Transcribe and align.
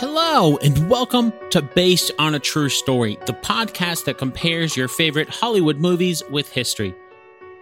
Hello, 0.00 0.56
and 0.58 0.88
welcome 0.88 1.32
to 1.50 1.60
Based 1.60 2.12
on 2.20 2.36
a 2.36 2.38
True 2.38 2.68
Story, 2.68 3.18
the 3.26 3.32
podcast 3.32 4.04
that 4.04 4.16
compares 4.16 4.76
your 4.76 4.86
favorite 4.86 5.28
Hollywood 5.28 5.78
movies 5.78 6.22
with 6.30 6.48
history. 6.52 6.94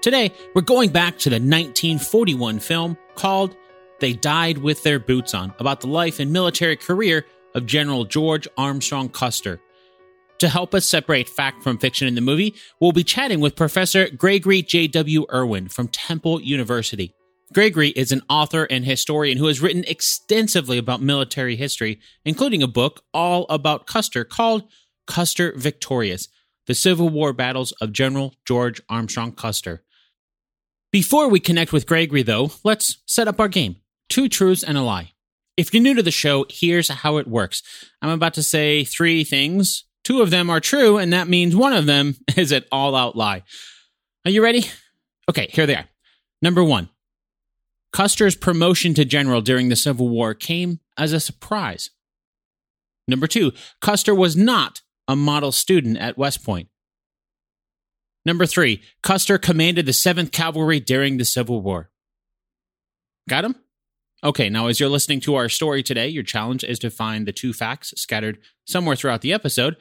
Today, 0.02 0.30
we're 0.54 0.60
going 0.60 0.90
back 0.90 1.16
to 1.20 1.30
the 1.30 1.36
1941 1.36 2.58
film 2.58 2.98
called 3.14 3.56
They 4.00 4.12
Died 4.12 4.58
with 4.58 4.82
Their 4.82 4.98
Boots 4.98 5.32
On, 5.32 5.54
about 5.58 5.80
the 5.80 5.86
life 5.86 6.20
and 6.20 6.30
military 6.30 6.76
career 6.76 7.24
of 7.54 7.64
General 7.64 8.04
George 8.04 8.46
Armstrong 8.58 9.08
Custer. 9.08 9.58
To 10.40 10.50
help 10.50 10.74
us 10.74 10.84
separate 10.84 11.30
fact 11.30 11.62
from 11.62 11.78
fiction 11.78 12.06
in 12.06 12.16
the 12.16 12.20
movie, 12.20 12.54
we'll 12.80 12.92
be 12.92 13.02
chatting 13.02 13.40
with 13.40 13.56
Professor 13.56 14.10
Gregory 14.10 14.60
J.W. 14.60 15.24
Irwin 15.32 15.68
from 15.68 15.88
Temple 15.88 16.42
University. 16.42 17.14
Gregory 17.52 17.90
is 17.90 18.10
an 18.10 18.22
author 18.28 18.64
and 18.64 18.84
historian 18.84 19.38
who 19.38 19.46
has 19.46 19.62
written 19.62 19.84
extensively 19.84 20.78
about 20.78 21.00
military 21.00 21.56
history, 21.56 22.00
including 22.24 22.62
a 22.62 22.68
book 22.68 23.04
all 23.14 23.46
about 23.48 23.86
Custer 23.86 24.24
called 24.24 24.64
Custer 25.06 25.52
Victorious 25.56 26.28
The 26.66 26.74
Civil 26.74 27.08
War 27.08 27.32
Battles 27.32 27.72
of 27.80 27.92
General 27.92 28.34
George 28.44 28.80
Armstrong 28.88 29.32
Custer. 29.32 29.84
Before 30.90 31.28
we 31.28 31.40
connect 31.40 31.72
with 31.72 31.86
Gregory, 31.86 32.22
though, 32.22 32.50
let's 32.64 32.98
set 33.06 33.28
up 33.28 33.38
our 33.38 33.48
game 33.48 33.76
Two 34.08 34.28
Truths 34.28 34.64
and 34.64 34.76
a 34.76 34.82
Lie. 34.82 35.12
If 35.56 35.72
you're 35.72 35.82
new 35.82 35.94
to 35.94 36.02
the 36.02 36.10
show, 36.10 36.46
here's 36.50 36.88
how 36.88 37.16
it 37.18 37.28
works 37.28 37.62
I'm 38.02 38.10
about 38.10 38.34
to 38.34 38.42
say 38.42 38.84
three 38.84 39.24
things. 39.24 39.84
Two 40.04 40.20
of 40.20 40.30
them 40.30 40.50
are 40.50 40.60
true, 40.60 40.98
and 40.98 41.12
that 41.12 41.28
means 41.28 41.56
one 41.56 41.72
of 41.72 41.86
them 41.86 42.16
is 42.36 42.52
an 42.52 42.64
all 42.70 42.94
out 42.94 43.16
lie. 43.16 43.42
Are 44.24 44.30
you 44.30 44.42
ready? 44.42 44.66
Okay, 45.28 45.48
here 45.50 45.66
they 45.66 45.74
are. 45.74 45.86
Number 46.42 46.62
one 46.62 46.88
Custer's 47.96 48.36
promotion 48.36 48.92
to 48.92 49.06
general 49.06 49.40
during 49.40 49.70
the 49.70 49.74
Civil 49.74 50.10
War 50.10 50.34
came 50.34 50.80
as 50.98 51.14
a 51.14 51.18
surprise. 51.18 51.88
Number 53.08 53.26
two, 53.26 53.52
Custer 53.80 54.14
was 54.14 54.36
not 54.36 54.82
a 55.08 55.16
model 55.16 55.50
student 55.50 55.96
at 55.96 56.18
West 56.18 56.44
Point. 56.44 56.68
Number 58.26 58.44
three, 58.44 58.82
Custer 59.02 59.38
commanded 59.38 59.86
the 59.86 59.92
7th 59.92 60.30
Cavalry 60.30 60.78
during 60.78 61.16
the 61.16 61.24
Civil 61.24 61.62
War. 61.62 61.90
Got 63.30 63.46
him? 63.46 63.54
Okay, 64.22 64.50
now 64.50 64.66
as 64.66 64.78
you're 64.78 64.90
listening 64.90 65.20
to 65.20 65.36
our 65.36 65.48
story 65.48 65.82
today, 65.82 66.06
your 66.06 66.22
challenge 66.22 66.64
is 66.64 66.78
to 66.80 66.90
find 66.90 67.26
the 67.26 67.32
two 67.32 67.54
facts 67.54 67.94
scattered 67.96 68.36
somewhere 68.66 68.96
throughout 68.96 69.22
the 69.22 69.32
episode, 69.32 69.74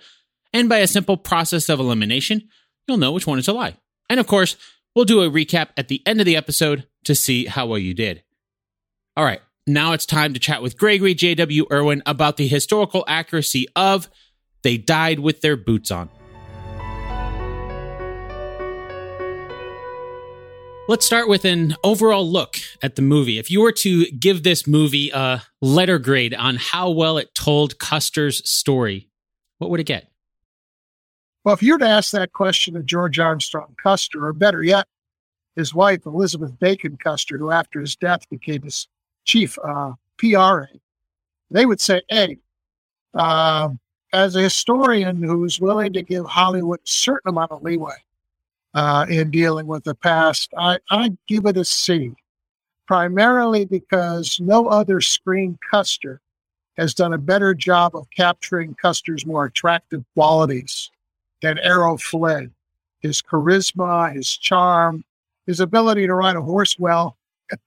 and 0.53 0.69
by 0.69 0.77
a 0.77 0.87
simple 0.87 1.17
process 1.17 1.67
of 1.67 1.81
elimination, 1.81 2.47
you'll 2.87 2.95
know 2.95 3.11
which 3.11 3.27
one 3.27 3.39
is 3.39 3.49
a 3.49 3.53
lie. 3.53 3.75
And 4.09 4.21
of 4.21 4.27
course, 4.27 4.55
we'll 4.95 5.03
do 5.03 5.21
a 5.21 5.29
recap 5.29 5.71
at 5.75 5.89
the 5.89 6.01
end 6.07 6.21
of 6.21 6.25
the 6.25 6.37
episode 6.37 6.87
to 7.05 7.15
see 7.15 7.45
how 7.45 7.65
well 7.65 7.79
you 7.79 7.93
did. 7.93 8.23
All 9.17 9.23
right, 9.23 9.41
now 9.65 9.93
it's 9.93 10.05
time 10.05 10.33
to 10.33 10.39
chat 10.39 10.61
with 10.61 10.77
Gregory 10.77 11.13
J.W. 11.13 11.65
Irwin 11.71 12.03
about 12.05 12.37
the 12.37 12.47
historical 12.47 13.03
accuracy 13.07 13.67
of 13.75 14.09
They 14.61 14.77
Died 14.77 15.19
with 15.19 15.41
Their 15.41 15.55
Boots 15.55 15.89
On. 15.91 16.09
Let's 20.87 21.03
start 21.03 21.27
with 21.27 21.45
an 21.45 21.75
overall 21.83 22.29
look 22.29 22.57
at 22.83 22.95
the 22.95 23.01
movie. 23.01 23.39
If 23.39 23.49
you 23.49 23.61
were 23.61 23.71
to 23.71 24.05
give 24.11 24.43
this 24.43 24.67
movie 24.67 25.09
a 25.09 25.41
letter 25.59 25.97
grade 25.97 26.35
on 26.35 26.57
how 26.57 26.91
well 26.91 27.17
it 27.17 27.33
told 27.33 27.79
Custer's 27.79 28.47
story, 28.47 29.09
what 29.57 29.71
would 29.71 29.79
it 29.79 29.85
get? 29.85 30.11
Well, 31.43 31.55
if 31.55 31.63
you 31.63 31.73
were 31.73 31.79
to 31.79 31.87
ask 31.87 32.11
that 32.11 32.33
question 32.33 32.75
of 32.75 32.85
George 32.85 33.17
Armstrong 33.17 33.75
Custer, 33.81 34.27
or 34.27 34.33
better 34.33 34.61
yet, 34.61 34.85
his 35.55 35.73
wife, 35.73 36.05
Elizabeth 36.05 36.57
Bacon 36.59 36.97
Custer, 36.97 37.37
who 37.37 37.51
after 37.51 37.79
his 37.79 37.95
death 37.95 38.29
became 38.29 38.63
his 38.63 38.87
chief 39.23 39.57
uh, 39.63 39.93
PRA, 40.17 40.67
they 41.49 41.65
would 41.65 41.79
say, 41.79 42.01
hey, 42.09 42.37
uh, 43.13 43.69
as 44.13 44.35
a 44.35 44.41
historian 44.41 45.21
who's 45.21 45.59
willing 45.59 45.93
to 45.93 46.01
give 46.01 46.25
Hollywood 46.25 46.79
a 46.79 46.87
certain 46.87 47.29
amount 47.29 47.51
of 47.51 47.63
leeway 47.63 47.95
uh, 48.73 49.05
in 49.09 49.31
dealing 49.31 49.67
with 49.67 49.83
the 49.83 49.95
past, 49.95 50.53
I, 50.57 50.79
I 50.89 51.17
give 51.27 51.45
it 51.45 51.57
a 51.57 51.65
C, 51.65 52.13
primarily 52.85 53.65
because 53.65 54.39
no 54.39 54.67
other 54.67 55.01
screen 55.01 55.57
Custer 55.69 56.21
has 56.77 56.93
done 56.93 57.13
a 57.13 57.17
better 57.17 57.53
job 57.53 57.95
of 57.95 58.09
capturing 58.09 58.75
Custer's 58.75 59.25
more 59.25 59.45
attractive 59.45 60.03
qualities 60.13 60.91
than 61.41 61.59
Errol 61.59 61.97
Flynn. 61.97 62.53
His 62.99 63.21
charisma, 63.21 64.13
his 64.13 64.35
charm, 64.35 65.05
his 65.45 65.59
ability 65.59 66.07
to 66.07 66.13
ride 66.13 66.35
a 66.35 66.41
horse 66.41 66.77
well. 66.79 67.17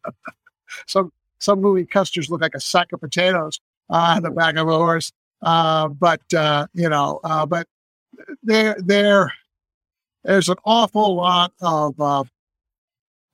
some 0.87 1.12
some 1.39 1.61
movie 1.61 1.87
custers 1.87 2.31
look 2.31 2.41
like 2.41 2.55
a 2.55 2.61
sack 2.61 2.93
of 2.93 3.00
potatoes 3.00 3.61
on 3.89 4.22
the 4.22 4.31
back 4.31 4.56
of 4.56 4.69
a 4.69 4.77
horse. 4.77 5.12
Uh, 5.41 5.89
but 5.89 6.22
uh, 6.34 6.66
you 6.75 6.89
know, 6.89 7.21
uh, 7.25 7.47
but 7.47 7.66
there 8.43 8.77
there 8.81 9.33
there's 10.25 10.49
an 10.49 10.56
awful 10.65 11.15
lot 11.15 11.53
of 11.61 11.99
uh, 12.00 12.25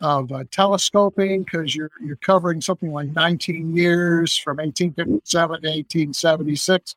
of 0.00 0.30
uh, 0.32 0.44
telescoping 0.50 1.44
because 1.44 1.74
you're 1.74 1.90
you're 2.02 2.16
covering 2.16 2.60
something 2.60 2.92
like 2.92 3.08
19 3.14 3.74
years 3.74 4.36
from 4.36 4.58
1857 4.58 5.62
to 5.62 5.68
1876, 5.68 6.94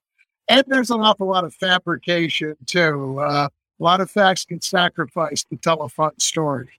and 0.50 0.64
there's 0.68 0.91
an 0.91 1.00
awful 1.00 1.28
lot 1.28 1.46
of 1.46 1.53
fabrication 1.53 2.56
too. 2.66 3.19
Uh, 3.19 3.47
a 3.79 3.84
lot 3.84 4.02
of 4.02 4.12
facts 4.12 4.44
get 4.44 4.64
sacrificed 4.64 5.50
to 5.50 5.56
tell 5.56 5.84
a 5.84 5.90
fun 5.90 6.12
story 6.19 6.69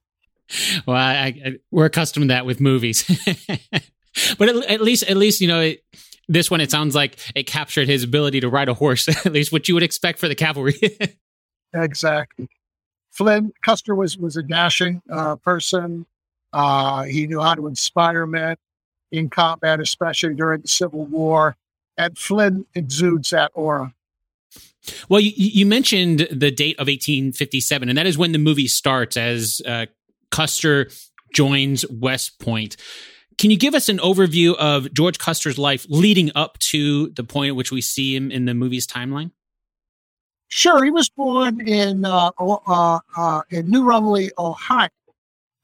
well, 0.85 0.97
I, 0.97 1.41
I, 1.45 1.53
we're 1.71 1.85
accustomed 1.85 2.25
to 2.25 2.27
that 2.33 2.45
with 2.45 2.59
movies, 2.59 3.03
but 4.37 4.49
at, 4.49 4.55
at, 4.65 4.81
least, 4.81 5.03
at 5.03 5.17
least 5.17 5.41
you 5.41 5.47
know, 5.47 5.61
it, 5.61 5.83
this 6.27 6.51
one 6.51 6.61
it 6.61 6.71
sounds 6.71 6.95
like 6.95 7.17
it 7.35 7.43
captured 7.43 7.87
his 7.87 8.03
ability 8.03 8.39
to 8.41 8.49
ride 8.49 8.69
a 8.69 8.73
horse, 8.73 9.07
at 9.25 9.33
least 9.33 9.51
what 9.51 9.67
you 9.67 9.73
would 9.73 9.83
expect 9.83 10.19
for 10.19 10.27
the 10.27 10.35
cavalry. 10.35 10.75
exactly. 11.73 12.47
Flynn 13.11 13.51
Custer 13.61 13.95
was 13.95 14.17
was 14.17 14.37
a 14.37 14.43
dashing 14.43 15.01
uh, 15.11 15.35
person. 15.37 16.05
Uh, 16.53 17.03
he 17.03 17.27
knew 17.27 17.41
how 17.41 17.55
to 17.55 17.67
inspire 17.67 18.25
men 18.25 18.55
in 19.11 19.29
combat, 19.29 19.79
especially 19.79 20.35
during 20.35 20.61
the 20.61 20.67
Civil 20.67 21.05
War. 21.05 21.55
And 21.97 22.17
Flynn 22.17 22.65
exudes 22.73 23.31
that 23.31 23.51
aura. 23.53 23.93
Well, 25.09 25.19
you, 25.19 25.31
you, 25.35 25.65
mentioned 25.65 26.27
the 26.31 26.51
date 26.51 26.75
of 26.75 26.87
1857, 26.87 27.89
and 27.89 27.97
that 27.97 28.07
is 28.07 28.17
when 28.17 28.31
the 28.31 28.39
movie 28.39 28.67
starts 28.67 29.17
as 29.17 29.61
uh, 29.65 29.87
Custer 30.31 30.89
joins 31.33 31.85
West 31.89 32.39
Point. 32.39 32.75
Can 33.37 33.51
you 33.51 33.57
give 33.57 33.73
us 33.73 33.87
an 33.87 33.99
overview 33.99 34.55
of 34.55 34.93
George 34.93 35.17
Custer's 35.17 35.57
life 35.57 35.85
leading 35.89 36.31
up 36.35 36.57
to 36.59 37.09
the 37.11 37.23
point 37.23 37.49
at 37.49 37.55
which 37.55 37.71
we 37.71 37.81
see 37.81 38.15
him 38.15 38.31
in 38.31 38.45
the 38.45 38.53
movie's 38.53 38.85
timeline? 38.85 39.31
Sure. 40.49 40.83
He 40.83 40.91
was 40.91 41.09
born 41.09 41.65
in 41.65 42.03
uh, 42.03 42.31
uh, 42.37 42.99
uh, 43.15 43.41
in 43.49 43.69
New 43.69 43.83
Rumley, 43.83 44.29
Ohio. 44.37 44.89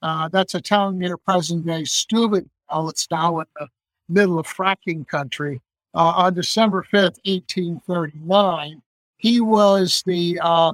Uh, 0.01 0.29
that's 0.29 0.53
a 0.53 0.61
town 0.61 0.99
near 0.99 1.17
present 1.17 1.65
day 1.65 1.83
Steubenville. 1.83 2.49
It's 2.71 3.07
now 3.09 3.39
in 3.39 3.47
the 3.59 3.67
middle 4.07 4.39
of 4.39 4.47
fracking 4.47 5.07
country. 5.07 5.61
Uh, 5.95 6.13
on 6.15 6.33
December 6.33 6.85
5th, 6.93 7.17
1839, 7.25 8.81
he 9.17 9.39
was 9.39 10.03
the 10.05 10.39
uh, 10.41 10.73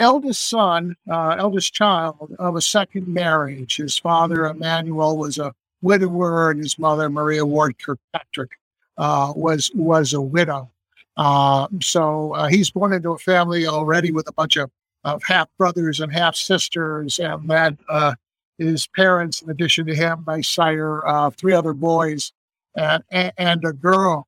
eldest 0.00 0.48
son, 0.48 0.96
uh, 1.08 1.36
eldest 1.38 1.72
child 1.72 2.34
of 2.38 2.56
a 2.56 2.60
second 2.60 3.06
marriage. 3.06 3.76
His 3.76 3.96
father, 3.96 4.46
Emmanuel, 4.46 5.16
was 5.16 5.38
a 5.38 5.54
widower, 5.82 6.50
and 6.50 6.60
his 6.60 6.78
mother, 6.78 7.08
Maria 7.08 7.46
Ward 7.46 7.76
Kirkpatrick, 7.78 8.50
uh, 8.98 9.32
was 9.36 9.70
was 9.74 10.12
a 10.12 10.20
widow. 10.20 10.70
Uh, 11.16 11.68
so 11.80 12.34
uh, 12.34 12.48
he's 12.48 12.70
born 12.70 12.92
into 12.92 13.10
a 13.10 13.18
family 13.18 13.66
already 13.66 14.10
with 14.10 14.28
a 14.28 14.32
bunch 14.32 14.56
of, 14.56 14.70
of 15.04 15.22
half 15.22 15.48
brothers 15.58 16.00
and 16.00 16.12
half 16.12 16.34
sisters, 16.34 17.18
and 17.18 17.48
that 17.48 17.76
uh, 17.88 18.14
his 18.58 18.86
parents, 18.88 19.42
in 19.42 19.50
addition 19.50 19.86
to 19.86 19.94
him, 19.94 20.24
they 20.26 20.42
sire 20.42 21.06
uh, 21.06 21.30
three 21.30 21.52
other 21.52 21.74
boys 21.74 22.32
and, 22.74 23.04
and 23.10 23.64
a 23.64 23.72
girl. 23.72 24.26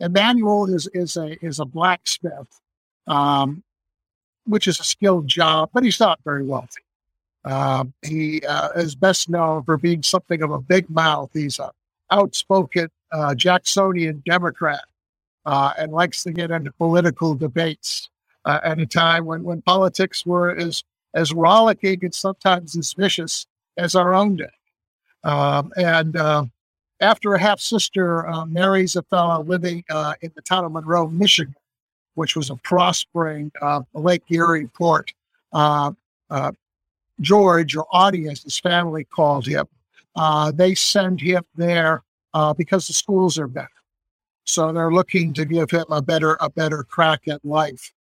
Emmanuel 0.00 0.74
is 0.74 0.88
is 0.92 1.16
a 1.16 1.36
is 1.44 1.60
a 1.60 1.64
blacksmith. 1.64 2.60
Um, 3.06 3.62
which 4.50 4.68
is 4.68 4.80
a 4.80 4.84
skilled 4.84 5.26
job, 5.26 5.70
but 5.72 5.82
he's 5.82 6.00
not 6.00 6.20
very 6.24 6.44
wealthy. 6.44 6.82
Um, 7.44 7.94
he 8.02 8.42
uh, 8.44 8.70
is 8.72 8.94
best 8.94 9.30
known 9.30 9.62
for 9.64 9.78
being 9.78 10.02
something 10.02 10.42
of 10.42 10.50
a 10.50 10.60
big 10.60 10.90
mouth. 10.90 11.30
He's 11.32 11.58
a 11.58 11.72
outspoken 12.10 12.88
uh, 13.12 13.34
Jacksonian 13.34 14.22
Democrat 14.26 14.82
uh, 15.46 15.72
and 15.78 15.92
likes 15.92 16.22
to 16.24 16.32
get 16.32 16.50
into 16.50 16.72
political 16.72 17.34
debates 17.34 18.10
uh, 18.44 18.60
at 18.62 18.78
a 18.78 18.86
time 18.86 19.24
when, 19.24 19.42
when 19.42 19.62
politics 19.62 20.26
were 20.26 20.54
as, 20.54 20.82
as 21.14 21.32
rollicking 21.32 21.98
and 22.02 22.14
sometimes 22.14 22.76
as 22.76 22.92
vicious 22.92 23.46
as 23.76 23.94
our 23.94 24.14
own 24.14 24.36
day. 24.36 24.50
Um, 25.22 25.72
and 25.76 26.16
uh, 26.16 26.44
after 27.00 27.34
a 27.34 27.40
half 27.40 27.60
sister 27.60 28.28
uh, 28.28 28.44
marries 28.46 28.96
a 28.96 29.02
fellow 29.02 29.42
living 29.42 29.84
in 30.20 30.32
the 30.34 30.42
town 30.42 30.64
of 30.64 30.72
Monroe, 30.72 31.08
Michigan, 31.08 31.54
which 32.14 32.36
was 32.36 32.50
a 32.50 32.56
prospering 32.56 33.50
uh, 33.60 33.82
Lake 33.94 34.22
Erie 34.30 34.66
port. 34.66 35.12
Uh, 35.52 35.92
uh, 36.30 36.52
George, 37.20 37.76
or 37.76 37.86
Autie, 37.92 38.28
as 38.28 38.42
his 38.42 38.58
family 38.58 39.04
called 39.04 39.46
him, 39.46 39.66
uh, 40.16 40.50
they 40.52 40.74
send 40.74 41.20
him 41.20 41.44
there 41.54 42.02
uh, 42.34 42.54
because 42.54 42.86
the 42.86 42.92
schools 42.92 43.38
are 43.38 43.48
better. 43.48 43.68
So 44.44 44.72
they're 44.72 44.92
looking 44.92 45.34
to 45.34 45.44
give 45.44 45.70
him 45.70 45.84
a 45.90 46.00
better 46.00 46.36
a 46.40 46.50
better 46.50 46.82
crack 46.82 47.28
at 47.28 47.44
life. 47.44 47.92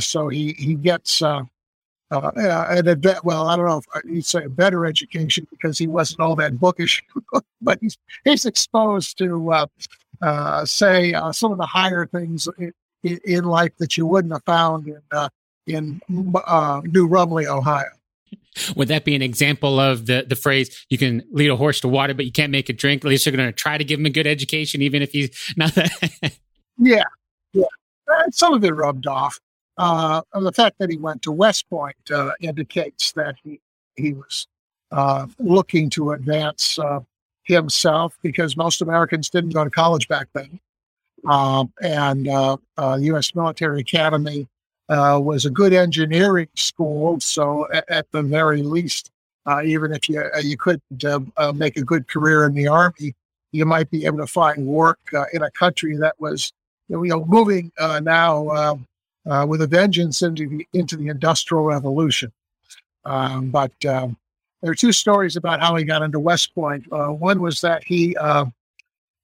So 0.00 0.28
he 0.28 0.54
he 0.54 0.74
gets 0.74 1.22
uh, 2.10 2.30
an 2.36 2.86
adve- 2.86 3.22
well, 3.22 3.48
I 3.48 3.56
don't 3.56 3.66
know 3.66 3.78
if 3.78 4.04
you'd 4.04 4.24
say 4.24 4.44
a 4.44 4.48
better 4.48 4.86
education 4.86 5.46
because 5.50 5.78
he 5.78 5.86
wasn't 5.86 6.20
all 6.20 6.36
that 6.36 6.58
bookish, 6.58 7.02
but 7.60 7.78
he's 7.80 7.98
he's 8.24 8.46
exposed 8.46 9.18
to 9.18 9.52
uh, 9.52 9.66
uh, 10.22 10.64
say 10.64 11.12
uh, 11.12 11.32
some 11.32 11.52
of 11.52 11.58
the 11.58 11.66
higher 11.66 12.06
things 12.06 12.48
in, 13.02 13.18
in, 13.24 13.44
life 13.44 13.72
that 13.78 13.96
you 13.96 14.06
wouldn't 14.06 14.32
have 14.32 14.44
found 14.44 14.86
in 14.88 15.00
uh, 15.12 15.28
in 15.66 16.00
uh, 16.08 16.80
New 16.84 17.08
Rumley, 17.08 17.46
Ohio. 17.46 17.90
Would 18.74 18.88
that 18.88 19.04
be 19.04 19.14
an 19.14 19.22
example 19.22 19.78
of 19.78 20.06
the 20.06 20.24
the 20.28 20.36
phrase 20.36 20.84
"you 20.90 20.98
can 20.98 21.22
lead 21.30 21.50
a 21.50 21.56
horse 21.56 21.80
to 21.80 21.88
water, 21.88 22.14
but 22.14 22.24
you 22.24 22.32
can't 22.32 22.50
make 22.50 22.68
it 22.68 22.78
drink"? 22.78 23.04
At 23.04 23.08
least 23.08 23.26
you're 23.26 23.36
going 23.36 23.48
to 23.48 23.52
try 23.52 23.78
to 23.78 23.84
give 23.84 24.00
him 24.00 24.06
a 24.06 24.10
good 24.10 24.26
education, 24.26 24.82
even 24.82 25.02
if 25.02 25.12
he's 25.12 25.30
not 25.56 25.74
that. 25.74 25.90
yeah, 26.78 27.02
yeah. 27.52 27.64
Some 28.30 28.54
of 28.54 28.64
it 28.64 28.72
rubbed 28.72 29.06
off. 29.06 29.38
Uh, 29.76 30.22
the 30.34 30.52
fact 30.52 30.76
that 30.80 30.90
he 30.90 30.96
went 30.96 31.22
to 31.22 31.30
West 31.30 31.70
Point 31.70 31.96
uh, 32.12 32.32
indicates 32.40 33.12
that 33.12 33.36
he 33.44 33.60
he 33.96 34.14
was 34.14 34.48
uh, 34.90 35.26
looking 35.38 35.90
to 35.90 36.12
advance 36.12 36.78
uh, 36.78 37.00
himself 37.44 38.16
because 38.22 38.56
most 38.56 38.82
Americans 38.82 39.30
didn't 39.30 39.50
go 39.50 39.64
to 39.64 39.70
college 39.70 40.08
back 40.08 40.28
then, 40.34 40.58
um, 41.26 41.72
and 41.82 42.26
U.S. 42.26 42.60
Uh, 42.76 43.40
military 43.40 43.80
Academy 43.80 44.46
uh, 44.88 45.18
was 45.22 45.44
a 45.44 45.50
good 45.50 45.72
engineering 45.72 46.48
school. 46.56 47.20
So 47.20 47.70
at, 47.72 47.88
at 47.90 48.12
the 48.12 48.22
very 48.22 48.62
least, 48.62 49.10
even 49.64 49.92
if 49.92 50.08
you 50.08 50.22
you 50.42 50.56
couldn't 50.56 51.32
make 51.54 51.76
a 51.76 51.82
good 51.82 52.06
career 52.08 52.44
in 52.44 52.54
the 52.54 52.68
army, 52.68 53.14
you 53.52 53.64
might 53.64 53.90
be 53.90 54.04
able 54.04 54.18
to 54.18 54.26
find 54.26 54.66
work 54.66 55.00
in 55.32 55.42
a 55.42 55.50
country 55.52 55.96
that 55.96 56.14
was 56.20 56.52
you 56.88 57.02
know 57.04 57.24
moving 57.24 57.72
now. 57.78 58.48
Um, 58.50 58.86
uh, 59.28 59.44
with 59.46 59.60
a 59.60 59.66
vengeance 59.66 60.22
into 60.22 60.48
the 60.48 60.66
into 60.72 60.96
the 60.96 61.08
Industrial 61.08 61.62
Revolution. 61.62 62.32
Um, 63.04 63.50
but 63.50 63.72
um, 63.84 64.16
there 64.62 64.70
are 64.70 64.76
two 64.76 64.92
stories 64.92 65.36
about 65.36 65.60
how 65.60 65.76
he 65.76 65.84
got 65.84 66.02
into 66.02 66.18
West 66.18 66.54
Point. 66.54 66.86
Uh, 66.90 67.08
one 67.08 67.40
was 67.40 67.60
that 67.60 67.84
he 67.84 68.16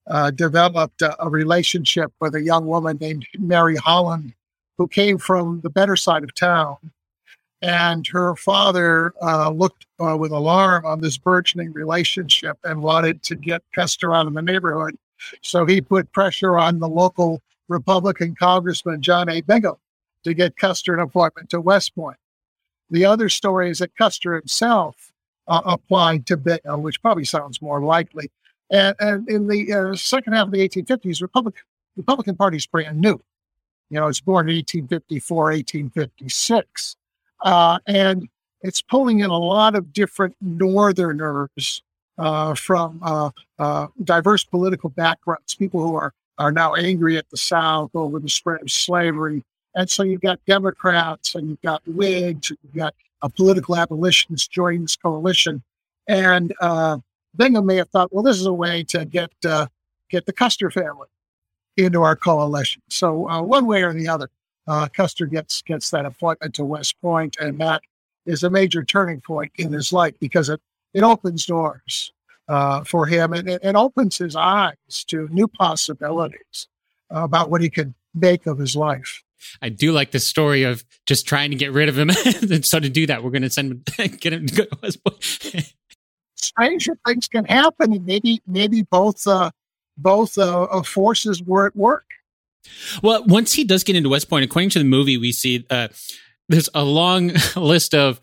uh, 0.06 0.30
developed 0.30 1.02
a, 1.02 1.22
a, 1.22 1.28
relationship 1.28 2.12
with 2.20 2.34
a 2.34 2.42
young 2.42 2.66
woman 2.66 2.98
named 3.00 3.26
Mary 3.38 3.76
Holland, 3.76 4.34
who 4.76 4.86
came 4.86 5.18
from 5.18 5.60
the 5.62 5.70
better 5.70 5.96
side 5.96 6.24
of 6.24 6.34
town. 6.34 6.76
And 7.62 8.06
her 8.08 8.36
father 8.36 9.14
uh, 9.22 9.48
looked 9.50 9.86
uh, 9.98 10.16
with 10.18 10.32
alarm 10.32 10.84
on 10.84 11.00
this 11.00 11.16
burgeoning 11.16 11.72
relationship 11.72 12.58
and 12.64 12.82
wanted 12.82 13.22
to 13.22 13.34
get 13.34 13.62
Custer 13.74 14.14
out 14.14 14.26
of 14.26 14.34
the 14.34 14.42
neighborhood. 14.42 14.98
So 15.40 15.64
he 15.64 15.80
put 15.80 16.12
pressure 16.12 16.58
on 16.58 16.78
the 16.78 16.88
local 16.88 17.40
Republican 17.68 18.34
Congressman 18.34 19.00
John 19.00 19.30
A. 19.30 19.40
Bingham 19.40 19.76
to 20.24 20.34
get 20.34 20.56
Custer 20.56 20.92
an 20.92 21.00
appointment 21.00 21.48
to 21.50 21.60
West 21.60 21.94
Point. 21.94 22.18
The 22.90 23.06
other 23.06 23.30
story 23.30 23.70
is 23.70 23.78
that 23.78 23.96
Custer 23.96 24.34
himself 24.34 25.12
uh, 25.48 25.62
applied 25.64 26.26
to 26.26 26.36
Bingham, 26.36 26.82
which 26.82 27.00
probably 27.00 27.24
sounds 27.24 27.62
more 27.62 27.80
likely. 27.80 28.30
And, 28.70 28.96
and 28.98 29.28
in 29.28 29.46
the 29.46 29.72
uh, 29.72 29.94
second 29.94 30.32
half 30.32 30.46
of 30.46 30.52
the 30.52 30.68
1850s, 30.68 31.22
Republican 31.22 31.62
Republican 31.96 32.36
Party 32.36 32.56
is 32.56 32.66
brand 32.66 33.00
new. 33.00 33.20
You 33.90 34.00
know, 34.00 34.08
it's 34.08 34.20
born 34.20 34.48
in 34.48 34.56
1854, 34.56 35.44
1856. 35.44 36.96
Uh, 37.42 37.78
and 37.86 38.28
it's 38.62 38.82
pulling 38.82 39.20
in 39.20 39.30
a 39.30 39.38
lot 39.38 39.76
of 39.76 39.92
different 39.92 40.34
Northerners 40.40 41.82
uh, 42.18 42.54
from 42.54 42.98
uh, 43.02 43.30
uh, 43.58 43.86
diverse 44.02 44.42
political 44.44 44.90
backgrounds, 44.90 45.54
people 45.54 45.86
who 45.86 45.94
are, 45.94 46.12
are 46.38 46.50
now 46.50 46.74
angry 46.74 47.16
at 47.16 47.28
the 47.30 47.36
South 47.36 47.90
over 47.94 48.18
the 48.18 48.28
spread 48.28 48.62
of 48.62 48.70
slavery, 48.70 49.44
and 49.74 49.90
so 49.90 50.02
you've 50.02 50.20
got 50.20 50.44
Democrats 50.46 51.34
and 51.34 51.48
you've 51.48 51.62
got 51.62 51.82
Whigs, 51.86 52.50
and 52.50 52.58
you've 52.62 52.74
got 52.74 52.94
a 53.22 53.28
political 53.28 53.76
abolitionist 53.76 54.50
joining 54.50 54.82
this 54.82 54.96
coalition. 54.96 55.62
And 56.06 56.54
uh, 56.60 56.98
Bingham 57.36 57.66
may 57.66 57.76
have 57.76 57.88
thought, 57.90 58.12
well, 58.12 58.22
this 58.22 58.38
is 58.38 58.46
a 58.46 58.52
way 58.52 58.84
to 58.84 59.04
get 59.04 59.32
uh, 59.44 59.66
get 60.10 60.26
the 60.26 60.32
Custer 60.32 60.70
family 60.70 61.08
into 61.76 62.02
our 62.02 62.16
coalition. 62.16 62.82
So 62.88 63.28
uh, 63.28 63.42
one 63.42 63.66
way 63.66 63.82
or 63.82 63.92
the 63.92 64.08
other, 64.08 64.30
uh, 64.66 64.88
Custer 64.88 65.26
gets 65.26 65.62
gets 65.62 65.90
that 65.90 66.06
appointment 66.06 66.54
to 66.54 66.64
West 66.64 67.00
Point, 67.00 67.36
and 67.40 67.58
that 67.58 67.82
is 68.26 68.42
a 68.42 68.50
major 68.50 68.84
turning 68.84 69.20
point 69.20 69.52
in 69.56 69.72
his 69.72 69.92
life 69.92 70.14
because 70.20 70.48
it 70.48 70.60
it 70.92 71.02
opens 71.02 71.46
doors 71.46 72.12
uh, 72.48 72.84
for 72.84 73.06
him 73.06 73.32
and 73.32 73.48
it, 73.48 73.60
it 73.64 73.74
opens 73.74 74.18
his 74.18 74.36
eyes 74.36 75.04
to 75.06 75.28
new 75.30 75.48
possibilities 75.48 76.68
about 77.10 77.50
what 77.50 77.60
he 77.60 77.70
could 77.70 77.94
make 78.14 78.46
of 78.46 78.58
his 78.58 78.76
life. 78.76 79.22
I 79.60 79.68
do 79.68 79.92
like 79.92 80.10
the 80.10 80.20
story 80.20 80.62
of 80.62 80.84
just 81.06 81.26
trying 81.26 81.50
to 81.50 81.56
get 81.56 81.72
rid 81.72 81.88
of 81.88 81.98
him. 81.98 82.10
and 82.10 82.64
so 82.66 82.80
to 82.80 82.88
do 82.88 83.06
that, 83.06 83.22
we're 83.22 83.30
going 83.30 83.42
to 83.42 83.50
send 83.50 83.72
him, 83.72 84.16
get 84.20 84.32
him 84.32 84.46
to 84.46 84.54
go 84.54 84.64
to 84.64 84.78
West 84.82 85.04
Point. 85.04 85.74
Stranger 86.44 86.98
things 87.06 87.28
can 87.28 87.44
happen, 87.44 87.92
and 87.92 88.04
maybe 88.04 88.42
maybe 88.46 88.82
both 88.82 89.26
uh, 89.26 89.50
both 89.96 90.38
uh, 90.38 90.82
forces 90.82 91.42
were 91.42 91.66
at 91.66 91.76
work. 91.76 92.06
Well, 93.02 93.24
once 93.26 93.52
he 93.52 93.64
does 93.64 93.84
get 93.84 93.96
into 93.96 94.08
West 94.08 94.28
Point, 94.28 94.44
according 94.44 94.70
to 94.70 94.78
the 94.78 94.84
movie, 94.84 95.18
we 95.18 95.32
see 95.32 95.66
uh, 95.70 95.88
there's 96.48 96.68
a 96.74 96.84
long 96.84 97.32
list 97.56 97.94
of 97.94 98.20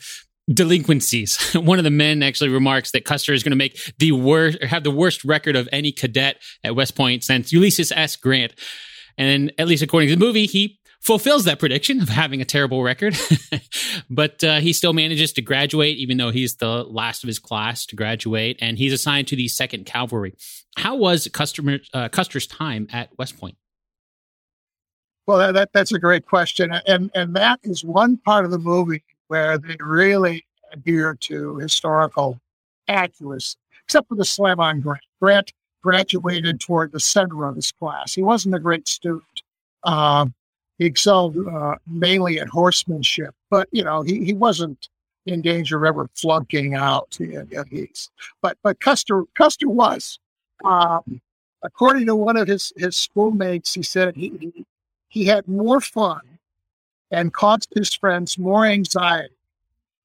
delinquencies. 0.52 1.54
One 1.56 1.78
of 1.78 1.84
the 1.84 1.92
men 1.92 2.24
actually 2.24 2.50
remarks 2.50 2.92
that 2.92 3.06
Custer 3.06 3.34
is 3.34 3.44
going 3.44 3.52
to 3.52 3.58
make 3.58 3.80
the 4.00 4.12
worst, 4.12 4.58
or 4.62 4.68
have 4.68 4.84
the 4.84 4.92
worst 4.92 5.24
record 5.24 5.56
of 5.56 5.70
any 5.72 5.92
cadet 5.92 6.42
at 6.64 6.76
West 6.76 6.96
Point 6.96 7.24
since 7.24 7.52
Ulysses 7.52 7.92
S. 7.92 8.16
Grant. 8.16 8.54
And 9.18 9.54
at 9.58 9.68
least 9.68 9.84
according 9.84 10.10
to 10.10 10.16
the 10.16 10.26
movie, 10.26 10.46
he 10.46 10.80
fulfills 11.02 11.46
that 11.46 11.60
prediction 11.60 12.02
of 12.02 12.10
having 12.10 12.42
a 12.42 12.46
terrible 12.46 12.84
record, 12.84 13.18
but 14.10 14.44
uh, 14.44 14.60
he 14.60 14.72
still 14.72 14.94
manages 14.94 15.34
to 15.34 15.42
graduate, 15.42 15.98
even 15.98 16.18
though 16.18 16.30
he's 16.30 16.58
the 16.58 16.84
last 16.84 17.24
of 17.24 17.28
his 17.28 17.40
class 17.40 17.86
to 17.88 17.96
graduate, 17.96 18.58
and 18.62 18.78
he's 18.78 18.94
assigned 18.94 19.28
to 19.28 19.36
the 19.36 19.48
Second 19.48 19.86
Cavalry. 19.86 20.36
How 20.78 20.96
was 20.96 21.28
Custer, 21.34 21.80
uh, 21.94 22.10
Custer's 22.10 22.48
time 22.48 22.88
at 22.92 23.10
West 23.18 23.38
Point? 23.40 23.58
Well, 25.28 25.38
that, 25.40 25.54
that, 25.54 25.70
that's 25.74 25.92
a 25.92 26.00
great 26.00 26.26
question, 26.26 26.72
and 26.88 27.12
and 27.14 27.36
that 27.36 27.60
is 27.64 27.84
one 27.84 28.18
part 28.18 28.46
of 28.46 28.52
the 28.52 28.60
movie 28.60 29.04
where 29.28 29.58
they 29.58 29.78
really 29.80 30.46
adhere 30.74 31.16
to 31.22 31.58
historical 31.58 32.40
accuracy, 32.88 33.58
except 33.86 34.08
for 34.08 34.16
the 34.16 34.26
slam 34.26 34.60
on 34.60 34.82
Grant. 34.82 35.04
Grant 35.22 35.54
graduated 35.84 36.60
toward 36.60 36.92
the 36.92 37.00
center 37.00 37.46
of 37.46 37.56
his 37.56 37.72
class. 37.72 38.14
He 38.14 38.22
wasn't 38.22 38.56
a 38.56 38.60
great 38.60 38.88
student. 38.88 39.24
Um, 39.84 40.34
he 40.82 40.88
excelled 40.88 41.38
uh, 41.38 41.76
mainly 41.86 42.40
at 42.40 42.50
horsemanship, 42.50 43.36
but 43.52 43.70
you 43.72 43.84
know 43.84 44.02
he, 44.02 44.26
he 44.26 44.34
wasn't 44.34 44.90
in 45.28 45.40
danger 45.44 45.78
of 45.78 45.84
ever 45.84 46.10
flunking 46.16 46.74
out. 46.74 47.16
he's, 47.70 48.10
but 48.42 48.58
but 48.64 48.80
Custer 48.80 49.26
Custer 49.36 49.70
was, 49.70 50.18
um, 50.66 51.22
according 51.62 52.08
to 52.08 52.16
one 52.16 52.36
of 52.36 52.48
his 52.48 52.74
his 52.76 52.98
schoolmates, 52.98 53.76
he 53.76 53.84
said 53.84 54.16
he, 54.16 54.66
he 55.08 55.26
had 55.26 55.48
more 55.48 55.82
fun 55.82 56.22
and 57.12 57.32
caused 57.32 57.72
his 57.76 57.94
friends 57.94 58.40
more 58.40 58.66
anxiety 58.66 59.36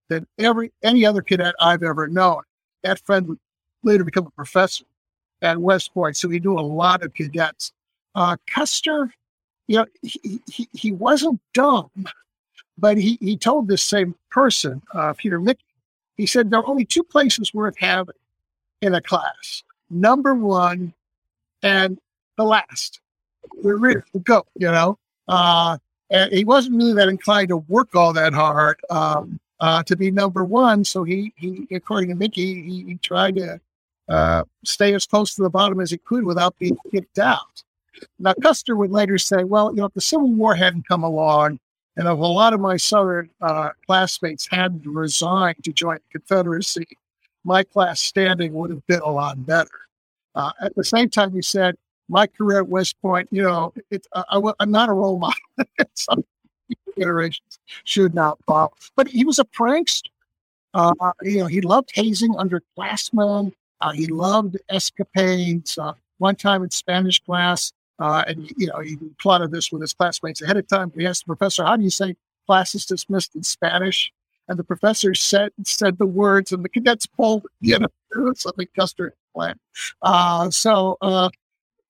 than 0.09 0.27
every 0.39 0.73
any 0.83 1.07
other 1.07 1.23
cadet 1.23 1.55
I've 1.59 1.85
ever 1.85 2.07
known. 2.07 2.43
That 2.83 2.99
friend 2.99 3.39
later 3.83 4.05
become 4.05 4.27
a 4.27 4.31
professor 4.33 4.85
at 5.41 5.57
West 5.57 5.95
Point, 5.95 6.19
so 6.19 6.29
he 6.29 6.39
knew 6.39 6.59
a 6.59 6.61
lot 6.61 7.03
of 7.03 7.15
cadets. 7.15 7.73
Uh, 8.15 8.37
Custer 8.47 9.15
you 9.67 9.79
know, 9.79 9.87
he, 10.03 10.41
he, 10.51 10.69
he 10.73 10.93
wasn't 10.93 11.41
dumb, 11.55 11.91
but 12.79 12.97
he, 12.97 13.19
he 13.21 13.37
told 13.37 13.69
this 13.69 13.83
same 13.83 14.15
person, 14.31 14.83
uh, 14.93 15.13
Peter 15.15 15.41
Michie, 15.41 15.61
he 16.17 16.27
said, 16.27 16.51
there 16.51 16.61
are 16.61 16.69
only 16.69 16.85
two 16.85 17.03
places 17.03 17.53
worth 17.53 17.77
having 17.79 18.15
in 18.83 18.95
a 18.95 19.01
class 19.01 19.63
number 19.91 20.35
one 20.35 20.93
and 21.63 21.99
the 22.37 22.45
last. 22.45 23.01
We're 23.63 23.77
ready 23.77 24.01
to 24.13 24.19
go, 24.21 24.47
you 24.55 24.71
know. 24.71 24.99
Uh, 25.29 25.79
and 26.11 26.33
he 26.33 26.45
wasn't 26.45 26.77
really 26.77 26.95
that 26.95 27.09
inclined 27.09 27.49
to 27.49 27.57
work 27.57 27.95
all 27.95 28.13
that 28.13 28.33
hard 28.33 28.79
um, 28.91 29.41
uh, 29.61 29.83
to 29.85 29.97
be 29.97 30.11
number 30.11 30.45
one. 30.45 30.85
So 30.85 31.05
he, 31.05 31.33
he 31.37 31.67
according 31.71 32.11
to 32.11 32.15
Mickey, 32.15 32.63
he, 32.63 32.85
he 32.85 32.95
tried 32.97 33.37
to 33.37 33.61
uh, 34.09 34.45
stay 34.65 34.95
as 34.95 35.07
close 35.07 35.35
to 35.35 35.43
the 35.43 35.51
bottom 35.51 35.81
as 35.81 35.91
he 35.91 35.99
could 35.99 36.25
without 36.25 36.57
being 36.59 36.77
kicked 36.91 37.19
out. 37.19 37.63
Now, 38.19 38.35
Custer 38.43 38.77
would 38.77 38.91
later 38.91 39.19
say, 39.19 39.45
well, 39.45 39.71
you 39.71 39.79
know, 39.79 39.87
if 39.87 39.95
the 39.95 40.01
Civil 40.01 40.31
War 40.33 40.55
hadn't 40.55 40.89
come 40.89 41.03
along, 41.03 41.59
and 41.97 42.07
if 42.07 42.13
a 42.13 42.15
lot 42.15 42.53
of 42.53 42.61
my 42.61 42.77
Southern 42.77 43.31
uh, 43.41 43.71
classmates 43.87 44.47
hadn't 44.51 44.87
resigned 44.87 45.65
to 45.65 45.73
join 45.73 45.97
the 45.97 46.19
Confederacy, 46.19 46.87
my 47.45 47.63
class 47.63 48.01
standing 48.01 48.53
would 48.55 48.71
have 48.71 48.87
been 48.87 49.01
a 49.01 49.11
lot 49.11 49.45
better. 49.47 49.71
Uh, 50.35 50.53
at 50.61 50.75
the 50.75 50.85
same 50.85 51.09
time, 51.09 51.33
he 51.33 51.41
said, 51.41 51.77
my 52.09 52.27
career 52.27 52.59
at 52.59 52.69
West 52.69 53.01
Point, 53.01 53.29
you 53.31 53.43
know, 53.43 53.73
it, 53.91 54.07
uh, 54.13 54.25
I, 54.29 54.63
am 54.63 54.71
not 54.71 54.89
a 54.89 54.93
role 54.93 55.19
model. 55.19 55.39
Some 55.95 56.25
generations 56.99 57.59
should 57.85 58.15
not 58.15 58.39
follow. 58.47 58.73
But 58.95 59.09
he 59.09 59.25
was 59.25 59.39
a 59.39 59.45
prankster. 59.45 60.11
Uh, 60.75 60.93
you 61.23 61.39
know, 61.39 61.47
he 61.47 61.61
loved 61.61 61.91
hazing 61.95 62.35
underclassmen. 62.35 63.53
Uh, 63.81 63.93
he 63.93 64.07
loved 64.07 64.57
escapades. 64.69 65.79
Uh, 65.79 65.95
one 66.19 66.37
time 66.37 66.63
in 66.63 66.71
Spanish 66.71 67.23
class, 67.23 67.73
Uh, 67.99 68.25
and 68.27 68.51
you 68.57 68.67
know, 68.67 68.81
he 68.81 68.97
plotted 69.21 69.51
this 69.51 69.73
with 69.73 69.81
his 69.81 69.95
classmates 69.95 70.43
ahead 70.43 70.57
of 70.57 70.67
time. 70.69 70.93
He 70.95 71.07
asked 71.07 71.27
the 71.27 71.35
professor, 71.35 71.65
"How 71.65 71.77
do 71.77 71.83
you 71.83 71.91
say 71.91 72.17
class 72.47 72.75
is 72.75 72.85
dismissed 72.85 73.35
in 73.35 73.43
Spanish?" 73.43 74.13
And 74.49 74.59
the 74.59 74.65
professor 74.65 75.15
said 75.15 75.53
said 75.65 75.99
the 75.99 76.07
words, 76.07 76.53
and 76.53 76.65
the 76.65 76.69
cadets 76.69 77.07
pulled. 77.07 77.47
You 77.61 77.79
know, 78.13 78.33
something 78.35 78.69
Custer 78.77 79.15
planned. 79.35 79.61
Uh, 80.03 80.51
so 80.51 80.99
uh, 81.01 81.31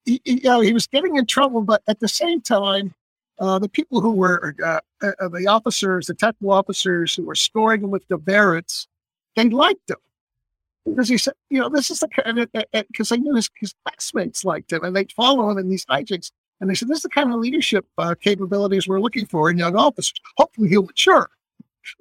he, 0.04 0.20
you 0.24 0.40
know, 0.44 0.60
he 0.60 0.72
was 0.72 0.86
getting 0.86 1.16
in 1.16 1.26
trouble, 1.26 1.62
but 1.62 1.82
at 1.88 2.00
the 2.00 2.08
same 2.08 2.40
time, 2.40 2.94
uh, 3.38 3.58
the 3.58 3.68
people 3.68 4.00
who 4.00 4.12
were 4.12 4.54
uh, 4.64 4.80
uh, 5.02 5.28
the 5.28 5.46
officers, 5.48 6.06
the 6.06 6.14
technical 6.14 6.52
officers 6.52 7.14
who 7.14 7.24
were 7.24 7.34
scoring 7.34 7.82
him 7.82 7.90
with 7.90 8.06
demerits, 8.08 8.86
they 9.34 9.48
liked 9.48 9.90
him 9.90 9.96
because 10.86 11.08
he 11.08 11.18
said, 11.18 11.34
you 11.50 11.60
know, 11.60 11.68
this 11.68 11.90
is 11.90 12.00
the 12.00 12.08
kind 12.08 12.38
of 12.38 12.48
because 12.72 13.12
I 13.12 13.16
knew 13.16 13.34
his, 13.34 13.50
his 13.58 13.74
classmates 13.84 14.44
liked 14.44 14.72
him 14.72 14.84
and 14.84 14.94
they'd 14.94 15.12
follow 15.12 15.50
him 15.50 15.58
in 15.58 15.68
these 15.68 15.84
hijinks. 15.86 16.30
And 16.60 16.70
they 16.70 16.74
said, 16.74 16.88
this 16.88 16.98
is 16.98 17.02
the 17.02 17.08
kind 17.10 17.32
of 17.32 17.40
leadership 17.40 17.86
uh, 17.98 18.14
capabilities 18.18 18.88
we're 18.88 19.00
looking 19.00 19.26
for 19.26 19.50
in 19.50 19.58
young 19.58 19.76
officers. 19.76 20.14
Hopefully 20.38 20.68
he'll 20.68 20.84
mature. 20.84 21.28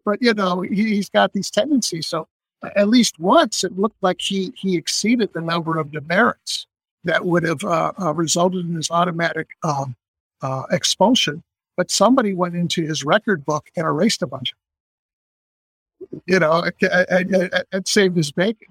But, 0.05 0.21
you 0.21 0.33
know, 0.33 0.61
he, 0.61 0.95
has 0.97 1.09
got 1.09 1.33
these 1.33 1.51
tendencies. 1.51 2.07
So 2.07 2.27
at 2.75 2.87
least 2.87 3.19
once 3.19 3.63
it 3.63 3.77
looked 3.77 4.01
like 4.01 4.21
he, 4.21 4.53
he 4.55 4.77
exceeded 4.77 5.33
the 5.33 5.41
number 5.41 5.77
of 5.77 5.91
demerits 5.91 6.67
that 7.03 7.25
would 7.25 7.43
have 7.43 7.63
uh, 7.63 7.91
uh, 7.99 8.13
resulted 8.13 8.65
in 8.65 8.75
his 8.75 8.89
automatic 8.89 9.49
um, 9.63 9.95
uh, 10.41 10.63
expulsion. 10.71 11.43
But 11.75 11.91
somebody 11.91 12.33
went 12.33 12.55
into 12.55 12.85
his 12.85 13.03
record 13.03 13.45
book 13.45 13.69
and 13.75 13.85
erased 13.85 14.21
a 14.21 14.27
bunch. 14.27 14.53
You 16.25 16.39
know, 16.39 16.63
it, 16.79 17.87
saved 17.87 18.15
his 18.15 18.31
bacon. 18.31 18.67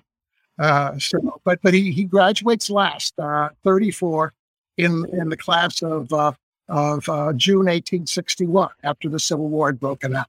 Uh, 0.58 0.98
so, 0.98 1.40
but 1.44 1.60
but 1.62 1.74
he, 1.74 1.90
he 1.90 2.04
graduates 2.04 2.70
last, 2.70 3.18
uh, 3.18 3.48
34, 3.64 4.32
in 4.76 5.04
in 5.12 5.28
the 5.28 5.36
class 5.36 5.82
of 5.82 6.12
uh, 6.12 6.32
of 6.68 7.04
June 7.36 7.66
1861 7.66 8.70
after 8.82 9.08
the 9.08 9.18
Civil 9.18 9.48
War 9.48 9.68
had 9.68 9.80
broken 9.80 10.14
out. 10.14 10.28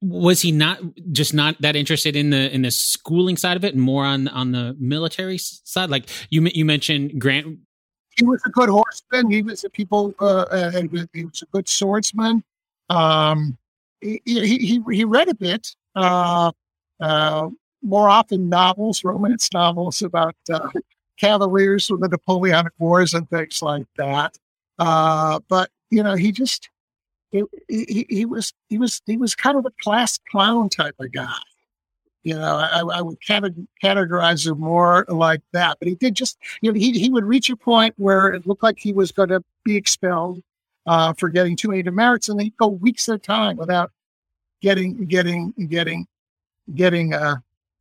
Was 0.00 0.42
he 0.42 0.52
not 0.52 0.80
just 1.12 1.32
not 1.32 1.60
that 1.62 1.76
interested 1.76 2.16
in 2.16 2.30
the 2.30 2.52
in 2.54 2.62
the 2.62 2.70
schooling 2.70 3.36
side 3.36 3.56
of 3.56 3.64
it 3.64 3.74
and 3.74 3.82
more 3.82 4.04
on 4.04 4.28
on 4.28 4.52
the 4.52 4.76
military 4.78 5.38
side? 5.38 5.90
Like 5.90 6.08
you 6.30 6.42
you 6.54 6.64
mentioned 6.64 7.20
grant. 7.20 7.58
He 8.16 8.24
was 8.24 8.40
a 8.44 8.50
good 8.50 8.68
horseman. 8.68 9.30
He 9.30 9.42
was 9.42 9.64
a 9.64 9.70
people 9.70 10.14
uh, 10.20 10.46
and 10.74 11.08
he 11.12 11.24
was 11.24 11.42
a 11.42 11.46
good 11.46 11.68
swordsman. 11.68 12.44
Um 12.90 13.56
he 14.00 14.20
he, 14.24 14.82
he 14.90 15.04
read 15.04 15.28
a 15.28 15.34
bit 15.34 15.74
uh, 15.94 16.52
uh, 17.00 17.48
more 17.84 18.08
often 18.08 18.48
novels 18.48 19.04
romance 19.04 19.48
novels 19.52 20.02
about 20.02 20.34
uh, 20.52 20.68
cavaliers 21.18 21.86
from 21.86 22.00
the 22.00 22.08
napoleonic 22.08 22.72
wars 22.78 23.14
and 23.14 23.28
things 23.30 23.62
like 23.62 23.86
that 23.96 24.36
uh 24.78 25.38
but 25.48 25.70
you 25.90 26.02
know 26.02 26.14
he 26.16 26.32
just 26.32 26.70
he, 27.68 28.06
he, 28.08 28.24
was 28.24 28.52
he 28.68 28.78
was 28.78 29.02
he 29.06 29.16
was 29.16 29.34
kind 29.34 29.58
of 29.58 29.66
a 29.66 29.72
class 29.82 30.18
clown 30.30 30.68
type 30.68 30.94
of 31.00 31.12
guy. 31.12 31.34
You 32.22 32.34
know, 32.34 32.56
I, 32.56 32.80
I 32.80 33.02
would 33.02 33.18
categorize 33.20 34.46
him 34.46 34.60
more 34.60 35.04
like 35.08 35.42
that. 35.52 35.76
But 35.78 35.88
he 35.88 35.94
did 35.94 36.14
just 36.14 36.38
you 36.60 36.72
know 36.72 36.78
he 36.78 36.92
he 36.98 37.10
would 37.10 37.24
reach 37.24 37.50
a 37.50 37.56
point 37.56 37.94
where 37.96 38.28
it 38.28 38.46
looked 38.46 38.62
like 38.62 38.78
he 38.78 38.92
was 38.92 39.12
going 39.12 39.28
to 39.30 39.42
be 39.64 39.76
expelled 39.76 40.40
uh, 40.86 41.12
for 41.14 41.28
getting 41.28 41.56
too 41.56 41.68
many 41.68 41.82
demerits, 41.82 42.28
and 42.28 42.40
he'd 42.40 42.56
go 42.56 42.68
weeks 42.68 43.08
at 43.08 43.16
a 43.16 43.18
time 43.18 43.56
without 43.56 43.90
getting 44.62 45.04
getting 45.06 45.52
getting 45.68 46.06
getting 46.74 47.14
uh, 47.14 47.36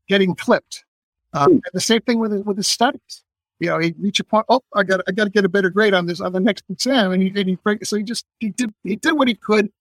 getting 0.07 0.35
clipped. 0.35 0.85
Um, 1.33 1.61
the 1.73 1.81
same 1.81 2.01
thing 2.01 2.19
with 2.19 2.33
with 2.45 2.57
his 2.57 2.67
studies 2.67 3.23
you 3.63 3.69
know, 3.69 3.79
he 3.79 3.93
reach 3.97 4.19
a 4.19 4.25
point. 4.25 4.45
Oh, 4.49 4.61
I 4.75 4.83
got, 4.83 4.99
I 5.07 5.13
got 5.13 5.23
to 5.23 5.29
get 5.29 5.45
a 5.45 5.49
better 5.49 5.69
grade 5.69 5.93
on 5.93 6.05
this 6.05 6.19
on 6.19 6.33
the 6.33 6.39
next 6.41 6.65
exam, 6.69 7.13
and 7.13 7.23
he, 7.23 7.29
and 7.29 7.49
he 7.49 7.57
so 7.85 7.95
he 7.95 8.03
just 8.03 8.25
he 8.41 8.49
did 8.49 8.73
he 8.83 8.97
did 8.97 9.13
what 9.13 9.29
he 9.29 9.35
could 9.35 9.71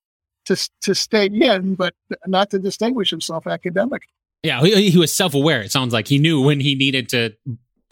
to 0.45 0.71
to 0.83 0.95
stay 0.95 1.27
in, 1.27 1.75
but 1.75 1.93
not 2.29 2.51
to 2.51 2.61
distinguish 2.61 3.11
himself 3.11 3.47
academically. 3.49 4.07
Yeah, 4.45 4.61
he, 4.61 4.91
he 4.91 4.99
was 4.99 5.13
self 5.13 5.35
aware. 5.35 5.63
It 5.63 5.73
sounds 5.73 5.93
like 5.93 6.07
he 6.07 6.19
knew 6.19 6.41
when 6.41 6.61
he 6.61 6.77
needed 6.77 7.09
to 7.09 7.35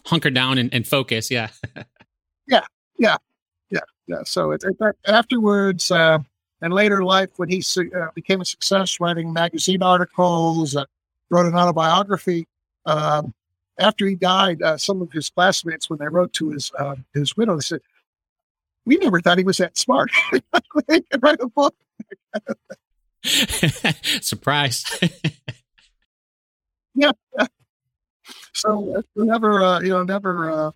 hunker 0.05 0.29
down 0.29 0.57
and, 0.57 0.73
and 0.73 0.87
focus. 0.87 1.29
Yeah, 1.29 1.49
yeah, 2.47 2.65
yeah, 2.97 3.17
yeah, 3.69 3.79
yeah. 4.07 4.23
So 4.23 4.51
it, 4.51 4.63
it, 4.63 4.95
afterwards, 5.07 5.91
uh, 5.91 6.19
and 6.61 6.73
later 6.73 7.03
life, 7.03 7.31
when 7.35 7.49
he 7.49 7.61
uh, 7.77 8.07
became 8.15 8.39
a 8.39 8.45
success 8.45 9.01
writing 9.01 9.33
magazine 9.33 9.83
articles, 9.83 10.77
uh, 10.77 10.85
wrote 11.31 11.47
an 11.47 11.55
autobiography. 11.55 12.47
Um, 12.85 13.33
after 13.79 14.05
he 14.05 14.15
died, 14.15 14.61
uh, 14.61 14.77
some 14.77 15.01
of 15.01 15.11
his 15.11 15.29
classmates, 15.29 15.89
when 15.89 15.97
they 15.97 16.07
wrote 16.07 16.33
to 16.33 16.51
his 16.51 16.71
uh, 16.77 16.95
his 17.13 17.35
widow, 17.35 17.55
they 17.55 17.61
said, 17.61 17.81
"We 18.85 18.97
never 18.97 19.21
thought 19.21 19.39
he 19.39 19.43
was 19.43 19.57
that 19.57 19.77
smart. 19.77 20.11
he 20.31 21.01
could 21.01 21.23
write 21.23 21.39
a 21.41 21.47
book." 21.47 21.75
Surprise! 24.21 24.83
yeah. 26.93 27.11
So 28.53 29.03
never, 29.15 29.63
uh, 29.63 29.79
you 29.79 29.89
know, 29.89 30.03
never. 30.03 30.51
Uh, 30.51 30.71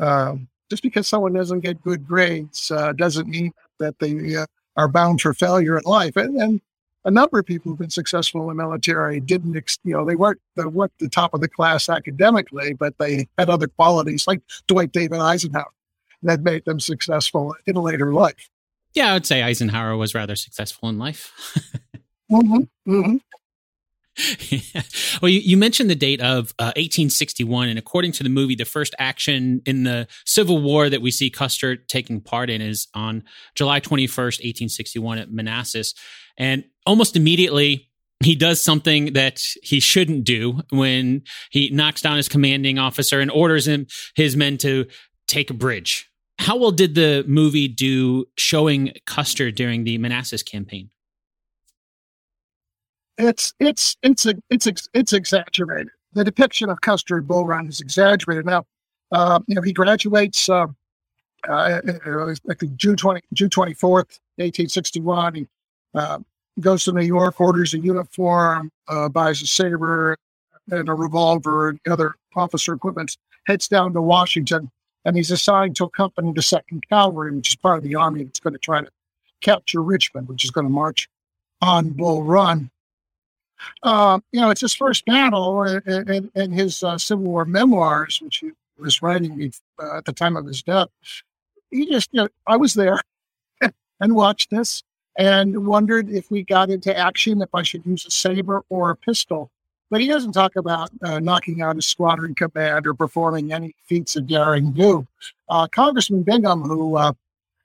um, 0.00 0.48
just 0.70 0.82
because 0.82 1.08
someone 1.08 1.32
doesn't 1.32 1.60
get 1.60 1.82
good 1.82 2.06
grades 2.06 2.70
uh, 2.70 2.92
doesn't 2.92 3.28
mean 3.28 3.52
that 3.80 3.98
they 3.98 4.36
are 4.76 4.88
bound 4.88 5.20
for 5.20 5.34
failure 5.34 5.76
in 5.76 5.82
life. 5.84 6.16
And, 6.16 6.40
and 6.40 6.60
a 7.04 7.10
number 7.10 7.38
of 7.38 7.46
people 7.46 7.70
who've 7.70 7.78
been 7.78 7.90
successful 7.90 8.42
in 8.42 8.48
the 8.48 8.62
military 8.62 9.20
didn't, 9.20 9.54
you 9.84 9.94
know, 9.94 10.04
they 10.04 10.16
weren't 10.16 10.40
the, 10.56 10.68
weren't 10.68 10.92
the 10.98 11.08
top 11.08 11.34
of 11.34 11.40
the 11.40 11.48
class 11.48 11.88
academically, 11.88 12.74
but 12.74 12.98
they 12.98 13.28
had 13.38 13.48
other 13.48 13.68
qualities 13.68 14.26
like 14.26 14.42
Dwight 14.66 14.92
David 14.92 15.18
Eisenhower 15.18 15.72
that 16.22 16.42
made 16.42 16.64
them 16.64 16.80
successful 16.80 17.54
in 17.66 17.76
a 17.76 17.80
later 17.80 18.12
life. 18.12 18.50
Yeah, 18.92 19.10
I 19.10 19.14
would 19.14 19.26
say 19.26 19.42
Eisenhower 19.42 19.96
was 19.96 20.14
rather 20.14 20.36
successful 20.36 20.88
in 20.88 20.98
life. 20.98 21.32
mm-hmm, 22.30 22.62
mm-hmm. 22.90 23.16
Well, 25.22 25.28
you, 25.28 25.40
you, 25.40 25.56
mentioned 25.56 25.90
the 25.90 25.94
date 25.94 26.20
of 26.20 26.54
uh, 26.58 26.72
1861, 26.76 27.68
and 27.68 27.78
according 27.78 28.12
to 28.12 28.22
the 28.22 28.28
movie, 28.28 28.54
the 28.54 28.64
first 28.64 28.94
action 28.98 29.60
in 29.66 29.84
the 29.84 30.08
Civil 30.24 30.62
War 30.62 30.88
that 30.88 31.02
we 31.02 31.10
see 31.10 31.30
Custer 31.30 31.76
taking 31.76 32.20
part 32.20 32.48
in 32.50 32.60
is 32.60 32.88
on 32.94 33.24
July 33.54 33.80
21st, 33.80 34.40
1861, 34.40 35.18
at 35.18 35.30
Manassas. 35.30 35.94
And 36.40 36.64
almost 36.86 37.14
immediately, 37.14 37.88
he 38.18 38.34
does 38.34 38.60
something 38.60 39.12
that 39.12 39.40
he 39.62 39.78
shouldn't 39.78 40.24
do 40.24 40.60
when 40.70 41.22
he 41.50 41.70
knocks 41.70 42.02
down 42.02 42.16
his 42.16 42.28
commanding 42.28 42.78
officer 42.78 43.20
and 43.20 43.30
orders 43.30 43.68
him 43.68 43.86
his 44.16 44.34
men 44.36 44.58
to 44.58 44.86
take 45.28 45.50
a 45.50 45.54
bridge. 45.54 46.10
How 46.40 46.56
well 46.56 46.72
did 46.72 46.96
the 46.96 47.24
movie 47.28 47.68
do 47.68 48.26
showing 48.36 48.92
Custer 49.06 49.52
during 49.52 49.84
the 49.84 49.98
Manassas 49.98 50.42
campaign? 50.42 50.90
it's 53.20 53.54
it's 53.60 53.96
it's 54.02 54.26
it's 54.50 54.88
it's 54.94 55.12
exaggerated. 55.12 55.88
The 56.12 56.24
depiction 56.24 56.70
of 56.70 56.80
Custer 56.80 57.18
at 57.18 57.26
Bull 57.26 57.46
Run 57.46 57.68
is 57.68 57.80
exaggerated. 57.80 58.46
Now, 58.46 58.64
uh, 59.12 59.40
you 59.46 59.54
know, 59.54 59.62
he 59.62 59.72
graduates 59.72 60.48
uh, 60.48 60.66
uh, 61.48 61.80
like 62.44 62.62
June 62.76 62.96
twenty 62.96 63.22
June 63.32 63.50
twenty 63.50 63.74
fourth, 63.74 64.18
eighteen 64.38 64.68
sixty 64.68 65.00
one. 65.00 65.34
He 65.34 65.46
uh, 65.94 66.18
goes 66.60 66.84
to 66.84 66.92
New 66.92 67.04
York, 67.04 67.40
orders 67.40 67.74
a 67.74 67.78
uniform, 67.78 68.70
uh, 68.88 69.08
buys 69.08 69.42
a 69.42 69.46
saber 69.46 70.16
and 70.70 70.88
a 70.88 70.94
revolver 70.94 71.70
and 71.70 71.80
other 71.88 72.14
officer 72.36 72.74
equipment, 72.74 73.16
heads 73.46 73.68
down 73.68 73.92
to 73.92 74.00
Washington, 74.00 74.70
and 75.04 75.16
he's 75.16 75.30
assigned 75.30 75.76
to 75.76 75.84
accompany 75.84 76.32
the 76.32 76.42
Second 76.42 76.86
Cavalry, 76.88 77.34
which 77.34 77.50
is 77.50 77.56
part 77.56 77.78
of 77.78 77.84
the 77.84 77.94
army 77.94 78.24
that's 78.24 78.40
going 78.40 78.52
to 78.52 78.58
try 78.58 78.80
to 78.80 78.90
capture 79.40 79.82
Richmond, 79.82 80.28
which 80.28 80.44
is 80.44 80.50
going 80.50 80.66
to 80.66 80.72
march 80.72 81.08
on 81.60 81.90
Bull 81.90 82.22
Run. 82.22 82.70
Uh, 83.82 84.20
you 84.32 84.40
know, 84.40 84.50
it's 84.50 84.62
his 84.62 84.74
first 84.74 85.04
battle 85.04 85.62
and 85.62 86.30
in 86.34 86.52
his 86.52 86.82
uh, 86.82 86.96
Civil 86.96 87.24
War 87.24 87.44
memoirs, 87.44 88.20
which 88.22 88.38
he 88.38 88.52
was 88.78 89.02
writing 89.02 89.52
uh, 89.78 89.98
at 89.98 90.04
the 90.04 90.12
time 90.12 90.36
of 90.36 90.46
his 90.46 90.62
death. 90.62 90.88
He 91.70 91.86
just, 91.86 92.08
you 92.12 92.22
know, 92.22 92.28
I 92.46 92.56
was 92.56 92.74
there 92.74 93.00
and 94.00 94.14
watched 94.14 94.50
this 94.50 94.82
and 95.18 95.66
wondered 95.66 96.10
if 96.10 96.30
we 96.30 96.42
got 96.42 96.70
into 96.70 96.96
action, 96.96 97.42
if 97.42 97.54
I 97.54 97.62
should 97.62 97.84
use 97.84 98.06
a 98.06 98.10
saber 98.10 98.62
or 98.68 98.90
a 98.90 98.96
pistol. 98.96 99.50
But 99.90 100.00
he 100.00 100.06
doesn't 100.06 100.32
talk 100.32 100.54
about 100.54 100.90
uh, 101.02 101.18
knocking 101.18 101.62
out 101.62 101.76
a 101.76 101.82
squadron 101.82 102.34
command 102.34 102.86
or 102.86 102.94
performing 102.94 103.52
any 103.52 103.74
feats 103.86 104.14
of 104.14 104.28
daring 104.28 104.70
do. 104.70 105.06
Uh, 105.48 105.66
Congressman 105.66 106.22
Bingham, 106.22 106.62
who 106.62 106.96
uh, 106.96 107.12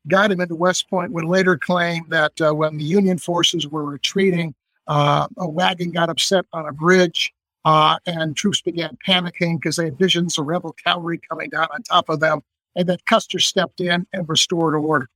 got 0.08 0.32
him 0.32 0.42
into 0.42 0.56
West 0.56 0.90
Point, 0.90 1.12
would 1.12 1.26
later 1.26 1.56
claim 1.56 2.04
that 2.10 2.34
uh, 2.42 2.52
when 2.52 2.78
the 2.78 2.84
Union 2.84 3.20
forces 3.20 3.68
were 3.68 3.86
retreating, 3.86 4.56
uh, 4.88 5.28
a 5.38 5.48
wagon 5.48 5.92
got 5.92 6.10
upset 6.10 6.46
on 6.52 6.68
a 6.68 6.72
bridge, 6.72 7.32
uh, 7.64 7.98
and 8.08 8.36
troops 8.36 8.62
began 8.62 8.98
panicking 9.08 9.60
because 9.60 9.76
they 9.76 9.86
had 9.86 9.98
visions 9.98 10.38
of 10.38 10.48
rebel 10.48 10.76
cavalry 10.84 11.20
coming 11.30 11.50
down 11.50 11.68
on 11.74 11.84
top 11.84 12.10
of 12.10 12.20
them. 12.20 12.42
And 12.76 12.90
that 12.90 13.06
Custer 13.06 13.40
stepped 13.40 13.82
in 13.82 14.06
and 14.14 14.28
restored 14.28 14.76
order. 14.76 15.10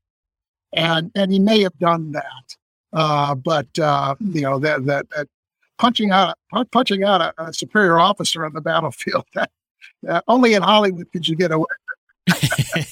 And 0.73 1.11
and 1.15 1.31
he 1.31 1.39
may 1.39 1.61
have 1.61 1.77
done 1.79 2.11
that, 2.11 2.55
uh, 2.93 3.35
but 3.35 3.79
uh, 3.79 4.15
you 4.19 4.41
know 4.41 4.59
that, 4.59 4.85
that, 4.85 5.09
that 5.09 5.27
punching 5.79 6.11
out 6.11 6.37
punching 6.71 7.03
out 7.03 7.21
a, 7.21 7.33
a, 7.43 7.53
superior 7.53 7.99
officer 7.99 8.45
on 8.45 8.53
the 8.53 8.61
battlefield. 8.61 9.25
That, 10.03 10.23
only 10.29 10.53
in 10.53 10.61
Hollywood 10.61 11.11
could 11.11 11.27
you 11.27 11.35
get 11.35 11.51
away. 11.51 11.65
I 12.29 12.85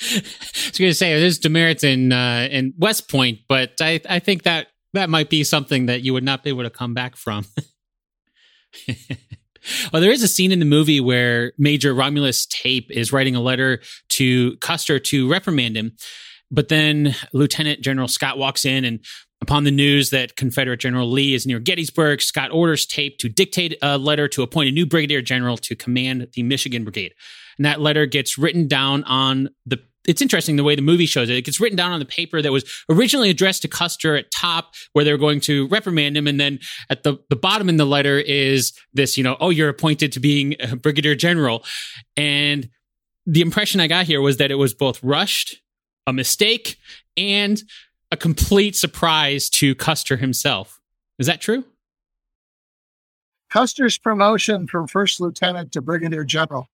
was 0.00 0.78
going 0.78 0.90
to 0.90 0.94
say 0.94 1.18
there's 1.18 1.38
demerits 1.38 1.84
in 1.84 2.12
uh, 2.12 2.48
in 2.50 2.72
West 2.78 3.10
Point, 3.10 3.40
but 3.48 3.72
I 3.80 4.00
I 4.08 4.18
think 4.18 4.44
that 4.44 4.68
that 4.92 5.10
might 5.10 5.30
be 5.30 5.44
something 5.44 5.86
that 5.86 6.02
you 6.02 6.12
would 6.12 6.24
not 6.24 6.42
be 6.42 6.50
able 6.50 6.62
to 6.62 6.70
come 6.70 6.94
back 6.94 7.16
from. 7.16 7.46
well, 9.92 10.02
there 10.02 10.10
is 10.10 10.22
a 10.22 10.28
scene 10.28 10.52
in 10.52 10.58
the 10.58 10.64
movie 10.64 11.00
where 11.00 11.52
Major 11.58 11.94
Romulus 11.94 12.46
Taipe 12.46 12.90
is 12.90 13.12
writing 13.12 13.36
a 13.36 13.40
letter 13.40 13.80
to 14.10 14.56
Custer 14.58 14.98
to 14.98 15.30
reprimand 15.30 15.76
him, 15.76 15.96
but 16.52 16.68
then 16.68 17.16
Lieutenant 17.32 17.80
General 17.80 18.06
Scott 18.06 18.38
walks 18.38 18.64
in 18.64 18.84
and 18.84 19.00
Upon 19.42 19.64
the 19.64 19.72
news 19.72 20.10
that 20.10 20.36
Confederate 20.36 20.78
General 20.78 21.10
Lee 21.10 21.34
is 21.34 21.48
near 21.48 21.58
Gettysburg, 21.58 22.22
Scott 22.22 22.52
orders 22.52 22.86
Taipe 22.86 23.18
to 23.18 23.28
dictate 23.28 23.76
a 23.82 23.98
letter 23.98 24.28
to 24.28 24.42
appoint 24.44 24.68
a 24.68 24.72
new 24.72 24.86
brigadier 24.86 25.20
general 25.20 25.56
to 25.56 25.74
command 25.74 26.28
the 26.34 26.44
Michigan 26.44 26.84
Brigade. 26.84 27.12
And 27.58 27.64
that 27.64 27.80
letter 27.80 28.06
gets 28.06 28.38
written 28.38 28.68
down 28.68 29.02
on 29.02 29.48
the 29.66 29.80
it's 30.06 30.22
interesting 30.22 30.56
the 30.56 30.64
way 30.64 30.76
the 30.76 30.82
movie 30.82 31.06
shows 31.06 31.28
it. 31.28 31.36
It 31.36 31.44
gets 31.44 31.60
written 31.60 31.76
down 31.76 31.92
on 31.92 32.00
the 32.00 32.04
paper 32.04 32.42
that 32.42 32.52
was 32.52 32.64
originally 32.88 33.30
addressed 33.30 33.62
to 33.62 33.68
Custer 33.68 34.16
at 34.16 34.30
top, 34.32 34.74
where 34.92 35.04
they're 35.04 35.18
going 35.18 35.40
to 35.42 35.68
reprimand 35.68 36.16
him. 36.16 36.26
And 36.26 36.40
then 36.40 36.58
at 36.90 37.04
the, 37.04 37.18
the 37.30 37.36
bottom 37.36 37.68
in 37.68 37.76
the 37.76 37.84
letter 37.84 38.18
is 38.18 38.72
this, 38.92 39.16
you 39.16 39.22
know, 39.22 39.36
oh, 39.40 39.50
you're 39.50 39.68
appointed 39.68 40.12
to 40.12 40.20
being 40.20 40.56
a 40.60 40.74
brigadier 40.74 41.14
general. 41.14 41.64
And 42.16 42.68
the 43.26 43.42
impression 43.42 43.80
I 43.80 43.86
got 43.86 44.06
here 44.06 44.20
was 44.20 44.38
that 44.38 44.50
it 44.50 44.56
was 44.56 44.74
both 44.74 45.02
rushed, 45.04 45.61
a 46.06 46.12
mistake, 46.12 46.78
and 47.16 47.62
a 48.10 48.16
complete 48.16 48.76
surprise 48.76 49.48
to 49.48 49.74
Custer 49.74 50.16
himself. 50.16 50.80
Is 51.18 51.26
that 51.26 51.40
true? 51.40 51.64
Custer's 53.50 53.98
promotion 53.98 54.66
from 54.66 54.86
first 54.86 55.20
lieutenant 55.20 55.72
to 55.72 55.82
brigadier 55.82 56.24
general 56.24 56.68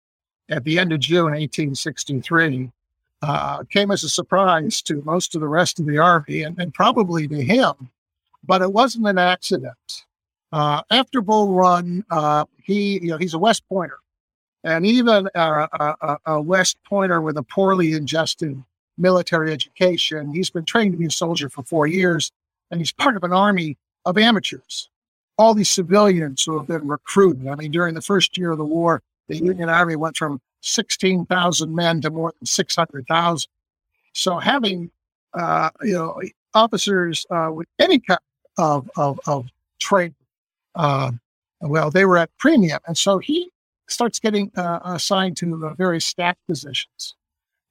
at 0.48 0.64
the 0.64 0.78
end 0.78 0.92
of 0.92 1.00
June 1.00 1.26
1863 1.26 2.70
uh, 3.22 3.64
came 3.70 3.90
as 3.90 4.04
a 4.04 4.08
surprise 4.08 4.82
to 4.82 5.02
most 5.04 5.34
of 5.34 5.40
the 5.40 5.48
rest 5.48 5.80
of 5.80 5.86
the 5.86 5.98
army 5.98 6.42
and, 6.42 6.58
and 6.58 6.74
probably 6.74 7.26
to 7.26 7.42
him, 7.42 7.72
but 8.42 8.60
it 8.60 8.72
wasn't 8.72 9.06
an 9.06 9.18
accident. 9.18 10.04
Uh, 10.52 10.82
after 10.90 11.20
Bull 11.20 11.54
Run, 11.54 12.04
uh, 12.10 12.44
he 12.62 13.00
you 13.00 13.08
know 13.08 13.16
he's 13.16 13.34
a 13.34 13.38
West 13.38 13.62
Pointer, 13.68 13.98
and 14.62 14.84
even 14.84 15.28
a, 15.34 15.68
a, 16.00 16.18
a 16.26 16.40
West 16.40 16.76
Pointer 16.84 17.20
with 17.20 17.36
a 17.38 17.42
poorly 17.42 17.94
ingested 17.94 18.62
military 18.98 19.52
education. 19.52 20.32
He's 20.32 20.50
been 20.50 20.64
trained 20.64 20.92
to 20.92 20.98
be 20.98 21.06
a 21.06 21.10
soldier 21.10 21.48
for 21.48 21.62
four 21.62 21.86
years, 21.86 22.30
and 22.70 22.80
he's 22.80 22.92
part 22.92 23.16
of 23.16 23.24
an 23.24 23.32
army 23.32 23.76
of 24.04 24.18
amateurs. 24.18 24.88
All 25.36 25.54
these 25.54 25.68
civilians 25.68 26.44
who 26.44 26.56
have 26.58 26.66
been 26.66 26.86
recruited. 26.86 27.48
I 27.48 27.56
mean, 27.56 27.72
during 27.72 27.94
the 27.94 28.02
first 28.02 28.38
year 28.38 28.52
of 28.52 28.58
the 28.58 28.64
war, 28.64 29.02
the 29.28 29.36
Union 29.36 29.68
Army 29.68 29.96
went 29.96 30.16
from 30.16 30.40
16,000 30.60 31.74
men 31.74 32.00
to 32.02 32.10
more 32.10 32.32
than 32.38 32.46
600,000. 32.46 33.50
So 34.12 34.38
having, 34.38 34.90
uh, 35.32 35.70
you 35.82 35.94
know, 35.94 36.20
officers 36.54 37.26
uh, 37.30 37.50
with 37.52 37.66
any 37.78 37.98
kind 37.98 38.20
of, 38.58 38.88
of, 38.96 39.18
of 39.26 39.46
training, 39.80 40.14
uh, 40.74 41.12
well, 41.60 41.90
they 41.90 42.04
were 42.04 42.18
at 42.18 42.30
premium. 42.38 42.78
And 42.86 42.96
so 42.96 43.18
he 43.18 43.50
starts 43.88 44.18
getting 44.18 44.50
uh, 44.56 44.80
assigned 44.84 45.36
to 45.38 45.74
various 45.76 46.04
staff 46.04 46.36
positions. 46.46 47.14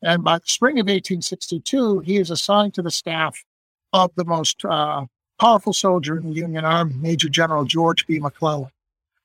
And 0.04 0.24
by 0.24 0.38
the 0.38 0.48
spring 0.48 0.80
of 0.80 0.86
1862, 0.86 2.00
he 2.02 2.18
is 2.18 2.30
assigned 2.30 2.74
to 2.74 2.82
the 2.82 2.92
staff 2.92 3.42
of 3.94 4.12
the 4.16 4.26
most 4.26 4.64
uh, 4.66 5.06
powerful 5.40 5.72
soldier 5.74 6.18
in 6.18 6.26
the 6.26 6.34
Union 6.34 6.66
Army, 6.66 6.94
Major 6.96 7.30
General 7.30 7.64
George 7.64 8.06
B. 8.06 8.20
McClellan, 8.20 8.70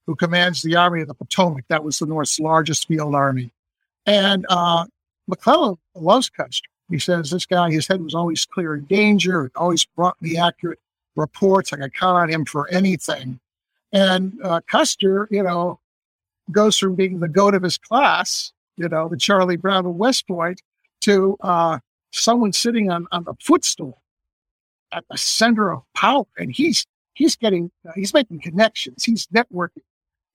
who 0.07 0.15
commands 0.15 0.63
the 0.63 0.77
Army 0.77 1.03
of 1.03 1.09
the 1.09 1.15
Potomac. 1.15 1.65
That 1.69 1.83
was 1.83 1.99
the 1.99 2.07
North's 2.07 2.39
largest 2.39 2.87
field 2.87 3.15
army. 3.15 3.51
And 4.07 4.47
uh, 4.49 4.87
McClellan 5.27 5.79
loves 5.97 6.31
Custer. 6.31 6.69
He 6.89 6.99
says, 6.99 7.31
This 7.31 7.45
guy, 7.45 7.71
his 7.71 7.89
head 7.89 8.03
was 8.03 8.15
always 8.15 8.45
clear 8.45 8.77
in 8.77 8.85
danger, 8.85 9.43
and 9.43 9.51
always 9.57 9.85
brought 9.85 10.21
me 10.23 10.39
accurate 10.39 10.79
reports. 11.17 11.73
I 11.73 11.77
could 11.77 11.93
count 11.93 12.17
on 12.17 12.31
him 12.31 12.45
for 12.45 12.69
anything. 12.71 13.41
And 13.93 14.39
uh, 14.45 14.61
Custer, 14.67 15.27
you 15.31 15.43
know, 15.43 15.81
goes 16.53 16.79
from 16.79 16.95
being 16.95 17.19
the 17.19 17.29
goat 17.29 17.55
of 17.55 17.63
his 17.63 17.77
class, 17.79 18.53
you 18.77 18.89
know, 18.89 19.09
the 19.09 19.17
Charlie 19.17 19.57
Brown 19.57 19.85
of 19.85 19.97
West 19.97 20.27
Point, 20.27 20.63
to 21.03 21.37
uh, 21.41 21.79
someone 22.13 22.53
sitting 22.53 22.91
on, 22.91 23.07
on 23.13 23.25
the 23.25 23.35
footstool 23.41 24.03
at 24.93 25.05
the 25.11 25.19
center 25.19 25.73
of 25.73 25.83
power. 25.95 26.25
And 26.39 26.53
he's, 26.53 26.87
he's 27.15 27.37
getting, 27.37 27.71
uh, 27.87 27.93
he's 27.95 28.15
making 28.15 28.41
connections. 28.41 29.05
He's 29.05 29.27
networking. 29.29 29.83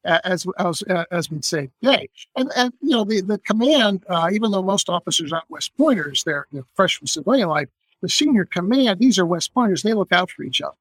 Uh, 0.06 0.20
as 0.26 0.46
as 0.60 0.82
as 1.12 1.32
we'd 1.32 1.46
say 1.46 1.70
today, 1.82 2.10
and 2.36 2.52
and 2.58 2.74
you 2.82 2.90
know 2.90 3.06
the 3.06 3.22
the 3.22 3.38
command, 3.38 4.04
uh, 4.10 4.30
even 4.34 4.52
though 4.52 4.62
most 4.62 4.90
officers 4.90 5.32
aren't 5.32 5.50
West 5.50 5.72
Pointers, 5.78 6.26
they're, 6.26 6.46
they're 6.52 6.66
fresh 6.74 6.98
from 6.98 7.08
civilian 7.08 7.48
life. 7.48 7.70
The 8.02 8.10
senior 8.10 8.44
command, 8.44 9.00
these 9.00 9.18
are 9.18 9.26
West 9.26 9.54
Pointers. 9.54 9.82
They 9.82 9.94
look 9.94 10.12
out 10.12 10.30
for 10.30 10.44
each 10.44 10.62
other, 10.62 10.76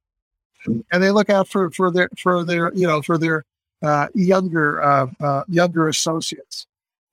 and 0.67 1.01
they 1.01 1.13
look 1.13 1.31
out 1.31 1.47
for 1.47 1.71
for 1.71 1.93
their 1.93 2.09
for 2.19 2.43
their 2.43 2.75
you 2.75 2.85
know 2.85 3.01
for 3.01 3.17
their 3.17 3.45
uh, 3.81 4.09
younger 4.13 4.83
uh, 4.83 5.45
younger 5.47 5.87
associates. 5.87 6.67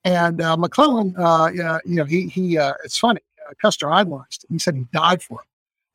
And 0.04 0.42
uh, 0.42 0.56
McClellan, 0.58 1.16
uh, 1.18 1.50
you 1.86 1.96
know, 1.96 2.06
he 2.06 2.28
he. 2.28 2.58
Uh, 2.58 2.74
it's 2.84 2.98
funny. 2.98 3.22
Uh, 3.48 3.54
Custer 3.62 3.92
idolized 3.92 4.46
him. 4.46 4.56
He 4.56 4.60
said 4.60 4.76
he 4.76 4.86
died 4.94 5.22
for 5.22 5.40
him. 5.40 5.46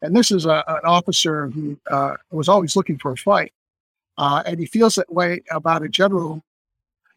And 0.02 0.16
this 0.16 0.30
is 0.30 0.44
a, 0.44 0.62
an 0.68 0.80
officer 0.84 1.48
who 1.48 1.78
uh, 1.90 2.16
was 2.30 2.48
always 2.48 2.76
looking 2.76 2.98
for 2.98 3.12
a 3.12 3.16
fight, 3.16 3.52
and 4.18 4.58
he 4.58 4.66
feels 4.66 4.96
that 4.96 5.10
way 5.12 5.42
about 5.50 5.82
a 5.82 5.88
general 5.88 6.42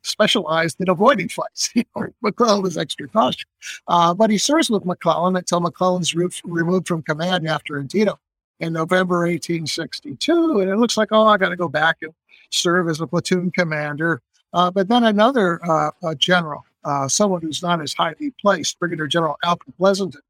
specialized 0.04 0.80
in 0.80 0.88
avoiding 0.88 1.28
fights. 1.28 1.74
McClellan 2.22 2.66
is 2.66 2.78
extra 2.78 3.10
cautious, 3.10 3.44
but 3.88 4.30
he 4.30 4.38
serves 4.38 4.70
with 4.70 4.86
McClellan 4.86 5.36
until 5.36 5.60
McClellan's 5.60 6.16
re- 6.16 6.30
removed 6.46 6.88
from 6.88 7.02
command 7.02 7.46
after 7.46 7.78
Antietam 7.78 8.16
in 8.60 8.74
November 8.74 9.20
1862. 9.20 10.62
And 10.62 10.70
it 10.70 10.78
looks 10.78 10.96
like, 10.98 11.10
oh, 11.12 11.26
I 11.26 11.38
got 11.38 11.50
to 11.50 11.56
go 11.56 11.68
back 11.68 11.98
and 12.02 12.14
serve 12.52 12.90
as 12.90 13.02
a 13.02 13.08
platoon 13.08 13.52
commander. 13.52 14.22
Uh, 14.54 14.72
but 14.72 14.88
then 14.88 15.04
another 15.04 15.60
uh, 15.70 15.92
general 16.16 16.66
uh, 16.84 17.08
someone 17.08 17.42
who's 17.42 17.62
not 17.62 17.82
as 17.82 17.94
highly 17.94 18.32
placed, 18.40 18.80
Brigadier 18.80 19.08
General 19.08 19.38
Alfred 19.44 19.76
Pleasonton. 19.80 20.22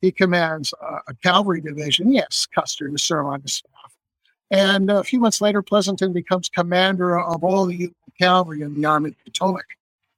He 0.00 0.12
commands 0.12 0.72
uh, 0.80 1.00
a 1.08 1.14
cavalry 1.14 1.60
division. 1.60 2.12
Yes, 2.12 2.46
Custer 2.54 2.88
to 2.88 2.98
serve 2.98 3.26
on 3.26 3.42
the 3.42 3.48
staff. 3.48 3.96
And 4.50 4.90
a 4.90 5.04
few 5.04 5.20
months 5.20 5.40
later, 5.40 5.60
Pleasanton 5.60 6.12
becomes 6.12 6.48
commander 6.48 7.18
of 7.18 7.44
all 7.44 7.66
the 7.66 7.92
cavalry 8.18 8.62
in 8.62 8.74
the 8.74 8.86
Army 8.86 9.10
of 9.10 9.16
the 9.16 9.30
Potomac, 9.30 9.66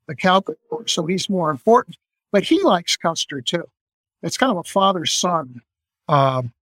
the 0.07 0.15
cavalry 0.15 0.57
corps. 0.69 0.87
So 0.87 1.07
he's 1.07 1.29
more 1.29 1.51
important. 1.51 1.97
But 2.31 2.45
he 2.45 2.63
likes 2.63 2.97
Custer 2.97 3.41
too. 3.41 3.65
It's 4.23 4.37
kind 4.37 4.53
of 4.53 4.59
a 4.59 4.65
father 4.65 5.07
son 5.07 5.63
um, 6.09 6.53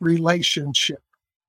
relationship. 0.00 1.02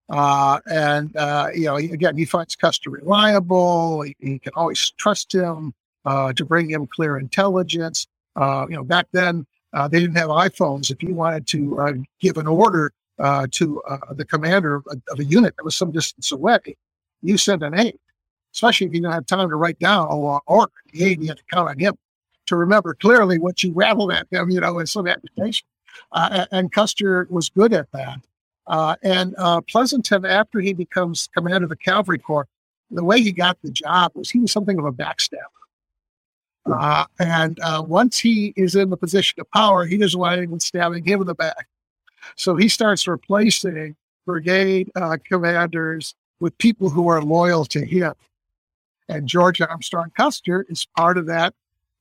Uh, 0.10 0.60
and, 0.66 1.16
uh, 1.16 1.48
you 1.54 1.66
know, 1.66 1.78
again, 1.78 2.18
he 2.18 2.26
finds 2.26 2.56
Custer 2.56 2.90
reliable. 2.90 4.02
He, 4.02 4.16
he, 4.20 4.40
can 4.40 4.52
always 4.56 4.92
trust 4.98 5.34
him 5.34 5.74
uh, 6.06 6.34
to 6.34 6.46
bring 6.46 6.70
him 6.70 6.88
clear 6.88 7.18
intelligence. 7.18 8.08
Uh, 8.36 8.66
you 8.70 8.76
know, 8.76 8.84
back 8.84 9.08
then 9.12 9.46
uh, 9.74 9.88
they 9.88 10.00
didn't 10.00 10.18
have 10.18 10.30
iPhones. 10.30 10.92
If 10.92 11.04
you 11.04 11.14
wanted 11.14 11.48
to 11.48 11.80
uh, 11.80 11.94
give 12.20 12.38
an 12.38 12.48
order 12.48 12.92
uh, 13.20 13.48
to 13.52 13.82
uh, 13.84 14.14
the 14.14 14.26
commander 14.26 14.76
of, 14.76 14.86
of, 15.10 15.20
a 15.20 15.24
unit 15.24 15.56
that 15.58 15.64
was 15.64 15.76
some 15.76 15.92
distance 15.92 16.32
away, 16.32 16.60
you 17.22 17.38
sent 17.38 17.64
an 17.64 17.78
aide, 17.78 18.00
especially 18.54 18.88
if 18.88 18.94
you 18.94 19.02
didn't 19.02 19.14
have 19.14 19.26
time 19.26 19.50
to 19.50 19.56
write 19.56 19.80
down 19.80 20.08
a 20.08 20.16
long 20.16 20.42
order. 20.48 20.72
The 20.92 21.04
aide, 21.04 21.22
you 21.22 21.28
had 21.28 21.38
to 21.38 21.44
count 21.52 21.70
on 21.70 21.80
him 21.80 21.96
to 22.48 22.56
remember 22.56 22.96
clearly 22.96 23.38
what 23.38 23.64
you 23.64 23.72
rattled 23.74 24.12
at 24.12 24.28
him, 24.32 24.50
you 24.50 24.60
know, 24.60 24.80
in 24.80 24.88
some 24.88 25.08
application. 25.08 25.66
and 26.14 26.72
Custer 26.72 27.28
was 27.30 27.50
good 27.50 27.74
at 27.74 27.92
that. 27.92 28.20
and 29.04 29.36
Pleasonton, 29.36 30.28
after 30.28 30.60
he 30.60 30.74
becomes 30.74 31.30
commander 31.34 31.66
of 31.66 31.70
the 31.70 31.76
Cavalry 31.76 32.18
Corps, 32.18 32.48
the 32.90 33.04
way 33.04 33.22
he 33.22 33.32
got 33.32 33.58
the 33.62 33.72
job 33.72 34.12
was 34.16 34.30
he 34.30 34.40
was 34.40 34.52
something 34.52 34.78
of 34.78 34.86
a 34.86 34.92
backstabber. 34.92 35.61
Uh, 36.66 37.06
and 37.20 37.60
uh, 37.62 37.84
once 37.86 38.20
he 38.20 38.54
is 38.56 38.76
in 38.76 38.90
the 38.90 38.98
position 38.98 39.40
of 39.40 39.50
power, 39.52 39.86
he 39.86 39.98
doesn't 39.98 40.20
want 40.20 40.38
anyone 40.38 40.60
stabbing 40.60 41.04
him 41.04 41.22
in 41.22 41.28
the 41.28 41.36
back. 41.36 41.68
So 42.36 42.56
he 42.56 42.68
starts 42.68 43.08
replacing 43.08 43.96
brigade 44.26 44.92
uh, 44.96 45.18
commanders 45.24 46.16
with 46.40 46.58
people 46.58 46.90
who 46.90 47.08
are 47.08 47.22
loyal 47.22 47.66
to 47.66 47.84
him. 47.84 48.14
And 49.10 49.28
George 49.28 49.60
Armstrong 49.62 50.12
Custer 50.16 50.66
is 50.70 50.88
part 50.96 51.18
of 51.18 51.26
that 51.26 51.54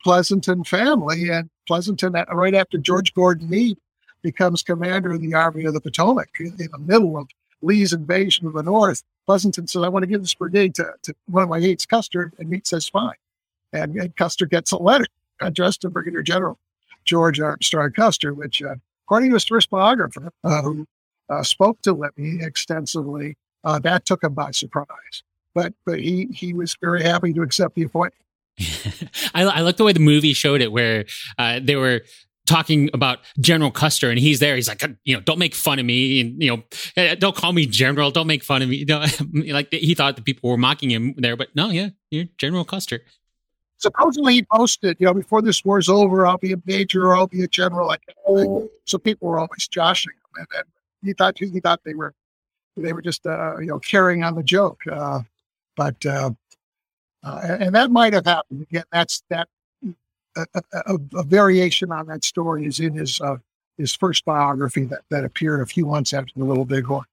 Pleasonton 0.04 0.66
family. 0.66 1.28
And 1.30 1.50
Pleasonton, 1.68 2.26
right 2.32 2.54
after 2.54 2.78
George 2.78 3.14
Gordon 3.14 3.48
Meade 3.48 3.78
becomes 4.22 4.62
commander 4.62 5.12
of 5.12 5.20
the 5.20 5.34
Army 5.34 5.64
of 5.64 5.74
the 5.74 5.80
Potomac 5.80 6.28
in, 6.38 6.54
in 6.58 6.68
the 6.70 6.78
middle 6.78 7.16
of 7.16 7.28
Lee's 7.62 7.92
invasion 7.92 8.46
of 8.46 8.54
the 8.54 8.62
North, 8.62 9.02
Pleasonton 9.28 9.68
says, 9.68 9.82
I 9.82 9.88
want 9.88 10.02
to 10.02 10.06
give 10.06 10.20
this 10.20 10.34
brigade 10.34 10.74
to, 10.76 10.94
to 11.02 11.14
one 11.26 11.42
of 11.42 11.48
my 11.48 11.58
aides, 11.58 11.86
Custer. 11.86 12.32
And 12.38 12.48
Meade 12.48 12.66
says, 12.66 12.88
fine. 12.88 13.14
And, 13.72 13.94
and 13.96 14.14
Custer 14.16 14.46
gets 14.46 14.72
a 14.72 14.78
letter 14.78 15.06
addressed 15.40 15.82
to 15.82 15.90
Brigadier 15.90 16.22
General 16.22 16.58
George 17.04 17.40
Armstrong 17.40 17.92
Custer, 17.92 18.34
which, 18.34 18.62
uh, 18.62 18.74
according 19.06 19.30
to 19.30 19.34
his 19.34 19.44
first 19.44 19.70
biographer, 19.70 20.30
uh, 20.44 20.62
who 20.62 20.86
uh, 21.28 21.42
spoke 21.42 21.80
to 21.82 21.92
Libby 21.92 22.40
extensively, 22.42 23.36
uh, 23.64 23.78
that 23.80 24.04
took 24.04 24.22
him 24.22 24.34
by 24.34 24.50
surprise. 24.50 25.22
But 25.54 25.74
but 25.84 25.98
he 25.98 26.28
he 26.32 26.52
was 26.52 26.76
very 26.80 27.02
happy 27.02 27.32
to 27.32 27.42
accept 27.42 27.74
the 27.74 27.82
appointment. 27.82 28.14
I, 29.34 29.42
I 29.42 29.60
like 29.60 29.76
the 29.76 29.84
way 29.84 29.92
the 29.92 30.00
movie 30.00 30.32
showed 30.32 30.60
it, 30.60 30.70
where 30.70 31.06
uh, 31.38 31.60
they 31.62 31.76
were 31.76 32.02
talking 32.46 32.90
about 32.92 33.20
General 33.40 33.70
Custer, 33.70 34.10
and 34.10 34.18
he's 34.18 34.40
there. 34.40 34.56
He's 34.56 34.68
like, 34.68 34.82
you 35.04 35.14
know, 35.14 35.20
don't 35.20 35.38
make 35.38 35.54
fun 35.54 35.78
of 35.78 35.86
me, 35.86 36.20
and 36.20 36.42
you 36.42 36.56
know, 36.56 36.62
eh, 36.96 37.14
don't 37.14 37.34
call 37.34 37.52
me 37.52 37.66
General. 37.66 38.10
Don't 38.10 38.26
make 38.26 38.44
fun 38.44 38.62
of 38.62 38.68
me. 38.68 38.76
You 38.80 38.86
know, 38.86 39.04
like 39.54 39.72
he 39.72 39.94
thought 39.94 40.16
the 40.16 40.22
people 40.22 40.50
were 40.50 40.56
mocking 40.56 40.90
him 40.90 41.14
there, 41.16 41.36
but 41.36 41.48
no, 41.54 41.70
yeah, 41.70 41.90
you're 42.10 42.26
General 42.38 42.64
Custer. 42.64 43.00
Supposedly 43.80 44.34
he 44.34 44.42
posted, 44.42 44.98
you 45.00 45.06
know, 45.06 45.14
before 45.14 45.40
this 45.40 45.64
war's 45.64 45.88
over, 45.88 46.26
I'll 46.26 46.36
be 46.36 46.52
a 46.52 46.60
major 46.66 47.06
or 47.06 47.16
I'll 47.16 47.26
be 47.26 47.42
a 47.42 47.48
general. 47.48 47.88
Like, 47.88 48.02
so 48.84 48.98
people 48.98 49.28
were 49.28 49.38
always 49.38 49.66
joshing 49.68 50.12
him, 50.12 50.46
and, 50.54 50.64
he 51.02 51.14
thought 51.14 51.38
he 51.38 51.60
thought 51.60 51.80
they 51.82 51.94
were 51.94 52.12
they 52.76 52.92
were 52.92 53.00
just 53.00 53.26
uh, 53.26 53.58
you 53.58 53.68
know 53.68 53.78
carrying 53.78 54.22
on 54.22 54.34
the 54.34 54.42
joke. 54.42 54.82
Uh, 54.86 55.20
but 55.76 56.04
uh, 56.04 56.30
uh 57.24 57.56
and 57.58 57.74
that 57.74 57.90
might 57.90 58.12
have 58.12 58.26
happened 58.26 58.66
again. 58.70 58.84
That's 58.92 59.22
that 59.30 59.48
a, 60.36 60.46
a, 60.54 60.98
a, 61.14 61.22
variation 61.22 61.90
on 61.90 62.06
that 62.08 62.22
story 62.22 62.66
is 62.66 62.80
in 62.80 62.92
his 62.92 63.18
uh, 63.22 63.38
his 63.78 63.94
first 63.94 64.26
biography 64.26 64.84
that, 64.84 65.00
that 65.08 65.24
appeared 65.24 65.62
a 65.62 65.66
few 65.66 65.86
months 65.86 66.12
after 66.12 66.34
the 66.36 66.44
Little 66.44 66.66
Bighorn. 66.66 67.06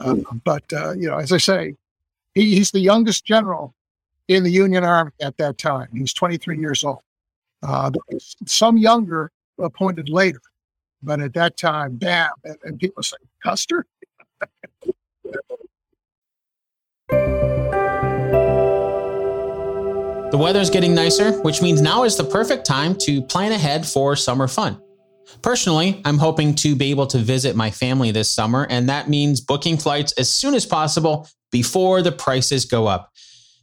Uh, 0.00 0.16
but 0.42 0.64
you 0.96 1.08
know, 1.08 1.18
as 1.18 1.30
I 1.30 1.38
say, 1.38 1.76
he, 2.34 2.56
he's 2.56 2.72
the 2.72 2.80
youngest 2.80 3.24
general 3.24 3.72
in 4.28 4.44
the 4.44 4.50
Union 4.50 4.84
Army 4.84 5.10
at 5.20 5.36
that 5.38 5.58
time. 5.58 5.88
He's 5.92 6.12
23 6.12 6.58
years 6.58 6.84
old. 6.84 7.00
Uh, 7.62 7.90
some 8.46 8.76
younger 8.76 9.32
appointed 9.58 10.08
later, 10.08 10.40
but 11.02 11.20
at 11.20 11.34
that 11.34 11.56
time, 11.56 11.96
bam! 11.96 12.30
And, 12.44 12.56
and 12.62 12.78
people 12.78 13.02
say, 13.02 13.16
Custer. 13.42 13.84
The 20.30 20.36
weather's 20.36 20.68
getting 20.68 20.94
nicer, 20.94 21.32
which 21.40 21.62
means 21.62 21.80
now 21.80 22.04
is 22.04 22.16
the 22.16 22.22
perfect 22.22 22.66
time 22.66 22.94
to 23.00 23.22
plan 23.22 23.50
ahead 23.50 23.86
for 23.86 24.14
summer 24.14 24.46
fun. 24.46 24.80
Personally, 25.42 26.00
I'm 26.04 26.18
hoping 26.18 26.54
to 26.56 26.76
be 26.76 26.90
able 26.90 27.06
to 27.08 27.18
visit 27.18 27.56
my 27.56 27.70
family 27.70 28.10
this 28.10 28.30
summer, 28.30 28.66
and 28.68 28.88
that 28.88 29.08
means 29.08 29.40
booking 29.40 29.78
flights 29.78 30.12
as 30.12 30.28
soon 30.28 30.54
as 30.54 30.66
possible 30.66 31.26
before 31.50 32.02
the 32.02 32.12
prices 32.12 32.66
go 32.66 32.86
up. 32.86 33.10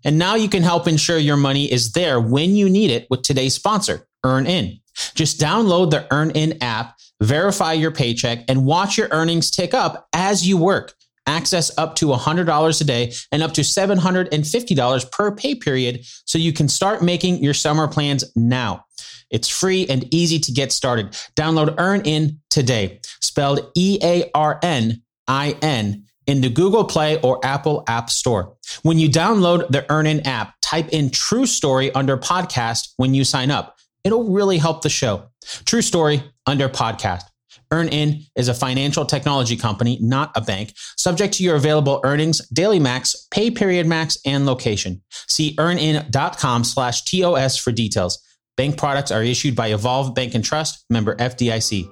And 0.06 0.18
now 0.18 0.36
you 0.36 0.48
can 0.48 0.64
help 0.64 0.88
ensure 0.88 1.18
your 1.18 1.36
money 1.36 1.70
is 1.70 1.92
there 1.92 2.22
when 2.22 2.56
you 2.56 2.70
need 2.70 2.92
it 2.92 3.08
with 3.10 3.24
today's 3.24 3.56
sponsor, 3.56 4.08
EarnIn. 4.24 4.80
Just 5.16 5.40
download 5.40 5.92
the 5.92 6.08
EarnIn 6.12 6.60
app, 6.62 6.96
verify 7.22 7.74
your 7.74 7.92
paycheck, 7.92 8.46
and 8.48 8.66
watch 8.66 8.98
your 8.98 9.10
earnings 9.12 9.52
tick 9.52 9.74
up 9.74 10.08
as 10.14 10.48
you 10.48 10.58
work 10.58 10.94
access 11.28 11.76
up 11.78 11.96
to 11.96 12.08
$100 12.08 12.82
a 12.82 12.84
day 12.84 13.14
and 13.32 13.42
up 13.42 13.54
to 13.54 13.62
$750 13.62 15.12
per 15.12 15.36
pay 15.36 15.56
period 15.56 16.06
so 16.26 16.38
you 16.38 16.54
can 16.54 16.68
start 16.68 17.02
making 17.02 17.44
your 17.44 17.54
summer 17.54 17.88
plans 17.88 18.24
now. 18.36 18.86
It's 19.32 19.50
free 19.50 19.88
and 19.88 20.12
easy 20.14 20.40
to 20.40 20.52
get 20.52 20.72
started. 20.72 21.12
Download 21.36 21.76
EarnIn 21.76 22.38
today, 22.50 23.00
spelled 23.22 23.72
E 23.76 23.98
A 24.02 24.30
R 24.34 24.60
N 24.62 25.02
I 25.28 25.58
N, 25.62 26.06
in 26.28 26.42
the 26.42 26.50
Google 26.50 26.84
Play 26.84 27.20
or 27.22 27.44
Apple 27.46 27.84
App 27.88 28.10
Store. 28.10 28.56
When 28.84 29.00
you 29.00 29.10
download 29.10 29.68
the 29.70 29.82
EarnIn 29.84 30.26
app, 30.26 30.54
type 30.62 30.90
in 30.90 31.10
True 31.10 31.46
Story 31.46 31.92
under 31.94 32.18
podcast 32.18 32.94
when 32.98 33.14
you 33.14 33.24
sign 33.24 33.52
up. 33.52 33.78
It'll 34.04 34.32
really 34.32 34.58
help 34.58 34.82
the 34.82 34.90
show. 34.90 35.30
True 35.66 35.82
Story 35.82 36.24
under 36.46 36.70
podcast. 36.70 37.24
EarnIn 37.72 38.24
is 38.36 38.48
a 38.48 38.54
financial 38.54 39.06
technology 39.06 39.58
company, 39.58 39.98
not 40.02 40.32
a 40.36 40.42
bank, 40.42 40.74
subject 40.98 41.34
to 41.36 41.44
your 41.44 41.56
available 41.56 42.00
earnings, 42.04 42.48
daily 42.50 42.80
max, 42.80 43.28
pay 43.32 43.50
period 43.50 43.88
max, 43.88 44.18
and 44.26 44.46
location. 44.46 45.02
See 45.28 45.56
earnin.com 45.58 46.64
slash 46.64 47.04
TOS 47.04 47.58
for 47.58 47.72
details. 47.72 48.22
Bank 48.58 48.78
products 48.78 49.12
are 49.12 49.24
issued 49.24 49.56
by 49.56 49.68
Evolve 49.68 50.16
Bank 50.16 50.36
and 50.36 50.44
Trust, 50.44 50.86
member 50.90 51.16
FDIC. 51.16 51.90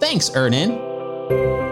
Thanks, 0.00 0.30
EarnIn. 0.30 1.71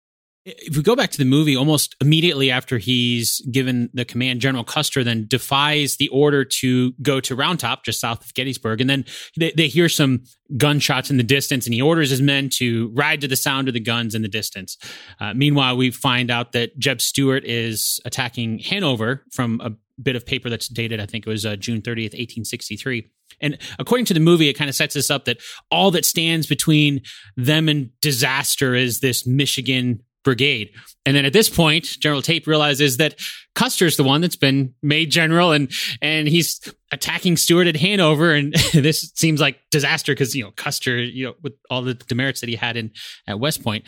if 0.43 0.75
we 0.75 0.81
go 0.81 0.95
back 0.95 1.11
to 1.11 1.17
the 1.19 1.25
movie, 1.25 1.55
almost 1.55 1.95
immediately 2.01 2.49
after 2.49 2.79
he's 2.79 3.41
given 3.51 3.89
the 3.93 4.05
command, 4.05 4.41
General 4.41 4.63
Custer 4.63 5.03
then 5.03 5.27
defies 5.27 5.97
the 5.97 6.07
order 6.09 6.43
to 6.43 6.93
go 7.01 7.19
to 7.19 7.35
Round 7.35 7.59
Top, 7.59 7.85
just 7.85 7.99
south 7.99 8.25
of 8.25 8.33
Gettysburg. 8.33 8.81
And 8.81 8.89
then 8.89 9.05
they, 9.37 9.51
they, 9.55 9.67
hear 9.67 9.87
some 9.87 10.23
gunshots 10.57 11.11
in 11.11 11.17
the 11.17 11.23
distance, 11.23 11.67
and 11.67 11.73
he 11.73 11.81
orders 11.81 12.09
his 12.09 12.21
men 12.21 12.49
to 12.49 12.91
ride 12.95 13.21
to 13.21 13.27
the 13.27 13.35
sound 13.35 13.67
of 13.67 13.75
the 13.75 13.79
guns 13.79 14.15
in 14.15 14.23
the 14.23 14.27
distance. 14.27 14.77
Uh, 15.19 15.33
meanwhile, 15.35 15.77
we 15.77 15.91
find 15.91 16.31
out 16.31 16.53
that 16.53 16.77
Jeb 16.79 17.01
Stuart 17.01 17.45
is 17.45 17.99
attacking 18.03 18.59
Hanover 18.59 19.23
from 19.31 19.61
a 19.63 19.71
bit 20.01 20.15
of 20.15 20.25
paper 20.25 20.49
that's 20.49 20.67
dated, 20.67 20.99
I 20.99 21.05
think 21.05 21.27
it 21.27 21.29
was 21.29 21.45
uh, 21.45 21.55
June 21.55 21.81
30th, 21.81 22.13
1863. 22.13 23.11
And 23.39 23.57
according 23.77 24.05
to 24.05 24.13
the 24.13 24.19
movie, 24.19 24.49
it 24.49 24.53
kind 24.53 24.69
of 24.69 24.75
sets 24.75 24.95
us 24.95 25.09
up 25.11 25.25
that 25.25 25.37
all 25.69 25.91
that 25.91 26.05
stands 26.05 26.47
between 26.47 27.01
them 27.37 27.69
and 27.69 27.91
disaster 28.01 28.73
is 28.73 28.99
this 28.99 29.27
Michigan 29.27 30.01
brigade. 30.23 30.71
And 31.05 31.15
then 31.15 31.25
at 31.25 31.33
this 31.33 31.49
point, 31.49 31.85
General 31.85 32.21
Taipe 32.21 32.47
realizes 32.47 32.97
that 32.97 33.19
Custer's 33.55 33.97
the 33.97 34.03
one 34.03 34.21
that's 34.21 34.35
been 34.35 34.73
made 34.81 35.11
general 35.11 35.51
and, 35.51 35.71
and 36.01 36.27
he's 36.27 36.61
attacking 36.91 37.37
Stuart 37.37 37.67
at 37.67 37.75
Hanover. 37.75 38.33
And 38.33 38.53
this 38.73 39.11
seems 39.15 39.41
like 39.41 39.59
disaster 39.71 40.13
because, 40.13 40.35
you 40.35 40.43
know, 40.43 40.51
Custer, 40.51 40.97
you 40.97 41.25
know, 41.25 41.33
with 41.41 41.53
all 41.69 41.81
the 41.81 41.95
demerits 41.95 42.41
that 42.41 42.49
he 42.49 42.55
had 42.55 42.77
in 42.77 42.91
at 43.27 43.39
West 43.39 43.63
Point. 43.63 43.85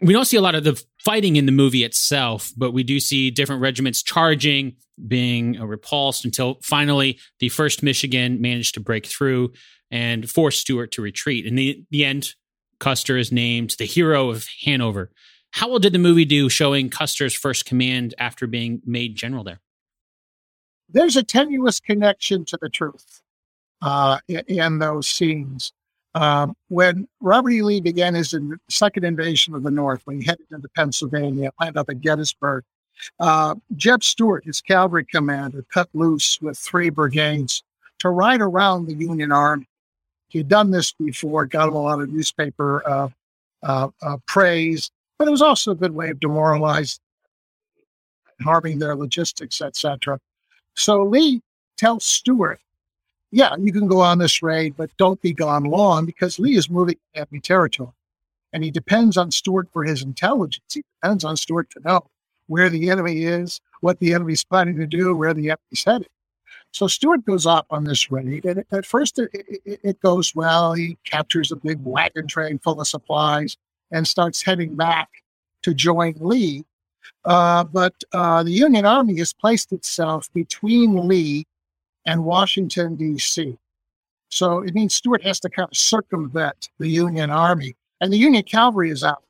We 0.00 0.12
don't 0.12 0.24
see 0.24 0.36
a 0.36 0.42
lot 0.42 0.54
of 0.54 0.64
the 0.64 0.82
fighting 1.04 1.36
in 1.36 1.46
the 1.46 1.52
movie 1.52 1.84
itself, 1.84 2.50
but 2.56 2.72
we 2.72 2.82
do 2.82 2.98
see 2.98 3.30
different 3.30 3.62
regiments 3.62 4.02
charging, 4.02 4.76
being 5.06 5.58
uh, 5.58 5.66
repulsed 5.66 6.24
until 6.24 6.58
finally 6.62 7.18
the 7.38 7.48
first 7.48 7.82
Michigan 7.82 8.40
managed 8.40 8.74
to 8.74 8.80
break 8.80 9.06
through 9.06 9.52
and 9.90 10.28
force 10.28 10.58
Stuart 10.58 10.92
to 10.92 11.02
retreat. 11.02 11.46
In 11.46 11.54
the, 11.54 11.84
the 11.90 12.04
end, 12.04 12.30
Custer 12.80 13.16
is 13.16 13.30
named 13.30 13.76
the 13.78 13.84
hero 13.84 14.30
of 14.30 14.46
Hanover. 14.64 15.10
How 15.54 15.68
well 15.68 15.78
did 15.78 15.92
the 15.92 16.00
movie 16.00 16.24
do 16.24 16.48
showing 16.48 16.90
Custer's 16.90 17.32
first 17.32 17.64
command 17.64 18.12
after 18.18 18.48
being 18.48 18.82
made 18.84 19.14
general 19.14 19.44
there? 19.44 19.60
There's 20.88 21.14
a 21.14 21.22
tenuous 21.22 21.78
connection 21.78 22.44
to 22.46 22.58
the 22.60 22.68
truth 22.68 23.22
uh, 23.80 24.18
in, 24.26 24.80
those 24.80 25.06
scenes. 25.06 25.72
Um, 26.16 26.56
when 26.70 27.06
Robert 27.20 27.50
E. 27.50 27.62
Lee 27.62 27.80
began 27.80 28.14
his 28.14 28.34
in, 28.34 28.58
second 28.68 29.04
invasion 29.04 29.54
of 29.54 29.62
the 29.62 29.70
North, 29.70 30.02
when 30.06 30.20
he 30.20 30.26
headed 30.26 30.46
into 30.50 30.68
Pennsylvania, 30.70 31.52
landed 31.60 31.78
up 31.78 31.88
at 31.88 32.00
Gettysburg, 32.00 32.64
uh, 33.20 33.54
Jeb 33.76 34.02
Stuart, 34.02 34.44
his 34.44 34.60
cavalry 34.60 35.04
commander, 35.04 35.64
cut 35.72 35.88
loose 35.94 36.40
with 36.42 36.58
three 36.58 36.90
brigades 36.90 37.62
to 38.00 38.10
ride 38.10 38.40
around 38.40 38.86
the 38.86 38.94
Union 38.94 39.30
Army. 39.30 39.68
He 40.26 40.38
had 40.38 40.48
done 40.48 40.72
this 40.72 40.92
before, 40.94 41.46
got 41.46 41.68
him 41.68 41.74
a 41.74 41.82
lot 41.82 42.00
of 42.00 42.08
newspaper 42.08 42.82
uh, 42.84 43.08
uh, 43.62 43.88
uh 44.02 44.16
praise, 44.26 44.90
but 45.18 45.28
it 45.28 45.30
was 45.30 45.42
also 45.42 45.72
a 45.72 45.76
good 45.76 45.94
way 45.94 46.10
of 46.10 46.20
demoralizing, 46.20 47.00
harming 48.42 48.78
their 48.78 48.96
logistics, 48.96 49.60
etc. 49.60 50.18
So 50.74 51.04
Lee 51.04 51.42
tells 51.76 52.04
Stuart, 52.04 52.60
yeah, 53.30 53.54
you 53.58 53.72
can 53.72 53.88
go 53.88 54.00
on 54.00 54.18
this 54.18 54.42
raid, 54.42 54.76
but 54.76 54.96
don't 54.96 55.20
be 55.20 55.32
gone 55.32 55.64
long 55.64 56.06
because 56.06 56.38
Lee 56.38 56.56
is 56.56 56.70
moving 56.70 56.96
enemy 57.14 57.40
territory. 57.40 57.90
And 58.52 58.62
he 58.62 58.70
depends 58.70 59.16
on 59.16 59.32
Stuart 59.32 59.68
for 59.72 59.82
his 59.82 60.02
intelligence. 60.02 60.64
He 60.72 60.84
depends 61.02 61.24
on 61.24 61.36
Stuart 61.36 61.70
to 61.70 61.80
know 61.84 62.06
where 62.46 62.70
the 62.70 62.90
enemy 62.90 63.24
is, 63.24 63.60
what 63.80 63.98
the 63.98 64.14
enemy's 64.14 64.44
planning 64.44 64.76
to 64.78 64.86
do, 64.86 65.14
where 65.16 65.34
the 65.34 65.50
enemy's 65.50 65.84
headed. 65.84 66.08
So 66.70 66.86
Stuart 66.86 67.24
goes 67.24 67.46
off 67.46 67.66
on 67.70 67.84
this 67.84 68.10
raid, 68.10 68.44
and 68.44 68.64
at 68.70 68.86
first 68.86 69.18
it, 69.18 69.30
it, 69.32 69.80
it, 69.82 70.00
goes 70.00 70.34
well. 70.34 70.72
He 70.72 70.98
captures 71.04 71.52
a 71.52 71.56
big 71.56 71.78
wagon 71.84 72.26
train 72.26 72.58
full 72.58 72.80
of 72.80 72.88
supplies 72.88 73.56
and 73.94 74.06
starts 74.06 74.42
heading 74.42 74.74
back 74.74 75.08
to 75.62 75.72
join 75.72 76.14
Lee. 76.20 76.64
Uh, 77.24 77.64
but 77.64 77.94
uh, 78.12 78.42
the 78.42 78.50
Union 78.50 78.84
Army 78.84 79.16
has 79.18 79.32
placed 79.32 79.72
itself 79.72 80.28
between 80.34 81.08
Lee 81.08 81.46
and 82.04 82.24
Washington, 82.24 82.96
D.C. 82.96 83.56
So 84.28 84.62
it 84.62 84.74
means 84.74 84.94
Stuart 84.94 85.22
has 85.22 85.40
to 85.40 85.48
kind 85.48 85.68
of 85.70 85.76
circumvent 85.76 86.70
the 86.78 86.88
Union 86.88 87.30
Army. 87.30 87.76
And 88.00 88.12
the 88.12 88.18
Union 88.18 88.42
cavalry 88.42 88.90
is 88.90 89.04
out 89.04 89.24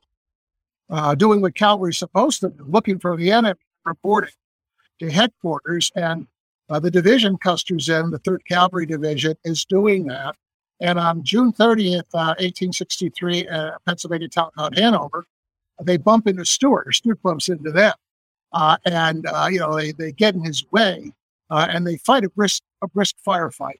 uh, 0.89 1.15
doing 1.15 1.41
what 1.41 1.55
cavalry 1.55 1.91
is 1.91 1.99
supposed 1.99 2.41
to 2.41 2.49
do, 2.49 2.65
looking 2.67 2.99
for 2.99 3.15
the 3.15 3.31
enemy, 3.31 3.59
reporting 3.85 4.33
to 4.99 5.11
headquarters. 5.11 5.91
And 5.95 6.27
Uh, 6.67 6.79
the 6.79 6.89
division 6.89 7.37
Custer's 7.37 7.89
in, 7.89 8.09
the 8.09 8.19
3rd 8.19 8.43
Cavalry 8.47 8.87
Division, 8.87 9.35
is 9.43 9.65
doing 9.65 10.07
that. 10.07 10.35
And 10.81 10.99
on 10.99 11.23
June 11.23 11.53
30th, 11.53 11.99
uh, 12.13 12.35
1863, 12.39 13.47
uh, 13.47 13.71
Pennsylvania 13.85 14.27
town 14.27 14.51
called 14.55 14.77
Hanover, 14.77 15.25
they 15.81 15.97
bump 15.97 16.27
into 16.27 16.45
Stuart, 16.45 16.87
or 16.87 16.91
Stuart 16.91 17.21
bumps 17.21 17.49
into 17.49 17.71
them. 17.71 17.93
Uh, 18.53 18.77
and, 18.85 19.25
uh, 19.27 19.47
you 19.49 19.59
know, 19.59 19.75
they, 19.75 19.91
they 19.91 20.11
get 20.11 20.35
in 20.35 20.43
his 20.43 20.65
way 20.71 21.11
uh, 21.49 21.67
and 21.69 21.85
they 21.85 21.97
fight 21.97 22.23
a 22.23 22.29
brisk, 22.29 22.63
a 22.81 22.87
brisk 22.87 23.15
firefight. 23.25 23.79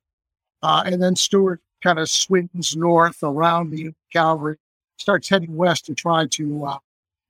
Uh, 0.61 0.83
and 0.85 1.01
then 1.01 1.15
Stuart 1.15 1.61
kind 1.81 1.99
of 1.99 2.09
swings 2.09 2.75
north 2.75 3.23
around 3.23 3.71
the 3.71 3.93
cavalry, 4.11 4.57
starts 4.97 5.29
heading 5.29 5.55
west 5.55 5.85
to 5.85 5.93
try 5.95 6.25
to 6.27 6.69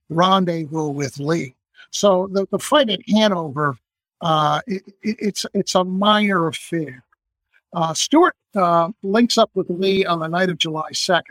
rendezvous 0.10 0.90
with 0.90 1.20
Lee. 1.20 1.56
So 1.92 2.28
the, 2.32 2.48
the 2.52 2.60
fight 2.60 2.90
at 2.90 3.02
Hanover, 3.10 3.78
it, 4.24 4.84
it, 5.04 5.18
it's, 5.20 5.46
it's 5.54 5.76
a 5.76 5.84
minor 5.84 6.48
affair. 6.48 7.05
Uh, 7.76 7.94
Stuart 7.94 8.36
uh, 8.56 8.90
links 9.04 9.38
up 9.38 9.52
with 9.54 9.70
Lee 9.70 10.06
on 10.06 10.20
the 10.20 10.28
night 10.28 10.50
of 10.50 10.58
July 10.58 10.92
2nd. 10.94 11.22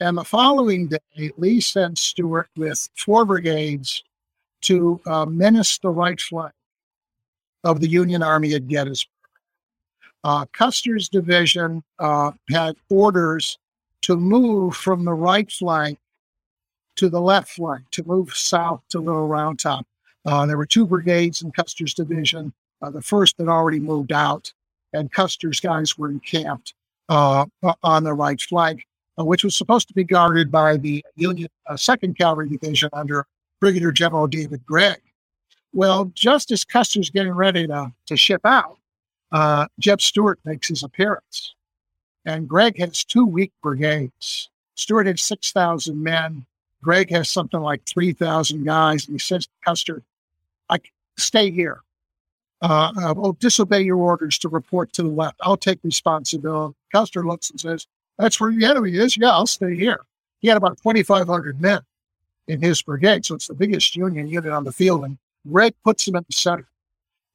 And 0.00 0.18
the 0.18 0.24
following 0.24 0.88
day, 0.88 1.30
Lee 1.38 1.62
sends 1.62 2.02
Stuart 2.02 2.50
with 2.56 2.86
four 2.94 3.24
brigades 3.24 4.04
to 4.62 5.00
uh, 5.06 5.24
menace 5.24 5.78
the 5.78 5.88
right 5.88 6.20
flank 6.20 6.52
of 7.64 7.80
the 7.80 7.88
Union 7.88 8.22
Army 8.22 8.52
at 8.52 8.68
Gettysburg. 8.68 9.10
Uh, 10.22 10.44
Custer's 10.52 11.08
division 11.08 11.82
uh, 11.98 12.32
had 12.50 12.76
orders 12.90 13.58
to 14.02 14.16
move 14.16 14.76
from 14.76 15.06
the 15.06 15.14
right 15.14 15.50
flank 15.50 15.98
to 16.96 17.08
the 17.08 17.20
left 17.20 17.48
flank, 17.48 17.84
to 17.92 18.04
move 18.04 18.36
south 18.36 18.82
to 18.90 18.98
Little 18.98 19.26
Round 19.26 19.58
Top. 19.58 19.86
Uh, 20.26 20.44
there 20.44 20.58
were 20.58 20.66
two 20.66 20.86
brigades 20.86 21.40
in 21.40 21.50
Custer's 21.50 21.94
division. 21.94 22.52
the 22.82 23.00
first 23.00 23.36
had 23.38 23.48
already 23.48 23.80
moved 23.80 24.12
out 24.12 24.52
and 24.96 25.12
Custer's 25.12 25.60
guys 25.60 25.96
were 25.96 26.10
encamped 26.10 26.74
uh, 27.08 27.46
on 27.82 28.04
the 28.04 28.14
right 28.14 28.40
flank, 28.40 28.86
uh, 29.18 29.24
which 29.24 29.44
was 29.44 29.56
supposed 29.56 29.88
to 29.88 29.94
be 29.94 30.04
guarded 30.04 30.50
by 30.50 30.76
the 30.76 31.04
Union 31.14 31.48
uh, 31.66 31.74
2nd 31.74 32.16
Cavalry 32.16 32.48
Division 32.48 32.90
under 32.92 33.26
Brigadier 33.60 33.92
General 33.92 34.26
David 34.26 34.64
Gregg. 34.66 35.00
Well, 35.72 36.10
just 36.14 36.50
as 36.50 36.64
Custer's 36.64 37.10
getting 37.10 37.32
ready 37.32 37.66
to, 37.66 37.92
to 38.06 38.16
ship 38.16 38.40
out, 38.44 38.78
uh, 39.32 39.66
Jeb 39.78 40.00
Stuart 40.00 40.40
makes 40.44 40.68
his 40.68 40.82
appearance. 40.82 41.54
And 42.24 42.48
Gregg 42.48 42.78
has 42.78 43.04
two 43.04 43.26
weak 43.26 43.52
brigades. 43.62 44.50
Stuart 44.74 45.06
had 45.06 45.20
6,000 45.20 46.02
men. 46.02 46.44
Gregg 46.82 47.10
has 47.10 47.30
something 47.30 47.60
like 47.60 47.84
3,000 47.86 48.64
guys. 48.64 49.06
And 49.06 49.14
he 49.14 49.18
says 49.18 49.46
to 49.46 49.52
Custer, 49.64 50.02
I 50.68 50.78
stay 51.16 51.50
here 51.50 51.82
uh, 52.62 53.14
will 53.16 53.34
disobey 53.34 53.82
your 53.82 53.98
orders 53.98 54.38
to 54.38 54.48
report 54.48 54.92
to 54.94 55.02
the 55.02 55.08
left. 55.08 55.36
I'll 55.42 55.56
take 55.56 55.78
responsibility. 55.82 56.74
Custer 56.92 57.24
looks 57.24 57.50
and 57.50 57.60
says, 57.60 57.86
That's 58.18 58.40
where 58.40 58.52
the 58.52 58.64
enemy 58.64 58.96
is. 58.96 59.16
Yeah, 59.16 59.30
I'll 59.30 59.46
stay 59.46 59.76
here. 59.76 60.00
He 60.40 60.48
had 60.48 60.56
about 60.56 60.78
2,500 60.78 61.60
men 61.60 61.80
in 62.48 62.62
his 62.62 62.82
brigade, 62.82 63.24
so 63.24 63.34
it's 63.34 63.48
the 63.48 63.54
biggest 63.54 63.96
Union 63.96 64.28
unit 64.28 64.52
on 64.52 64.64
the 64.64 64.72
field. 64.72 65.04
And 65.04 65.18
Gregg 65.50 65.74
puts 65.84 66.06
him 66.06 66.16
in 66.16 66.24
the 66.26 66.32
center. 66.32 66.68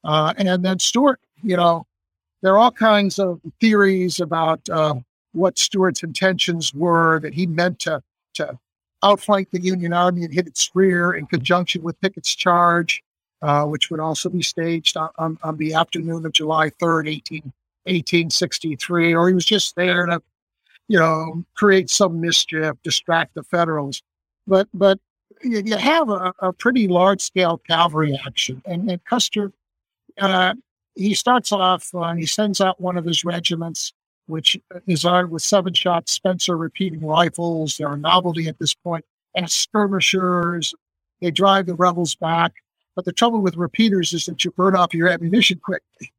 Uh, 0.04 0.34
and 0.38 0.64
then 0.64 0.80
Stuart, 0.80 1.20
you 1.44 1.56
know, 1.56 1.86
there 2.42 2.54
are 2.54 2.58
all 2.58 2.72
kinds 2.72 3.20
of 3.20 3.40
theories 3.60 4.20
about 4.20 4.68
uh, 4.70 4.96
what 5.34 5.60
Stuart's 5.60 6.04
intentions 6.04 6.74
were, 6.74 7.20
that 7.20 7.34
he 7.34 7.46
meant 7.46 7.80
to, 7.80 8.02
to 8.36 8.58
outflank 9.04 9.52
the 9.52 9.62
Union 9.62 9.94
Army 9.94 10.24
and 10.24 10.34
hit 10.34 10.48
its 10.48 10.72
rear 10.74 11.14
in 11.14 11.28
conjunction 11.28 11.84
with 11.84 12.00
Pickett's 12.02 12.34
charge 12.34 13.04
uh, 13.42 13.66
which 13.66 13.90
would 13.90 14.00
also 14.00 14.30
be 14.30 14.42
staged 14.42 14.96
on, 14.98 15.38
on, 15.42 15.58
the 15.58 15.74
afternoon 15.74 16.26
of 16.26 16.34
July 16.34 16.70
3rd, 16.82 17.10
18, 17.10 17.42
1863, 17.86 19.16
or 19.16 19.28
he 19.28 19.34
was 19.34 19.46
just 19.46 19.76
there 19.76 20.06
to, 20.06 20.22
you 20.88 21.00
know, 21.00 21.44
create 21.56 21.90
some 21.90 22.22
mischief, 22.22 22.76
distract 22.84 23.34
the 23.34 23.44
Federals. 23.44 24.04
But 24.46 24.68
but 24.74 25.00
you, 25.42 25.62
you 25.66 25.78
have 25.78 26.10
a, 26.10 26.34
a, 26.40 26.54
pretty 26.54 26.88
large 26.88 27.22
scale 27.22 27.58
cavalry 27.58 28.20
action, 28.26 28.62
and, 28.66 28.90
and 28.90 29.04
Custer, 29.06 29.52
uh, 30.20 30.54
he 30.96 31.14
starts 31.14 31.52
off 31.52 31.90
uh, 31.96 32.02
and 32.02 32.20
he 32.20 32.26
sends 32.26 32.62
out 32.62 32.80
one 32.80 32.98
of 32.98 33.06
his 33.06 33.24
regiments, 33.26 33.94
which 34.28 34.60
is 34.88 35.06
armed 35.06 35.32
with 35.32 35.42
seven 35.42 35.74
shot 35.74 36.10
Spencer 36.10 36.58
repeating 36.58 37.06
rifles. 37.06 37.78
They're 37.78 37.94
a 37.94 37.98
novelty 37.98 38.48
at 38.48 38.60
this 38.60 38.74
point, 38.74 39.06
as 39.36 39.54
skirmishers. 39.54 40.76
They 41.22 41.32
drive 41.32 41.66
the 41.66 41.76
rebels 41.76 42.16
back. 42.16 42.54
But 42.96 43.06
the 43.06 43.14
trouble 43.14 43.42
with 43.42 43.56
repeaters 43.56 44.14
is 44.14 44.26
that 44.26 44.44
you 44.44 44.52
burn 44.52 44.76
off 44.76 44.94
your 44.94 45.08
ammunition 45.08 45.60
quickly. 45.60 46.12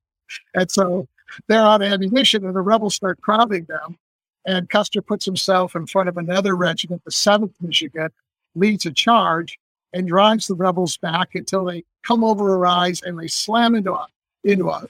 And 0.55 0.71
so 0.71 1.07
they're 1.47 1.61
out 1.61 1.83
of 1.83 1.93
ammunition 1.93 2.45
and 2.47 2.55
the 2.55 2.61
rebels 2.61 2.95
start 2.95 3.21
crowding 3.21 3.65
them. 3.65 3.99
And 4.47 4.69
Custer 4.69 5.03
puts 5.03 5.25
himself 5.25 5.77
in 5.77 5.87
front 5.87 6.09
of 6.09 6.17
another 6.17 6.57
regiment, 6.57 7.05
the 7.05 7.11
7th 7.11 7.53
Michigan, 7.61 8.11
leads 8.55 8.87
a 8.87 8.93
charge 8.93 9.59
and 9.93 10.09
drives 10.09 10.47
the 10.47 10.55
rebels 10.55 10.97
back 10.97 11.35
until 11.35 11.65
they 11.65 11.85
come 12.03 12.25
over 12.25 12.55
a 12.55 12.59
rise 12.59 13.03
and 13.03 13.19
they 13.19 13.29
slam 13.29 13.75
into 13.75 13.93
a, 13.93 14.07
into 14.45 14.69
a, 14.71 14.89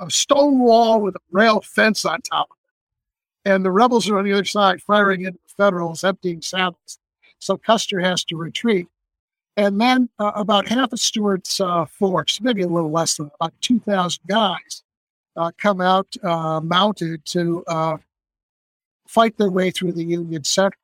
a 0.00 0.10
stone 0.10 0.58
wall 0.58 1.00
with 1.00 1.14
a 1.14 1.20
rail 1.30 1.60
fence 1.60 2.04
on 2.04 2.20
top 2.22 2.48
of 2.50 2.56
it. 2.56 3.50
And 3.50 3.64
the 3.64 3.70
rebels 3.70 4.08
are 4.10 4.18
on 4.18 4.24
the 4.24 4.32
other 4.32 4.44
side 4.44 4.82
firing 4.82 5.22
into 5.22 5.38
the 5.42 5.54
Federals, 5.56 6.04
emptying 6.04 6.42
saddles. 6.42 6.98
So 7.38 7.56
Custer 7.56 8.00
has 8.00 8.24
to 8.24 8.36
retreat. 8.36 8.86
And 9.56 9.80
then 9.80 10.08
uh, 10.18 10.32
about 10.34 10.68
half 10.68 10.92
of 10.92 11.00
Stuart's 11.00 11.60
uh, 11.60 11.84
force, 11.84 12.40
maybe 12.40 12.62
a 12.62 12.68
little 12.68 12.90
less 12.90 13.16
than 13.16 13.30
about 13.40 13.52
2,000 13.60 14.22
guys, 14.26 14.82
uh, 15.36 15.50
come 15.58 15.80
out 15.80 16.06
uh, 16.22 16.60
mounted 16.60 17.24
to 17.26 17.64
uh, 17.66 17.96
fight 19.06 19.36
their 19.36 19.50
way 19.50 19.70
through 19.70 19.92
the 19.92 20.04
Union 20.04 20.44
center. 20.44 20.76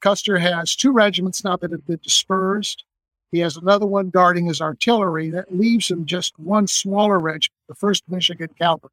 Custer 0.00 0.38
has 0.38 0.76
two 0.76 0.92
regiments 0.92 1.42
now 1.42 1.56
that 1.56 1.72
have 1.72 1.86
been 1.86 2.00
dispersed. 2.02 2.84
He 3.32 3.40
has 3.40 3.56
another 3.56 3.86
one 3.86 4.10
guarding 4.10 4.46
his 4.46 4.60
artillery. 4.60 5.30
That 5.30 5.54
leaves 5.54 5.90
him 5.90 6.06
just 6.06 6.38
one 6.38 6.66
smaller 6.66 7.18
regiment, 7.18 7.52
the 7.68 7.74
1st 7.74 8.02
Michigan 8.08 8.50
Cavalry, 8.58 8.92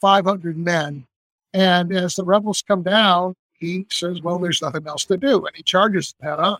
500 0.00 0.56
men. 0.56 1.06
And 1.52 1.92
as 1.92 2.14
the 2.14 2.24
rebels 2.24 2.62
come 2.62 2.82
down, 2.82 3.34
he 3.58 3.86
says, 3.90 4.22
Well, 4.22 4.38
there's 4.38 4.62
nothing 4.62 4.86
else 4.86 5.04
to 5.06 5.16
do. 5.16 5.44
And 5.46 5.56
he 5.56 5.62
charges 5.62 6.14
head 6.20 6.38
on. 6.38 6.58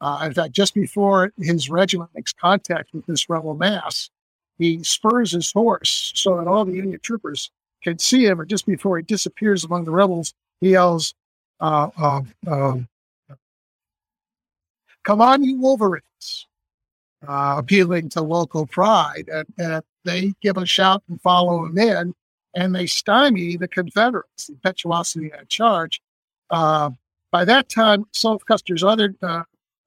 Uh, 0.00 0.22
in 0.24 0.34
fact, 0.34 0.52
just 0.52 0.74
before 0.74 1.32
his 1.38 1.70
regiment 1.70 2.10
makes 2.14 2.32
contact 2.32 2.92
with 2.92 3.06
this 3.06 3.28
rebel 3.28 3.54
mass, 3.54 4.10
he 4.58 4.82
spurs 4.82 5.32
his 5.32 5.52
horse 5.52 6.12
so 6.14 6.36
that 6.36 6.46
all 6.46 6.64
the 6.64 6.72
Union 6.72 7.00
troopers 7.02 7.50
can 7.82 7.98
see 7.98 8.26
him. 8.26 8.40
Or 8.40 8.44
just 8.44 8.66
before 8.66 8.98
he 8.98 9.02
disappears 9.02 9.64
among 9.64 9.84
the 9.84 9.90
rebels, 9.90 10.34
he 10.60 10.70
yells, 10.70 11.14
uh, 11.60 11.88
uh, 11.96 12.78
"Come 15.04 15.20
on, 15.20 15.44
you 15.44 15.58
Wolverines!" 15.58 16.46
Uh, 17.26 17.56
appealing 17.58 18.08
to 18.10 18.20
local 18.20 18.66
pride, 18.66 19.28
and, 19.32 19.46
and, 19.58 19.82
they 20.04 20.32
give 20.40 20.56
a 20.56 20.64
shout 20.64 21.02
and 21.08 21.20
follow 21.20 21.64
him 21.64 21.76
in, 21.76 22.14
and 22.54 22.72
they 22.72 22.86
stymie 22.86 23.56
the 23.56 23.66
Confederates, 23.66 24.48
impetuosity 24.48 25.32
at 25.32 25.48
charge. 25.48 26.00
Uh, 26.48 26.90
by 27.32 27.44
that 27.44 27.68
time, 27.68 28.06
of 28.24 28.46
Custer's 28.46 28.84
other 28.84 29.16
uh, 29.22 29.42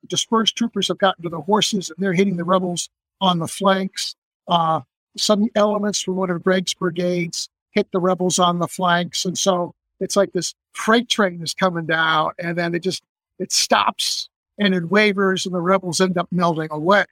dispersed 0.08 0.56
troopers 0.56 0.88
have 0.88 0.98
gotten 0.98 1.24
to 1.24 1.30
the 1.30 1.42
horses 1.42 1.90
and 1.90 1.98
they're 2.04 2.14
hitting 2.14 2.38
the 2.38 2.44
rebels 2.44 2.90
on 3.22 3.40
the 3.40 3.48
flanks. 3.48 4.16
Uh, 4.48 4.82
some 5.18 5.48
elements 5.56 6.02
from 6.02 6.16
one 6.16 6.30
of 6.30 6.44
Gregg's 6.44 6.74
brigades 6.74 7.50
hit 7.72 7.88
the 7.92 8.00
rebels 8.00 8.40
on 8.40 8.60
the 8.60 8.68
flanks. 8.68 9.26
And 9.26 9.38
so 9.38 9.74
it's 10.00 10.16
like 10.16 10.32
this 10.32 10.54
freight 10.74 11.10
train 11.10 11.42
is 11.42 11.54
coming 11.54 11.86
down 11.86 12.32
and 12.40 12.58
then 12.58 12.74
it 12.74 12.84
just, 12.84 13.04
it 13.38 13.52
stops 13.52 14.30
and 14.58 14.74
it 14.74 14.90
wavers 14.90 15.46
and 15.46 15.54
the 15.54 15.62
rebels 15.62 16.02
end 16.02 16.18
up 16.18 16.28
melting 16.32 16.70
away. 16.72 17.06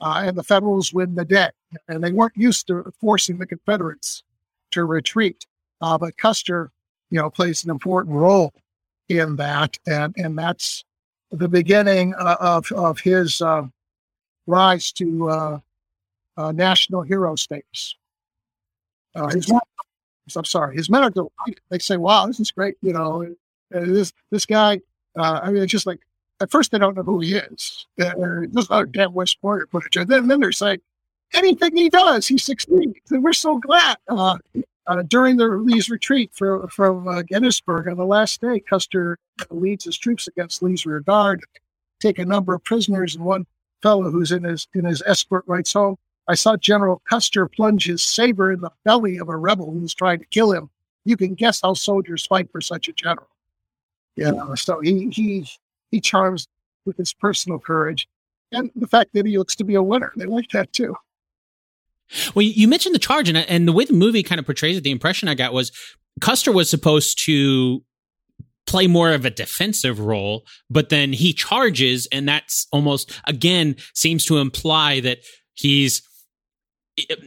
Uh, 0.00 0.24
and 0.26 0.36
the 0.36 0.44
Federals 0.44 0.92
win 0.92 1.14
the 1.14 1.24
day. 1.24 1.48
And 1.88 2.04
they 2.04 2.12
weren't 2.12 2.36
used 2.36 2.66
to 2.66 2.92
forcing 3.00 3.38
the 3.38 3.46
Confederates 3.46 4.22
to 4.72 4.84
retreat. 4.84 5.46
Uh, 5.80 5.96
but 5.96 6.16
Custer, 6.18 6.70
you 7.10 7.18
know, 7.18 7.30
plays 7.30 7.64
an 7.64 7.70
important 7.70 8.14
role 8.14 8.52
in 9.08 9.36
that. 9.36 9.78
And, 9.86 10.14
and 10.18 10.38
that's, 10.38 10.84
the 11.30 11.48
beginning 11.48 12.14
uh, 12.14 12.36
of, 12.40 12.70
of 12.72 13.00
his 13.00 13.40
uh, 13.40 13.66
rise 14.46 14.92
to 14.92 15.28
uh, 15.28 15.58
uh, 16.36 16.52
national 16.52 17.02
hero 17.02 17.36
status. 17.36 17.96
Uh, 19.14 19.28
his 19.28 19.50
I'm 20.36 20.44
sorry, 20.44 20.76
his 20.76 20.90
men 20.90 21.04
are 21.04 21.10
delighted. 21.10 21.60
They 21.68 21.78
say, 21.78 21.96
"Wow, 21.96 22.26
this 22.26 22.40
is 22.40 22.50
great!" 22.50 22.76
You 22.82 22.92
know, 22.92 23.34
this 23.70 24.12
this 24.30 24.44
guy. 24.44 24.80
I 25.16 25.50
mean, 25.50 25.62
it's 25.62 25.72
just 25.72 25.86
like 25.86 26.00
at 26.40 26.50
first 26.50 26.72
they 26.72 26.78
don't 26.78 26.96
know 26.96 27.02
who 27.02 27.20
he 27.20 27.36
is. 27.36 27.86
They're 27.96 28.46
just 28.46 28.70
oh, 28.70 28.84
damn 28.84 29.14
West 29.14 29.40
Point 29.40 29.70
footage, 29.70 29.96
and 29.96 30.08
then, 30.10 30.26
then 30.26 30.40
they're 30.40 30.52
saying 30.52 30.80
anything 31.34 31.76
he 31.76 31.88
does, 31.88 32.26
he 32.26 32.38
succeeds. 32.38 33.10
And 33.10 33.22
we're 33.22 33.32
so 33.32 33.58
glad. 33.58 33.96
Uh, 34.08 34.38
uh, 34.86 35.02
during 35.02 35.36
the 35.36 35.48
Lee's 35.48 35.90
retreat 35.90 36.30
for, 36.32 36.68
from 36.68 37.08
uh, 37.08 37.22
Gettysburg 37.22 37.88
on 37.88 37.96
the 37.96 38.06
last 38.06 38.40
day, 38.40 38.60
Custer 38.60 39.18
leads 39.50 39.84
his 39.84 39.98
troops 39.98 40.28
against 40.28 40.62
Lee's 40.62 40.86
rear 40.86 41.00
guard, 41.00 41.42
take 42.00 42.18
a 42.18 42.24
number 42.24 42.54
of 42.54 42.64
prisoners, 42.64 43.14
and 43.14 43.24
one 43.24 43.46
fellow 43.82 44.10
who's 44.10 44.32
in 44.32 44.44
his 44.44 44.66
in 44.74 44.84
his 44.84 45.02
escort 45.06 45.44
writes 45.46 45.72
home, 45.72 45.96
I 46.28 46.34
saw 46.34 46.56
General 46.56 47.02
Custer 47.08 47.46
plunge 47.46 47.86
his 47.86 48.02
saber 48.02 48.52
in 48.52 48.60
the 48.60 48.72
belly 48.84 49.18
of 49.18 49.28
a 49.28 49.36
rebel 49.36 49.70
who 49.70 49.80
was 49.80 49.94
trying 49.94 50.18
to 50.18 50.24
kill 50.26 50.52
him. 50.52 50.70
You 51.04 51.16
can 51.16 51.34
guess 51.34 51.60
how 51.62 51.74
soldiers 51.74 52.26
fight 52.26 52.50
for 52.50 52.60
such 52.60 52.88
a 52.88 52.92
general. 52.92 53.28
You 54.16 54.32
know, 54.32 54.54
so 54.54 54.80
he 54.80 55.08
he 55.10 55.48
he 55.90 56.00
charms 56.00 56.48
with 56.84 56.96
his 56.96 57.12
personal 57.12 57.58
courage 57.58 58.08
and 58.52 58.70
the 58.74 58.86
fact 58.86 59.10
that 59.12 59.26
he 59.26 59.38
looks 59.38 59.56
to 59.56 59.64
be 59.64 59.74
a 59.74 59.82
winner. 59.82 60.12
They 60.16 60.26
like 60.26 60.48
that 60.50 60.72
too. 60.72 60.96
Well, 62.34 62.44
you 62.44 62.68
mentioned 62.68 62.94
the 62.94 63.00
charge, 63.00 63.28
and, 63.28 63.38
and 63.38 63.66
the 63.66 63.72
way 63.72 63.84
the 63.84 63.92
movie 63.92 64.22
kind 64.22 64.38
of 64.38 64.46
portrays 64.46 64.76
it, 64.76 64.84
the 64.84 64.90
impression 64.90 65.28
I 65.28 65.34
got 65.34 65.52
was 65.52 65.72
Custer 66.20 66.52
was 66.52 66.70
supposed 66.70 67.24
to 67.26 67.82
play 68.66 68.86
more 68.86 69.12
of 69.12 69.24
a 69.24 69.30
defensive 69.30 70.00
role, 70.00 70.44
but 70.68 70.88
then 70.88 71.12
he 71.12 71.32
charges, 71.32 72.06
and 72.10 72.28
that's 72.28 72.66
almost 72.72 73.12
again 73.26 73.76
seems 73.94 74.24
to 74.26 74.38
imply 74.38 75.00
that 75.00 75.18
he's 75.54 76.02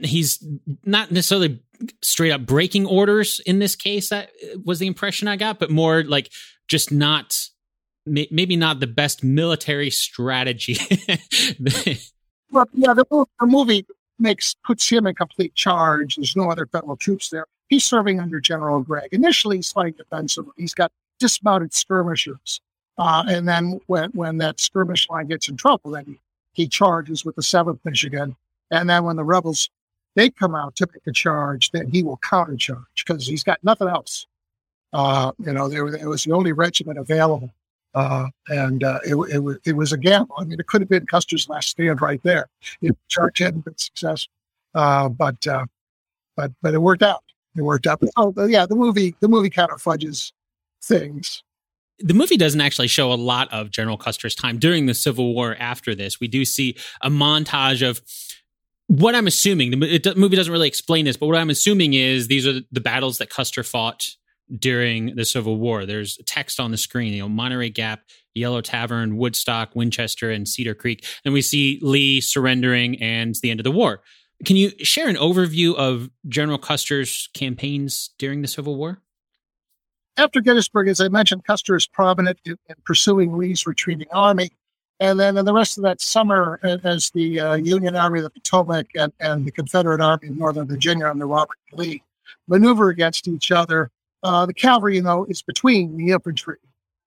he's 0.03 0.43
not 0.85 1.11
necessarily 1.11 1.61
straight 2.01 2.31
up 2.31 2.45
breaking 2.45 2.85
orders 2.85 3.39
in 3.45 3.59
this 3.59 3.75
case. 3.75 4.09
That 4.09 4.29
uh, 4.43 4.59
was 4.63 4.79
the 4.79 4.87
impression 4.87 5.27
I 5.27 5.35
got, 5.35 5.59
but 5.59 5.71
more 5.71 6.03
like 6.03 6.29
just 6.67 6.91
not 6.91 7.37
maybe 8.05 8.55
not 8.55 8.79
the 8.79 8.87
best 8.87 9.23
military 9.23 9.91
strategy. 9.91 10.77
well, 12.51 12.67
yeah, 12.73 12.93
the 12.93 13.27
movie 13.41 13.85
makes 14.19 14.55
puts 14.65 14.89
him 14.89 15.07
in 15.07 15.15
complete 15.15 15.55
charge. 15.55 16.15
There's 16.15 16.35
no 16.35 16.51
other 16.51 16.65
federal 16.65 16.97
troops 16.97 17.29
there. 17.29 17.45
He's 17.67 17.85
serving 17.85 18.19
under 18.19 18.39
General 18.39 18.81
Gregg. 18.81 19.09
Initially, 19.11 19.57
he's 19.57 19.71
fighting 19.71 19.93
defensively. 19.97 20.53
He's 20.57 20.73
got 20.73 20.91
dismounted 21.19 21.73
skirmishers. 21.73 22.61
Uh, 22.97 23.23
and 23.27 23.47
then 23.47 23.79
when, 23.87 24.09
when 24.11 24.37
that 24.39 24.59
skirmish 24.59 25.09
line 25.09 25.27
gets 25.27 25.47
in 25.47 25.55
trouble, 25.55 25.91
then 25.91 26.05
he, 26.05 26.19
he 26.53 26.67
charges 26.67 27.23
with 27.23 27.35
the 27.35 27.41
7th 27.41 27.79
Michigan. 27.85 28.35
And 28.71 28.89
then 28.89 29.03
when 29.03 29.15
the 29.15 29.23
rebels, 29.23 29.69
they 30.15 30.29
come 30.29 30.55
out 30.55 30.75
to 30.77 30.87
make 30.93 31.07
a 31.07 31.11
charge, 31.11 31.71
then 31.71 31.89
he 31.89 32.03
will 32.03 32.17
countercharge 32.17 32.85
because 32.95 33.25
he's 33.25 33.43
got 33.43 33.63
nothing 33.63 33.87
else. 33.87 34.27
Uh, 34.91 35.31
you 35.37 35.53
know, 35.53 35.69
there, 35.69 35.87
it 35.87 36.07
was 36.07 36.23
the 36.23 36.31
only 36.31 36.51
regiment 36.51 36.97
available. 36.97 37.51
Uh, 37.95 38.27
and 38.49 38.83
uh, 38.83 38.99
it, 39.03 39.15
it, 39.15 39.59
it, 39.65 39.73
was 39.73 39.91
a 39.91 39.97
gamble. 39.97 40.35
I 40.37 40.43
mean, 40.43 40.59
it 40.59 40.67
could 40.67 40.81
have 40.81 40.89
been 40.89 41.05
Custer's 41.07 41.49
last 41.49 41.69
stand 41.69 42.01
right 42.01 42.21
there 42.23 42.47
if 42.81 42.95
charge 43.07 43.39
hadn't 43.39 43.65
been 43.65 43.77
successful. 43.77 44.31
Uh, 44.75 45.09
but 45.09 45.45
uh, 45.47 45.65
but 46.35 46.51
but 46.61 46.73
it 46.73 46.79
worked 46.79 47.01
out. 47.01 47.23
It 47.55 47.63
worked 47.63 47.87
out. 47.87 47.99
But, 47.99 48.09
oh, 48.15 48.33
yeah, 48.45 48.65
the 48.65 48.75
movie 48.75 49.15
the 49.21 49.27
movie 49.27 49.49
kind 49.49 49.71
of 49.71 49.81
fudges 49.81 50.31
things. 50.83 51.43
The 51.99 52.13
movie 52.13 52.37
doesn't 52.37 52.61
actually 52.61 52.87
show 52.87 53.11
a 53.11 53.15
lot 53.15 53.51
of 53.51 53.71
General 53.71 53.97
Custer's 53.97 54.35
time 54.35 54.57
during 54.59 54.85
the 54.85 54.93
Civil 54.93 55.33
War. 55.33 55.57
After 55.59 55.95
this, 55.95 56.19
we 56.19 56.27
do 56.27 56.45
see 56.45 56.77
a 57.01 57.09
montage 57.09 57.87
of 57.87 58.01
what 58.87 59.15
I'm 59.15 59.27
assuming. 59.27 59.71
The 59.71 60.13
movie 60.15 60.35
doesn't 60.35 60.53
really 60.53 60.67
explain 60.67 61.05
this, 61.05 61.17
but 61.17 61.25
what 61.25 61.37
I'm 61.37 61.49
assuming 61.49 61.95
is 61.95 62.27
these 62.27 62.47
are 62.47 62.61
the 62.71 62.81
battles 62.81 63.17
that 63.17 63.29
Custer 63.29 63.63
fought 63.63 64.15
during 64.57 65.15
the 65.15 65.25
Civil 65.25 65.57
War. 65.57 65.85
There's 65.85 66.17
text 66.25 66.59
on 66.59 66.71
the 66.71 66.77
screen, 66.77 67.13
you 67.13 67.21
know, 67.21 67.29
Monterey 67.29 67.69
Gap, 67.69 68.01
Yellow 68.33 68.61
Tavern, 68.61 69.17
Woodstock, 69.17 69.75
Winchester, 69.75 70.31
and 70.31 70.47
Cedar 70.47 70.75
Creek. 70.75 71.05
And 71.25 71.33
we 71.33 71.41
see 71.41 71.79
Lee 71.81 72.21
surrendering 72.21 73.01
and 73.01 73.35
the 73.41 73.51
end 73.51 73.59
of 73.59 73.63
the 73.63 73.71
war. 73.71 74.01
Can 74.45 74.55
you 74.55 74.71
share 74.79 75.09
an 75.09 75.17
overview 75.17 75.75
of 75.75 76.09
General 76.27 76.57
Custer's 76.57 77.29
campaigns 77.33 78.11
during 78.17 78.41
the 78.41 78.47
Civil 78.47 78.77
War? 78.77 79.01
After 80.17 80.41
Gettysburg, 80.41 80.87
as 80.87 81.01
I 81.01 81.09
mentioned, 81.09 81.45
Custer 81.45 81.75
is 81.75 81.87
prominent 81.87 82.39
in, 82.45 82.57
in 82.67 82.75
pursuing 82.85 83.37
Lee's 83.37 83.67
retreating 83.67 84.07
army. 84.11 84.51
And 85.01 85.17
then 85.19 85.37
in 85.37 85.45
the 85.45 85.53
rest 85.53 85.77
of 85.77 85.83
that 85.83 86.01
summer, 86.01 86.59
as 86.83 87.09
the 87.11 87.39
uh, 87.39 87.55
Union 87.55 87.95
Army 87.95 88.19
of 88.19 88.23
the 88.23 88.29
Potomac 88.29 88.87
and, 88.95 89.13
and 89.19 89.45
the 89.45 89.51
Confederate 89.51 90.01
Army 90.01 90.27
of 90.27 90.35
Northern 90.35 90.67
Virginia 90.67 91.07
under 91.07 91.25
Robert 91.25 91.57
Lee 91.71 92.03
maneuver 92.49 92.89
against 92.89 93.27
each 93.27 93.51
other, 93.51 93.91
uh, 94.23 94.45
the 94.45 94.53
cavalry, 94.53 94.95
you 94.95 95.01
know, 95.01 95.25
is 95.29 95.41
between 95.41 95.97
the 95.97 96.11
infantry. 96.11 96.57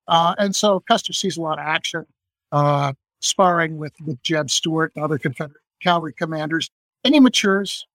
Uh, 0.09 0.35
and 0.38 0.55
so 0.55 0.81
Custer 0.81 1.12
sees 1.12 1.37
a 1.37 1.40
lot 1.40 1.59
of 1.59 1.64
action, 1.64 2.07
uh, 2.51 2.92
sparring 3.20 3.79
with, 3.79 3.92
with 4.05 4.22
Jeb 4.22 4.51
Stuart 4.51 4.92
and 4.94 5.05
other 5.05 5.18
Confederate 5.18 5.61
cavalry 5.81 6.12
commanders. 6.12 6.70
And 7.05 7.14
he 7.14 7.20
matures 7.20 7.87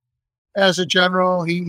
as 0.56 0.80
a 0.80 0.86
general. 0.86 1.44
He, 1.44 1.64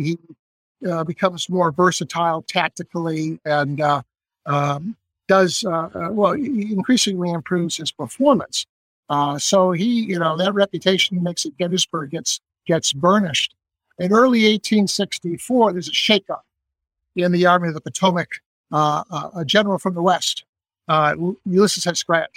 he 0.82 0.88
uh, 0.88 1.04
becomes 1.04 1.48
more 1.48 1.72
versatile 1.72 2.42
tactically 2.42 3.40
and 3.44 3.80
uh, 3.80 4.02
um, 4.46 4.96
does, 5.26 5.62
well, 5.64 6.32
he 6.32 6.72
increasingly 6.72 7.30
improves 7.30 7.76
his 7.76 7.92
performance. 7.92 8.66
so 9.38 9.72
he, 9.72 10.04
you 10.04 10.18
know, 10.18 10.36
that 10.36 10.54
reputation 10.54 11.22
makes 11.22 11.44
it 11.44 11.58
Gettysburg 11.58 12.10
gets, 12.10 12.40
gets 12.66 12.92
burnished. 12.92 13.54
In 13.98 14.12
early 14.12 14.44
1864, 14.44 15.72
there's 15.72 15.88
a 15.88 15.92
shakeup 15.92 16.42
in 17.18 17.32
the 17.32 17.46
Army 17.46 17.68
of 17.68 17.74
the 17.74 17.80
Potomac, 17.80 18.28
uh, 18.72 19.02
uh, 19.10 19.30
a 19.36 19.44
general 19.44 19.78
from 19.78 19.94
the 19.94 20.02
West, 20.02 20.44
uh, 20.88 21.14
Ulysses 21.44 21.86
S. 21.86 22.02
Grant, 22.02 22.30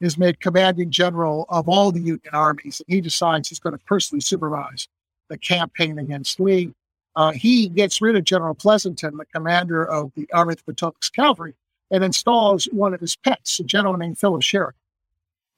is 0.00 0.16
made 0.16 0.40
commanding 0.40 0.90
general 0.90 1.46
of 1.48 1.68
all 1.68 1.90
the 1.90 2.00
Union 2.00 2.20
armies. 2.32 2.80
And 2.86 2.94
he 2.94 3.00
decides 3.00 3.48
he's 3.48 3.58
going 3.58 3.76
to 3.76 3.84
personally 3.84 4.20
supervise 4.20 4.88
the 5.28 5.38
campaign 5.38 5.98
against 5.98 6.38
Lee. 6.38 6.72
Uh, 7.16 7.32
he 7.32 7.68
gets 7.68 8.00
rid 8.00 8.14
of 8.14 8.24
General 8.24 8.54
Pleasonton, 8.54 9.16
the 9.16 9.24
commander 9.34 9.84
of 9.84 10.12
the 10.14 10.28
Army 10.32 10.52
of 10.52 10.58
the 10.58 10.74
Potomac's 10.74 11.08
cavalry, 11.08 11.54
and 11.90 12.04
installs 12.04 12.66
one 12.66 12.92
of 12.92 13.00
his 13.00 13.16
pets, 13.16 13.58
a 13.58 13.64
gentleman 13.64 14.00
named 14.00 14.18
Philip 14.18 14.42
Sheridan, 14.42 14.78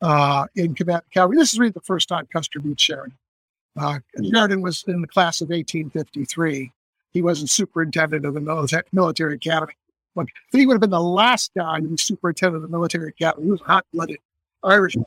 uh, 0.01 0.47
in 0.55 0.75
command 0.75 1.03
of 1.05 1.11
cavalry. 1.11 1.37
This 1.37 1.53
is 1.53 1.59
really 1.59 1.73
the 1.73 1.81
first 1.81 2.09
time 2.09 2.29
Custer 2.33 2.61
meets 2.61 2.83
Sheridan. 2.83 3.17
Uh, 3.77 3.99
Sheridan 4.25 4.63
was 4.63 4.85
in 4.87 5.01
the 5.01 5.09
class 5.09 5.41
of 5.41 5.49
1853 5.49 6.73
he 7.13 7.23
wasn't 7.23 7.51
superintendent 7.51 8.25
of 8.25 8.35
the 8.35 8.85
military 8.93 9.35
academy. 9.35 9.75
But 10.15 10.27
he 10.53 10.67
would 10.67 10.75
have 10.75 10.81
been 10.81 10.91
the 10.91 11.01
last 11.01 11.53
guy 11.57 11.81
to 11.81 11.87
be 11.87 11.97
superintendent 11.97 12.65
of 12.65 12.71
the 12.71 12.77
military 12.77 13.09
academy. 13.09 13.45
He 13.45 13.51
was 13.51 13.61
hot 13.61 13.87
blooded 13.93 14.19
Irishman. 14.65 15.05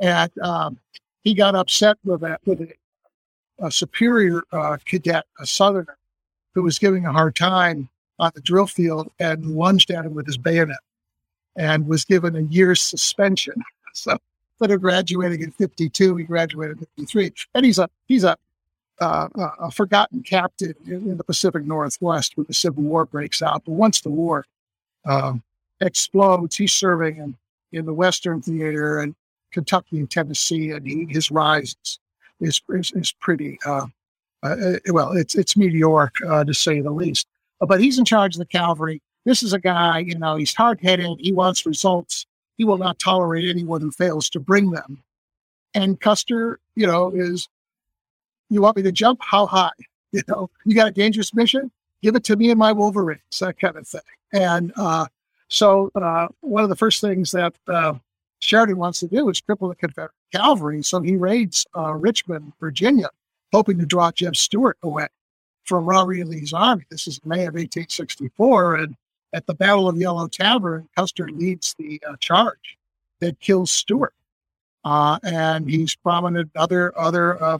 And 0.00 0.30
um, 0.40 0.78
he 1.22 1.34
got 1.34 1.54
upset 1.54 1.96
with 2.04 2.22
a, 2.22 2.38
with 2.44 2.60
a, 2.60 2.72
a 3.60 3.70
superior 3.70 4.42
uh, 4.52 4.78
cadet, 4.84 5.26
a 5.40 5.46
Southerner, 5.46 5.96
who 6.54 6.62
was 6.62 6.78
giving 6.78 7.06
a 7.06 7.12
hard 7.12 7.36
time 7.36 7.88
on 8.18 8.32
the 8.34 8.40
drill 8.40 8.66
field 8.66 9.10
and 9.20 9.44
lunged 9.56 9.90
at 9.90 10.04
him 10.04 10.14
with 10.14 10.26
his 10.26 10.38
bayonet 10.38 10.78
and 11.56 11.86
was 11.86 12.04
given 12.04 12.36
a 12.36 12.40
year's 12.40 12.80
suspension. 12.80 13.54
So 13.94 14.16
instead 14.60 14.74
of 14.74 14.80
graduating 14.80 15.42
in 15.42 15.50
52, 15.50 16.16
he 16.16 16.24
graduated 16.24 16.78
in 16.78 16.86
53. 16.98 17.32
And 17.54 17.66
he's 17.66 17.80
a, 17.80 17.88
he's 18.06 18.22
a 18.22 18.36
uh, 19.00 19.28
a 19.60 19.70
forgotten 19.70 20.22
captain 20.22 20.74
in, 20.86 21.10
in, 21.10 21.16
the 21.16 21.24
Pacific 21.24 21.64
Northwest 21.64 22.36
when 22.36 22.46
the 22.46 22.54
Civil 22.54 22.82
War 22.82 23.04
breaks 23.04 23.42
out. 23.42 23.64
But 23.64 23.72
once 23.72 24.00
the 24.00 24.10
war 24.10 24.44
um, 25.04 25.42
explodes, 25.80 26.56
he's 26.56 26.72
serving 26.72 27.18
in, 27.18 27.36
in 27.72 27.86
the 27.86 27.94
Western 27.94 28.42
Theater 28.42 29.00
and 29.00 29.14
Kentucky 29.52 29.98
and 29.98 30.10
Tennessee, 30.10 30.70
and 30.72 30.86
he, 30.86 31.06
his 31.08 31.30
rise 31.30 31.76
is, 32.40 32.60
is, 32.68 32.92
is 32.92 33.12
pretty, 33.12 33.58
uh, 33.64 33.86
uh, 34.42 34.46
uh, 34.46 34.76
well, 34.88 35.12
it's, 35.12 35.34
it's 35.34 35.56
meteoric 35.56 36.14
uh, 36.26 36.44
to 36.44 36.54
say 36.54 36.80
the 36.80 36.90
least. 36.90 37.26
But 37.60 37.80
he's 37.80 37.98
in 37.98 38.04
charge 38.04 38.34
of 38.34 38.40
the 38.40 38.46
cavalry. 38.46 39.00
This 39.24 39.42
is 39.42 39.52
a 39.52 39.58
guy, 39.58 39.98
you 40.00 40.18
know, 40.18 40.36
he's 40.36 40.54
hard 40.54 40.80
headed. 40.80 41.18
He 41.18 41.32
wants 41.32 41.66
results. 41.66 42.26
He 42.56 42.64
will 42.64 42.78
not 42.78 42.98
tolerate 42.98 43.48
anyone 43.48 43.80
who 43.80 43.90
fails 43.90 44.28
to 44.30 44.40
bring 44.40 44.70
them. 44.70 45.02
And 45.74 46.00
Custer, 46.00 46.60
you 46.74 46.86
know, 46.86 47.10
is 47.10 47.48
you 48.50 48.62
want 48.62 48.76
me 48.76 48.82
to 48.82 48.92
jump? 48.92 49.20
How 49.22 49.46
high? 49.46 49.70
You 50.10 50.22
know, 50.26 50.48
you 50.64 50.74
got 50.74 50.88
a 50.88 50.90
dangerous 50.90 51.34
mission? 51.34 51.70
Give 52.00 52.16
it 52.16 52.24
to 52.24 52.36
me 52.36 52.48
and 52.48 52.58
my 52.58 52.72
Wolverines, 52.72 53.20
that 53.40 53.58
kind 53.58 53.76
of 53.76 53.86
thing. 53.86 54.00
And 54.32 54.72
uh, 54.74 55.04
so, 55.48 55.90
uh, 55.94 56.28
one 56.40 56.62
of 56.62 56.70
the 56.70 56.76
first 56.76 57.02
things 57.02 57.30
that 57.32 57.52
uh, 57.68 57.92
Sheridan 58.40 58.78
wants 58.78 59.00
to 59.00 59.06
do 59.06 59.28
is 59.28 59.42
cripple 59.42 59.68
the 59.68 59.74
Confederate 59.74 60.12
cavalry. 60.32 60.82
So 60.82 61.02
he 61.02 61.16
raids 61.16 61.66
uh, 61.76 61.92
Richmond, 61.92 62.54
Virginia, 62.60 63.10
hoping 63.52 63.78
to 63.78 63.86
draw 63.86 64.10
Jeb 64.10 64.34
Stuart 64.34 64.78
away 64.82 65.08
from 65.64 65.84
Robert 65.84 66.14
E. 66.14 66.24
Lee's 66.24 66.52
army. 66.52 66.84
This 66.90 67.06
is 67.06 67.20
May 67.24 67.40
of 67.40 67.54
1864, 67.54 68.76
and 68.76 68.96
at 69.34 69.46
the 69.46 69.54
Battle 69.54 69.88
of 69.88 69.98
Yellow 69.98 70.28
Tavern, 70.28 70.88
Custer 70.96 71.28
leads 71.28 71.74
the 71.78 72.00
uh, 72.08 72.16
charge 72.18 72.78
that 73.20 73.38
kills 73.40 73.70
Stuart. 73.70 74.14
Uh, 74.84 75.18
and 75.22 75.68
he's 75.68 75.94
prominent 75.94 76.50
other 76.56 76.96
other 76.98 77.42
uh, 77.42 77.58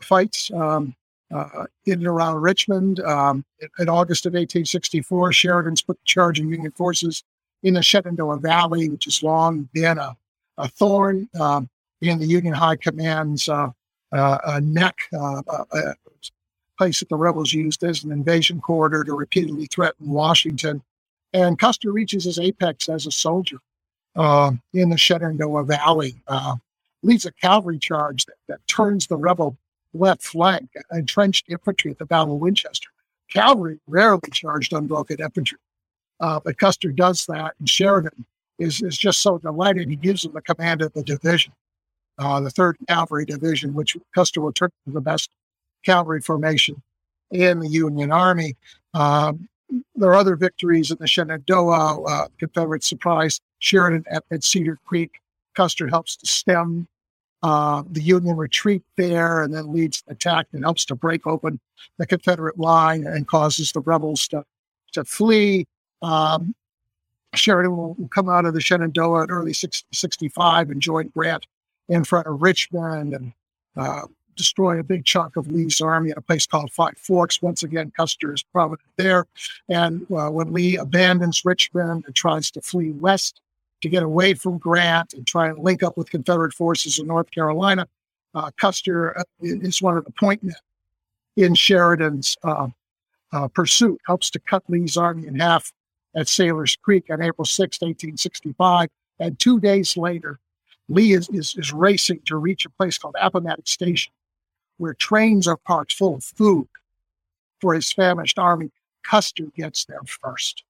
fights 0.00 0.50
um, 0.52 0.94
uh, 1.32 1.64
in 1.86 1.94
and 1.94 2.06
around 2.06 2.36
Richmond. 2.40 3.00
Um, 3.00 3.44
in 3.78 3.88
August 3.88 4.26
of 4.26 4.32
1864, 4.32 5.32
Sheridan's 5.32 5.82
put 5.82 6.02
charging 6.04 6.48
Union 6.48 6.72
forces 6.72 7.24
in 7.62 7.74
the 7.74 7.82
Shenandoah 7.82 8.38
Valley, 8.38 8.88
which 8.88 9.04
has 9.04 9.22
long 9.22 9.68
been 9.72 9.98
a, 9.98 10.16
a 10.56 10.68
thorn 10.68 11.28
um, 11.38 11.68
in 12.00 12.18
the 12.18 12.26
Union 12.26 12.54
High 12.54 12.76
Command's 12.76 13.48
uh, 13.48 13.70
uh, 14.12 14.60
neck, 14.62 14.96
uh, 15.12 15.42
a 15.72 15.94
place 16.78 17.00
that 17.00 17.08
the 17.08 17.16
rebels 17.16 17.52
used 17.52 17.82
as 17.82 18.04
an 18.04 18.12
invasion 18.12 18.60
corridor 18.60 19.04
to 19.04 19.14
repeatedly 19.14 19.66
threaten 19.66 20.08
Washington. 20.08 20.82
And 21.32 21.58
Custer 21.58 21.92
reaches 21.92 22.24
his 22.24 22.38
apex 22.38 22.88
as 22.88 23.06
a 23.06 23.10
soldier 23.10 23.58
in 24.16 24.88
the 24.88 24.96
Shenandoah 24.96 25.64
Valley 25.64 26.14
leads 27.02 27.24
a 27.24 27.32
cavalry 27.32 27.78
charge 27.78 28.26
that, 28.26 28.36
that 28.48 28.66
turns 28.66 29.06
the 29.06 29.16
rebel 29.16 29.56
left 29.94 30.22
flank, 30.22 30.70
entrenched 30.92 31.48
infantry 31.48 31.90
at 31.90 31.98
the 31.98 32.06
Battle 32.06 32.34
of 32.34 32.40
Winchester. 32.40 32.90
Cavalry 33.30 33.78
rarely 33.86 34.30
charged 34.32 34.72
unbroken 34.72 35.20
infantry, 35.20 35.58
uh, 36.20 36.40
but 36.42 36.58
Custer 36.58 36.90
does 36.90 37.26
that, 37.26 37.54
and 37.58 37.68
Sheridan 37.68 38.24
is, 38.58 38.82
is 38.82 38.96
just 38.96 39.20
so 39.20 39.38
delighted 39.38 39.88
he 39.88 39.96
gives 39.96 40.24
him 40.24 40.32
the 40.32 40.42
command 40.42 40.82
of 40.82 40.92
the 40.92 41.02
division, 41.02 41.52
uh, 42.18 42.40
the 42.40 42.50
Third 42.50 42.76
Cavalry 42.88 43.24
Division, 43.24 43.74
which 43.74 43.96
Custer 44.14 44.40
will 44.40 44.52
turn 44.52 44.70
to 44.86 44.92
the 44.92 45.00
best 45.00 45.30
cavalry 45.84 46.20
formation 46.20 46.82
in 47.30 47.60
the 47.60 47.68
Union 47.68 48.10
Army. 48.10 48.56
Um, 48.94 49.48
there 49.94 50.10
are 50.10 50.14
other 50.14 50.36
victories 50.36 50.90
in 50.90 50.96
the 50.98 51.06
Shenandoah, 51.06 52.02
uh, 52.02 52.28
Confederate 52.38 52.82
surprise 52.82 53.40
Sheridan 53.58 54.04
at, 54.10 54.24
at, 54.30 54.42
Cedar 54.42 54.78
Creek. 54.84 55.20
Custer 55.58 55.88
helps 55.88 56.14
to 56.14 56.26
stem 56.26 56.86
uh, 57.42 57.82
the 57.90 58.00
Union 58.00 58.36
retreat 58.36 58.84
there 58.96 59.42
and 59.42 59.52
then 59.52 59.72
leads 59.72 60.02
the 60.02 60.12
attack 60.12 60.46
and 60.52 60.62
helps 60.62 60.84
to 60.84 60.94
break 60.94 61.26
open 61.26 61.58
the 61.98 62.06
Confederate 62.06 62.60
line 62.60 63.04
and 63.04 63.26
causes 63.26 63.72
the 63.72 63.80
rebels 63.80 64.28
to, 64.28 64.44
to 64.92 65.04
flee. 65.04 65.66
Um, 66.00 66.54
Sheridan 67.34 67.76
will, 67.76 67.94
will, 67.94 68.06
come 68.06 68.28
out 68.28 68.44
of 68.44 68.54
the 68.54 68.60
Shenandoah 68.60 69.24
in 69.24 69.30
early 69.32 69.52
65 69.52 70.70
and 70.70 70.80
join 70.80 71.08
Grant 71.08 71.44
in 71.88 72.04
front 72.04 72.28
of 72.28 72.40
Richmond 72.40 73.14
and 73.14 73.32
uh, 73.76 74.02
destroy 74.36 74.78
a 74.78 74.84
big 74.84 75.04
chunk 75.04 75.34
of 75.34 75.48
Lee's 75.48 75.80
army 75.80 76.12
at 76.12 76.18
a 76.18 76.22
place 76.22 76.46
called 76.46 76.70
Five 76.70 76.96
Forks. 76.96 77.42
Once 77.42 77.64
again, 77.64 77.90
Custer 77.96 78.32
is 78.32 78.44
prominent 78.44 78.88
there. 78.96 79.26
And 79.68 80.06
uh, 80.12 80.30
when 80.30 80.52
Lee 80.52 80.76
abandons 80.76 81.44
Richmond 81.44 82.04
and 82.06 82.14
tries 82.14 82.48
to 82.52 82.60
flee 82.60 82.92
west 82.92 83.40
to 83.80 83.88
get 83.88 84.02
away 84.02 84.34
from 84.34 84.58
Grant 84.58 85.14
and 85.14 85.26
try 85.26 85.48
and 85.48 85.58
link 85.58 85.82
up 85.82 85.96
with 85.96 86.10
Confederate 86.10 86.52
forces 86.52 86.98
in 86.98 87.06
North 87.06 87.30
Carolina, 87.30 87.86
uh, 88.34 88.50
Custer 88.56 89.18
uh, 89.18 89.22
is 89.40 89.80
one 89.80 89.96
of 89.96 90.04
the 90.04 90.12
point 90.12 90.42
men 90.42 90.56
in 91.36 91.54
Sheridan's 91.54 92.36
uh, 92.42 92.68
uh, 93.32 93.48
pursuit, 93.48 94.00
helps 94.06 94.30
to 94.30 94.40
cut 94.40 94.64
Lee's 94.68 94.96
army 94.96 95.26
in 95.26 95.38
half 95.38 95.72
at 96.14 96.28
Sailor's 96.28 96.76
Creek 96.76 97.06
on 97.10 97.22
April 97.22 97.44
6, 97.44 97.60
1865. 97.80 98.88
And 99.20 99.38
two 99.38 99.60
days 99.60 99.96
later, 99.96 100.40
Lee 100.88 101.12
is, 101.12 101.28
is, 101.28 101.54
is 101.56 101.72
racing 101.72 102.22
to 102.26 102.36
reach 102.36 102.64
a 102.64 102.70
place 102.70 102.98
called 102.98 103.14
Appomattox 103.20 103.70
Station 103.70 104.12
where 104.78 104.94
trains 104.94 105.46
are 105.46 105.56
parked 105.56 105.92
full 105.92 106.14
of 106.14 106.24
food 106.24 106.68
for 107.60 107.74
his 107.74 107.92
famished 107.92 108.38
army. 108.38 108.70
Custer 109.02 109.46
gets 109.56 109.84
there 109.84 110.00
first. 110.06 110.64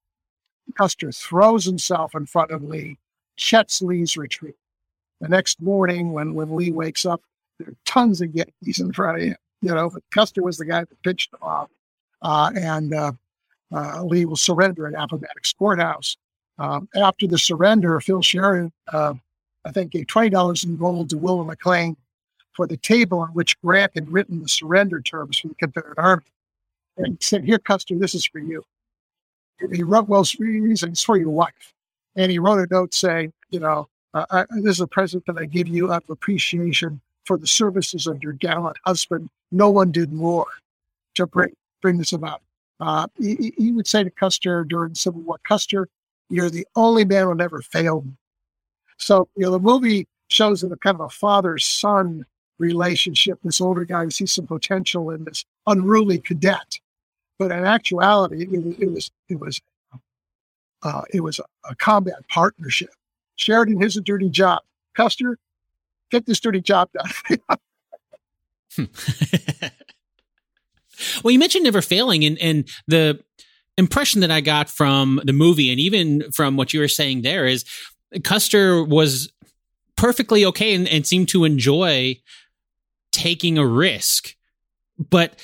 Custer 0.76 1.12
throws 1.12 1.64
himself 1.64 2.14
in 2.14 2.26
front 2.26 2.50
of 2.50 2.62
Lee, 2.62 2.98
checks 3.36 3.82
Lee's 3.82 4.16
retreat. 4.16 4.56
The 5.20 5.28
next 5.28 5.60
morning, 5.60 6.12
when, 6.12 6.34
when 6.34 6.54
Lee 6.54 6.70
wakes 6.70 7.04
up, 7.04 7.22
there 7.58 7.68
are 7.68 7.76
tons 7.84 8.20
of 8.20 8.34
Yankees 8.34 8.80
in 8.80 8.92
front 8.92 9.18
of 9.18 9.24
him. 9.24 9.36
You 9.60 9.74
know, 9.74 9.90
but 9.90 10.02
Custer 10.12 10.42
was 10.42 10.58
the 10.58 10.64
guy 10.64 10.80
that 10.80 11.02
pitched 11.02 11.32
them 11.32 11.40
off. 11.42 11.68
Uh, 12.22 12.52
and 12.54 12.94
uh, 12.94 13.12
uh, 13.72 14.04
Lee 14.04 14.24
will 14.24 14.36
surrender 14.36 14.86
at 14.86 14.94
Appomattox 14.94 15.52
Courthouse. 15.52 16.16
Um, 16.58 16.88
after 16.94 17.26
the 17.26 17.38
surrender, 17.38 18.00
Phil 18.00 18.22
Sheridan, 18.22 18.72
uh, 18.92 19.14
I 19.64 19.72
think, 19.72 19.92
gave 19.92 20.06
$20 20.06 20.64
in 20.64 20.76
gold 20.76 21.10
to 21.10 21.18
William 21.18 21.46
McLean 21.46 21.96
for 22.52 22.66
the 22.66 22.76
table 22.76 23.20
on 23.20 23.28
which 23.28 23.60
Grant 23.60 23.92
had 23.94 24.12
written 24.12 24.42
the 24.42 24.48
surrender 24.48 25.00
terms 25.00 25.38
for 25.38 25.48
the 25.48 25.54
Confederate 25.54 25.98
Army. 25.98 26.24
And 26.96 27.12
he 27.12 27.18
said, 27.20 27.44
Here, 27.44 27.58
Custer, 27.58 27.96
this 27.96 28.14
is 28.14 28.26
for 28.26 28.40
you. 28.40 28.64
He 29.72 29.82
wrote, 29.82 30.08
Well, 30.08 30.22
it's 30.22 31.02
for 31.02 31.16
your 31.16 31.30
wife. 31.30 31.74
And 32.16 32.30
he 32.30 32.38
wrote 32.38 32.58
a 32.58 32.66
note 32.72 32.94
saying, 32.94 33.32
You 33.50 33.60
know, 33.60 33.88
uh, 34.14 34.26
I, 34.30 34.44
this 34.50 34.76
is 34.76 34.80
a 34.80 34.86
present 34.86 35.24
that 35.26 35.38
I 35.38 35.44
give 35.44 35.68
you 35.68 35.92
of 35.92 36.02
appreciation 36.08 37.00
for 37.24 37.36
the 37.36 37.46
services 37.46 38.06
of 38.06 38.22
your 38.22 38.32
gallant 38.32 38.78
husband. 38.84 39.28
No 39.52 39.70
one 39.70 39.92
did 39.92 40.12
more 40.12 40.46
to 41.14 41.26
bring, 41.26 41.54
bring 41.82 41.98
this 41.98 42.12
about. 42.12 42.40
Uh, 42.80 43.06
he, 43.18 43.52
he, 43.58 43.72
would 43.72 43.86
say 43.86 44.04
to 44.04 44.10
Custer 44.10 44.64
during 44.64 44.90
the 44.90 44.98
Civil 44.98 45.20
War, 45.22 45.38
Custer, 45.42 45.88
you're 46.30 46.50
the 46.50 46.66
only 46.76 47.04
man 47.04 47.24
who 47.24 47.34
never 47.34 47.60
failed 47.60 48.06
me. 48.06 48.12
So, 48.98 49.28
you 49.36 49.44
know, 49.44 49.50
the 49.50 49.58
movie 49.58 50.06
shows 50.28 50.62
a 50.62 50.68
kind 50.76 50.94
of 50.94 51.00
a 51.00 51.08
father 51.08 51.58
son 51.58 52.24
relationship. 52.58 53.38
This 53.42 53.60
older 53.60 53.84
guy 53.84 54.08
sees 54.08 54.32
some 54.32 54.46
potential 54.46 55.10
in 55.10 55.24
this 55.24 55.44
unruly 55.66 56.18
cadet, 56.18 56.78
but 57.38 57.52
in 57.52 57.64
actuality, 57.64 58.42
it, 58.50 58.82
it 58.82 58.92
was 58.92 59.10
it 59.28 59.38
was 59.40 59.60
uh, 60.82 61.02
it 61.12 61.20
was 61.20 61.38
a, 61.38 61.44
a, 61.68 61.74
combat 61.74 62.26
partnership. 62.28 62.90
Sheridan, 63.36 63.78
here's 63.78 63.96
a 63.96 64.00
dirty 64.00 64.28
job. 64.28 64.62
Custer, 64.94 65.38
get 66.10 66.26
this 66.26 66.40
dirty 66.40 66.60
job 66.60 66.88
done. 66.92 67.38
well, 71.22 71.32
you 71.32 71.38
mentioned 71.38 71.64
never 71.64 71.82
failing, 71.82 72.24
and 72.24 72.38
and 72.38 72.68
the 72.86 73.20
impression 73.76 74.20
that 74.20 74.30
I 74.30 74.40
got 74.40 74.68
from 74.68 75.20
the 75.24 75.32
movie, 75.32 75.70
and 75.70 75.80
even 75.80 76.30
from 76.32 76.56
what 76.56 76.72
you 76.72 76.80
were 76.80 76.88
saying 76.88 77.22
there, 77.22 77.46
is 77.46 77.64
Custer 78.24 78.84
was 78.84 79.32
perfectly 79.96 80.44
okay 80.44 80.74
and, 80.74 80.88
and 80.88 81.06
seemed 81.06 81.28
to 81.28 81.44
enjoy 81.44 82.16
taking 83.12 83.58
a 83.58 83.66
risk. 83.66 84.34
But 84.98 85.40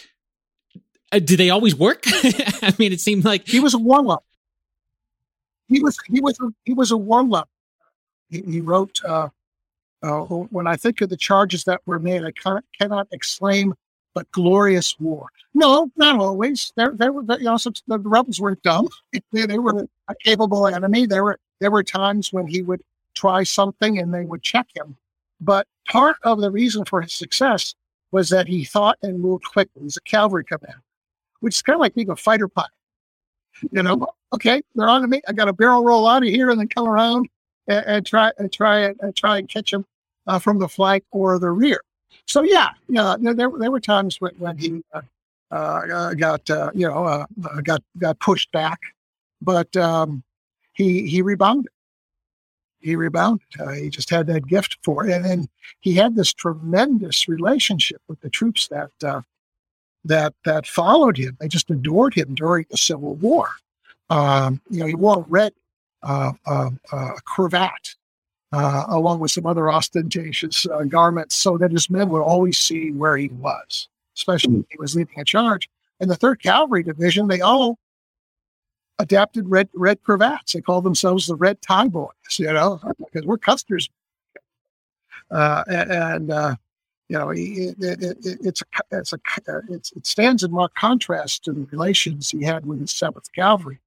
uh, 1.14 1.18
do 1.18 1.36
they 1.36 1.50
always 1.50 1.74
work? 1.74 2.02
I 2.06 2.74
mean, 2.78 2.92
it 2.92 3.00
seemed 3.00 3.24
like 3.24 3.46
he 3.46 3.60
was 3.60 3.74
a 3.74 3.78
up. 3.78 4.24
He 5.68 5.80
was 5.80 5.98
he 6.08 6.20
was 6.20 6.38
he 6.64 6.74
was 6.74 6.92
a 6.92 6.98
up. 6.98 7.48
He, 8.28 8.42
he, 8.42 8.60
wrote, 8.60 9.00
uh, 9.04 9.28
uh, 10.02 10.20
"When 10.20 10.66
I 10.66 10.76
think 10.76 11.00
of 11.00 11.08
the 11.08 11.16
charges 11.16 11.64
that 11.64 11.80
were 11.86 11.98
made, 11.98 12.24
I 12.24 12.32
cannot, 12.32 12.64
cannot 12.78 13.08
exclaim, 13.12 13.74
but 14.14 14.30
glorious 14.32 14.98
war." 14.98 15.28
No, 15.54 15.90
not 15.96 16.18
always. 16.18 16.72
There, 16.76 16.92
there 16.92 17.12
were 17.12 17.22
you 17.38 17.44
know 17.44 17.58
the 17.86 17.98
rebels 17.98 18.40
weren't 18.40 18.62
dumb. 18.62 18.88
They, 19.32 19.46
they 19.46 19.58
were 19.58 19.86
a 20.08 20.14
capable 20.24 20.66
enemy. 20.66 21.06
There 21.06 21.24
were 21.24 21.38
there 21.60 21.70
were 21.70 21.84
times 21.84 22.32
when 22.32 22.46
he 22.46 22.62
would 22.62 22.82
try 23.14 23.44
something 23.44 23.98
and 23.98 24.12
they 24.12 24.24
would 24.24 24.42
check 24.42 24.66
him. 24.74 24.96
But 25.40 25.66
part 25.88 26.16
of 26.22 26.40
the 26.40 26.50
reason 26.50 26.84
for 26.84 27.02
his 27.02 27.12
success 27.12 27.74
was 28.10 28.28
that 28.30 28.48
he 28.48 28.64
thought 28.64 28.98
and 29.02 29.20
moved 29.20 29.44
quickly. 29.44 29.82
He's 29.82 29.96
a 29.96 30.00
cavalry 30.00 30.44
commander, 30.44 30.82
which 31.44 31.56
is 31.56 31.62
kind 31.62 31.74
of 31.74 31.80
like 31.80 31.94
being 31.94 32.08
a 32.08 32.16
fighter 32.16 32.48
pilot. 32.48 32.70
You 33.70 33.82
know, 33.82 34.06
okay, 34.32 34.62
they're 34.74 34.88
on 34.88 35.02
to 35.02 35.08
me. 35.08 35.20
I 35.28 35.32
got 35.34 35.46
a 35.46 35.52
barrel 35.52 35.84
roll 35.84 36.08
out 36.08 36.22
of 36.22 36.28
here 36.30 36.48
and 36.48 36.58
then 36.58 36.68
come 36.68 36.88
around 36.88 37.28
and, 37.68 37.84
and 37.86 38.06
try 38.06 38.32
and 38.38 38.50
try 38.50 38.94
and 39.00 39.14
try 39.14 39.38
and 39.38 39.48
catch 39.48 39.72
him 39.72 39.84
uh, 40.26 40.38
from 40.38 40.58
the 40.58 40.68
flank 40.68 41.04
or 41.10 41.38
the 41.38 41.50
rear. 41.50 41.82
So 42.26 42.42
yeah, 42.42 42.70
yeah, 42.88 43.16
there, 43.20 43.34
there 43.34 43.70
were 43.70 43.80
times 43.80 44.20
when, 44.22 44.32
when 44.38 44.56
he 44.56 44.82
uh, 44.94 45.02
uh, 45.50 46.14
got 46.14 46.48
uh, 46.48 46.70
you 46.74 46.88
know 46.88 47.04
uh, 47.04 47.26
uh, 47.44 47.60
got 47.60 47.82
got 47.98 48.18
pushed 48.20 48.50
back, 48.50 48.80
but 49.42 49.76
um, 49.76 50.22
he 50.72 51.06
he 51.06 51.20
rebounded 51.20 51.70
he 52.80 52.96
rebounded. 52.96 53.46
He 53.76 53.88
just 53.88 54.10
had 54.10 54.26
that 54.26 54.46
gift 54.46 54.78
for 54.82 55.06
it, 55.06 55.12
and, 55.12 55.24
and, 55.24 55.48
he 55.80 55.94
had 55.94 56.16
this 56.16 56.34
tremendous 56.34 57.28
relationship 57.28 58.00
with 58.08 58.20
the 58.20 58.28
troops 58.28 58.68
that 58.68 58.90
that 60.04 60.34
that 60.44 60.66
followed 60.66 61.16
him. 61.16 61.36
They 61.40 61.48
just 61.48 61.70
adored 61.70 62.14
him 62.14 62.34
during 62.34 62.66
the 62.70 62.76
Civil 62.76 63.14
War. 63.16 63.48
Um, 64.10 64.60
you 64.70 64.80
know, 64.80 64.86
he 64.86 64.94
wore 64.94 65.18
a 65.18 65.24
red 65.28 65.52
uh, 66.02 66.32
um, 66.46 66.78
uh 66.92 67.12
cravat 67.24 67.96
uh, 68.54 68.84
along 68.88 69.18
with 69.18 69.32
some 69.32 69.46
other 69.46 69.70
ostentatious 69.70 70.66
uh, 70.66 70.84
garments, 70.84 71.34
so 71.34 71.58
that 71.58 71.72
his 71.72 71.90
men 71.90 72.08
would 72.08 72.22
always 72.22 72.56
see 72.56 72.92
where 72.92 73.16
he 73.16 73.28
was, 73.28 73.88
especially 74.16 74.52
when 74.52 74.66
he 74.70 74.78
was 74.78 74.94
leading 74.94 75.18
a 75.18 75.24
charge. 75.24 75.68
And 75.98 76.08
the 76.08 76.14
Third 76.14 76.40
Cavalry 76.40 76.84
Division, 76.84 77.26
they 77.26 77.40
all 77.40 77.78
adapted 79.00 79.48
red 79.48 79.68
red 79.74 80.00
cravats. 80.02 80.52
They 80.52 80.60
call 80.60 80.82
themselves 80.82 81.26
the 81.26 81.34
Red 81.34 81.62
Tie 81.62 81.88
Boys, 81.88 82.12
you 82.38 82.52
know, 82.52 82.80
because 82.98 83.26
we're 83.26 83.38
Custer's. 83.38 83.88
Uh, 85.30 85.64
and 85.66 86.30
uh, 86.30 86.54
you 87.08 87.18
know, 87.18 87.30
it, 87.30 87.38
it, 87.38 88.02
it, 88.02 88.16
it's 88.22 88.62
a 88.62 88.96
it's 88.98 89.12
a 89.12 89.18
it's, 89.68 89.92
it 89.92 90.06
stands 90.06 90.42
in 90.42 90.50
marked 90.50 90.76
contrast 90.76 91.44
to 91.44 91.52
the 91.52 91.66
relations 91.70 92.30
he 92.30 92.42
had 92.42 92.64
with 92.64 92.80
the 92.80 92.86
Seventh 92.86 93.30
Cavalry 93.32 93.78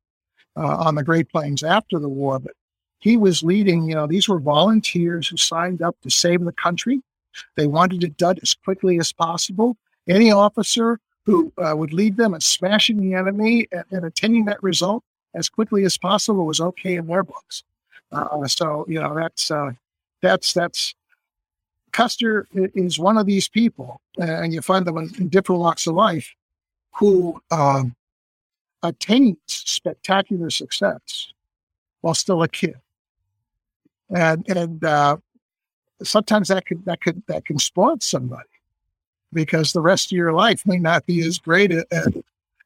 uh, 0.55 0.77
on 0.77 0.95
the 0.95 1.03
Great 1.03 1.29
Plains 1.29 1.63
after 1.63 1.99
the 1.99 2.09
war. 2.09 2.39
But 2.39 2.53
he 2.99 3.17
was 3.17 3.43
leading. 3.43 3.83
You 3.89 3.95
know, 3.95 4.07
these 4.07 4.29
were 4.29 4.39
volunteers 4.39 5.27
who 5.27 5.37
signed 5.37 5.81
up 5.81 5.95
to 6.01 6.09
save 6.09 6.43
the 6.43 6.51
country. 6.51 7.01
They 7.55 7.67
wanted 7.67 8.03
it 8.03 8.17
done 8.17 8.37
as 8.41 8.53
quickly 8.53 8.99
as 8.99 9.11
possible. 9.11 9.77
Any 10.07 10.31
officer 10.31 10.99
who 11.25 11.51
uh, 11.57 11.75
would 11.75 11.93
lead 11.93 12.17
them 12.17 12.33
in 12.33 12.41
smashing 12.41 12.97
the 12.97 13.13
enemy 13.13 13.67
and, 13.71 13.83
and, 13.91 14.05
attaining 14.05 14.45
that 14.45 14.63
result 14.63 15.03
as 15.35 15.49
quickly 15.49 15.83
as 15.83 15.97
possible 15.97 16.45
was 16.45 16.61
okay 16.61 16.95
in 16.95 17.05
their 17.07 17.21
books. 17.23 17.63
Uh, 18.13 18.47
so 18.47 18.85
you 18.87 19.01
know 19.01 19.13
that's 19.13 19.51
uh, 19.51 19.71
that's 20.21 20.53
that's 20.53 20.95
Custer 21.97 22.47
is 22.53 22.99
one 22.99 23.17
of 23.17 23.25
these 23.25 23.47
people, 23.49 24.01
and 24.19 24.53
you 24.53 24.61
find 24.61 24.85
them 24.85 24.99
in, 24.99 25.29
different 25.29 25.61
walks 25.61 25.87
of 25.87 25.95
life 25.95 26.31
who 26.93 27.41
um, 27.49 27.95
attains 28.83 29.39
spectacular 29.47 30.51
success 30.51 31.33
while 32.01 32.13
still 32.13 32.43
a 32.43 32.47
kid. 32.47 32.75
And 34.15 34.47
and 34.47 34.83
uh, 34.83 35.17
sometimes 36.03 36.49
that 36.49 36.67
could 36.67 36.85
that 36.85 37.01
could 37.01 37.23
that 37.25 37.45
can 37.45 37.57
spoil 37.57 37.97
somebody 37.99 38.43
because 39.33 39.73
the 39.73 39.81
rest 39.81 40.11
of 40.11 40.17
your 40.17 40.33
life 40.33 40.67
may 40.67 40.77
not 40.77 41.03
be 41.07 41.25
as 41.25 41.39
great 41.39 41.71
as, 41.71 42.07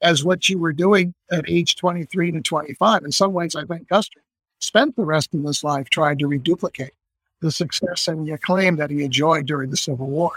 as 0.01 0.25
what 0.25 0.49
you 0.49 0.59
were 0.59 0.73
doing 0.73 1.13
at 1.31 1.49
age 1.49 1.77
23 1.77 2.33
to 2.33 2.41
25. 2.41 3.05
In 3.05 3.13
some 3.13 3.31
ways, 3.31 3.55
I 3.55 3.63
think 3.63 3.87
Custer 3.87 4.23
spent 4.59 4.97
the 4.97 5.05
rest 5.05 5.33
of 5.33 5.41
his 5.45 5.63
life 5.63 5.89
trying 5.89 6.17
to 6.17 6.27
reduplicate 6.27 6.91
the 7.41 7.51
success 7.51 8.07
and 8.07 8.27
the 8.27 8.31
acclaim 8.31 8.77
that 8.77 8.89
he 8.89 9.03
enjoyed 9.03 9.45
during 9.45 9.69
the 9.69 9.77
Civil 9.77 10.07
War. 10.07 10.31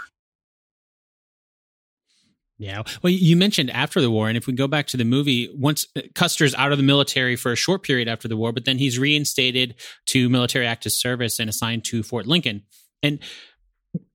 Yeah. 2.57 2.83
Well, 3.01 3.11
you 3.11 3.35
mentioned 3.35 3.69
after 3.71 3.99
the 3.99 4.09
war, 4.09 4.29
and 4.29 4.37
if 4.37 4.47
we 4.47 4.53
go 4.53 4.67
back 4.67 4.87
to 4.87 4.97
the 4.97 5.03
movie, 5.03 5.49
once 5.53 5.85
uh, 5.95 6.01
Custer's 6.13 6.55
out 6.55 6.71
of 6.71 6.77
the 6.77 6.85
military 6.85 7.35
for 7.35 7.51
a 7.51 7.55
short 7.55 7.83
period 7.83 8.07
after 8.07 8.29
the 8.29 8.37
war, 8.37 8.53
but 8.53 8.63
then 8.63 8.77
he's 8.77 8.97
reinstated 8.97 9.75
to 10.07 10.29
military 10.29 10.65
active 10.65 10.93
service 10.93 11.37
and 11.37 11.49
assigned 11.49 11.83
to 11.85 12.01
Fort 12.01 12.27
Lincoln. 12.27 12.63
And 13.03 13.19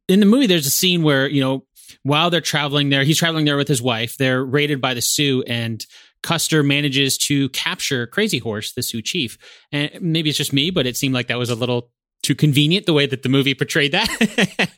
in 0.08 0.20
the 0.20 0.26
movie, 0.26 0.46
there's 0.46 0.66
a 0.66 0.70
scene 0.70 1.02
where, 1.02 1.28
you 1.28 1.42
know, 1.42 1.66
while 2.02 2.30
they're 2.30 2.40
traveling 2.40 2.88
there, 2.88 3.04
he's 3.04 3.18
traveling 3.18 3.44
there 3.44 3.58
with 3.58 3.68
his 3.68 3.82
wife. 3.82 4.16
They're 4.16 4.42
raided 4.42 4.80
by 4.80 4.94
the 4.94 5.02
Sioux, 5.02 5.42
and 5.42 5.84
Custer 6.22 6.62
manages 6.62 7.18
to 7.18 7.50
capture 7.50 8.06
Crazy 8.06 8.38
Horse, 8.38 8.72
the 8.72 8.82
Sioux 8.82 9.02
chief. 9.02 9.36
And 9.70 9.90
maybe 10.00 10.30
it's 10.30 10.38
just 10.38 10.52
me, 10.52 10.70
but 10.70 10.86
it 10.86 10.96
seemed 10.96 11.14
like 11.14 11.28
that 11.28 11.38
was 11.38 11.50
a 11.50 11.54
little 11.54 11.90
too 12.22 12.34
convenient 12.34 12.86
the 12.86 12.92
way 12.92 13.06
that 13.06 13.22
the 13.22 13.28
movie 13.28 13.54
portrayed 13.54 13.92
that. 13.92 14.68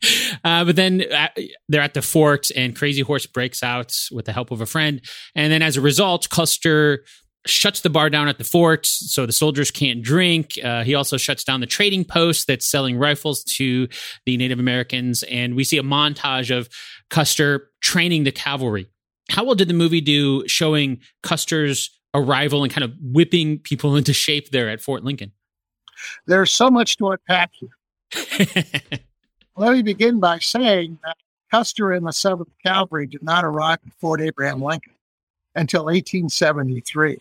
uh, 0.45 0.65
but 0.65 0.77
then 0.77 1.03
uh, 1.13 1.29
they're 1.69 1.83
at 1.83 1.95
the 1.95 2.03
fort 2.03 2.51
and 2.55 2.77
Crazy 2.77 3.03
Horse 3.03 3.27
breaks 3.27 3.63
out 3.63 3.97
with 4.13 4.27
the 4.27 4.33
help 4.33 4.51
of 4.51 4.61
a 4.61 4.67
friend. 4.67 5.01
And 5.35 5.53
then 5.53 5.63
as 5.63 5.77
a 5.77 5.81
result, 5.81 6.29
Custer 6.31 7.05
shuts 7.47 7.81
the 7.81 7.91
bar 7.91 8.09
down 8.09 8.29
at 8.29 8.39
the 8.39 8.45
fort 8.45 8.87
so 8.87 9.27
the 9.27 9.33
soldiers 9.33 9.71
can't 9.71 10.03
drink. 10.03 10.59
Uh, 10.63 10.85
he 10.85 10.95
also 10.95 11.17
shuts 11.17 11.43
down 11.43 11.61
the 11.61 11.67
trading 11.67 12.05
post 12.05 12.47
that's 12.47 12.69
selling 12.69 12.97
rifles 12.97 13.43
to 13.43 13.89
the 14.27 14.37
Native 14.37 14.61
Americans. 14.61 15.25
And 15.25 15.57
we 15.57 15.65
see 15.65 15.79
a 15.79 15.83
montage 15.83 16.57
of 16.57 16.69
Custer 17.11 17.71
training 17.81 18.25
the 18.25 18.33
cavalry. 18.33 18.87
How 19.31 19.45
well 19.45 19.55
did 19.55 19.69
the 19.69 19.75
movie 19.75 20.01
do 20.01 20.47
showing 20.47 21.01
Custer's 21.23 21.91
arrival 22.15 22.63
and 22.63 22.73
kind 22.73 22.85
of 22.85 22.93
whipping 23.01 23.59
people 23.59 23.97
into 23.97 24.13
shape 24.13 24.51
there 24.51 24.69
at 24.69 24.81
Fort 24.81 25.03
Lincoln? 25.03 25.33
There's 26.27 26.51
so 26.51 26.71
much 26.71 26.97
to 26.99 27.11
unpack 27.11 27.53
here. 27.55 27.77
Let 29.57 29.73
me 29.73 29.83
begin 29.83 30.21
by 30.21 30.39
saying 30.39 30.99
that 31.05 31.17
Custer 31.51 31.93
and 31.93 32.07
the 32.07 32.11
7th 32.11 32.49
Cavalry 32.65 33.07
did 33.07 33.23
not 33.23 33.45
arrive 33.45 33.79
at 33.87 33.93
Fort 33.95 34.21
Abraham 34.21 34.63
Lincoln 34.63 34.95
until 35.55 35.85
1873. 35.85 37.19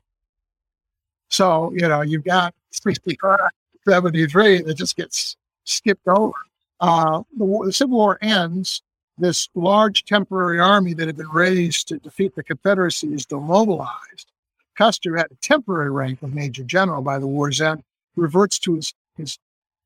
So, 1.27 1.71
you 1.73 1.88
know, 1.88 2.01
you've 2.01 2.23
got 2.23 2.53
65, 2.71 3.39
73 3.88 4.61
that 4.61 4.73
just 4.75 4.95
gets 4.95 5.38
skipped 5.65 6.07
over. 6.07 6.34
Uh, 6.79 7.23
the, 7.38 7.61
the 7.65 7.73
Civil 7.73 7.97
War 7.97 8.17
ends. 8.21 8.82
This 9.17 9.49
large 9.53 10.05
temporary 10.05 10.59
army 10.59 10.93
that 10.95 11.05
had 11.05 11.17
been 11.17 11.29
raised 11.29 11.88
to 11.89 11.99
defeat 11.99 12.34
the 12.34 12.43
Confederacy 12.43 13.13
is 13.13 13.25
demobilized. 13.25 14.32
Custer 14.75 15.15
had 15.15 15.27
a 15.32 15.36
temporary 15.36 15.91
rank 15.91 16.23
of 16.23 16.34
Major 16.34 16.63
General 16.63 17.01
by 17.01 17.19
the 17.19 17.27
war's 17.27 17.61
end, 17.61 17.84
reverts 18.16 18.59
to 18.59 18.76
his, 18.76 18.93
his 19.18 19.39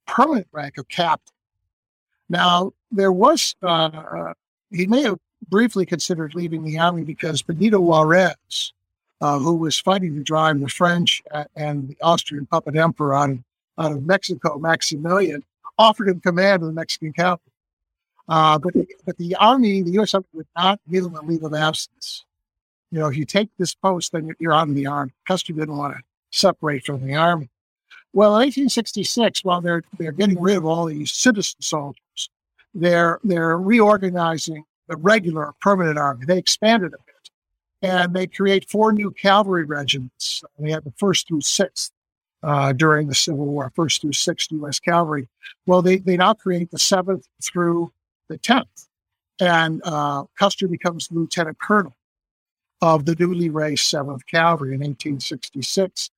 permanent 0.08 0.48
rank 0.52 0.78
of 0.78 0.88
captain. 0.88 1.34
Now, 2.30 2.74
there 2.92 3.12
was, 3.12 3.56
uh, 3.62 3.68
uh, 3.68 4.34
he 4.72 4.88
may 4.88 5.04
have 5.04 5.20
briefly 5.48 5.86
considered 5.86 6.34
leaving 6.34 6.64
the 6.64 6.80
army 6.80 7.04
because 7.04 7.42
Benito 7.42 7.80
Juarez, 7.80 8.74
uh, 9.22 9.40
who 9.40 9.56
was 9.56 9.80
fighting 9.80 10.16
to 10.16 10.24
drive 10.24 10.60
the 10.60 10.68
French 10.68 11.22
and 11.56 11.88
the 11.88 11.98
Austrian 12.02 12.46
puppet 12.46 12.76
emperor 12.76 13.14
out 13.14 13.30
of, 13.30 13.40
out 13.78 13.92
of 13.92 14.04
Mexico, 14.04 14.58
Maximilian, 14.58 15.44
offered 15.78 16.08
him 16.08 16.20
command 16.20 16.64
of 16.64 16.68
the 16.68 16.74
Mexican 16.74 17.14
cavalry. 17.14 17.40
Uh, 18.28 18.58
but, 18.58 18.74
but 19.06 19.18
the 19.18 19.36
army, 19.36 19.84
the 19.84 19.92
U.S. 19.92 20.14
Army, 20.14 20.26
would 20.34 20.48
not 20.56 20.80
give 20.90 21.06
him 21.06 21.16
a 21.16 21.22
leave 21.22 21.44
of 21.44 21.54
absence. 21.54 22.26
You 22.92 23.00
know, 23.00 23.08
if 23.08 23.18
you 23.18 23.26
take 23.26 23.50
this 23.58 23.76
post, 23.76 24.14
then 24.14 24.26
you're, 24.26 24.36
you're 24.40 24.54
out 24.54 24.70
of 24.70 24.76
the 24.76 24.88
army. 24.88 25.12
Custer 25.28 25.54
didn't 25.54 25.78
want 25.78 25.96
to 25.96 26.02
separate 26.32 26.86
from 26.86 27.06
the 27.06 27.16
army. 27.16 27.50
Well, 28.16 28.30
in 28.30 28.46
1866, 28.48 29.44
while 29.44 29.60
they're 29.60 29.84
they're 29.98 30.14
getting 30.14 30.40
rid 30.42 30.56
of 30.56 30.66
all 30.66 30.86
these 30.86 31.12
citizen 31.12 31.62
soldiers, 31.62 32.30
they're 32.74 33.20
they're 33.26 33.58
reorganizing 33.58 34.64
the 34.88 34.96
regular 34.96 35.54
permanent 35.60 35.98
army. 35.98 36.26
They 36.26 36.38
expanded 36.38 36.94
a 36.94 36.98
bit, 37.06 37.30
and 37.82 38.14
they 38.14 38.26
create 38.28 38.70
four 38.70 38.94
new 38.94 39.12
cavalry 39.12 39.66
regiments. 39.66 40.46
They 40.58 40.72
had 40.72 40.86
the 40.86 40.94
first 40.96 41.28
through 41.28 41.42
sixth 41.42 41.92
uh, 42.42 42.72
during 42.72 43.10
the 43.10 43.16
Civil 43.16 43.48
War, 43.48 43.70
first 43.76 44.00
through 44.00 44.14
sixth 44.14 44.50
U.S. 44.54 44.80
Cavalry. 44.80 45.28
Well, 45.66 45.82
they 45.82 45.98
they 45.98 46.16
now 46.16 46.36
create 46.36 46.72
the 46.72 46.80
seventh 46.80 47.28
through 47.44 47.92
the 48.30 48.38
tenth, 48.38 48.88
and 49.42 49.82
uh, 49.84 50.24
Custer 50.40 50.70
becomes 50.70 51.10
lieutenant 51.12 51.60
colonel 51.60 51.98
of 52.82 53.04
the 53.04 53.16
newly 53.20 53.50
raised 53.50 53.84
Seventh 53.84 54.26
Cavalry 54.26 54.70
in 54.70 54.80
1866. 54.80 56.12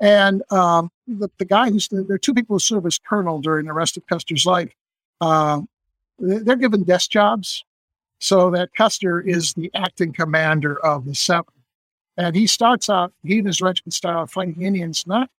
And 0.00 0.42
um, 0.50 0.90
the, 1.06 1.30
the 1.38 1.44
guy 1.44 1.70
who's 1.70 1.88
there 1.88 2.04
are 2.10 2.18
two 2.18 2.34
people 2.34 2.56
who 2.56 2.60
serve 2.60 2.86
as 2.86 2.98
colonel 2.98 3.40
during 3.40 3.66
the 3.66 3.72
rest 3.72 3.96
of 3.96 4.06
Custer's 4.06 4.46
life. 4.46 4.72
Uh, 5.20 5.62
they're 6.18 6.56
given 6.56 6.82
desk 6.82 7.10
jobs, 7.10 7.64
so 8.18 8.50
that 8.50 8.74
Custer 8.74 9.20
is 9.20 9.54
the 9.54 9.70
acting 9.74 10.12
commander 10.12 10.78
of 10.84 11.04
the 11.04 11.14
Seventh. 11.14 11.48
And 12.16 12.36
he 12.36 12.46
starts 12.46 12.88
out, 12.88 13.12
he 13.24 13.38
and 13.38 13.46
his 13.46 13.60
regiment 13.60 13.94
start 13.94 14.16
out 14.16 14.30
fighting 14.30 14.62
Indians 14.62 15.06
not 15.06 15.30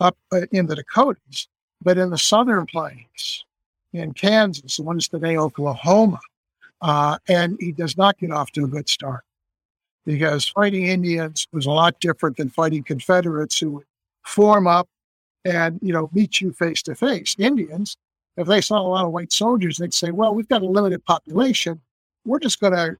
up 0.00 0.16
uh, 0.32 0.42
in 0.52 0.66
the 0.66 0.76
Dakotas, 0.76 1.48
but 1.82 1.98
in 1.98 2.10
the 2.10 2.18
southern 2.18 2.66
plains, 2.66 3.44
in 3.92 4.12
Kansas, 4.12 4.78
and 4.78 4.86
one 4.86 4.98
is 4.98 5.08
today 5.08 5.36
Oklahoma. 5.36 6.20
Uh, 6.80 7.18
and 7.28 7.56
he 7.60 7.72
does 7.72 7.96
not 7.96 8.18
get 8.18 8.30
off 8.30 8.50
to 8.52 8.64
a 8.64 8.68
good 8.68 8.88
start 8.88 9.24
because 10.04 10.48
fighting 10.48 10.86
Indians 10.86 11.48
was 11.52 11.66
a 11.66 11.70
lot 11.70 11.98
different 12.00 12.36
than 12.36 12.50
fighting 12.50 12.82
Confederates 12.82 13.58
who 13.58 13.70
would 13.70 13.86
form 14.22 14.66
up 14.66 14.88
and 15.44 15.78
you 15.82 15.92
know 15.92 16.10
meet 16.12 16.40
you 16.40 16.52
face 16.52 16.82
to 16.82 16.94
face. 16.94 17.36
Indians, 17.38 17.96
if 18.36 18.46
they 18.46 18.60
saw 18.60 18.80
a 18.80 18.88
lot 18.88 19.04
of 19.04 19.12
white 19.12 19.32
soldiers, 19.32 19.78
they'd 19.78 19.94
say, 19.94 20.10
"Well, 20.10 20.34
we've 20.34 20.48
got 20.48 20.62
a 20.62 20.66
limited 20.66 21.04
population. 21.04 21.80
We're 22.24 22.40
just 22.40 22.60
going 22.60 22.72
to 22.72 22.96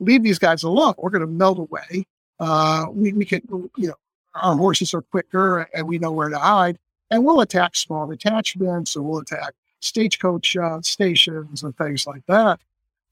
leave 0.00 0.22
these 0.22 0.38
guys 0.38 0.62
alone. 0.62 0.94
We're 0.98 1.10
going 1.10 1.20
to 1.20 1.26
melt 1.26 1.58
away. 1.58 2.06
Uh, 2.40 2.86
we 2.90 3.12
we 3.12 3.24
can 3.24 3.42
you 3.76 3.88
know 3.88 3.94
our 4.34 4.56
horses 4.56 4.94
are 4.94 5.02
quicker 5.02 5.68
and 5.74 5.86
we 5.86 5.98
know 5.98 6.12
where 6.12 6.28
to 6.28 6.38
hide, 6.38 6.78
and 7.10 7.24
we'll 7.24 7.40
attack 7.40 7.76
small 7.76 8.06
detachments 8.06 8.96
and 8.96 9.04
we'll 9.04 9.20
attack 9.20 9.54
stagecoach 9.80 10.56
uh, 10.56 10.80
stations 10.82 11.62
and 11.62 11.76
things 11.76 12.06
like 12.06 12.24
that." 12.26 12.60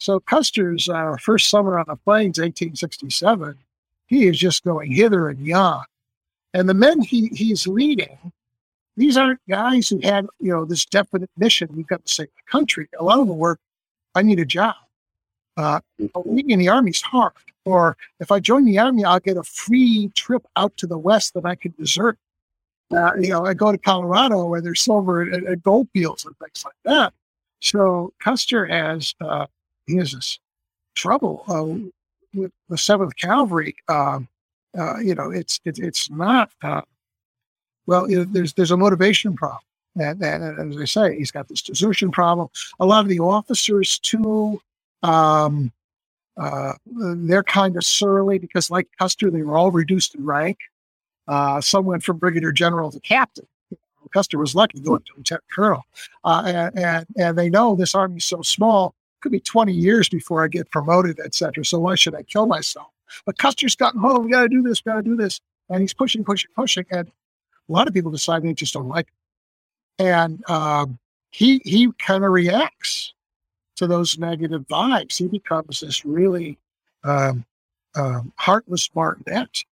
So 0.03 0.19
Custer's 0.19 0.89
uh, 0.89 1.17
first 1.21 1.49
summer 1.49 1.79
on 1.79 1.85
the 1.87 1.95
plains, 1.95 2.41
1867, 2.41 3.57
he 4.07 4.27
is 4.27 4.37
just 4.37 4.65
going 4.65 4.91
hither 4.91 5.29
and 5.29 5.39
yon. 5.39 5.85
And 6.53 6.69
the 6.69 6.75
men 6.75 7.03
he, 7.03 7.29
he's 7.29 7.69
leading, 7.69 8.33
these 8.97 9.17
aren't 9.17 9.39
guys 9.49 9.89
who 9.89 10.01
had, 10.01 10.27
you 10.41 10.51
know, 10.51 10.65
this 10.65 10.85
definite 10.87 11.31
mission. 11.37 11.69
We've 11.73 11.87
got 11.87 12.05
to 12.05 12.13
save 12.13 12.27
the 12.27 12.51
country. 12.51 12.89
A 12.99 13.05
lot 13.05 13.21
of 13.21 13.29
them 13.29 13.39
were, 13.39 13.61
I 14.17 14.23
need 14.23 14.41
a 14.41 14.45
job. 14.45 14.75
Uh, 15.57 15.79
being 15.99 16.51
in 16.51 16.59
the 16.59 16.69
army's 16.69 17.01
hard. 17.01 17.35
Or 17.65 17.97
if 18.19 18.33
I 18.33 18.41
join 18.41 18.65
the 18.65 18.81
army, 18.81 19.05
I'll 19.05 19.21
get 19.21 19.37
a 19.37 19.45
free 19.45 20.09
trip 20.17 20.45
out 20.57 20.77
to 20.79 20.89
the 20.89 20.99
west 20.99 21.35
that 21.35 21.47
I 21.47 21.55
can 21.55 21.75
desert. 21.79 22.19
Uh, 22.91 23.13
you 23.21 23.29
know, 23.29 23.47
I 23.47 23.55
go 23.55 23.71
to 23.71 23.79
Colorado 23.79 24.47
where 24.47 24.61
there's 24.61 24.81
silver 24.81 25.23
and, 25.23 25.47
and 25.47 25.63
gold 25.63 25.87
fields 25.93 26.25
and 26.25 26.37
things 26.39 26.65
like 26.65 26.75
that. 26.87 27.15
So 27.61 28.13
Custer 28.19 28.67
has 28.67 29.15
uh, 29.21 29.47
he 29.87 29.97
has 29.97 30.13
this 30.13 30.39
trouble 30.95 31.45
uh, 31.49 31.89
with 32.35 32.53
the 32.69 32.79
Seventh 32.79 33.17
Cavalry. 33.17 33.75
Um, 33.89 34.29
uh, 34.79 34.99
you 34.99 35.15
know, 35.15 35.31
it's 35.31 35.61
it, 35.65 35.79
it's 35.79 36.11
not. 36.11 36.51
Uh, 36.63 36.83
well, 37.87 38.11
you 38.11 38.19
know, 38.19 38.25
there's 38.25 38.53
there's 38.55 38.71
a 38.71 38.77
motivation 38.77 39.35
problem, 39.35 39.61
and, 39.97 40.23
and, 40.23 40.73
as 40.73 40.81
I 40.81 40.85
say, 40.85 41.19
he's 41.19 41.31
got 41.31 41.49
this 41.49 41.63
desertion 41.63 42.11
problem. 42.11 42.49
A 42.81 42.87
lot 42.87 43.05
of 43.05 43.09
the 43.09 43.21
officers 43.21 43.99
too. 43.99 44.61
Um, 45.03 45.73
uh, 46.39 46.73
they're 46.87 47.43
kind 47.43 47.77
of 47.77 47.85
surly 47.85 48.39
because, 48.39 48.71
like 48.71 48.89
Custer, 48.99 49.31
they 49.31 49.43
were 49.43 49.59
all 49.59 49.71
reduced 49.71 50.15
in 50.15 50.25
rank. 50.25 50.59
Uh, 51.29 51.61
some 51.61 51.85
went 51.85 52.03
from 52.03 52.17
brigadier 52.17 52.53
general 52.53 52.91
to 52.91 53.01
captain. 53.01 53.47
Custer 54.15 54.39
was 54.39 54.55
lucky 54.55 54.79
to 54.79 54.85
go 54.85 54.97
up 54.97 55.05
to 55.07 55.13
lieutenant 55.17 55.45
colonel, 55.55 55.85
uh, 56.25 56.43
and, 56.47 56.79
and, 56.79 57.07
and 57.17 57.39
they 57.39 57.49
know 57.51 57.75
this 57.75 57.95
army's 57.95 58.25
so 58.25 58.43
small 58.43 58.95
could 59.23 59.33
be 59.33 59.41
20 59.41 59.73
years 59.73 60.09
before 60.09 60.45
I 60.45 60.49
get 60.49 60.71
promoted, 60.71 61.19
etc. 61.21 61.65
So 61.65 61.79
why 61.79 61.95
should 61.95 62.15
I 62.15 62.23
kill 62.23 62.47
myself? 62.47 62.89
But 63.25 63.39
Custer's 63.39 63.77
gotten 63.77 64.01
home. 64.01 64.25
We 64.25 64.31
got 64.31 64.43
to 64.43 64.49
do 64.49 64.63
this. 64.63 64.81
Got 64.81 64.97
to 64.97 65.03
do 65.03 65.17
this. 65.17 65.41
And 65.69 65.81
he's 65.81 65.95
pushing, 65.95 66.25
pushing, 66.25 66.51
pushing. 66.55 66.85
And 66.91 67.09
a 67.09 67.73
lot 67.73 67.89
of 67.89 67.95
people 67.95 68.11
decide 68.11 68.43
they 68.43 68.53
just 68.53 68.75
don't 68.75 68.89
like 68.89 69.07
it. 69.07 70.05
And 70.05 70.49
um, 70.51 70.99
he 71.31 71.61
he 71.65 71.91
kind 71.99 72.25
of 72.25 72.33
reacts 72.33 73.15
to 73.77 73.87
those 73.87 74.19
negative 74.19 74.67
vibes. 74.69 75.17
He 75.17 75.29
becomes 75.29 75.81
this 75.81 76.05
really 76.05 76.59
um, 77.05 77.45
um, 77.95 78.33
heartless 78.37 78.91
martinet. 78.95 79.65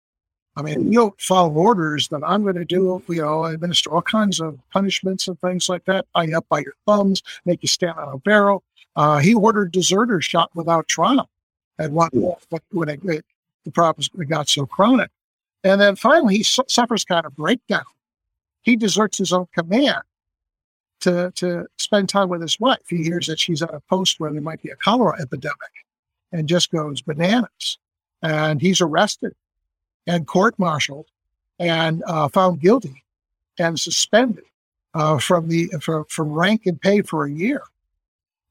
I 0.56 0.62
mean, 0.62 0.92
you 0.92 1.00
don't 1.00 1.22
follow 1.22 1.54
orders 1.54 2.10
that 2.10 2.22
I'm 2.26 2.44
going 2.44 2.56
to 2.56 2.66
do, 2.66 3.02
you 3.08 3.22
know, 3.22 3.46
administer 3.46 3.92
all 3.92 4.02
kinds 4.02 4.42
of 4.42 4.60
punishments 4.72 5.28
and 5.28 5.40
things 5.40 5.70
like 5.70 5.86
that, 5.86 6.06
tie 6.14 6.24
you 6.24 6.38
up 6.38 6.48
by 6.50 6.60
your 6.60 6.74
thumbs, 6.86 7.24
make 7.46 7.62
you 7.62 7.70
stand 7.70 7.98
on 7.98 8.14
a 8.14 8.18
barrel. 8.18 8.64
Uh, 9.00 9.20
he 9.20 9.34
ordered 9.34 9.72
deserters 9.72 10.26
shot 10.26 10.50
without 10.54 10.86
trial 10.90 11.30
at 11.80 11.90
one 11.90 12.10
point 12.12 12.64
when 12.72 12.90
it, 12.90 13.00
it, 13.06 13.26
the 13.64 13.72
problems 13.72 14.10
got 14.28 14.50
so 14.50 14.66
chronic. 14.66 15.10
And 15.64 15.80
then 15.80 15.96
finally, 15.96 16.36
he 16.36 16.44
su- 16.44 16.66
suffers 16.68 17.06
kind 17.06 17.26
of 17.26 17.34
breakdown. 17.34 17.86
He 18.62 18.76
deserts 18.76 19.18
his 19.18 19.32
own 19.32 19.48
command 19.56 20.02
to, 21.00 21.32
to 21.36 21.66
spend 21.78 22.10
time 22.10 22.28
with 22.28 22.42
his 22.42 22.60
wife. 22.60 22.82
He 22.90 23.02
hears 23.04 23.28
that 23.28 23.40
she's 23.40 23.62
at 23.62 23.74
a 23.74 23.80
post 23.90 24.20
where 24.20 24.34
there 24.34 24.42
might 24.42 24.62
be 24.62 24.70
a 24.70 24.76
cholera 24.76 25.16
epidemic 25.22 25.74
and 26.34 26.50
just 26.50 26.70
goes 26.70 27.02
bananas. 27.02 27.78
And 28.22 28.60
he's 28.60 28.82
arrested 28.82 29.34
and 30.08 30.28
court-martialed 30.28 31.08
and 31.58 32.04
uh, 32.06 32.28
found 32.28 32.60
guilty 32.60 33.02
and 33.58 33.80
suspended 33.80 34.44
uh, 34.94 35.20
from 35.20 35.48
the 35.48 35.70
from, 35.80 36.04
from 36.10 36.34
rank 36.34 36.66
and 36.66 36.82
pay 36.82 37.02
for 37.02 37.24
a 37.24 37.32
year, 37.32 37.62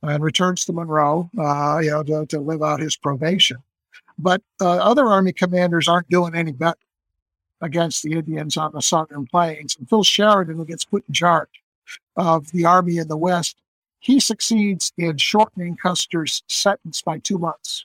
and 0.02 0.22
returns 0.22 0.64
to 0.64 0.72
Monroe, 0.72 1.30
uh, 1.38 1.78
you 1.82 1.90
know, 1.90 2.02
to, 2.04 2.26
to, 2.26 2.40
live 2.40 2.62
out 2.62 2.80
his 2.80 2.96
probation. 2.96 3.58
But 4.18 4.42
uh, 4.60 4.76
other 4.76 5.06
Army 5.06 5.32
commanders 5.32 5.88
aren't 5.88 6.08
doing 6.08 6.34
any 6.34 6.52
better 6.52 6.78
against 7.60 8.02
the 8.02 8.12
Indians 8.12 8.56
on 8.56 8.72
the 8.72 8.80
Southern 8.80 9.26
Plains. 9.26 9.76
And 9.76 9.88
Phil 9.88 10.04
Sheridan, 10.04 10.56
who 10.56 10.64
gets 10.64 10.84
put 10.84 11.04
in 11.08 11.14
charge 11.14 11.62
of 12.16 12.50
the 12.52 12.64
Army 12.64 12.98
in 12.98 13.08
the 13.08 13.16
West, 13.16 13.56
he 14.00 14.20
succeeds 14.20 14.92
in 14.96 15.16
shortening 15.16 15.76
Custer's 15.76 16.42
sentence 16.48 17.02
by 17.02 17.18
two 17.18 17.38
months 17.38 17.84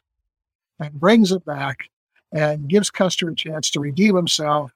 and 0.79 0.99
brings 0.99 1.31
it 1.31 1.43
back 1.45 1.89
and 2.31 2.67
gives 2.67 2.91
Custer 2.91 3.29
a 3.29 3.35
chance 3.35 3.69
to 3.71 3.79
redeem 3.79 4.15
himself. 4.15 4.71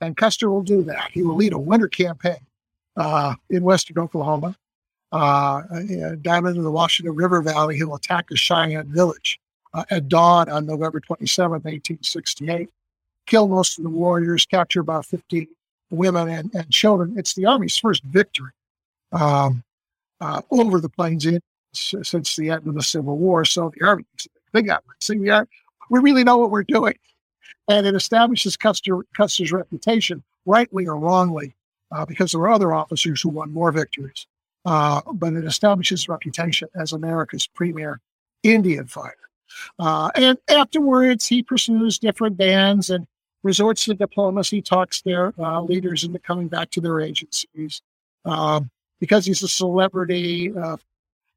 And 0.00 0.16
Custer 0.16 0.48
will 0.48 0.62
do 0.62 0.82
that. 0.84 1.10
He 1.12 1.22
will 1.22 1.36
lead 1.36 1.52
a 1.52 1.58
winter 1.58 1.88
campaign 1.88 2.46
uh, 2.96 3.34
in 3.50 3.62
western 3.62 3.98
Oklahoma. 3.98 4.56
Uh, 5.10 5.62
down 6.20 6.46
into 6.46 6.60
the 6.60 6.70
Washita 6.70 7.10
River 7.14 7.40
Valley, 7.40 7.82
will 7.82 7.94
attack 7.94 8.26
a 8.30 8.36
Cheyenne 8.36 8.88
village 8.88 9.40
uh, 9.74 9.84
at 9.90 10.08
dawn 10.08 10.48
on 10.50 10.66
November 10.66 11.00
27, 11.00 11.50
1868, 11.50 12.68
kill 13.26 13.48
most 13.48 13.78
of 13.78 13.84
the 13.84 13.90
warriors, 13.90 14.46
capture 14.46 14.80
about 14.80 15.06
50 15.06 15.48
women 15.90 16.28
and, 16.28 16.54
and 16.54 16.70
children. 16.70 17.14
It's 17.16 17.34
the 17.34 17.46
Army's 17.46 17.76
first 17.76 18.02
victory 18.04 18.50
um, 19.12 19.62
uh, 20.20 20.42
over 20.50 20.80
the 20.80 20.88
Plains 20.88 21.24
Indians 21.24 21.42
since 21.72 22.36
the 22.36 22.50
end 22.50 22.66
of 22.66 22.74
the 22.74 22.82
Civil 22.82 23.16
War. 23.18 23.44
So 23.44 23.72
the 23.78 23.86
Army, 23.86 24.04
they 24.52 24.62
got 24.62 24.82
see, 25.00 25.18
we, 25.18 25.30
are, 25.30 25.46
we 25.90 26.00
really 26.00 26.24
know 26.24 26.38
what 26.38 26.50
we're 26.50 26.64
doing. 26.64 26.94
And 27.68 27.86
it 27.86 27.94
establishes 27.94 28.56
Custer, 28.56 29.00
Custer's 29.14 29.52
reputation, 29.52 30.22
rightly 30.46 30.86
or 30.86 30.96
wrongly, 30.96 31.54
uh, 31.92 32.06
because 32.06 32.32
there 32.32 32.40
were 32.40 32.50
other 32.50 32.72
officers 32.72 33.20
who 33.20 33.28
won 33.28 33.52
more 33.52 33.72
victories. 33.72 34.26
Uh, 34.64 35.00
but 35.14 35.32
it 35.34 35.44
establishes 35.44 36.08
reputation 36.08 36.68
as 36.74 36.92
America's 36.92 37.46
premier 37.46 38.00
Indian 38.42 38.86
fighter. 38.86 39.14
Uh, 39.78 40.10
and 40.14 40.38
afterwards, 40.48 41.26
he 41.26 41.42
pursues 41.42 41.98
different 41.98 42.36
bands 42.36 42.90
and 42.90 43.06
resorts 43.42 43.84
to 43.84 43.94
diplomacy, 43.94 44.60
talks 44.60 45.00
their 45.02 45.32
uh, 45.38 45.60
leaders 45.62 46.04
into 46.04 46.18
coming 46.18 46.48
back 46.48 46.70
to 46.70 46.80
their 46.80 47.00
agencies. 47.00 47.80
Um, 48.24 48.70
because 49.00 49.24
he's 49.24 49.42
a 49.42 49.48
celebrity, 49.48 50.52
uh, 50.56 50.76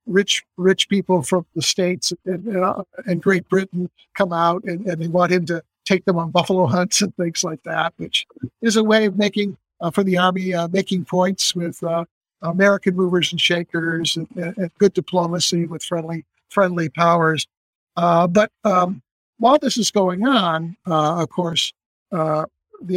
rich 0.08 0.44
rich 0.58 0.90
people 0.90 1.22
from 1.22 1.46
the 1.56 1.62
states 1.62 2.12
and, 2.26 2.58
uh, 2.58 2.84
and 3.06 3.22
Great 3.22 3.48
Britain 3.50 3.90
come 4.16 4.34
out 4.34 4.64
and, 4.64 4.86
and, 4.88 5.02
they 5.02 5.08
want 5.08 5.32
him 5.32 5.46
to 5.46 5.64
take 5.86 6.06
them 6.06 6.18
on 6.18 6.32
buffalo 6.32 6.66
hunts 6.66 7.02
and 7.02 7.16
things 7.16 7.44
like 7.44 7.62
that, 7.64 7.94
which 7.98 8.26
is 8.62 8.76
a 8.76 8.84
way 8.84 9.06
of 9.06 9.18
making 9.18 9.58
uh, 9.80 9.92
for 9.92 10.04
the 10.04 10.18
army 10.18 10.54
uh, 10.54 10.68
making 10.70 11.06
points 11.06 11.56
with 11.56 11.84
uh, 11.84 12.06
American 12.42 12.96
movers 12.96 13.32
and 13.32 13.39
shakers 13.39 14.18
and, 14.18 14.28
and, 14.36 14.72
good 14.78 14.94
diplomacy 14.94 15.66
with 15.66 15.84
friendly 15.84 16.26
friendly 16.50 16.89
powers. 16.89 17.48
Uh, 17.96 18.28
but 18.28 18.52
um, 18.64 19.02
while 19.38 19.60
this 19.60 19.78
is 19.78 19.92
going 19.92 20.26
on, 20.26 20.76
of 20.86 21.30
course, 21.30 21.74
the 22.12 22.48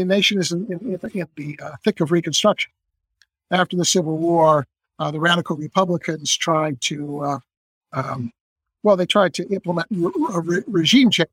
nation 0.05 0.39
is 0.39 0.51
in, 0.53 0.67
in, 0.67 0.99
in 1.15 1.29
the 1.37 1.79
thick 1.85 2.01
of 2.01 2.11
Reconstruction 2.11 2.71
after 3.51 3.77
the 3.77 3.85
Civil 3.85 4.19
War, 4.19 4.67
uh, 4.99 5.11
the 5.11 5.21
radical 5.21 5.57
Republicans 5.57 6.35
tried 6.35 6.81
to, 6.83 7.23
uh, 7.23 7.39
um, 7.93 8.33
well, 8.83 8.97
they 8.97 9.07
tried 9.07 9.35
to 9.35 9.49
implement 9.49 9.89
a 9.91 10.41
re- 10.41 10.63
regime 10.67 11.11
change 11.11 11.29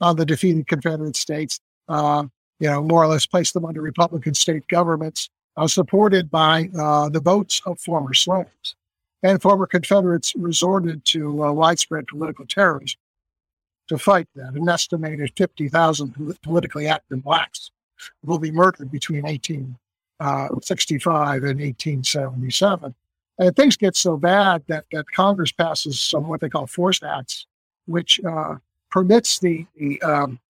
on 0.00 0.16
the 0.16 0.26
defeated 0.26 0.66
Confederate 0.66 1.16
states. 1.16 1.60
Uh, 1.88 2.24
you 2.58 2.68
know, 2.68 2.82
more 2.82 3.04
or 3.04 3.06
less 3.06 3.26
place 3.26 3.52
them 3.52 3.64
under 3.64 3.82
Republican 3.82 4.34
state 4.34 4.66
governments, 4.68 5.28
uh, 5.56 5.66
supported 5.66 6.30
by 6.30 6.68
uh, 6.78 7.08
the 7.08 7.20
votes 7.20 7.62
of 7.66 7.80
former 7.80 8.14
slaves. 8.14 8.74
And 9.22 9.40
former 9.40 9.66
Confederates 9.66 10.34
resorted 10.36 11.04
to 11.06 11.44
uh, 11.44 11.52
widespread 11.52 12.06
political 12.06 12.46
terrorism 12.46 12.98
to 13.88 13.98
fight 13.98 14.28
that. 14.34 14.54
An 14.54 14.68
estimated 14.68 15.32
50,000 15.36 16.38
politically 16.42 16.86
active 16.86 17.24
blacks 17.24 17.70
will 18.24 18.38
be 18.38 18.50
murdered 18.50 18.90
between 18.90 19.22
1865 19.22 21.18
uh, 21.18 21.46
and 21.46 21.60
1877. 21.60 22.94
And 23.38 23.54
things 23.54 23.76
get 23.76 23.96
so 23.96 24.16
bad 24.16 24.64
that, 24.68 24.86
that 24.92 25.10
Congress 25.12 25.52
passes 25.52 26.00
some 26.00 26.26
what 26.26 26.40
they 26.40 26.48
call 26.48 26.66
force 26.66 27.02
acts, 27.02 27.46
which 27.86 28.20
uh, 28.24 28.56
permits 28.90 29.38
the, 29.38 29.66
the 29.76 30.00
um, 30.02 30.40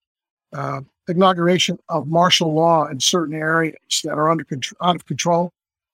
uh, 0.53 0.81
inauguration 1.09 1.79
of 1.89 2.09
martial 2.09 2.53
law 2.53 2.87
in 2.87 3.01
certain 3.01 3.35
areas 3.35 3.77
that 4.05 4.13
are 4.13 4.31
under 4.31 4.45
control, 4.45 4.79
out 4.83 4.97
of 4.97 5.07
control, 5.07 5.53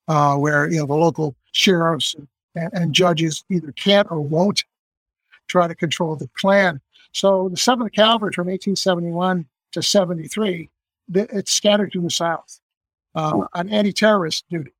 uh, 0.08 0.36
where 0.36 0.70
you 0.70 0.78
know 0.78 0.86
the 0.86 0.94
local 0.94 1.34
sheriffs 1.52 2.14
and, 2.54 2.70
and, 2.72 2.94
judges 2.94 3.44
either 3.50 3.72
can't 3.72 4.10
or 4.10 4.20
won't 4.20 4.64
try 5.48 5.68
to 5.68 5.74
control 5.74 6.16
the 6.16 6.28
Klan. 6.36 6.80
So 7.12 7.48
the 7.48 7.56
Seventh 7.56 7.92
Cavalry 7.92 8.32
from 8.32 8.46
1871 8.46 9.46
to 9.72 9.82
73, 9.82 10.68
it's 11.14 11.52
scattered 11.52 11.92
through 11.92 12.02
the 12.02 12.10
South 12.10 12.60
uh, 13.14 13.46
on 13.52 13.68
anti-terrorist 13.68 14.44
duty, 14.50 14.72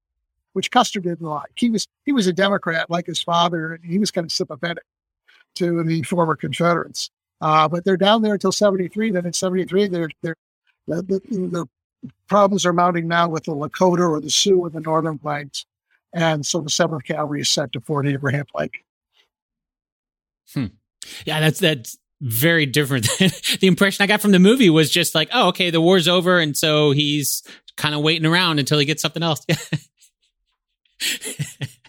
which 0.55 0.70
Custer 0.70 1.01
didn't 1.01 1.26
like. 1.26 1.51
He 1.57 1.70
was 1.70 1.87
he 2.05 2.12
was 2.12 2.26
a 2.26 2.33
Democrat 2.33 2.91
like 2.91 3.07
his 3.07 3.22
father, 3.22 3.74
and 3.74 3.85
he 3.85 3.99
was 3.99 4.11
kind 4.11 4.24
of 4.24 4.33
sympathetic 4.33 4.85
to 5.57 5.83
the 5.85 6.03
former 6.03 6.37
Confederates. 6.37 7.11
Uh, 7.43 7.68
but 7.68 7.84
they're 7.84 7.97
down 7.97 8.22
there 8.22 8.34
until 8.34 8.53
'73. 8.53 9.11
Then 9.11 9.26
in 9.26 9.32
'73, 9.32 9.88
they're 9.88 10.09
they're 10.22 10.36
the, 10.86 11.03
the, 11.03 11.20
the, 11.28 11.66
problems 12.28 12.64
are 12.64 12.72
mounting 12.72 13.07
now 13.07 13.28
with 13.28 13.45
the 13.45 13.53
Lakota 13.53 14.09
or 14.09 14.20
the 14.20 14.30
Sioux 14.30 14.64
in 14.66 14.72
the 14.72 14.80
Northern 14.80 15.18
Plains, 15.18 15.66
and 16.12 16.47
so 16.47 16.61
the 16.61 16.70
Seventh 16.70 17.05
Cavalry 17.05 17.40
is 17.40 17.51
sent 17.51 17.72
to 17.72 17.80
Fort 17.80 18.07
Abraham 18.07 18.47
Lincoln. 18.55 18.80
Hmm. 20.55 20.66
Yeah, 21.24 21.40
that's 21.40 21.59
that's 21.59 21.99
very 22.20 22.64
different. 22.64 23.09
the 23.18 23.66
impression 23.66 24.05
I 24.05 24.07
got 24.07 24.20
from 24.20 24.30
the 24.30 24.38
movie 24.38 24.70
was 24.70 24.90
just 24.90 25.14
like, 25.14 25.28
oh, 25.32 25.49
okay, 25.49 25.70
the 25.70 25.80
war's 25.80 26.07
over, 26.07 26.38
and 26.38 26.57
so 26.57 26.93
he's 26.93 27.43
kind 27.76 27.95
of 27.95 28.03
waiting 28.03 28.26
around 28.26 28.61
until 28.61 28.78
he 28.78 28.84
gets 28.84 29.03
something 29.03 29.22
else. 29.22 29.45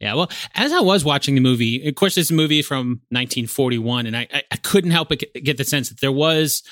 yeah, 0.00 0.14
well, 0.14 0.30
as 0.54 0.72
I 0.72 0.80
was 0.80 1.04
watching 1.04 1.34
the 1.34 1.40
movie, 1.40 1.86
of 1.86 1.94
course, 1.94 2.14
this 2.14 2.30
movie 2.30 2.62
from 2.62 3.00
1941, 3.10 4.06
and 4.06 4.16
I, 4.16 4.28
I 4.50 4.56
couldn't 4.56 4.90
help 4.90 5.08
but 5.08 5.22
get 5.42 5.56
the 5.56 5.64
sense 5.64 5.88
that 5.88 6.00
there 6.00 6.12
was 6.12 6.62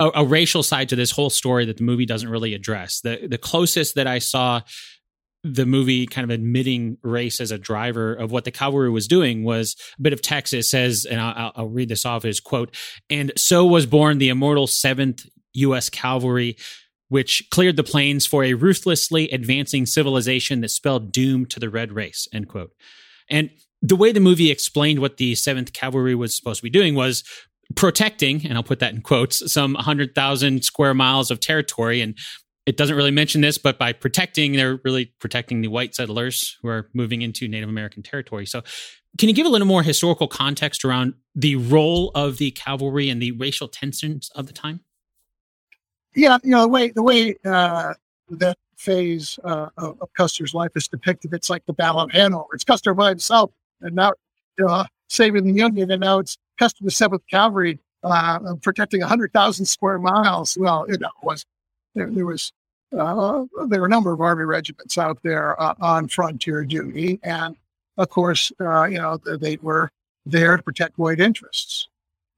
a, 0.00 0.10
a, 0.16 0.24
racial 0.24 0.62
side 0.62 0.88
to 0.90 0.96
this 0.96 1.10
whole 1.10 1.30
story 1.30 1.64
that 1.66 1.78
the 1.78 1.84
movie 1.84 2.06
doesn't 2.06 2.28
really 2.28 2.54
address. 2.54 3.00
The 3.00 3.26
the 3.28 3.38
closest 3.38 3.94
that 3.94 4.06
I 4.06 4.18
saw 4.18 4.62
the 5.44 5.66
movie 5.66 6.06
kind 6.06 6.24
of 6.24 6.30
admitting 6.30 6.98
race 7.02 7.40
as 7.40 7.52
a 7.52 7.58
driver 7.58 8.12
of 8.14 8.32
what 8.32 8.44
the 8.44 8.50
cavalry 8.50 8.90
was 8.90 9.06
doing 9.06 9.44
was 9.44 9.76
a 9.96 10.02
bit 10.02 10.12
of 10.12 10.20
Texas 10.20 10.68
says, 10.68 11.06
and 11.08 11.20
I'll, 11.20 11.52
I'll 11.54 11.68
read 11.68 11.88
this 11.88 12.04
off 12.04 12.24
as 12.24 12.40
quote, 12.40 12.74
and 13.08 13.32
so 13.36 13.64
was 13.64 13.86
born 13.86 14.18
the 14.18 14.28
immortal 14.28 14.66
seventh 14.66 15.24
U.S. 15.54 15.88
Cavalry 15.88 16.56
which 17.08 17.48
cleared 17.50 17.76
the 17.76 17.84
plains 17.84 18.26
for 18.26 18.44
a 18.44 18.54
ruthlessly 18.54 19.28
advancing 19.30 19.86
civilization 19.86 20.60
that 20.60 20.70
spelled 20.70 21.12
doom 21.12 21.46
to 21.46 21.60
the 21.60 21.70
red 21.70 21.92
race 21.92 22.26
end 22.32 22.48
quote. 22.48 22.72
And 23.30 23.50
the 23.82 23.96
way 23.96 24.12
the 24.12 24.20
movie 24.20 24.50
explained 24.50 25.00
what 25.00 25.16
the 25.16 25.34
7th 25.34 25.72
cavalry 25.72 26.14
was 26.14 26.34
supposed 26.34 26.58
to 26.58 26.64
be 26.64 26.70
doing 26.70 26.94
was 26.94 27.22
protecting 27.74 28.46
and 28.46 28.54
i'll 28.54 28.62
put 28.62 28.78
that 28.78 28.94
in 28.94 29.00
quotes 29.00 29.52
some 29.52 29.74
100000 29.74 30.64
square 30.64 30.94
miles 30.94 31.30
of 31.30 31.40
territory. 31.40 32.00
And 32.00 32.16
it 32.64 32.76
doesn't 32.76 32.96
really 32.96 33.10
mention 33.10 33.40
this 33.40 33.58
but 33.58 33.78
by 33.78 33.92
protecting 33.92 34.52
they're 34.52 34.80
really 34.84 35.12
protecting 35.20 35.60
the 35.60 35.68
white 35.68 35.94
settlers 35.94 36.56
who 36.62 36.68
are 36.68 36.88
moving 36.94 37.22
into 37.22 37.48
native 37.48 37.68
american 37.68 38.02
territory. 38.02 38.46
So 38.46 38.62
can 39.18 39.28
you 39.28 39.34
give 39.34 39.46
a 39.46 39.50
little 39.50 39.66
more 39.66 39.82
historical 39.82 40.28
context 40.28 40.84
around 40.84 41.14
the 41.34 41.56
role 41.56 42.12
of 42.14 42.38
the 42.38 42.50
cavalry 42.52 43.08
and 43.08 43.20
the 43.20 43.32
racial 43.32 43.68
tensions 43.68 44.30
of 44.34 44.46
the 44.46 44.52
time 44.52 44.80
yeah, 46.16 46.38
you 46.42 46.50
know 46.50 46.62
the 46.62 46.68
way 46.68 46.90
the 46.90 47.02
way 47.02 47.36
uh, 47.44 47.94
that 48.30 48.56
phase 48.76 49.38
uh, 49.44 49.68
of, 49.76 50.00
of, 50.00 50.12
Custer's 50.14 50.54
life 50.54 50.72
is 50.74 50.88
depicted. 50.88 51.32
It's 51.32 51.50
like 51.50 51.64
the 51.66 51.72
Battle 51.72 52.00
of 52.00 52.10
Hanover. 52.10 52.54
It's 52.54 52.64
Custer 52.64 52.94
by 52.94 53.10
himself, 53.10 53.52
and 53.82 53.94
now 53.94 54.14
you 54.58 54.64
know, 54.64 54.84
saving 55.08 55.44
the 55.44 55.52
Union, 55.52 55.90
and 55.90 56.00
now 56.00 56.18
it's 56.18 56.38
Custer 56.58 56.82
the 56.82 56.90
Seventh 56.90 57.22
Cavalry 57.30 57.78
uh, 58.02 58.54
protecting 58.62 59.00
100,000 59.00 59.66
square 59.66 59.98
miles. 59.98 60.56
Well, 60.58 60.84
it 60.84 61.00
was 61.22 61.44
there, 61.94 62.10
there 62.10 62.26
was 62.26 62.50
uh, 62.96 63.44
there 63.66 63.80
were 63.80 63.86
a 63.86 63.90
number 63.90 64.12
of 64.12 64.20
army 64.20 64.44
regiments 64.44 64.96
out 64.96 65.18
there 65.22 65.60
uh, 65.60 65.74
on 65.80 66.08
frontier 66.08 66.64
duty, 66.64 67.20
and 67.22 67.56
of 67.98 68.08
course, 68.08 68.50
uh, 68.60 68.84
you 68.84 68.98
know 68.98 69.18
they 69.18 69.58
were 69.60 69.90
there 70.24 70.56
to 70.56 70.62
protect 70.62 70.96
white 70.98 71.20
interests, 71.20 71.88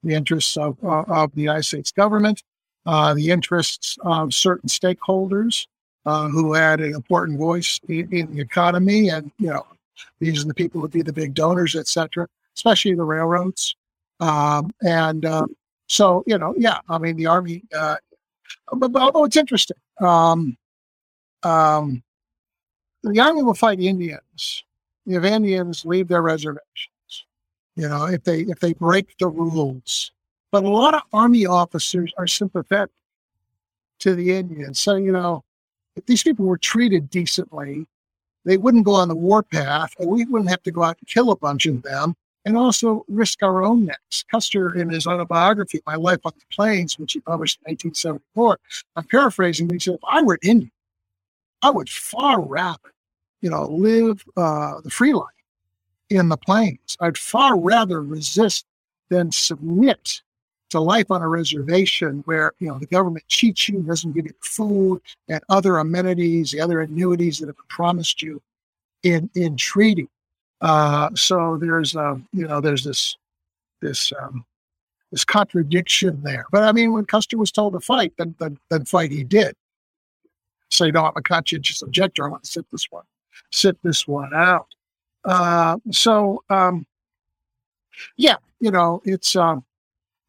the 0.03 0.15
interests 0.15 0.57
of 0.57 0.77
of 0.83 1.33
the 1.35 1.43
United 1.43 1.65
States 1.65 1.93
government, 1.93 2.43
uh, 2.89 3.15
the 3.15 3.31
interests 3.31 3.97
of 4.03 4.33
certain 4.33 4.69
stakeholders 4.69 5.67
who 6.05 6.55
had 6.55 6.81
an 6.81 6.95
important 6.95 7.39
voice 7.39 7.79
in, 7.89 8.11
in, 8.13 8.35
the 8.35 8.41
economy, 8.41 9.11
and 9.11 9.31
you 9.39 9.49
know 9.49 9.67
these 10.21 10.43
are 10.43 10.49
the 10.49 10.55
people 10.55 10.81
who 10.81 10.89
be 10.89 11.03
the 11.03 11.13
big 11.13 11.35
donors, 11.35 11.77
etc., 11.77 12.27
especially 12.57 12.95
the 12.95 13.05
railroads. 13.05 13.77
Um, 14.21 14.71
and 14.83 15.25
um, 15.27 15.55
so, 15.87 16.25
you 16.27 16.39
know, 16.39 16.55
yeah, 16.57 16.79
I 16.89 16.99
mean, 16.99 17.17
the 17.17 17.27
Army, 17.27 17.63
uh, 17.77 17.97
but, 18.73 18.89
but, 18.93 19.03
although 19.03 19.25
it's 19.25 19.37
interesting, 19.37 19.77
um, 20.01 20.57
um, 21.43 22.03
the 23.03 23.21
Army 23.21 23.43
will 23.43 23.55
fight 23.55 23.81
Indians 23.81 24.65
if 25.07 25.25
Indians 25.25 25.85
leave 25.87 26.09
their 26.09 26.21
reservations, 26.21 27.27
you 27.77 27.89
know, 27.89 28.07
if 28.07 28.25
they 28.25 28.41
if 28.43 28.61
they 28.61 28.75
break 28.75 29.17
the 29.19 29.29
rules. 29.29 30.13
But 30.51 30.65
a 30.65 30.69
lot 30.69 30.95
of 30.95 31.03
Army 31.13 31.47
officers 31.47 32.13
are 32.17 32.27
sympathetic 32.27 32.91
to 34.01 34.15
the 34.15 34.35
Indians. 34.35 34.79
So, 34.79 34.97
you 34.97 35.13
know, 35.13 35.45
if 35.97 36.07
these 36.07 36.23
people 36.23 36.47
were 36.47 36.59
treated 36.59 37.11
decently, 37.11 37.87
they 38.45 38.57
wouldn't 38.57 38.85
go 38.85 38.95
on 38.95 39.09
the 39.09 39.17
warpath, 39.17 39.95
and 39.99 40.09
we 40.09 40.25
wouldn't 40.25 40.51
have 40.51 40.63
to 40.63 40.71
go 40.71 40.83
out 40.83 40.97
and 40.99 41.09
kill 41.09 41.31
a 41.31 41.37
bunch 41.37 41.67
of 41.67 41.83
them 41.83 42.15
and 42.45 42.57
also 42.57 43.05
risk 43.09 43.43
our 43.43 43.63
own 43.63 43.85
necks. 43.85 44.25
Custer, 44.31 44.75
in 44.75 44.89
his 44.89 45.07
autobiography, 45.07 45.81
My 45.87 45.97
Life 45.97 46.21
on 46.25 46.33
the 46.35 46.55
Plains, 46.55 46.99
which 46.99 47.13
he 47.13 47.21
published 47.21 47.59
in 47.67 47.73
1874, 47.73 48.59
I'm 48.97 49.05
paraphrasing, 49.05 49.69
he 49.69 49.79
said, 49.79 49.95
if 49.95 50.01
I 50.09 50.23
were 50.23 50.39
Indian, 50.43 50.71
I 51.61 51.71
would 51.71 51.91
far 51.91 52.41
rather, 52.41 52.95
you 53.43 53.51
know, 53.51 53.67
live 53.67 54.25
uh, 54.37 54.81
the 54.81 54.91
free 54.91 55.13
life 55.13 55.27
in 56.09 56.29
the 56.29 56.37
plains. 56.37 56.97
I'd 57.01 57.19
far 57.19 57.59
rather 57.59 58.03
resist 58.03 58.65
than 59.11 59.33
submit 59.33 60.23
to 60.71 60.81
life 60.81 61.11
on 61.11 61.23
a 61.23 61.29
reservation 61.29 62.23
where, 62.27 62.53
you 62.59 62.69
know, 62.69 62.79
the 62.79 62.87
government 62.87 63.27
cheats 63.29 63.69
you, 63.69 63.81
doesn't 63.83 64.13
give 64.13 64.27
you 64.27 64.35
food 64.41 65.01
and 65.29 65.43
other 65.49 65.79
amenities, 65.79 66.51
the 66.51 66.61
other 66.61 66.81
annuities 66.81 67.39
that 67.39 67.47
have 67.47 67.57
been 67.57 67.65
promised 67.69 68.23
you 68.23 68.41
in, 69.03 69.31
in 69.35 69.57
treaty. 69.57 70.09
Uh, 70.61 71.11
so 71.15 71.57
there's 71.57 71.95
um, 71.95 72.27
you 72.33 72.47
know 72.47 72.61
there's 72.61 72.85
this 72.85 73.17
this 73.81 74.13
um, 74.21 74.45
this 75.13 75.25
contradiction 75.25 76.21
there. 76.23 76.47
But 76.51 76.65
I 76.65 76.73
mean, 76.73 76.93
when 76.93 77.05
Custer 77.05 77.39
was 77.39 77.53
told 77.53 77.75
to 77.75 77.81
fight, 77.81 78.13
then 78.19 78.35
then, 78.39 78.59
then 78.71 78.85
fight 78.85 79.13
he 79.13 79.25
did. 79.25 79.55
Say, 80.71 80.91
no, 80.91 81.07
I'm 81.07 81.13
a 81.17 81.23
conscientious 81.23 81.81
objector. 81.83 82.27
I 82.27 82.31
want 82.31 82.45
to 82.45 82.51
sit 82.51 82.67
this 82.71 82.87
one, 82.91 83.05
sit 83.51 83.81
this 83.83 84.07
one 84.07 84.35
out. 84.35 84.67
Uh, 85.25 85.79
so 85.93 86.43
um, 86.51 86.87
yeah, 88.17 88.37
you 88.61 88.71
know, 88.71 89.01
it's 89.05 89.37
um, 89.37 89.65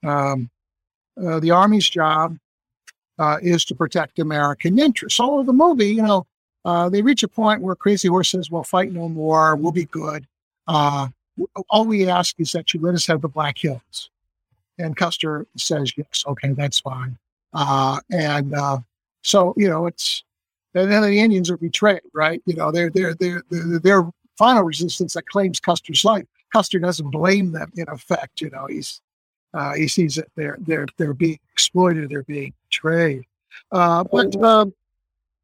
um, 0.03 0.49
uh, 1.21 1.39
the 1.39 1.51
Army's 1.51 1.89
job 1.89 2.37
uh, 3.17 3.37
is 3.41 3.65
to 3.65 3.75
protect 3.75 4.19
American 4.19 4.79
interests. 4.79 5.19
All 5.19 5.39
of 5.39 5.45
the 5.45 5.53
movie, 5.53 5.89
you 5.89 6.01
know, 6.01 6.25
uh, 6.65 6.89
they 6.89 7.01
reach 7.01 7.23
a 7.23 7.27
point 7.27 7.61
where 7.61 7.75
Crazy 7.75 8.07
Horse 8.07 8.29
says, 8.29 8.49
"Well, 8.49 8.63
fight 8.63 8.91
no 8.91 9.09
more. 9.09 9.55
We'll 9.55 9.71
be 9.71 9.85
good. 9.85 10.25
Uh, 10.67 11.07
all 11.69 11.85
we 11.85 12.09
ask 12.09 12.39
is 12.39 12.51
that 12.51 12.73
you 12.73 12.79
let 12.81 12.95
us 12.95 13.07
have 13.07 13.21
the 13.21 13.27
Black 13.27 13.57
Hills." 13.57 14.09
And 14.77 14.95
Custer 14.95 15.45
says, 15.57 15.91
"Yes, 15.97 16.23
okay, 16.27 16.49
that's 16.53 16.79
fine." 16.79 17.17
Uh, 17.53 17.99
and 18.11 18.53
uh, 18.53 18.79
so, 19.21 19.53
you 19.57 19.69
know, 19.69 19.87
it's 19.87 20.23
and 20.75 20.91
then 20.91 21.01
the 21.01 21.19
Indians 21.19 21.49
are 21.49 21.57
betrayed, 21.57 22.01
right? 22.13 22.41
You 22.45 22.55
know, 22.55 22.71
they're 22.71 22.89
they're 22.89 23.15
they're, 23.15 23.43
they're 23.49 23.79
their 23.79 24.11
final 24.37 24.63
resistance 24.63 25.13
that 25.13 25.27
claims 25.27 25.59
Custer's 25.59 26.05
life. 26.05 26.25
Custer 26.53 26.79
doesn't 26.79 27.11
blame 27.11 27.51
them. 27.51 27.71
In 27.75 27.87
effect, 27.89 28.41
you 28.41 28.49
know, 28.49 28.67
he's 28.67 29.01
uh, 29.53 29.73
he 29.73 29.87
sees 29.87 30.15
that 30.15 30.27
they're 30.35 30.57
they're 30.61 30.87
they're 30.97 31.13
being 31.13 31.39
exploited, 31.53 32.09
they're 32.09 32.23
being 32.23 32.53
betrayed. 32.69 33.23
Uh, 33.71 34.03
but 34.03 34.35
um, 34.43 34.73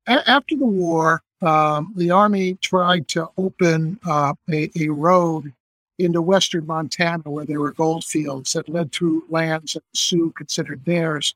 a- 0.07 0.29
after 0.29 0.55
the 0.55 0.65
war, 0.65 1.21
um, 1.41 1.93
the 1.95 2.11
Army 2.11 2.55
tried 2.55 3.07
to 3.09 3.29
open 3.37 3.99
uh, 4.05 4.33
a, 4.51 4.69
a, 4.79 4.89
road 4.89 5.51
into 5.99 6.21
western 6.21 6.65
Montana 6.65 7.23
where 7.25 7.45
there 7.45 7.59
were 7.59 7.73
gold 7.73 8.03
fields 8.03 8.53
that 8.53 8.69
led 8.69 8.91
through 8.91 9.25
lands 9.29 9.73
that 9.73 9.83
the 9.91 9.97
Sioux 9.97 10.31
considered 10.35 10.83
theirs. 10.85 11.35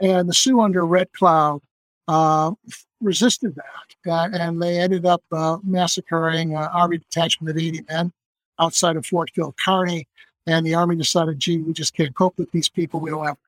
And 0.00 0.28
the 0.28 0.34
Sioux 0.34 0.60
under 0.60 0.84
Red 0.84 1.12
Cloud 1.12 1.62
uh, 2.08 2.52
resisted 3.00 3.54
that. 3.54 4.10
Uh, 4.10 4.28
and 4.32 4.60
they 4.60 4.78
ended 4.78 5.06
up 5.06 5.22
uh, 5.32 5.58
massacring 5.62 6.54
an 6.54 6.68
Army 6.72 6.98
detachment 6.98 7.56
of 7.56 7.62
80 7.62 7.84
men 7.88 8.12
outside 8.58 8.96
of 8.96 9.06
Fort 9.06 9.30
Phil 9.34 9.54
Kearny. 9.64 10.06
And 10.46 10.66
the 10.66 10.74
Army 10.74 10.96
decided, 10.96 11.38
gee, 11.38 11.58
we 11.58 11.72
just 11.72 11.94
can't 11.94 12.14
cope 12.14 12.38
with 12.38 12.50
these 12.52 12.68
people. 12.68 13.00
We 13.00 13.10
don't 13.10 13.26
have 13.26 13.38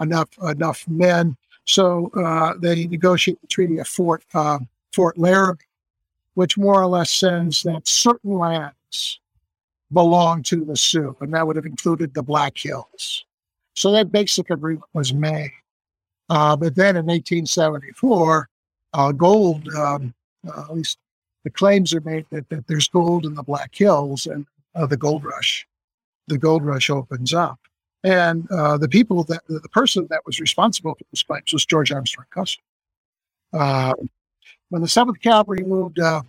enough 0.00 0.28
enough 0.42 0.86
men. 0.88 1.36
So 1.64 2.10
uh, 2.14 2.54
they 2.58 2.86
negotiate 2.86 3.40
the 3.40 3.48
Treaty 3.48 3.78
of 3.78 3.88
Fort 3.88 4.24
uh, 4.34 4.60
Fort 4.92 5.18
Laramie, 5.18 5.58
which 6.34 6.56
more 6.56 6.80
or 6.80 6.86
less 6.86 7.12
says 7.12 7.62
that 7.62 7.88
certain 7.88 8.38
lands 8.38 9.20
belong 9.92 10.42
to 10.44 10.64
the 10.64 10.76
Sioux, 10.76 11.16
and 11.20 11.32
that 11.34 11.46
would 11.46 11.56
have 11.56 11.66
included 11.66 12.14
the 12.14 12.22
Black 12.22 12.56
Hills. 12.56 13.24
So 13.74 13.92
that 13.92 14.10
basic 14.10 14.50
agreement 14.50 14.84
was 14.94 15.12
made. 15.12 15.52
Uh, 16.28 16.56
but 16.56 16.74
then 16.74 16.96
in 16.96 17.06
1874, 17.06 18.48
uh, 18.94 19.12
gold, 19.12 19.68
um, 19.76 20.14
uh, 20.48 20.62
at 20.62 20.74
least 20.74 20.98
the 21.44 21.50
claims 21.50 21.94
are 21.94 22.00
made 22.00 22.26
that, 22.30 22.48
that 22.48 22.66
there's 22.66 22.88
gold 22.88 23.26
in 23.26 23.34
the 23.34 23.42
Black 23.42 23.74
Hills 23.74 24.26
and 24.26 24.46
uh, 24.74 24.86
the 24.86 24.96
gold 24.96 25.24
rush. 25.24 25.66
The 26.28 26.38
gold 26.38 26.64
rush 26.64 26.90
opens 26.90 27.32
up. 27.32 27.60
And 28.04 28.50
uh, 28.50 28.78
the 28.78 28.88
people 28.88 29.24
that 29.24 29.42
the 29.48 29.68
person 29.68 30.06
that 30.10 30.24
was 30.26 30.40
responsible 30.40 30.94
for 30.94 31.04
those 31.12 31.22
claims 31.22 31.52
was 31.52 31.66
George 31.66 31.90
Armstrong 31.90 32.26
Custer. 32.30 32.62
Uh, 33.52 33.94
when 34.68 34.82
the 34.82 34.88
Seventh 34.88 35.20
Cavalry 35.20 35.64
moved 35.64 35.98
uh, 35.98 36.22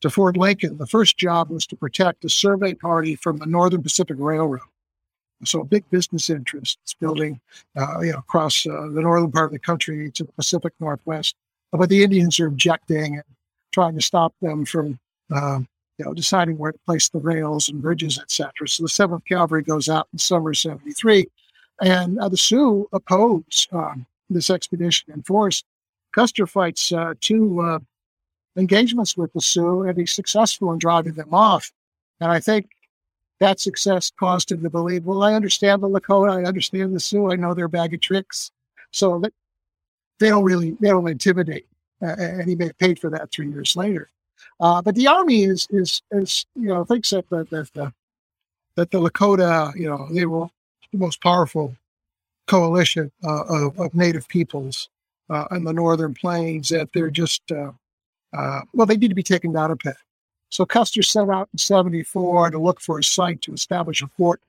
to 0.00 0.10
Fort 0.10 0.36
Lincoln, 0.36 0.78
the 0.78 0.86
first 0.86 1.16
job 1.18 1.50
was 1.50 1.66
to 1.66 1.76
protect 1.76 2.22
the 2.22 2.28
survey 2.28 2.74
party 2.74 3.16
from 3.16 3.38
the 3.38 3.46
Northern 3.46 3.82
Pacific 3.82 4.16
Railroad. 4.18 4.60
So 5.44 5.60
a 5.60 5.64
big 5.64 5.88
business 5.90 6.28
interest 6.28 6.78
is 6.86 6.94
building, 6.94 7.40
uh, 7.76 8.00
you 8.00 8.12
know, 8.12 8.18
across 8.18 8.66
uh, 8.66 8.88
the 8.92 9.00
northern 9.00 9.32
part 9.32 9.46
of 9.46 9.52
the 9.52 9.58
country 9.58 10.10
to 10.12 10.24
the 10.24 10.32
Pacific 10.32 10.74
Northwest. 10.80 11.34
But 11.72 11.88
the 11.88 12.02
Indians 12.02 12.38
are 12.40 12.46
objecting 12.46 13.14
and 13.14 13.24
trying 13.72 13.94
to 13.94 14.02
stop 14.02 14.34
them 14.42 14.64
from 14.64 14.98
um, 15.34 15.68
you 16.00 16.06
know, 16.06 16.14
deciding 16.14 16.56
where 16.56 16.72
to 16.72 16.78
place 16.86 17.10
the 17.10 17.18
rails 17.18 17.68
and 17.68 17.82
bridges, 17.82 18.18
etc. 18.18 18.66
So 18.66 18.84
the 18.84 18.88
Seventh 18.88 19.26
Cavalry 19.26 19.62
goes 19.62 19.86
out 19.86 20.08
in 20.14 20.18
summer 20.18 20.54
'73, 20.54 21.26
and 21.82 22.18
uh, 22.18 22.30
the 22.30 22.38
Sioux 22.38 22.88
oppose 22.94 23.68
um, 23.70 24.06
this 24.30 24.48
expedition 24.48 25.12
in 25.12 25.22
force. 25.22 25.62
Custer 26.12 26.46
fights 26.46 26.90
uh, 26.90 27.12
two 27.20 27.60
uh, 27.60 27.80
engagements 28.56 29.14
with 29.14 29.30
the 29.34 29.42
Sioux, 29.42 29.82
and 29.82 29.98
he's 29.98 30.14
successful 30.14 30.72
in 30.72 30.78
driving 30.78 31.12
them 31.12 31.34
off. 31.34 31.70
And 32.18 32.32
I 32.32 32.40
think 32.40 32.70
that 33.38 33.60
success 33.60 34.10
caused 34.18 34.50
him 34.50 34.62
to 34.62 34.70
believe, 34.70 35.04
well, 35.04 35.22
I 35.22 35.34
understand 35.34 35.82
the 35.82 35.88
Lakota, 35.88 36.42
I 36.42 36.48
understand 36.48 36.94
the 36.94 37.00
Sioux, 37.00 37.30
I 37.30 37.36
know 37.36 37.52
their 37.52 37.68
bag 37.68 37.92
of 37.92 38.00
tricks, 38.00 38.52
so 38.90 39.22
they 40.18 40.30
don't 40.30 40.44
really 40.44 40.78
they 40.80 40.88
don't 40.88 41.06
intimidate. 41.06 41.66
Uh, 42.00 42.16
and 42.18 42.48
he 42.48 42.54
may 42.54 42.68
have 42.68 42.78
paid 42.78 42.98
for 42.98 43.10
that 43.10 43.30
three 43.30 43.50
years 43.50 43.76
later. 43.76 44.08
Uh, 44.60 44.82
but 44.82 44.94
the 44.94 45.06
army 45.06 45.44
is 45.44 45.66
is 45.70 46.02
is 46.10 46.46
you 46.54 46.68
know 46.68 46.84
thinks 46.84 47.10
that 47.10 47.28
that, 47.30 47.50
that 47.50 47.72
the 47.74 47.92
that 48.76 48.90
the 48.90 49.00
Lakota 49.00 49.74
you 49.74 49.88
know 49.88 50.08
they 50.12 50.26
were 50.26 50.46
the 50.92 50.98
most 50.98 51.22
powerful 51.22 51.76
coalition 52.46 53.12
uh, 53.24 53.44
of, 53.44 53.78
of, 53.78 53.94
native 53.94 54.26
peoples 54.26 54.88
uh, 55.28 55.44
in 55.52 55.62
the 55.62 55.72
northern 55.72 56.12
plains 56.12 56.68
that 56.68 56.88
they're 56.92 57.10
just 57.10 57.42
uh, 57.52 57.70
uh, 58.32 58.60
well 58.72 58.86
they 58.86 58.96
need 58.96 59.08
to 59.08 59.14
be 59.14 59.22
taken 59.22 59.52
down 59.52 59.70
a 59.70 59.76
peg. 59.76 59.94
So 60.48 60.66
Custer 60.66 61.02
set 61.02 61.28
out 61.28 61.48
in 61.52 61.58
'74 61.58 62.50
to 62.50 62.58
look 62.58 62.80
for 62.80 62.98
a 62.98 63.04
site 63.04 63.40
to 63.42 63.52
establish 63.52 64.02
a 64.02 64.08
fort 64.08 64.40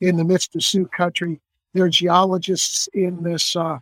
in 0.00 0.16
the 0.16 0.24
midst 0.24 0.56
of 0.56 0.64
Sioux 0.64 0.86
country. 0.86 1.40
There 1.74 1.84
are 1.84 1.90
geologists 1.90 2.88
in 2.94 3.22
this 3.22 3.54
uh, 3.54 3.78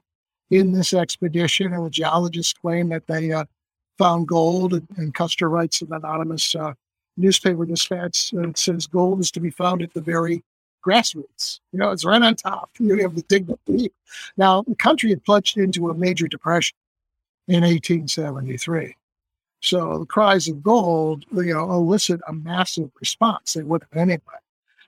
in 0.51 0.73
this 0.73 0.93
expedition, 0.93 1.73
and 1.73 1.87
the 1.87 1.91
geologists 1.91 2.53
claim 2.53 2.89
that 2.89 3.07
they 3.07 3.33
found 4.01 4.27
gold, 4.27 4.73
and, 4.97 5.15
Custer 5.15 5.51
writes 5.51 5.83
an 5.83 5.93
anonymous 5.93 6.55
uh, 6.55 6.73
newspaper 7.19 7.67
dispatch 7.67 8.31
that 8.31 8.57
says 8.57 8.87
gold 8.87 9.21
is 9.21 9.31
to 9.33 9.41
be 9.41 9.51
found 9.51 9.83
at 9.83 9.93
the 9.93 10.01
very 10.01 10.43
grassroots. 10.85 11.61
You 11.71 11.79
know, 11.79 11.91
it's 11.91 12.07
right 12.07 12.23
on 12.23 12.35
top. 12.35 12.71
You 12.81 12.97
have 13.03 13.15
to 13.15 13.23
dig 13.23 13.47
deep. 13.67 13.93
Now, 14.39 14.63
the 14.63 14.75
country 14.75 15.11
had 15.11 15.23
plunged 15.23 15.59
into 15.59 15.91
a 15.91 15.95
major 15.95 16.27
depression 16.29 16.77
in 17.47 17.61
1873. 17.61 18.97
So 19.61 19.99
the 19.99 20.07
cries 20.07 20.49
of 20.49 20.63
gold, 20.63 21.27
you 21.33 21.53
know, 21.53 21.71
elicit 21.71 22.23
a 22.27 22.33
massive 22.33 22.91
response. 23.01 23.53
They 23.53 23.63
would 23.63 23.83
have 23.83 24.01
anyway. 24.01 24.41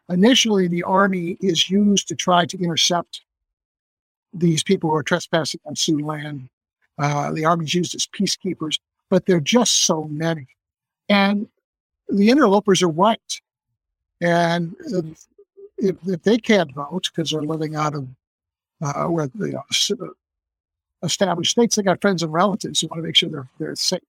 Initially, 0.09 0.69
the 0.69 0.85
army 0.85 1.37
is 1.41 1.69
used 1.69 2.09
to 2.09 2.17
try 2.17 2.47
to 2.47 2.59
intercept 2.59 3.21
these 4.33 4.63
people 4.63 4.89
who 4.89 4.97
are 4.97 5.03
trespassing 5.03 5.61
on 5.67 5.77
Sioux 5.77 6.05
land. 6.05 6.49
Uh, 6.99 7.33
the 7.33 7.45
Army's 7.45 7.75
used 7.75 7.95
as 7.95 8.07
peacekeepers, 8.07 8.79
but 9.13 9.27
they're 9.27 9.41
just 9.41 9.85
so 9.85 10.05
many. 10.05 10.47
And 11.11 11.47
the 12.09 12.31
interlopers 12.31 12.81
are 12.83 12.89
white. 12.89 13.43
And 14.23 14.75
if, 15.77 15.97
if 16.07 16.23
they 16.23 16.39
can't 16.39 16.73
vote 16.73 17.11
because 17.15 17.31
they're 17.31 17.43
living 17.43 17.77
out 17.77 17.95
of 17.95 18.09
uh, 18.81 19.05
where 19.09 19.29
you 19.39 19.53
know, 19.53 20.15
established 21.03 21.51
states, 21.51 21.77
they 21.77 21.83
got 21.83 22.01
friends 22.01 22.23
and 22.23 22.33
relatives 22.33 22.81
who 22.81 22.87
want 22.87 23.01
to 23.01 23.07
make 23.07 23.15
sure 23.15 23.29
they're, 23.29 23.49
they're 23.59 23.77
safe. 23.77 24.01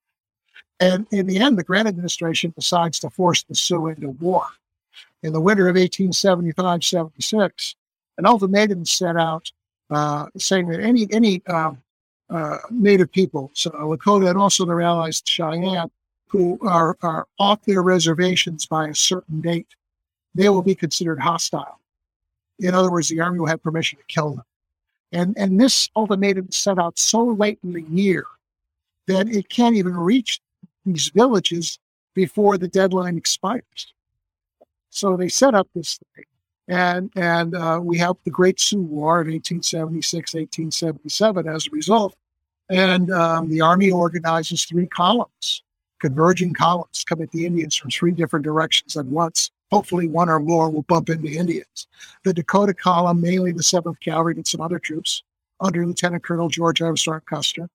And 0.79 1.05
in 1.11 1.27
the 1.27 1.39
end, 1.39 1.57
the 1.57 1.65
Grant 1.65 1.89
administration 1.89 2.53
decides 2.55 2.97
to 2.99 3.09
force 3.09 3.43
the 3.43 3.55
Sioux 3.55 3.87
into 3.87 4.11
war. 4.11 4.45
In 5.21 5.33
the 5.33 5.41
winter 5.41 5.67
of 5.67 5.75
1875 5.75 6.81
76, 6.81 7.75
an 8.19 8.25
ultimatum 8.25 8.85
set 8.85 9.17
out 9.17 9.51
uh, 9.89 10.27
saying 10.37 10.69
that 10.69 10.79
any 10.79 11.09
any 11.11 11.41
uh, 11.47 11.73
uh, 12.29 12.57
Native 12.71 13.11
people, 13.11 13.51
so 13.53 13.69
Lakota 13.71 14.29
and 14.29 14.37
also 14.37 14.65
their 14.65 14.81
allies, 14.81 15.21
Cheyenne, 15.25 15.91
who 16.27 16.57
are, 16.61 16.97
are 17.01 17.27
off 17.37 17.63
their 17.63 17.83
reservations 17.83 18.65
by 18.65 18.87
a 18.87 18.95
certain 18.95 19.41
date, 19.41 19.67
they 20.33 20.49
will 20.49 20.63
be 20.63 20.75
considered 20.75 21.19
hostile. 21.19 21.79
In 22.59 22.73
other 22.73 22.91
words, 22.91 23.09
the 23.09 23.19
Army 23.19 23.39
will 23.39 23.47
have 23.47 23.61
permission 23.61 23.99
to 23.99 24.05
kill 24.07 24.31
them. 24.31 24.43
And, 25.11 25.37
and 25.37 25.59
this 25.59 25.89
ultimatum 25.95 26.51
set 26.51 26.79
out 26.79 26.97
so 26.97 27.23
late 27.23 27.59
in 27.63 27.73
the 27.73 27.83
year 27.83 28.25
that 29.05 29.27
it 29.27 29.49
can't 29.49 29.75
even 29.75 29.95
reach 29.95 30.39
these 30.85 31.09
villages 31.09 31.77
before 32.15 32.57
the 32.57 32.67
deadline 32.67 33.17
expires. 33.17 33.93
So 34.89 35.15
they 35.15 35.29
set 35.29 35.53
up 35.53 35.67
this 35.75 35.99
thing. 36.15 36.25
And, 36.67 37.11
and 37.15 37.55
uh, 37.55 37.79
we 37.81 37.97
have 37.97 38.15
the 38.23 38.31
Great 38.31 38.59
Sioux 38.59 38.81
War 38.81 39.21
in 39.21 39.31
1876, 39.31 40.33
1877 40.33 41.47
as 41.47 41.67
a 41.67 41.69
result. 41.71 42.15
And 42.69 43.11
um, 43.11 43.49
the 43.49 43.61
Army 43.61 43.91
organizes 43.91 44.63
three 44.63 44.87
columns, 44.87 45.63
converging 45.99 46.53
columns, 46.53 47.03
come 47.05 47.21
at 47.21 47.31
the 47.31 47.45
Indians 47.45 47.75
from 47.75 47.91
three 47.91 48.11
different 48.11 48.45
directions 48.45 48.95
at 48.95 49.05
once. 49.05 49.51
Hopefully, 49.71 50.07
one 50.07 50.29
or 50.29 50.39
more 50.39 50.69
will 50.69 50.83
bump 50.83 51.09
into 51.09 51.27
Indians. 51.27 51.87
The 52.23 52.33
Dakota 52.33 52.73
column, 52.73 53.19
mainly 53.19 53.51
the 53.51 53.63
7th 53.63 53.99
Cavalry 53.99 54.35
and 54.35 54.47
some 54.47 54.61
other 54.61 54.79
troops, 54.79 55.23
under 55.59 55.85
Lieutenant 55.85 56.23
Colonel 56.23 56.47
George 56.47 56.81
Armstrong 56.81 57.21
Custer. 57.25 57.69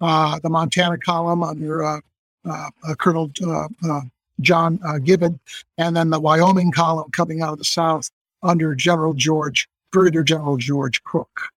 Uh, 0.00 0.38
the 0.40 0.50
Montana 0.50 0.98
column 0.98 1.42
under 1.42 1.84
uh, 1.84 2.00
uh, 2.44 2.70
uh 2.86 2.94
Colonel 2.96 3.30
uh, 3.46 3.68
uh, 3.88 4.00
John 4.40 4.80
Gibbon, 5.04 5.38
and 5.78 5.96
then 5.96 6.10
the 6.10 6.18
Wyoming 6.18 6.72
column 6.72 7.10
coming 7.12 7.40
out 7.40 7.52
of 7.52 7.58
the 7.58 7.64
south 7.64 8.10
under 8.44 8.74
General 8.74 9.14
George, 9.14 9.68
Brigadier 9.90 10.22
General 10.22 10.56
George 10.56 11.02
Crook. 11.02 11.48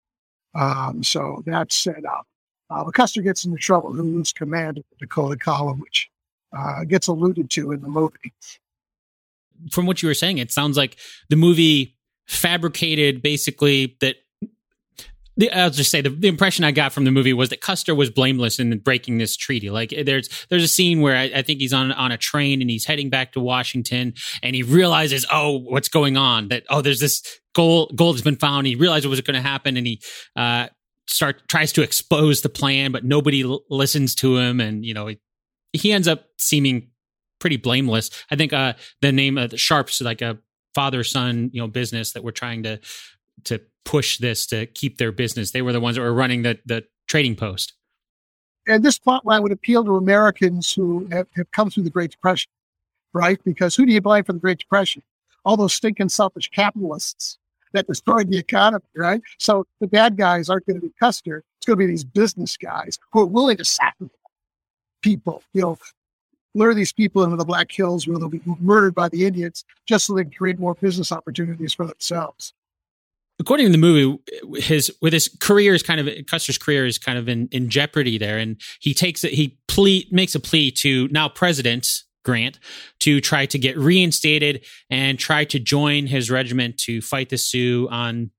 Um, 0.55 1.03
so 1.03 1.43
that's 1.45 1.75
set 1.75 2.05
up. 2.05 2.25
Uh, 2.69 2.85
Custer 2.85 3.21
gets 3.21 3.45
into 3.45 3.57
trouble, 3.57 3.93
who 3.93 4.01
loses 4.01 4.33
command 4.33 4.79
of 4.79 4.83
the 4.89 5.05
Dakota 5.05 5.37
column, 5.37 5.79
which 5.79 6.09
uh, 6.57 6.83
gets 6.85 7.07
alluded 7.07 7.49
to 7.51 7.71
in 7.71 7.81
the 7.81 7.87
movie. 7.87 8.33
From 9.69 9.85
what 9.85 10.01
you 10.01 10.07
were 10.07 10.13
saying, 10.13 10.39
it 10.39 10.51
sounds 10.51 10.77
like 10.77 10.97
the 11.29 11.35
movie 11.35 11.95
fabricated 12.25 13.21
basically 13.21 13.97
that. 14.01 14.15
The, 15.37 15.51
I'll 15.51 15.69
just 15.69 15.91
say 15.91 16.01
the, 16.01 16.09
the, 16.09 16.27
impression 16.27 16.65
I 16.65 16.71
got 16.71 16.91
from 16.93 17.05
the 17.05 17.11
movie 17.11 17.33
was 17.33 17.49
that 17.49 17.61
Custer 17.61 17.93
was 17.93 18.09
blameless 18.09 18.59
in 18.59 18.77
breaking 18.79 19.19
this 19.19 19.37
treaty. 19.37 19.69
Like 19.69 19.93
there's 20.03 20.29
there's 20.49 20.63
a 20.63 20.67
scene 20.67 21.01
where 21.01 21.15
I, 21.15 21.31
I 21.35 21.41
think 21.43 21.59
he's 21.59 21.73
on 21.73 21.91
on 21.91 22.11
a 22.11 22.17
train 22.17 22.61
and 22.61 22.69
he's 22.69 22.85
heading 22.85 23.09
back 23.09 23.33
to 23.33 23.39
Washington 23.39 24.15
and 24.41 24.55
he 24.55 24.63
realizes 24.63 25.25
oh 25.31 25.59
what's 25.59 25.89
going 25.89 26.17
on 26.17 26.47
that 26.47 26.63
oh 26.69 26.81
there's 26.81 26.99
this 26.99 27.21
gold 27.53 27.95
gold 27.95 28.15
has 28.15 28.23
been 28.23 28.35
found. 28.35 28.67
He 28.67 28.75
realized 28.75 29.05
it 29.05 29.09
was 29.09 29.21
going 29.21 29.35
to 29.35 29.47
happen 29.47 29.77
and 29.77 29.85
he 29.85 30.01
uh, 30.35 30.67
start 31.07 31.47
tries 31.47 31.71
to 31.73 31.81
expose 31.81 32.41
the 32.41 32.49
plan, 32.49 32.91
but 32.91 33.03
nobody 33.03 33.43
l- 33.43 33.63
listens 33.69 34.13
to 34.15 34.37
him, 34.37 34.59
and 34.59 34.85
you 34.85 34.93
know 34.93 35.07
he, 35.07 35.19
he, 35.73 35.91
ends 35.91 36.07
up 36.07 36.25
seeming 36.37 36.89
pretty 37.39 37.57
blameless. 37.57 38.09
I 38.29 38.35
think 38.35 38.53
uh, 38.53 38.73
the 39.01 39.11
name 39.11 39.37
of 39.37 39.51
the 39.51 39.57
Sharps 39.57 40.01
like 40.01 40.21
a 40.21 40.37
father 40.75 41.03
son 41.03 41.49
you 41.53 41.61
know 41.61 41.67
business 41.67 42.11
that 42.11 42.23
we're 42.23 42.31
trying 42.31 42.61
to 42.63 42.79
to 43.45 43.61
push 43.85 44.17
this 44.17 44.45
to 44.47 44.65
keep 44.65 44.97
their 44.97 45.11
business. 45.11 45.51
They 45.51 45.61
were 45.61 45.73
the 45.73 45.79
ones 45.79 45.95
that 45.95 46.01
were 46.01 46.13
running 46.13 46.41
the 46.41 46.59
the 46.65 46.85
trading 47.07 47.35
post. 47.35 47.73
And 48.67 48.83
this 48.83 48.99
plot 48.99 49.25
line 49.25 49.43
would 49.43 49.53
appeal 49.53 49.85
to 49.85 49.95
Americans 49.95 50.73
who 50.73 51.07
have, 51.11 51.27
have 51.35 51.49
come 51.51 51.69
through 51.69 51.83
the 51.83 51.89
Great 51.89 52.11
Depression, 52.11 52.51
right? 53.13 53.39
Because 53.45 53.75
who 53.75 53.85
do 53.85 53.93
you 53.93 54.01
blame 54.01 54.25
for 54.25 54.33
the 54.33 54.39
Great 54.39 54.59
Depression? 54.59 55.01
All 55.45 55.55
those 55.55 55.73
stinking 55.73 56.09
selfish 56.09 56.49
capitalists 56.49 57.37
that 57.71 57.87
destroyed 57.87 58.29
the 58.29 58.37
economy, 58.37 58.83
right? 58.95 59.21
So 59.39 59.65
the 59.79 59.87
bad 59.87 60.17
guys 60.17 60.49
aren't 60.49 60.65
going 60.65 60.81
to 60.81 60.85
be 60.85 60.93
Custer. 60.99 61.43
It's 61.59 61.65
going 61.65 61.79
to 61.79 61.85
be 61.85 61.87
these 61.87 62.03
business 62.03 62.57
guys 62.57 62.99
who 63.13 63.21
are 63.21 63.25
willing 63.25 63.57
to 63.57 63.65
sacrifice 63.65 64.11
people, 65.01 65.43
you 65.53 65.61
know, 65.61 65.77
lure 66.53 66.73
these 66.73 66.91
people 66.91 67.23
into 67.23 67.37
the 67.37 67.45
Black 67.45 67.71
Hills 67.71 68.07
where 68.07 68.17
they'll 68.17 68.29
be 68.29 68.41
murdered 68.59 68.95
by 68.95 69.07
the 69.09 69.25
Indians 69.25 69.63
just 69.85 70.05
so 70.05 70.13
they 70.13 70.23
can 70.23 70.33
create 70.33 70.59
more 70.59 70.75
business 70.75 71.11
opportunities 71.11 71.73
for 71.73 71.85
themselves. 71.85 72.53
According 73.39 73.67
to 73.67 73.71
the 73.71 73.77
movie, 73.77 74.19
his 74.55 74.91
with 75.01 75.13
his 75.13 75.29
career 75.39 75.73
is 75.75 75.83
kind 75.83 75.99
of 75.99 76.25
Custer's 76.25 76.57
career 76.57 76.85
is 76.85 76.97
kind 76.97 77.17
of 77.17 77.29
in, 77.29 77.47
in 77.51 77.69
jeopardy 77.69 78.17
there, 78.17 78.37
and 78.37 78.59
he 78.79 78.93
takes 78.93 79.23
it. 79.23 79.33
He 79.33 79.59
plea 79.67 80.07
makes 80.11 80.33
a 80.33 80.39
plea 80.39 80.71
to 80.71 81.07
now 81.09 81.29
president 81.29 81.87
Grant 82.25 82.59
to 82.99 83.21
try 83.21 83.45
to 83.45 83.57
get 83.57 83.77
reinstated 83.77 84.65
and 84.89 85.17
try 85.17 85.45
to 85.45 85.59
join 85.59 86.07
his 86.07 86.29
regiment 86.29 86.77
to 86.79 86.99
fight 86.99 87.29
the 87.29 87.37
Sioux 87.37 87.87
on 87.89 88.31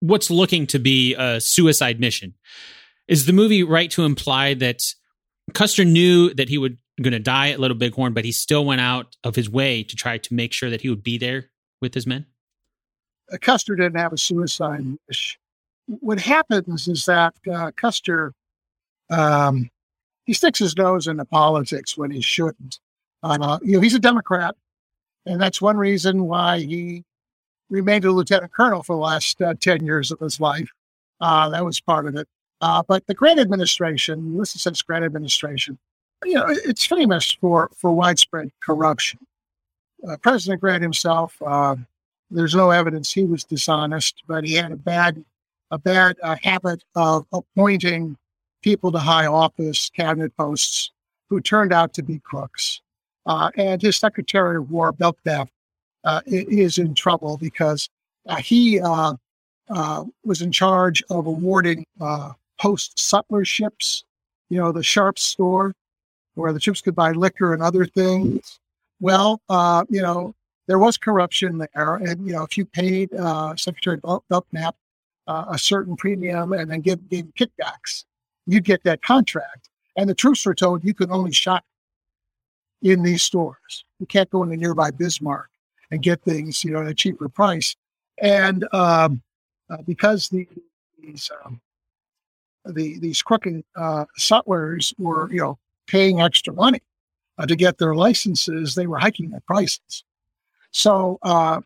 what's 0.00 0.30
looking 0.30 0.66
to 0.68 0.78
be 0.78 1.14
a 1.14 1.40
suicide 1.40 2.00
mission. 2.00 2.34
Is 3.06 3.26
the 3.26 3.32
movie 3.32 3.62
right 3.62 3.90
to 3.92 4.04
imply 4.04 4.54
that 4.54 4.82
Custer 5.54 5.84
knew 5.84 6.34
that 6.34 6.48
he 6.48 6.58
would 6.58 6.78
going 7.00 7.12
to 7.12 7.18
die 7.18 7.50
at 7.50 7.60
Little 7.60 7.76
Bighorn, 7.76 8.12
but 8.12 8.24
he 8.24 8.32
still 8.32 8.64
went 8.64 8.80
out 8.80 9.16
of 9.22 9.36
his 9.36 9.48
way 9.48 9.82
to 9.84 9.94
try 9.96 10.18
to 10.18 10.34
make 10.34 10.52
sure 10.52 10.70
that 10.70 10.80
he 10.80 10.88
would 10.88 11.02
be 11.02 11.16
there 11.16 11.50
with 11.80 11.94
his 11.94 12.06
men? 12.06 12.26
Uh, 13.32 13.36
Custer 13.40 13.74
didn't 13.76 13.98
have 13.98 14.12
a 14.12 14.18
suicide 14.18 14.84
wish. 15.06 15.38
What 15.86 16.20
happens 16.20 16.88
is 16.88 17.04
that 17.06 17.34
uh, 17.50 17.70
Custer 17.76 18.34
um, 19.10 19.70
he 20.28 20.34
sticks 20.34 20.58
his 20.58 20.76
nose 20.76 21.06
into 21.06 21.24
politics 21.24 21.96
when 21.96 22.10
he 22.10 22.20
shouldn't. 22.20 22.80
You 23.24 23.38
know, 23.38 23.58
he's 23.62 23.94
a 23.94 23.98
Democrat, 23.98 24.54
and 25.24 25.40
that's 25.40 25.62
one 25.62 25.78
reason 25.78 26.24
why 26.24 26.60
he 26.60 27.02
remained 27.70 28.04
a 28.04 28.12
lieutenant 28.12 28.52
colonel 28.52 28.82
for 28.82 28.94
the 28.94 29.00
last 29.00 29.40
uh, 29.40 29.54
10 29.58 29.84
years 29.84 30.10
of 30.10 30.20
his 30.20 30.38
life. 30.38 30.70
Uh, 31.20 31.48
that 31.48 31.64
was 31.64 31.80
part 31.80 32.06
of 32.06 32.14
it. 32.14 32.28
Uh, 32.60 32.82
but 32.86 33.06
the 33.06 33.14
Grant 33.14 33.40
administration, 33.40 34.36
listen 34.36 34.58
since 34.58 34.82
Grant 34.82 35.04
administration, 35.04 35.78
you 36.24 36.34
know, 36.34 36.46
it's 36.48 36.84
famous 36.84 37.32
for, 37.40 37.70
for 37.74 37.90
widespread 37.92 38.50
corruption. 38.60 39.20
President 40.20 40.60
Grant 40.60 40.82
himself, 40.82 41.40
there's 42.30 42.54
no 42.54 42.70
evidence 42.70 43.12
he 43.12 43.24
was 43.24 43.44
dishonest, 43.44 44.22
but 44.26 44.44
he 44.44 44.54
had 44.54 44.72
a 44.72 44.76
bad, 44.76 45.24
a 45.70 45.78
bad 45.78 46.16
habit 46.42 46.84
of 46.94 47.26
appointing 47.32 48.16
people 48.62 48.92
to 48.92 48.98
high 48.98 49.26
office, 49.26 49.90
cabinet 49.90 50.36
posts, 50.36 50.90
who 51.28 51.40
turned 51.40 51.72
out 51.72 51.92
to 51.94 52.02
be 52.02 52.18
crooks. 52.20 52.80
Uh, 53.26 53.50
and 53.56 53.82
his 53.82 53.96
Secretary 53.96 54.56
of 54.56 54.70
War, 54.70 54.92
Belknap, 54.92 55.48
uh, 56.04 56.22
is 56.26 56.78
in 56.78 56.94
trouble 56.94 57.36
because 57.36 57.88
uh, 58.28 58.36
he 58.36 58.80
uh, 58.80 59.14
uh, 59.68 60.04
was 60.24 60.40
in 60.42 60.50
charge 60.50 61.02
of 61.10 61.26
awarding 61.26 61.84
uh, 62.00 62.32
post 62.58 62.98
sutlerships, 62.98 64.04
you 64.48 64.58
know, 64.58 64.72
the 64.72 64.82
Sharp 64.82 65.18
store 65.18 65.74
where 66.34 66.52
the 66.52 66.60
troops 66.60 66.80
could 66.80 66.94
buy 66.94 67.12
liquor 67.12 67.52
and 67.52 67.62
other 67.62 67.84
things. 67.84 68.60
Well, 69.00 69.40
you 69.90 70.02
know, 70.02 70.34
there 70.68 70.78
was 70.78 70.96
corruption 70.96 71.58
there. 71.58 71.94
And, 71.96 72.24
you 72.24 72.34
know, 72.34 72.44
if 72.44 72.56
you 72.56 72.64
paid 72.64 73.10
Secretary 73.56 73.98
Belknap 74.28 74.76
a 75.26 75.58
certain 75.58 75.96
premium 75.96 76.52
and 76.52 76.70
then 76.70 76.80
give, 76.80 77.08
give 77.08 77.26
kickbacks, 77.34 78.04
you'd 78.46 78.64
get 78.64 78.84
that 78.84 79.02
contract. 79.02 79.68
And 79.96 80.08
the 80.08 80.14
troops 80.14 80.46
were 80.46 80.54
told 80.54 80.84
you 80.84 80.94
could 80.94 81.10
only 81.10 81.32
shop 81.32 81.64
in 82.82 83.02
these 83.02 83.22
stores. 83.22 83.84
You 83.98 84.06
can't 84.06 84.30
go 84.30 84.44
into 84.44 84.56
nearby 84.56 84.92
Bismarck 84.92 85.50
and 85.90 86.02
get 86.02 86.22
things, 86.22 86.62
you 86.62 86.70
know, 86.70 86.82
at 86.82 86.86
a 86.86 86.94
cheaper 86.94 87.28
price. 87.28 87.74
And 88.22 88.64
um, 88.72 89.22
uh, 89.70 89.78
because 89.86 90.28
the, 90.28 90.46
these 91.00 91.30
um, 91.44 91.60
the 92.64 92.98
these 92.98 93.22
crooked 93.22 93.64
uh, 93.76 94.04
sutlers 94.16 94.92
were, 94.98 95.30
you 95.32 95.40
know, 95.40 95.58
paying 95.86 96.20
extra 96.20 96.52
money 96.52 96.82
uh, 97.38 97.46
to 97.46 97.56
get 97.56 97.78
their 97.78 97.94
licenses, 97.94 98.74
they 98.74 98.86
were 98.86 98.98
hiking 98.98 99.30
their 99.30 99.42
prices. 99.46 100.04
So 100.70 101.18
uh, 101.22 101.60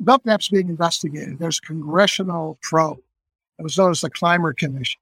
Belknap's 0.00 0.48
being 0.48 0.68
investigated. 0.68 1.38
There's 1.38 1.60
a 1.62 1.66
congressional 1.66 2.58
probe. 2.62 3.00
It 3.58 3.62
was 3.62 3.78
known 3.78 3.90
as 3.90 4.00
the 4.00 4.10
Clymer 4.10 4.52
Commission. 4.52 5.00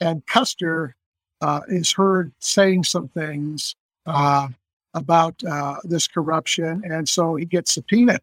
And 0.00 0.26
Custer 0.26 0.96
uh, 1.40 1.60
is 1.68 1.92
heard 1.92 2.32
saying 2.40 2.84
some 2.84 3.08
things 3.08 3.76
uh, 4.06 4.48
about 4.94 5.42
uh, 5.44 5.76
this 5.84 6.08
corruption. 6.08 6.82
And 6.84 7.08
so 7.08 7.36
he 7.36 7.44
gets 7.44 7.74
subpoenaed 7.74 8.20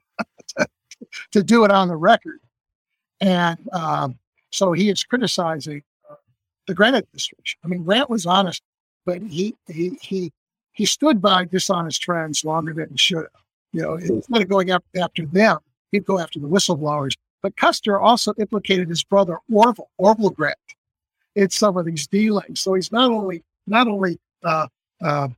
to, 0.57 0.67
to, 1.31 1.43
do 1.43 1.63
it 1.63 1.71
on 1.71 1.87
the 1.87 1.95
record. 1.95 2.39
And 3.19 3.57
um, 3.71 4.17
So 4.51 4.73
he 4.73 4.89
is 4.89 5.03
criticizing 5.03 5.83
uh, 6.09 6.15
the 6.67 6.73
Grant 6.73 6.95
administration. 6.95 7.59
I 7.63 7.67
mean, 7.67 7.83
Grant 7.83 8.09
was 8.09 8.25
honest, 8.25 8.63
but 9.05 9.21
he 9.21 9.55
he 9.67 9.97
he 10.01 10.33
he 10.73 10.85
stood 10.85 11.21
by 11.21 11.45
dishonest 11.45 12.01
trends 12.01 12.43
longer 12.43 12.73
than 12.73 12.89
he 12.89 12.97
should 12.97 13.23
have. 13.23 13.41
You 13.73 13.81
know, 13.81 13.95
instead 13.95 14.41
of 14.41 14.49
going 14.49 14.71
after, 14.71 14.99
after 14.99 15.25
them, 15.25 15.59
he'd 15.91 16.05
go 16.05 16.19
after 16.19 16.39
the 16.39 16.47
whistleblowers. 16.47 17.15
But 17.41 17.57
Custer 17.57 17.99
also 17.99 18.33
implicated 18.37 18.89
his 18.89 19.03
brother 19.03 19.37
Orville, 19.51 19.89
Orville 19.97 20.29
Grant, 20.29 20.57
in 21.35 21.49
some 21.49 21.77
of 21.77 21.85
these 21.85 22.07
dealings. 22.07 22.61
So 22.61 22.73
he's 22.73 22.91
not 22.91 23.09
only 23.09 23.43
not 23.67 23.87
only 23.87 24.19
uh, 24.43 24.67
uh, 25.01 25.29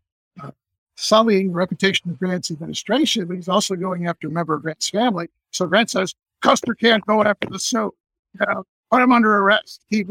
uh, 0.42 0.52
sullying 0.96 1.50
the 1.50 1.54
reputation 1.54 2.10
of 2.10 2.20
Grant's 2.20 2.52
administration, 2.52 3.26
but 3.26 3.36
he's 3.36 3.50
also 3.50 3.76
going 3.76 4.08
after 4.08 4.28
a 4.28 4.32
member 4.32 4.56
of 4.56 4.64
Grant's 4.64 4.90
family. 4.90 5.30
So 5.52 5.68
Grant 5.68 5.92
says 5.92 6.16
Custer 6.42 6.74
can't 6.74 7.06
go 7.06 7.24
after 7.24 7.48
the 7.50 7.60
suit. 7.60 7.94
You 8.40 8.46
know, 8.48 8.64
put 8.92 9.02
him 9.02 9.12
under 9.12 9.38
arrest. 9.38 9.82
He 9.90 10.06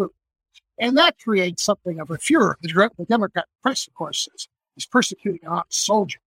and 0.79 0.97
that 0.97 1.19
creates 1.19 1.63
something 1.63 2.01
of 2.01 2.11
a 2.11 2.19
furor. 2.19 2.57
The, 2.63 2.91
the 2.99 3.05
Democrat 3.05 3.47
press, 3.63 3.87
of 3.87 3.95
course, 3.95 4.29
says 4.31 4.49
he's 4.75 4.87
persecuting 4.87 5.47
a 5.47 5.63
soldier. 5.69 6.19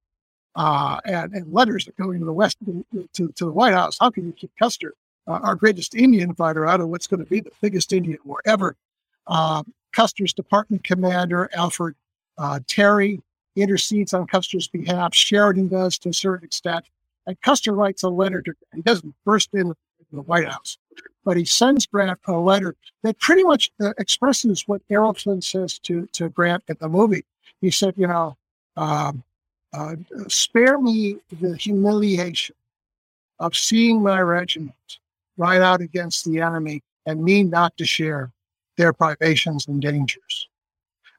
Uh, 0.56 1.00
and, 1.04 1.34
and 1.34 1.52
letters 1.52 1.84
that 1.84 1.98
go 1.98 2.12
into 2.12 2.26
the 2.26 2.32
West 2.32 2.58
to, 2.66 2.86
to, 3.14 3.30
to, 3.34 3.46
the 3.46 3.52
White 3.52 3.74
House. 3.74 3.98
How 4.00 4.10
can 4.10 4.26
you 4.26 4.32
keep 4.32 4.52
Custer, 4.58 4.94
uh, 5.28 5.40
our 5.44 5.56
greatest 5.56 5.96
Indian 5.96 6.34
fighter, 6.34 6.66
out 6.66 6.80
of 6.80 6.88
what's 6.88 7.08
going 7.08 7.20
to 7.20 7.30
be 7.30 7.42
the 7.42 7.52
biggest 7.62 7.92
Indian 7.92 8.20
war 8.24 8.40
ever? 8.46 8.78
Uh, 9.28 9.64
Custer's 9.92 10.34
department 10.34 10.84
commander, 10.84 11.50
Alfred 11.54 11.96
uh, 12.38 12.60
Terry, 12.68 13.22
intercedes 13.56 14.14
on 14.14 14.28
Custer's 14.28 14.68
behalf. 14.68 15.14
Sheridan 15.14 15.68
does 15.68 15.98
to 16.00 16.10
a 16.10 16.14
certain 16.14 16.46
extent. 16.46 16.86
And 17.28 17.40
Custer 17.42 17.74
writes 17.74 18.04
a 18.04 18.10
letter 18.10 18.42
to, 18.42 18.54
he 18.74 18.82
doesn't 18.82 19.16
burst 19.26 19.54
in 19.54 19.74
the 20.12 20.22
White 20.22 20.48
House, 20.48 20.78
but 21.24 21.38
he 21.38 21.46
sends 21.46 21.86
Grant 21.86 22.20
a 22.28 22.34
letter 22.34 22.76
that 23.04 23.20
pretty 23.20 23.44
much 23.44 23.72
uh, 23.82 23.94
expresses 23.98 24.64
what 24.68 24.82
Errol 24.90 25.14
Flynn 25.14 25.42
says 25.42 25.80
to, 25.80 26.06
to 26.14 26.30
Grant 26.30 26.64
in 26.68 26.78
the 26.80 26.90
movie. 26.90 27.26
He 27.62 27.72
said, 27.72 27.96
you 27.98 28.08
know, 28.08 28.38
um, 28.78 29.24
uh, 29.76 29.96
spare 30.28 30.80
me 30.80 31.18
the 31.42 31.56
humiliation 31.56 32.56
of 33.40 33.56
seeing 33.56 34.02
my 34.02 34.22
regiment 34.22 35.00
ride 35.38 35.62
out 35.62 35.82
against 35.82 36.26
the 36.26 36.40
enemy 36.40 36.82
and 37.06 37.24
me 37.24 37.44
not 37.44 37.76
to 37.78 37.86
share 37.86 38.32
their 38.78 38.94
privations 38.94 39.68
and 39.68 39.82
dangers. 39.82 40.48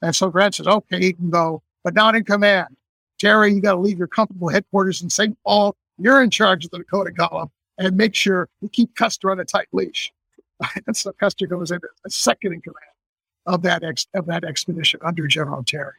And 0.03 0.15
so 0.15 0.29
Grant 0.29 0.55
says, 0.55 0.67
okay, 0.67 1.05
you 1.05 1.15
can 1.15 1.31
go, 1.31 1.63
but 1.85 1.95
not 1.95 2.15
in 2.15 2.25
command. 2.25 2.77
Terry, 3.19 3.53
you 3.53 3.61
got 3.61 3.73
to 3.73 3.81
leave 3.81 3.99
your 3.99 4.09
comfortable 4.09 4.49
headquarters 4.49 5.03
in 5.03 5.11
St. 5.11 5.37
Paul. 5.45 5.75
You're 5.99 6.23
in 6.23 6.31
charge 6.31 6.65
of 6.65 6.71
the 6.71 6.79
Dakota 6.79 7.13
column 7.13 7.51
and 7.79 7.97
make 7.97 8.15
sure 8.15 8.49
you 8.61 8.69
keep 8.69 8.95
Custer 8.95 9.31
on 9.31 9.41
a 9.41 9.45
tight 9.45 9.69
leash. 9.73 10.13
and 10.87 10.97
so 10.97 11.13
Custer 11.13 11.47
goes 11.47 11.71
in 11.71 11.81
as 12.05 12.15
second 12.15 12.53
in 12.53 12.61
command 12.61 12.81
of 13.47 13.63
that 13.63 13.85
ex- 13.85 14.09
of 14.15 14.27
that 14.27 14.45
expedition 14.45 15.01
under 15.05 15.27
General 15.27 15.63
Terry. 15.63 15.93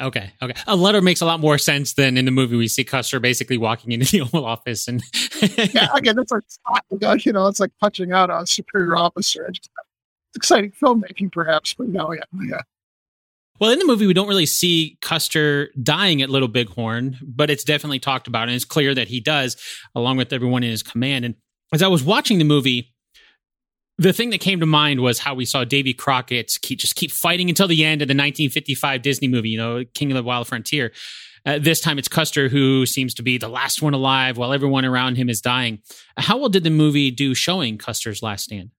Okay, 0.00 0.30
okay. 0.40 0.54
A 0.66 0.76
letter 0.76 1.02
makes 1.02 1.20
a 1.20 1.26
lot 1.26 1.40
more 1.40 1.58
sense 1.58 1.94
than 1.94 2.16
in 2.16 2.24
the 2.24 2.30
movie 2.30 2.56
we 2.56 2.68
see 2.68 2.84
Custer 2.84 3.18
basically 3.18 3.58
walking 3.58 3.92
into 3.92 4.10
the 4.10 4.20
Oval 4.22 4.44
Office 4.44 4.86
and 4.86 5.02
yeah, 5.74 5.88
again, 5.94 6.16
that's 6.16 6.32
like 6.32 6.44
oh 7.02 7.14
you 7.14 7.32
know, 7.32 7.46
it's 7.48 7.60
like 7.60 7.72
punching 7.80 8.12
out 8.12 8.30
on 8.30 8.44
a 8.44 8.46
superior 8.46 8.96
officer. 8.96 9.46
It's 9.48 9.68
exciting 10.36 10.72
filmmaking, 10.72 11.32
perhaps, 11.32 11.74
but 11.74 11.88
no, 11.88 12.12
yeah, 12.12 12.20
yeah. 12.44 12.60
Well, 13.60 13.70
in 13.70 13.78
the 13.80 13.86
movie, 13.86 14.06
we 14.06 14.14
don't 14.14 14.28
really 14.28 14.46
see 14.46 14.98
Custer 15.00 15.70
dying 15.82 16.22
at 16.22 16.30
Little 16.30 16.48
Bighorn, 16.48 17.18
but 17.22 17.50
it's 17.50 17.64
definitely 17.64 17.98
talked 17.98 18.28
about, 18.28 18.44
and 18.44 18.52
it's 18.52 18.64
clear 18.64 18.94
that 18.94 19.08
he 19.08 19.18
does, 19.18 19.56
along 19.96 20.16
with 20.16 20.32
everyone 20.32 20.62
in 20.62 20.70
his 20.70 20.84
command. 20.84 21.24
And 21.24 21.34
as 21.72 21.82
I 21.82 21.88
was 21.88 22.04
watching 22.04 22.38
the 22.38 22.44
movie, 22.44 22.94
the 23.98 24.12
thing 24.12 24.30
that 24.30 24.40
came 24.40 24.60
to 24.60 24.66
mind 24.66 25.00
was 25.00 25.18
how 25.18 25.34
we 25.34 25.44
saw 25.44 25.64
Davy 25.64 25.92
Crockett 25.92 26.56
keep, 26.62 26.78
just 26.78 26.94
keep 26.94 27.10
fighting 27.10 27.48
until 27.48 27.66
the 27.66 27.84
end 27.84 28.00
of 28.00 28.08
the 28.08 28.12
1955 28.12 29.02
Disney 29.02 29.26
movie, 29.28 29.50
you 29.50 29.58
know, 29.58 29.84
King 29.92 30.12
of 30.12 30.16
the 30.16 30.22
Wild 30.22 30.46
Frontier. 30.46 30.92
Uh, 31.44 31.58
this 31.58 31.80
time 31.80 31.98
it's 31.98 32.08
Custer 32.08 32.48
who 32.48 32.86
seems 32.86 33.14
to 33.14 33.22
be 33.22 33.38
the 33.38 33.48
last 33.48 33.82
one 33.82 33.94
alive 33.94 34.36
while 34.36 34.52
everyone 34.52 34.84
around 34.84 35.16
him 35.16 35.28
is 35.28 35.40
dying. 35.40 35.80
How 36.16 36.38
well 36.38 36.48
did 36.48 36.62
the 36.62 36.70
movie 36.70 37.10
do 37.10 37.34
showing 37.34 37.76
Custer's 37.78 38.22
last 38.22 38.44
stand? 38.44 38.70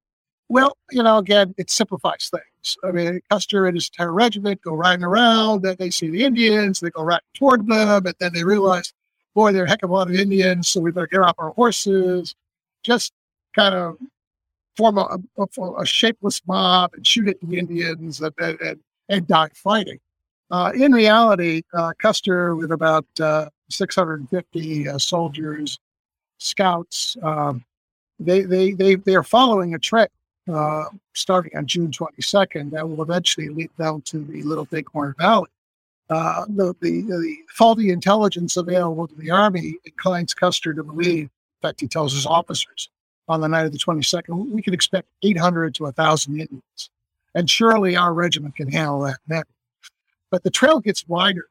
Well, 0.48 0.76
you 0.92 1.04
know, 1.04 1.18
again, 1.18 1.54
it 1.58 1.70
simplifies 1.70 2.32
things. 2.32 2.78
I 2.84 2.92
mean, 2.92 3.22
Custer 3.30 3.66
and 3.68 3.76
his 3.76 3.90
entire 3.94 4.14
regiment 4.14 4.62
go 4.62 4.74
riding 4.74 5.04
around, 5.04 5.64
then 5.64 5.76
they 5.78 5.90
see 5.90 6.10
the 6.10 6.24
Indians, 6.24 6.80
they 6.80 6.90
go 6.90 7.04
right 7.04 7.22
toward 7.36 7.68
them, 7.68 8.06
and 8.06 8.16
then 8.20 8.34
they 8.34 8.44
realize, 8.44 8.94
boy, 9.36 9.52
there 9.52 9.64
are 9.64 9.66
a 9.66 9.70
heck 9.70 9.84
of 9.84 9.90
a 9.90 9.94
lot 9.94 10.10
of 10.10 10.16
Indians, 10.16 10.68
so 10.68 10.80
we 10.80 10.92
better 10.92 11.08
get 11.08 11.22
off 11.22 11.36
our 11.38 11.52
horses. 11.52 12.36
Just 12.84 13.14
kind 13.54 13.76
of 13.76 13.98
form 14.80 14.98
a, 14.98 15.18
a, 15.38 15.72
a, 15.82 15.86
shapeless 15.86 16.42
mob 16.48 16.94
and 16.94 17.06
shoot 17.06 17.28
at 17.28 17.38
the 17.42 17.58
Indians 17.58 18.22
and, 18.22 18.34
and, 18.40 18.80
and 19.10 19.28
die 19.28 19.50
fighting. 19.54 20.00
Uh, 20.52 20.72
in 20.74 20.94
reality, 20.94 21.62
uh, 21.74 21.92
Custer, 22.02 22.56
with 22.56 22.72
about 22.72 23.06
uh, 23.20 23.50
650 23.70 24.88
uh, 24.88 24.98
soldiers, 24.98 25.80
scouts, 26.38 27.18
um, 27.24 27.66
they, 28.22 28.44
they, 28.44 28.72
they, 28.72 28.96
they 28.96 29.16
are 29.16 29.24
following 29.24 29.76
a 29.76 29.80
trail 29.80 30.08
uh, 30.50 30.86
starting 31.14 31.52
on 31.58 31.66
June 31.66 31.92
22nd 31.92 32.72
that 32.72 32.88
will 32.88 33.02
eventually 33.02 33.50
lead 33.50 33.70
down 33.78 34.02
to 34.04 34.24
the 34.24 34.42
Little 34.44 34.66
Bighorn 34.66 35.14
Valley. 35.20 35.50
Uh, 36.10 36.46
the, 36.48 36.74
the, 36.80 37.02
the 37.02 37.36
faulty 37.54 37.92
intelligence 37.92 38.56
available 38.56 39.10
to 39.10 39.16
the 39.16 39.30
Army 39.30 39.76
inclines 39.84 40.34
Custer 40.34 40.74
to 40.74 40.84
believe, 40.84 41.26
in 41.26 41.30
fact, 41.62 41.82
he 41.82 41.88
tells 41.88 42.14
his 42.14 42.26
officers, 42.26 42.88
on 43.30 43.42
the 43.42 43.48
night 43.48 43.66
of 43.66 43.72
the 43.72 43.78
22nd, 43.78 44.50
we 44.50 44.62
can 44.62 44.74
expect 44.74 45.08
800 45.22 45.76
to 45.76 45.84
1,000 45.84 46.34
Indians. 46.34 46.90
And 47.36 47.48
surely 47.50 47.96
our 47.96 48.12
regiment 48.12 48.56
can 48.56 48.72
handle 48.72 49.14
that. 49.28 49.48
But 50.32 50.44
the 50.44 50.50
trail 50.50 50.80
gets 50.80 51.08
wider 51.08 51.46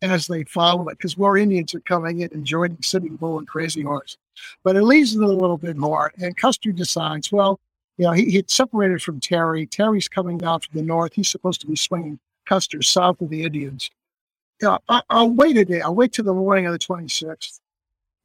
as 0.00 0.28
they 0.28 0.44
follow 0.44 0.88
it 0.88 0.96
because 0.96 1.18
more 1.18 1.36
Indians 1.36 1.74
are 1.74 1.80
coming 1.80 2.20
in 2.20 2.30
and 2.32 2.44
joining 2.44 2.80
Sitting 2.82 3.16
Bull 3.16 3.38
and 3.38 3.48
Crazy 3.48 3.82
Horse. 3.82 4.16
But 4.62 4.76
it 4.76 4.84
leads 4.84 5.14
them 5.14 5.24
a 5.24 5.28
little 5.28 5.58
bit 5.58 5.76
more. 5.76 6.12
And 6.22 6.36
Custer 6.36 6.70
decides, 6.70 7.32
well, 7.32 7.58
you 7.96 8.04
know, 8.04 8.12
he, 8.12 8.30
he'd 8.30 8.48
separated 8.48 9.02
from 9.02 9.18
Terry. 9.18 9.66
Terry's 9.66 10.08
coming 10.08 10.38
down 10.38 10.60
from 10.60 10.78
the 10.78 10.86
north. 10.86 11.14
He's 11.14 11.28
supposed 11.28 11.60
to 11.62 11.66
be 11.66 11.74
swinging 11.74 12.20
Custer 12.46 12.80
south 12.80 13.20
of 13.20 13.30
the 13.30 13.42
Indians. 13.42 13.90
You 14.62 14.68
know, 14.68 14.78
I, 14.88 15.02
will 15.10 15.30
wait 15.30 15.56
a 15.56 15.64
day. 15.64 15.80
I'll 15.80 15.94
wait 15.96 16.12
till 16.12 16.24
the 16.24 16.32
morning 16.32 16.66
of 16.66 16.72
the 16.72 16.78
26th 16.78 17.58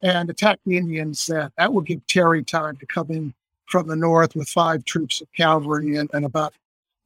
and 0.04 0.30
attack 0.30 0.60
the 0.64 0.76
Indians. 0.76 1.26
That 1.26 1.52
that 1.58 1.72
will 1.72 1.80
give 1.80 2.06
Terry 2.06 2.44
time 2.44 2.76
to 2.76 2.86
come 2.86 3.10
in 3.10 3.34
from 3.66 3.88
the 3.88 3.96
north 3.96 4.36
with 4.36 4.48
five 4.48 4.84
troops 4.84 5.20
of 5.20 5.32
cavalry 5.32 5.96
and, 5.96 6.08
and 6.12 6.24
about 6.24 6.54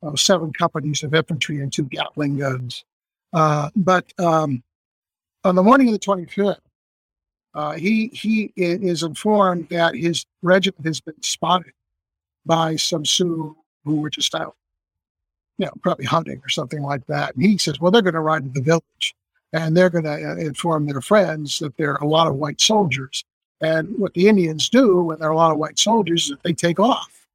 uh, 0.02 0.14
seven 0.16 0.52
companies 0.52 1.02
of 1.02 1.14
infantry 1.14 1.60
and 1.60 1.72
two 1.72 1.84
Gatling 1.84 2.36
guns. 2.38 2.84
Uh, 3.32 3.70
but 3.76 4.12
um, 4.18 4.62
on 5.44 5.54
the 5.54 5.62
morning 5.62 5.88
of 5.88 5.92
the 5.92 5.98
25th, 5.98 6.58
uh, 7.54 7.72
he 7.72 8.08
he 8.08 8.52
is 8.56 9.02
informed 9.02 9.68
that 9.68 9.94
his 9.94 10.26
regiment 10.42 10.86
has 10.86 11.00
been 11.00 11.20
spotted 11.22 11.72
by 12.44 12.76
some 12.76 13.04
Sioux 13.04 13.56
who 13.84 14.00
were 14.00 14.10
just 14.10 14.34
out, 14.34 14.54
you 15.58 15.66
know, 15.66 15.72
probably 15.82 16.04
hunting 16.04 16.40
or 16.44 16.48
something 16.48 16.82
like 16.82 17.06
that. 17.06 17.34
And 17.34 17.44
he 17.44 17.58
says, 17.58 17.80
"Well, 17.80 17.90
they're 17.90 18.02
going 18.02 18.14
to 18.14 18.20
ride 18.20 18.44
to 18.44 18.50
the 18.50 18.62
village." 18.62 19.14
And 19.52 19.76
they're 19.76 19.90
going 19.90 20.04
to 20.04 20.30
uh, 20.30 20.36
inform 20.36 20.86
their 20.86 21.00
friends 21.00 21.58
that 21.58 21.76
there 21.76 21.92
are 21.92 22.04
a 22.04 22.08
lot 22.08 22.26
of 22.26 22.34
white 22.34 22.60
soldiers. 22.60 23.24
And 23.60 23.98
what 23.98 24.14
the 24.14 24.28
Indians 24.28 24.68
do 24.68 25.02
when 25.02 25.18
there 25.18 25.28
are 25.28 25.32
a 25.32 25.36
lot 25.36 25.52
of 25.52 25.58
white 25.58 25.78
soldiers 25.78 26.24
is 26.24 26.30
that 26.30 26.42
they 26.42 26.52
take 26.52 26.78
off. 26.78 27.26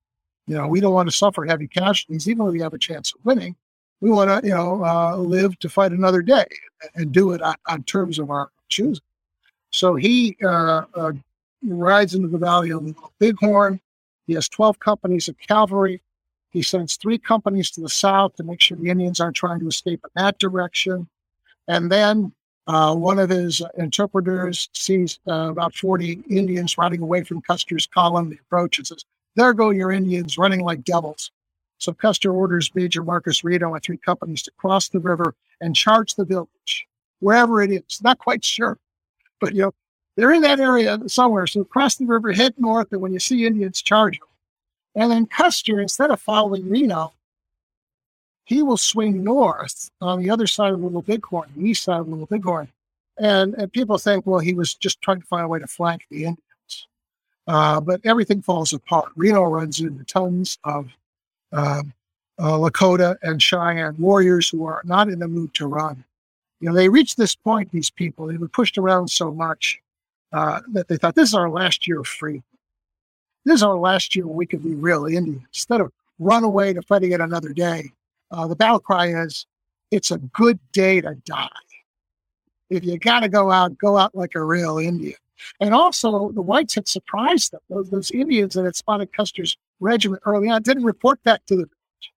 You 0.48 0.56
know, 0.56 0.68
we 0.68 0.80
don't 0.80 0.94
want 0.94 1.10
to 1.10 1.16
suffer 1.16 1.46
heavy 1.46 1.68
casualties, 1.68 2.30
even 2.30 2.48
if 2.48 2.54
we 2.54 2.60
have 2.62 2.74
a 2.74 2.78
chance 2.78 3.14
of 3.14 3.26
winning. 3.26 3.56
We 4.02 4.10
want 4.10 4.30
to, 4.30 4.48
you 4.48 4.54
know, 4.54 4.84
uh, 4.84 5.16
live 5.16 5.58
to 5.60 5.70
fight 5.70 5.92
another 5.92 6.22
day 6.22 6.46
and 6.96 7.12
do 7.12 7.32
it 7.32 7.42
on, 7.42 7.56
on 7.68 7.84
terms 7.84 8.20
of 8.20 8.30
our 8.30 8.50
choosing. 8.68 9.04
So 9.72 9.96
he 9.96 10.38
uh, 10.44 10.84
uh, 10.94 11.14
rides 11.66 12.14
into 12.14 12.28
the 12.28 12.38
valley 12.38 12.72
of 12.72 12.86
the 12.86 12.96
Bighorn. 13.20 13.80
He 14.28 14.34
has 14.34 14.48
12 14.50 14.80
companies 14.80 15.28
of 15.30 15.38
cavalry. 15.40 16.02
He 16.52 16.62
sends 16.62 16.96
three 16.96 17.18
companies 17.18 17.72
to 17.72 17.82
the 17.82 17.90
south 17.90 18.36
to 18.36 18.44
make 18.44 18.62
sure 18.62 18.78
the 18.78 18.90
Indians 18.90 19.20
aren't 19.20 19.36
trying 19.36 19.60
to 19.62 19.68
escape 19.68 20.02
in 20.04 20.22
that 20.22 20.38
direction. 20.38 21.08
And 21.68 21.92
then 21.92 22.34
uh, 22.68 22.96
one 22.96 23.20
of 23.20 23.30
his 23.30 23.62
interpreters 23.78 24.70
sees 24.74 25.20
uh, 25.28 25.50
about 25.52 25.76
40 25.76 26.24
Indians 26.30 26.78
riding 26.78 27.02
away 27.02 27.24
from 27.24 27.42
Custer's 27.42 27.88
column. 27.88 28.32
He 28.32 28.38
approaches 28.38 28.92
and 28.92 29.00
says, 29.00 29.06
There 29.36 29.54
go 29.54 29.70
your 29.72 29.92
Indians 29.92 30.38
running 30.38 30.62
like 30.62 30.84
devils. 30.84 31.32
So 31.78 31.94
Custer 31.94 32.32
orders 32.32 32.72
Major 32.76 33.04
Marcus 33.04 33.44
Reno 33.44 33.74
and 33.74 33.84
three 33.84 33.98
companies 33.98 34.44
to 34.44 34.52
cross 34.58 34.88
the 34.88 35.00
river 35.00 35.36
and 35.60 35.76
charge 35.76 36.16
the 36.16 36.24
village, 36.24 36.88
wherever 37.20 37.62
it 37.62 37.72
is. 37.72 38.02
Not 38.02 38.20
quite 38.20 38.46
sure, 38.46 38.78
but 39.42 39.54
you 39.54 39.64
know, 39.64 39.74
they're 40.16 40.32
in 40.32 40.44
that 40.44 40.60
area 40.62 40.98
somewhere. 41.08 41.48
So 41.48 41.66
cross 41.66 41.96
the 41.96 42.06
river, 42.06 42.32
head 42.32 42.54
north, 42.58 42.92
and 42.92 43.02
when 43.02 43.12
you 43.14 43.20
see 43.20 43.46
Indians, 43.46 43.82
charge 43.82 44.20
them. 44.20 44.30
And 44.96 45.12
then 45.12 45.26
Custer, 45.26 45.82
instead 45.82 46.12
of 46.12 46.22
following 46.22 46.70
Reno, 46.70 47.14
he 48.46 48.62
will 48.62 48.78
swing 48.78 49.24
north 49.24 49.90
on 50.02 50.22
the 50.22 50.30
other 50.30 50.48
side 50.48 50.74
of 50.74 50.82
Little 50.82 51.02
Bighorn, 51.02 51.50
the 51.56 51.70
east 51.70 51.84
side 51.84 52.02
of 52.02 52.08
Little 52.08 52.26
Bighorn. 52.26 52.68
And, 53.18 53.54
and 53.56 53.72
people 53.72 53.98
think, 53.98 54.26
well, 54.26 54.40
he 54.40 54.54
was 54.54 54.74
just 54.74 55.02
trying 55.02 55.22
to 55.22 55.28
find 55.28 55.46
a 55.46 55.48
way 55.48 55.60
to 55.60 55.68
flank 55.68 56.06
the 56.10 56.26
Indians. 56.26 56.88
Uh, 57.48 57.80
but 57.80 58.02
everything 58.04 58.42
falls 58.42 58.74
apart. 58.74 59.12
Reno 59.16 59.44
runs 59.44 59.80
into 59.80 60.04
tons 60.06 60.58
of 60.64 60.90
uh, 61.52 61.84
uh, 62.40 62.58
Lakota 62.58 63.18
and 63.22 63.42
Cheyenne 63.42 63.96
warriors 64.00 64.50
who 64.50 64.66
are 64.66 64.82
not 64.86 65.10
in 65.10 65.20
the 65.20 65.28
mood 65.28 65.54
to 65.56 65.68
run. 65.68 66.04
You 66.60 66.70
know, 66.70 66.76
they 66.76 66.90
reached 66.90 67.18
this 67.18 67.36
point, 67.36 67.72
these 67.72 67.90
people, 67.90 68.28
they 68.28 68.38
were 68.38 68.48
pushed 68.48 68.78
around 68.78 69.10
so 69.10 69.32
much 69.32 69.80
uh, 70.32 70.62
that 70.72 70.88
they 70.88 70.98
thought, 70.98 71.16
this 71.16 71.30
is 71.30 71.36
our 71.36 71.50
last 71.50 71.88
year 71.88 72.00
of 72.00 72.08
freedom. 72.08 72.44
This 73.46 73.56
is 73.56 73.64
our 73.64 73.76
last 73.76 74.16
year 74.16 74.26
we 74.26 74.46
could 74.46 74.64
be 74.64 74.74
real 74.74 75.06
Indians. 75.06 75.44
Instead 75.50 75.82
of 75.82 75.92
run 76.20 76.44
away 76.44 76.74
to 76.74 76.82
fight 76.82 77.04
again 77.04 77.22
another 77.22 77.54
day, 77.54 77.92
uh, 78.34 78.48
the 78.48 78.56
battle 78.56 78.80
cry 78.80 79.08
is, 79.08 79.46
it's 79.92 80.12
a 80.12 80.18
good 80.18 80.60
day 80.72 81.00
to 81.00 81.16
die. 81.26 81.48
If 82.70 82.84
you 82.84 82.98
got 82.98 83.20
to 83.20 83.30
go 83.30 83.52
out, 83.52 83.78
go 83.78 83.98
out 83.98 84.16
like 84.16 84.34
a 84.36 84.44
real 84.44 84.80
Indian. 84.80 85.16
And 85.60 85.74
also, 85.74 86.32
the 86.32 86.42
whites 86.42 86.74
had 86.74 86.88
surprised 86.88 87.52
them. 87.52 87.60
Those, 87.70 87.90
those 87.90 88.12
Indians 88.12 88.56
that 88.56 88.66
had 88.66 88.76
spotted 88.76 89.14
Custer's 89.14 89.56
regiment 89.80 90.24
early 90.26 90.50
on 90.50 90.64
didn't 90.64 90.84
report 90.84 91.20
that 91.26 91.46
to 91.48 91.56
the 91.56 91.64
village. 91.64 92.14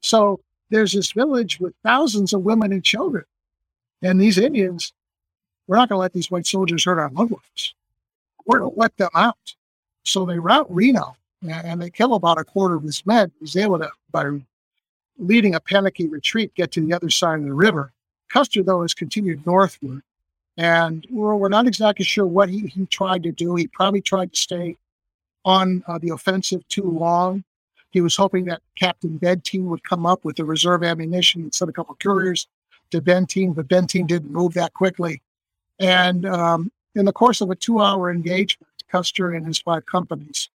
So 0.00 0.40
there's 0.70 0.92
this 0.92 1.12
village 1.12 1.60
with 1.60 1.74
thousands 1.84 2.32
of 2.32 2.42
women 2.42 2.72
and 2.72 2.82
children. 2.82 3.24
And 4.02 4.20
these 4.20 4.38
Indians, 4.38 4.92
we're 5.66 5.76
not 5.76 5.88
going 5.88 5.98
to 5.98 6.00
let 6.00 6.14
these 6.14 6.30
white 6.30 6.46
soldiers 6.46 6.84
hurt 6.84 6.98
our 6.98 7.10
loved 7.10 7.32
ones. 7.32 7.74
We're 8.46 8.60
going 8.60 8.72
to 8.72 8.80
let 8.80 8.96
them 8.96 9.10
out. 9.14 9.54
So 10.02 10.24
they 10.24 10.38
rout 10.38 10.74
Reno 10.74 11.16
and 11.46 11.80
they 11.80 11.90
kill 11.90 12.14
about 12.14 12.38
a 12.38 12.44
quarter 12.44 12.74
of 12.74 12.82
his 12.82 13.04
men. 13.06 13.30
He's 13.38 13.56
able 13.56 13.78
to, 13.78 13.90
by 14.10 14.24
leading 15.20 15.54
a 15.54 15.60
panicky 15.60 16.08
retreat, 16.08 16.54
get 16.54 16.72
to 16.72 16.80
the 16.80 16.92
other 16.92 17.10
side 17.10 17.38
of 17.38 17.44
the 17.44 17.52
river. 17.52 17.92
Custer, 18.28 18.62
though, 18.62 18.82
has 18.82 18.94
continued 18.94 19.46
northward. 19.46 20.02
And 20.56 21.06
we're, 21.10 21.34
we're 21.36 21.48
not 21.48 21.66
exactly 21.66 22.04
sure 22.04 22.26
what 22.26 22.48
he, 22.48 22.66
he 22.66 22.86
tried 22.86 23.22
to 23.22 23.32
do. 23.32 23.54
He 23.54 23.66
probably 23.68 24.00
tried 24.00 24.32
to 24.32 24.38
stay 24.38 24.76
on 25.44 25.82
uh, 25.86 25.98
the 25.98 26.10
offensive 26.10 26.66
too 26.68 26.90
long. 26.90 27.44
He 27.90 28.00
was 28.00 28.16
hoping 28.16 28.44
that 28.46 28.62
Captain 28.76 29.18
Benteen 29.18 29.64
would 29.64 29.82
come 29.82 30.06
up 30.06 30.24
with 30.24 30.36
the 30.36 30.44
reserve 30.44 30.82
ammunition 30.82 31.42
and 31.42 31.54
send 31.54 31.68
a 31.68 31.72
couple 31.72 31.94
couriers 31.96 32.46
to 32.90 33.00
Benteen, 33.00 33.54
but 33.54 33.68
Benteen 33.68 34.06
didn't 34.06 34.32
move 34.32 34.54
that 34.54 34.74
quickly. 34.74 35.22
And 35.78 36.26
um, 36.26 36.70
in 36.94 37.04
the 37.04 37.12
course 37.12 37.40
of 37.40 37.50
a 37.50 37.54
two 37.54 37.80
hour 37.80 38.10
engagement, 38.10 38.68
Custer 38.90 39.32
and 39.32 39.46
his 39.46 39.58
five 39.58 39.86
companies 39.86 40.50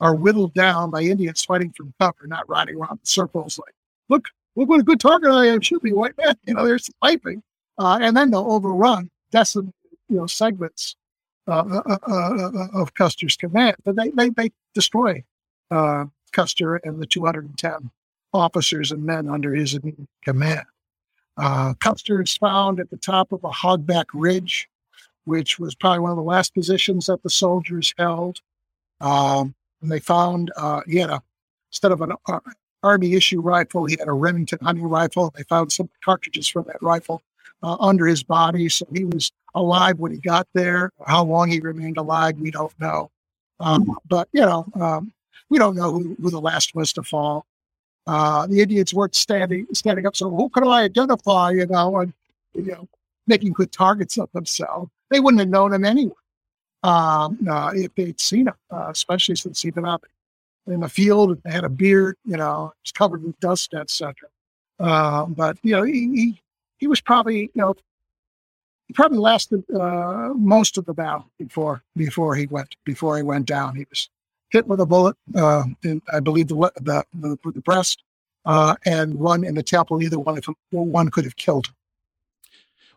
are 0.00 0.14
whittled 0.14 0.54
down 0.54 0.90
by 0.90 1.02
Indians 1.02 1.44
fighting 1.44 1.72
from 1.72 1.92
cover, 2.00 2.26
not 2.26 2.48
riding 2.48 2.76
around 2.76 2.98
in 3.00 3.04
circles 3.04 3.58
like, 3.58 3.74
look, 4.10 4.26
look 4.56 4.68
what 4.68 4.80
a 4.80 4.84
good 4.84 5.00
target 5.00 5.30
I 5.30 5.46
am. 5.46 5.60
Shoot 5.62 5.82
me, 5.82 5.92
white 5.92 6.16
man. 6.18 6.34
You 6.46 6.54
know, 6.54 6.66
they're 6.66 6.78
sniping. 6.78 7.42
Uh, 7.78 7.98
and 8.02 8.14
then 8.14 8.30
they'll 8.30 8.52
overrun 8.52 9.10
decimate, 9.30 9.72
you 10.08 10.16
know, 10.16 10.26
segments 10.26 10.96
uh, 11.48 11.80
uh, 11.86 11.98
uh, 12.06 12.50
uh, 12.54 12.68
of 12.74 12.92
Custer's 12.94 13.36
command. 13.36 13.76
But 13.84 13.96
they, 13.96 14.10
they, 14.10 14.28
they 14.28 14.50
destroy 14.74 15.24
uh, 15.70 16.06
Custer 16.32 16.76
and 16.76 17.00
the 17.00 17.06
210 17.06 17.90
officers 18.34 18.92
and 18.92 19.02
men 19.04 19.28
under 19.28 19.54
his 19.54 19.78
command. 20.22 20.66
Custer 21.80 22.20
is 22.20 22.36
found 22.36 22.80
at 22.80 22.90
the 22.90 22.98
top 22.98 23.32
of 23.32 23.42
a 23.44 23.50
hogback 23.50 24.04
ridge, 24.12 24.68
which 25.24 25.58
was 25.58 25.74
probably 25.74 26.00
one 26.00 26.10
of 26.10 26.16
the 26.16 26.22
last 26.22 26.52
positions 26.52 27.06
that 27.06 27.22
the 27.22 27.30
soldiers 27.30 27.94
held. 27.96 28.40
Um, 29.00 29.54
and 29.80 29.90
they 29.90 30.00
found 30.00 30.52
he 30.86 30.98
had 30.98 31.08
a 31.08 31.22
instead 31.70 31.92
of 31.92 32.02
an 32.02 32.12
army 32.82 33.14
issue 33.14 33.40
rifle, 33.40 33.86
he 33.86 33.96
had 33.98 34.08
a 34.08 34.12
Remington 34.12 34.58
hunting 34.62 34.84
rifle. 34.84 35.32
They 35.36 35.42
found 35.44 35.72
some 35.72 35.90
cartridges 36.04 36.48
from 36.48 36.64
that 36.64 36.82
rifle 36.82 37.22
uh, 37.62 37.76
under 37.80 38.06
his 38.06 38.22
body. 38.22 38.68
So 38.68 38.86
he 38.92 39.04
was 39.04 39.32
alive 39.54 39.98
when 39.98 40.12
he 40.12 40.18
got 40.18 40.46
there. 40.54 40.92
How 41.06 41.24
long 41.24 41.50
he 41.50 41.60
remained 41.60 41.98
alive, 41.98 42.38
we 42.38 42.50
don't 42.50 42.72
know. 42.80 43.10
Um, 43.58 43.98
but, 44.08 44.28
you 44.32 44.40
know, 44.40 44.66
um, 44.74 45.12
we 45.50 45.58
don't 45.58 45.76
know 45.76 45.92
who, 45.92 46.16
who, 46.20 46.30
the 46.30 46.40
last 46.40 46.74
was 46.74 46.92
to 46.94 47.02
fall. 47.02 47.44
Uh, 48.06 48.46
the 48.46 48.62
Indians 48.62 48.94
weren't 48.94 49.14
standing 49.14 49.66
standing 49.74 50.06
up. 50.06 50.16
So 50.16 50.30
who 50.30 50.48
could 50.48 50.66
I 50.66 50.84
identify, 50.84 51.50
you 51.50 51.66
know, 51.66 51.98
and, 51.98 52.12
you 52.54 52.72
know, 52.72 52.88
making 53.26 53.52
good 53.52 53.70
targets 53.72 54.18
of 54.18 54.30
themselves. 54.32 54.90
They 55.10 55.20
wouldn't 55.20 55.40
have 55.40 55.48
known 55.48 55.72
him 55.72 55.84
anyway 55.84 56.14
um, 56.82 57.38
uh, 57.48 57.72
if 57.74 57.94
they'd 57.94 58.20
seen 58.20 58.48
him, 58.48 58.54
uh, 58.70 58.88
especially 58.90 59.36
since 59.36 59.62
he'd 59.62 59.74
been 59.74 59.86
out 59.86 60.04
in 60.70 60.80
the 60.80 60.88
field 60.88 61.38
and 61.44 61.52
had 61.52 61.64
a 61.64 61.68
beard, 61.68 62.16
you 62.24 62.36
know, 62.36 62.72
it's 62.82 62.92
covered 62.92 63.22
with 63.22 63.38
dust, 63.40 63.74
etc. 63.74 64.14
Uh, 64.78 65.26
but 65.26 65.58
you 65.62 65.72
know, 65.72 65.82
he, 65.82 65.92
he 65.92 66.42
he 66.78 66.86
was 66.86 67.00
probably, 67.00 67.42
you 67.42 67.50
know, 67.54 67.74
he 68.86 68.94
probably 68.94 69.18
lasted 69.18 69.62
uh, 69.70 70.30
most 70.34 70.78
of 70.78 70.86
the 70.86 70.94
battle 70.94 71.30
before 71.38 71.82
before 71.96 72.34
he 72.34 72.46
went 72.46 72.74
before 72.84 73.16
he 73.16 73.22
went 73.22 73.46
down. 73.46 73.76
He 73.76 73.86
was 73.88 74.08
hit 74.50 74.66
with 74.66 74.80
a 74.80 74.86
bullet, 74.86 75.16
uh, 75.36 75.64
in, 75.82 76.02
I 76.12 76.20
believe 76.20 76.48
the 76.48 76.56
the, 76.80 77.04
the, 77.14 77.38
the 77.44 77.60
breast, 77.60 78.02
uh, 78.46 78.74
and 78.84 79.14
one 79.14 79.44
in 79.44 79.54
the 79.54 79.62
temple. 79.62 80.02
Either 80.02 80.18
one 80.18 80.38
of 80.38 80.44
them, 80.44 80.56
one 80.70 81.10
could 81.10 81.24
have 81.24 81.36
killed. 81.36 81.70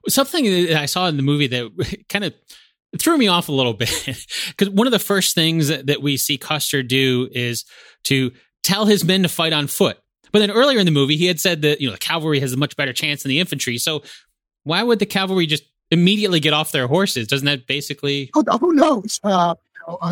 Something 0.07 0.45
that 0.45 0.81
I 0.81 0.85
saw 0.85 1.07
in 1.07 1.17
the 1.17 1.23
movie 1.23 1.47
that 1.47 2.05
kind 2.09 2.25
of 2.25 2.33
threw 2.99 3.17
me 3.17 3.27
off 3.27 3.49
a 3.49 3.51
little 3.51 3.73
bit 3.73 3.89
because 4.47 4.69
one 4.69 4.87
of 4.87 4.91
the 4.91 4.99
first 4.99 5.35
things 5.35 5.67
that, 5.67 5.87
that 5.87 6.01
we 6.01 6.17
see 6.17 6.37
Custer 6.37 6.83
do 6.83 7.29
is 7.31 7.65
to 8.05 8.31
tell 8.63 8.85
his 8.85 9.03
men 9.03 9.23
to 9.23 9.29
fight 9.29 9.53
on 9.53 9.67
foot. 9.67 9.97
But 10.31 10.39
then 10.39 10.51
earlier 10.51 10.79
in 10.79 10.85
the 10.85 10.91
movie, 10.91 11.15
he 11.15 11.27
had 11.27 11.39
said 11.39 11.61
that 11.61 11.79
you 11.79 11.87
know 11.87 11.93
the 11.93 11.99
cavalry 11.99 12.39
has 12.39 12.53
a 12.53 12.57
much 12.57 12.75
better 12.75 12.93
chance 12.93 13.23
than 13.23 13.29
the 13.29 13.39
infantry. 13.39 13.77
So 13.77 14.03
why 14.63 14.81
would 14.81 14.99
the 14.99 15.05
cavalry 15.05 15.45
just 15.45 15.63
immediately 15.91 16.39
get 16.39 16.53
off 16.53 16.71
their 16.71 16.87
horses? 16.87 17.27
Doesn't 17.27 17.45
that 17.45 17.67
basically? 17.67 18.31
Oh, 18.35 18.57
who 18.57 18.73
knows? 18.73 19.19
Uh, 19.23 19.55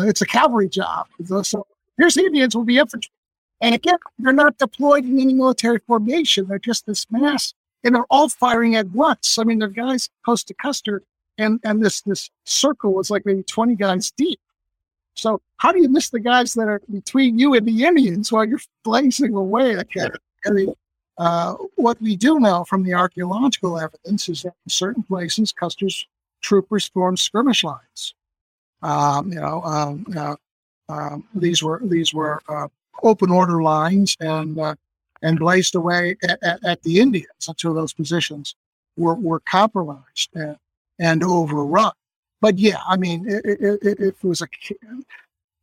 it's 0.00 0.22
a 0.22 0.26
cavalry 0.26 0.68
job. 0.68 1.08
So 1.42 1.66
here's 1.98 2.16
Indians 2.16 2.54
will 2.54 2.64
be 2.64 2.78
infantry, 2.78 3.10
and 3.60 3.74
again, 3.74 3.98
they're 4.18 4.32
not 4.32 4.58
deployed 4.58 5.04
in 5.04 5.18
any 5.18 5.34
military 5.34 5.80
formation. 5.86 6.46
They're 6.46 6.58
just 6.58 6.86
this 6.86 7.06
mass, 7.10 7.52
and 7.82 7.94
they're 7.94 8.06
all 8.10 8.28
firing 8.28 8.76
at 8.76 8.90
once. 8.90 9.38
I 9.38 9.44
mean, 9.44 9.58
they're 9.58 9.68
guys 9.68 10.08
close 10.24 10.44
to 10.44 10.54
Custer, 10.54 11.02
and 11.42 11.60
and 11.64 11.84
this 11.84 12.00
this 12.02 12.30
circle 12.44 12.94
was 12.94 13.10
like 13.10 13.26
maybe 13.26 13.42
twenty 13.42 13.74
guys 13.74 14.10
deep. 14.12 14.40
So 15.14 15.40
how 15.58 15.72
do 15.72 15.80
you 15.80 15.88
miss 15.88 16.10
the 16.10 16.20
guys 16.20 16.54
that 16.54 16.68
are 16.68 16.80
between 16.90 17.38
you 17.38 17.54
and 17.54 17.66
the 17.66 17.84
Indians 17.84 18.32
while 18.32 18.44
you're 18.44 18.60
blazing 18.82 19.34
away? 19.34 19.76
I 19.76 20.50
mean, 20.50 20.74
uh, 21.18 21.54
what 21.76 22.00
we 22.00 22.16
do 22.16 22.40
know 22.40 22.64
from 22.64 22.82
the 22.82 22.94
archaeological 22.94 23.78
evidence 23.78 24.28
is 24.28 24.42
that 24.42 24.54
in 24.64 24.70
certain 24.70 25.02
places, 25.02 25.52
Custer's 25.52 26.06
troopers 26.40 26.88
formed 26.88 27.18
skirmish 27.18 27.62
lines. 27.62 28.14
Um, 28.82 29.32
you 29.32 29.40
know, 29.40 29.62
um, 29.62 30.06
uh, 30.16 30.36
um, 30.88 31.24
these 31.34 31.62
were 31.62 31.80
these 31.84 32.12
were 32.12 32.42
uh, 32.48 32.68
open 33.02 33.30
order 33.30 33.62
lines 33.62 34.16
and 34.20 34.58
uh, 34.58 34.74
and 35.22 35.38
blazed 35.38 35.74
away 35.74 36.16
at, 36.24 36.42
at, 36.42 36.64
at, 36.64 36.82
the 36.82 37.00
Indians 37.00 37.46
until 37.48 37.72
those 37.72 37.92
positions 37.92 38.56
were, 38.96 39.14
were 39.14 39.40
compromised 39.40 40.30
and, 40.34 40.56
and 41.02 41.24
overrun. 41.24 41.92
But 42.40 42.58
yeah, 42.58 42.78
I 42.88 42.96
mean, 42.96 43.26
it, 43.28 43.44
it, 43.44 44.00
it, 44.00 44.14
was 44.22 44.40
a 44.40 44.46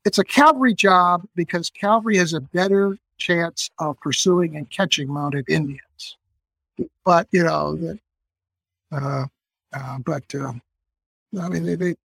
it's 0.06 0.20
a 0.20 0.24
cavalry 0.24 0.74
job 0.74 1.26
because 1.36 1.70
cavalry 1.70 2.18
has 2.18 2.34
a 2.34 2.41
better 2.41 2.98
chance 3.18 3.70
of 3.80 3.99
pursuing 4.02 4.56
and 4.57 4.70
catching 4.70 5.11
mounted 5.11 5.49
Indians. 5.49 6.18
But 7.06 7.28
you 7.32 7.44
know, 7.44 7.98
uh, 8.91 9.26
uh, 9.74 9.98
but 9.99 10.24
uh, 10.36 10.53
I 11.40 11.49
mean, 11.49 11.64
they, 11.64 11.76
they, 11.76 11.95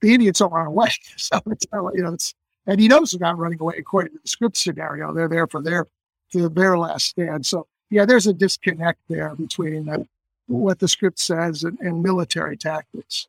the 0.00 0.14
Indians 0.14 0.38
don't 0.38 0.52
run 0.52 0.66
away, 0.66 0.90
so 1.16 1.40
it's 1.46 1.66
you 1.72 2.02
know, 2.02 2.14
it's 2.14 2.34
and 2.66 2.80
he 2.80 2.88
knows 2.88 3.10
they're 3.10 3.20
not 3.20 3.38
running 3.38 3.60
away 3.60 3.74
according 3.78 4.12
to 4.12 4.18
the 4.22 4.28
script 4.28 4.56
scenario. 4.56 5.12
They're 5.12 5.28
there 5.28 5.46
for 5.48 5.62
their 5.62 5.86
for 6.30 6.48
their 6.48 6.78
last 6.78 7.06
stand. 7.06 7.44
So 7.44 7.66
yeah, 7.90 8.04
there's 8.04 8.26
a 8.26 8.32
disconnect 8.32 9.00
there 9.08 9.34
between 9.34 9.88
uh, 9.88 10.04
what 10.46 10.78
the 10.78 10.88
script 10.88 11.18
says 11.18 11.64
and, 11.64 11.78
and 11.80 12.02
military 12.02 12.56
tactics. 12.56 13.26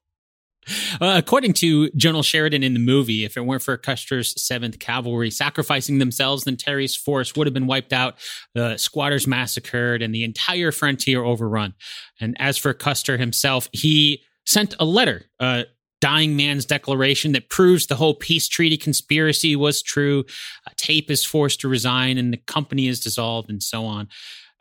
Uh, 0.99 1.13
according 1.17 1.53
to 1.53 1.89
General 1.91 2.23
Sheridan 2.23 2.63
in 2.63 2.73
the 2.73 2.79
movie, 2.79 3.23
if 3.23 3.37
it 3.37 3.45
weren't 3.45 3.61
for 3.61 3.77
Custer's 3.77 4.33
7th 4.33 4.79
Cavalry 4.79 5.29
sacrificing 5.29 5.99
themselves, 5.99 6.43
then 6.43 6.57
Terry's 6.57 6.95
force 6.95 7.35
would 7.35 7.45
have 7.45 7.53
been 7.53 7.67
wiped 7.67 7.93
out, 7.93 8.15
the 8.53 8.77
squatters 8.77 9.27
massacred, 9.27 10.01
and 10.01 10.13
the 10.13 10.23
entire 10.23 10.71
frontier 10.71 11.23
overrun. 11.23 11.75
And 12.19 12.35
as 12.39 12.57
for 12.57 12.73
Custer 12.73 13.17
himself, 13.17 13.69
he 13.73 14.23
sent 14.45 14.75
a 14.79 14.85
letter, 14.85 15.25
a 15.39 15.65
dying 16.01 16.35
man's 16.35 16.65
declaration 16.65 17.31
that 17.33 17.49
proves 17.49 17.87
the 17.87 17.95
whole 17.95 18.15
peace 18.15 18.47
treaty 18.47 18.77
conspiracy 18.77 19.55
was 19.55 19.81
true. 19.81 20.25
A 20.67 20.71
Taipe 20.75 21.09
is 21.09 21.25
forced 21.25 21.61
to 21.61 21.67
resign, 21.67 22.17
and 22.17 22.33
the 22.33 22.37
company 22.37 22.87
is 22.87 22.99
dissolved, 22.99 23.49
and 23.49 23.61
so 23.61 23.85
on. 23.85 24.07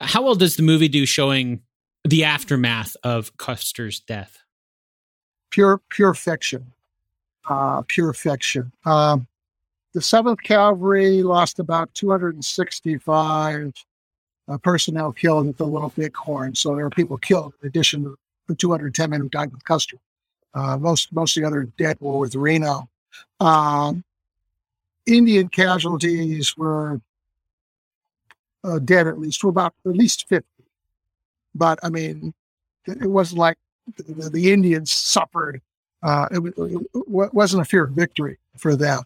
How 0.01 0.23
well 0.23 0.35
does 0.35 0.57
the 0.57 0.63
movie 0.63 0.89
do 0.89 1.07
showing 1.07 1.61
the 2.05 2.25
aftermath 2.25 2.97
of 3.03 3.37
Custer's 3.37 4.01
death? 4.01 4.45
pure 5.55 5.81
pure 5.89 6.15
fiction, 6.15 6.73
uh, 7.49 7.83
pure 7.87 8.13
fiction. 8.13 8.73
Um, 8.85 9.29
the 9.93 10.03
Seventh 10.03 10.43
Cavalry 10.43 11.23
lost 11.23 11.61
about 11.61 11.95
265 11.95 13.73
uh, 14.49 14.59
personnel 14.59 15.13
killed 15.13 15.47
at 15.47 15.57
the 15.57 15.65
Little 15.65 15.93
Bighorn. 15.97 16.57
So 16.57 16.75
there 16.75 16.83
were 16.85 16.91
people 16.91 17.17
killed 17.19 17.55
in 17.63 17.69
addition 17.69 18.03
to 18.03 18.19
the 18.49 18.57
210 18.57 19.11
men 19.11 19.21
who 19.21 19.29
died 19.29 19.53
with 19.53 19.65
Custer. 19.65 19.97
Uh, 20.55 20.77
most 20.77 21.13
most 21.13 21.37
of 21.37 21.43
the 21.43 21.47
other 21.47 21.69
dead 21.79 21.99
were 22.01 22.19
with 22.19 22.35
Reno. 22.35 22.89
Um, 23.39 24.03
Indian 25.07 25.49
casualties 25.49 26.57
were 26.57 27.01
uh, 28.65 28.81
dead 28.81 29.07
at 29.07 29.21
least, 29.21 29.41
to 29.43 29.51
about 29.51 29.73
at 29.87 29.93
least 29.93 30.27
50. 30.29 30.49
But 31.55 31.79
I 31.83 31.89
mean, 31.89 32.35
it 32.87 33.11
wasn't 33.11 33.39
like 33.39 33.57
the, 33.97 34.31
the 34.31 34.53
Indians 34.53 34.91
suffered. 34.91 35.61
Uh, 36.03 36.29
it, 36.31 36.55
it, 36.57 36.83
wasn't 36.93 37.63
a 37.63 37.69
Pyrrhic 37.69 37.93
victory 37.93 38.39
for 38.59 38.77
them. 38.77 39.03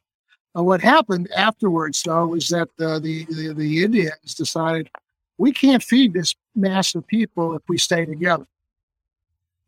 Uh, 0.57 0.62
what 0.65 0.81
happened 0.81 1.31
afterwards, 1.37 2.03
though, 2.03 2.27
was 2.27 2.49
that 2.49 2.69
the, 2.77 2.99
the, 2.99 3.53
the 3.55 3.85
Indians 3.85 4.35
decided 4.35 4.91
we 5.37 5.53
can't 5.53 5.83
feed 5.83 6.12
this 6.12 6.35
mass 6.57 6.95
of 6.95 7.07
people 7.07 7.55
if 7.55 7.62
we 7.69 7.79
stay 7.79 8.05
together. 8.05 8.47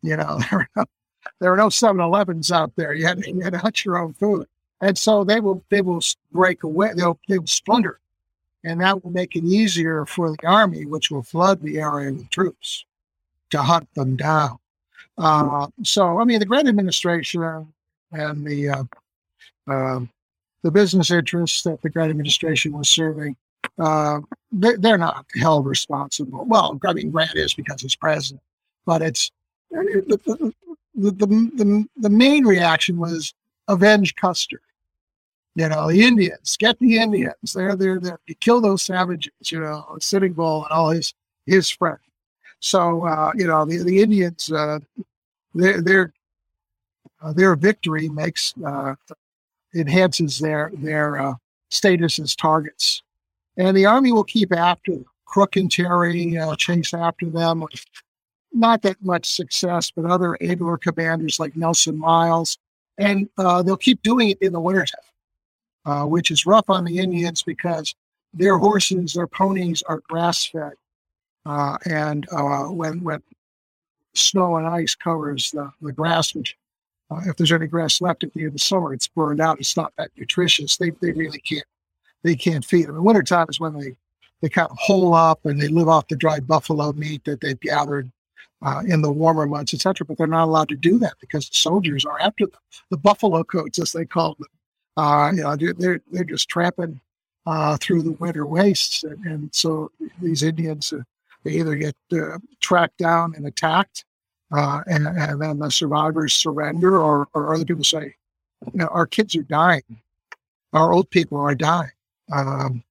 You 0.02 0.16
know, 0.16 0.40
there 1.40 1.50
were 1.50 1.56
no, 1.56 1.64
no 1.64 1.68
7-Elevens 1.68 2.50
out 2.50 2.72
there. 2.76 2.94
You 2.94 3.06
had, 3.06 3.24
you 3.24 3.40
had 3.40 3.52
to 3.52 3.58
hunt 3.58 3.84
your 3.84 3.98
own 3.98 4.14
food, 4.14 4.46
and 4.80 4.98
so 4.98 5.22
they 5.22 5.40
will 5.40 5.62
they 5.70 5.82
will 5.82 6.00
break 6.32 6.62
away. 6.62 6.92
They'll 6.96 7.18
they 7.28 7.38
will 7.38 7.46
splinter, 7.46 8.00
and 8.64 8.80
that 8.80 9.02
will 9.02 9.10
make 9.10 9.36
it 9.36 9.44
easier 9.44 10.04
for 10.06 10.30
the 10.30 10.46
army, 10.46 10.84
which 10.86 11.10
will 11.10 11.22
flood 11.22 11.60
the 11.62 11.78
area 11.78 12.12
with 12.12 12.28
troops, 12.30 12.84
to 13.50 13.62
hunt 13.62 13.88
them 13.94 14.16
down. 14.16 14.58
Uh, 15.18 15.66
so, 15.82 16.20
I 16.20 16.24
mean, 16.24 16.38
the 16.38 16.46
Grant 16.46 16.68
administration 16.68 17.42
and 18.12 18.46
the 18.46 18.68
uh, 18.68 18.84
uh, 19.70 20.00
the 20.62 20.70
business 20.70 21.10
interests 21.10 21.62
that 21.62 21.80
the 21.82 21.90
Grant 21.90 22.10
administration 22.10 22.72
was 22.72 22.88
serving, 22.88 23.36
uh, 23.78 24.20
they, 24.52 24.74
they're 24.76 24.98
not 24.98 25.26
held 25.34 25.66
responsible. 25.66 26.44
Well, 26.44 26.78
I 26.84 26.92
mean, 26.92 27.10
Grant 27.10 27.36
is 27.36 27.54
because 27.54 27.80
he's 27.80 27.96
president, 27.96 28.42
but 28.84 29.02
it's 29.02 29.30
the, 29.70 30.20
the, 30.26 30.54
the, 30.94 31.16
the, 31.16 31.88
the 31.96 32.10
main 32.10 32.44
reaction 32.44 32.98
was 32.98 33.32
avenge 33.68 34.14
Custer. 34.16 34.60
You 35.60 35.68
know, 35.68 35.88
the 35.88 36.02
Indians, 36.02 36.56
get 36.56 36.78
the 36.78 36.96
Indians. 36.96 37.52
They're 37.52 37.76
there. 37.76 38.18
Kill 38.40 38.62
those 38.62 38.82
savages. 38.82 39.52
You 39.52 39.60
know, 39.60 39.98
Sitting 40.00 40.32
Bull 40.32 40.64
and 40.64 40.72
all 40.72 40.88
his 40.88 41.12
his 41.44 41.68
friends. 41.68 42.00
So 42.60 43.04
uh, 43.04 43.32
you 43.34 43.46
know, 43.46 43.66
the 43.66 43.76
the 43.82 44.00
Indians, 44.00 44.50
uh, 44.50 44.78
their 45.54 45.82
their 45.82 46.12
uh, 47.20 47.34
their 47.34 47.56
victory 47.56 48.08
makes 48.08 48.54
uh, 48.64 48.94
enhances 49.74 50.38
their 50.38 50.70
their 50.72 51.20
uh, 51.20 51.34
status 51.68 52.18
as 52.18 52.34
targets, 52.34 53.02
and 53.58 53.76
the 53.76 53.84
army 53.84 54.12
will 54.12 54.24
keep 54.24 54.54
after 54.54 54.92
them. 54.92 55.04
Crook 55.26 55.56
and 55.56 55.70
Terry 55.70 56.38
uh, 56.38 56.56
chase 56.56 56.94
after 56.94 57.26
them 57.26 57.60
with 57.60 57.84
not 58.52 58.80
that 58.82 58.96
much 59.02 59.30
success, 59.30 59.92
but 59.94 60.06
other 60.06 60.38
abler 60.40 60.78
commanders 60.78 61.38
like 61.38 61.54
Nelson 61.54 61.98
Miles, 61.98 62.56
and 62.96 63.28
uh, 63.36 63.62
they'll 63.62 63.76
keep 63.76 64.02
doing 64.02 64.30
it 64.30 64.38
in 64.40 64.52
the 64.52 64.60
wintertime, 64.60 65.00
uh, 65.84 66.04
which 66.04 66.30
is 66.30 66.46
rough 66.46 66.68
on 66.68 66.84
the 66.84 66.98
Indians 66.98 67.42
because 67.42 67.94
their 68.32 68.58
horses, 68.58 69.14
their 69.14 69.26
ponies 69.26 69.82
are 69.82 70.00
grass 70.08 70.44
fed, 70.44 70.74
and 71.46 72.26
when 72.70 73.02
when 73.02 73.22
snow 74.14 74.56
and 74.56 74.66
ice 74.66 74.94
covers 74.94 75.50
the, 75.50 75.70
the 75.80 75.92
grass, 75.92 76.34
which 76.34 76.56
uh, 77.10 77.20
if 77.26 77.36
there's 77.36 77.52
any 77.52 77.66
grass 77.66 78.00
left 78.00 78.24
at 78.24 78.32
the 78.32 78.40
end 78.40 78.48
of 78.48 78.52
the 78.54 78.58
summer, 78.58 78.94
it's 78.94 79.08
burned 79.08 79.40
out. 79.40 79.58
It's 79.58 79.76
not 79.76 79.92
that 79.98 80.10
nutritious. 80.16 80.76
They, 80.76 80.90
they 81.00 81.12
really 81.12 81.40
can't 81.40 81.64
they 82.22 82.36
can't 82.36 82.64
feed 82.64 82.86
them. 82.86 82.96
In 82.96 83.04
wintertime 83.04 83.46
is 83.48 83.58
when 83.58 83.78
they, 83.78 83.96
they 84.40 84.48
kind 84.48 84.68
of 84.70 84.76
hole 84.78 85.14
up 85.14 85.44
and 85.46 85.60
they 85.60 85.68
live 85.68 85.88
off 85.88 86.08
the 86.08 86.16
dried 86.16 86.46
buffalo 86.46 86.92
meat 86.92 87.24
that 87.24 87.40
they've 87.40 87.58
gathered 87.60 88.10
uh, 88.62 88.82
in 88.86 89.00
the 89.00 89.10
warmer 89.10 89.46
months, 89.46 89.72
etc. 89.72 90.06
But 90.06 90.18
they're 90.18 90.26
not 90.26 90.44
allowed 90.44 90.68
to 90.68 90.76
do 90.76 90.98
that 90.98 91.14
because 91.20 91.48
the 91.48 91.54
soldiers 91.54 92.04
are 92.04 92.20
after 92.20 92.46
them. 92.46 92.60
The 92.90 92.98
buffalo 92.98 93.42
coats, 93.42 93.78
as 93.78 93.92
they 93.92 94.04
call 94.04 94.36
them, 94.38 94.48
uh, 94.96 95.30
you 95.34 95.42
know, 95.42 95.56
they're 95.56 96.00
they're 96.10 96.24
just 96.24 96.48
tramping 96.48 97.00
uh, 97.46 97.76
through 97.80 98.02
the 98.02 98.12
winter 98.12 98.46
wastes, 98.46 99.04
and, 99.04 99.24
and 99.24 99.54
so 99.54 99.90
these 100.20 100.42
Indians 100.42 100.92
uh, 100.92 101.02
they 101.44 101.52
either 101.52 101.74
get 101.74 101.96
uh, 102.12 102.38
tracked 102.60 102.98
down 102.98 103.34
and 103.34 103.46
attacked, 103.46 104.04
uh, 104.52 104.82
and, 104.86 105.06
and, 105.06 105.40
then 105.40 105.58
the 105.58 105.70
survivors 105.70 106.34
surrender, 106.34 107.00
or, 107.00 107.28
or 107.34 107.54
other 107.54 107.64
people 107.64 107.84
say, 107.84 108.14
you 108.66 108.78
know, 108.78 108.88
our 108.88 109.06
kids 109.06 109.34
are 109.36 109.42
dying, 109.42 110.00
our 110.72 110.92
old 110.92 111.08
people 111.10 111.38
are 111.38 111.54
dying. 111.54 111.90
Um, 112.32 112.82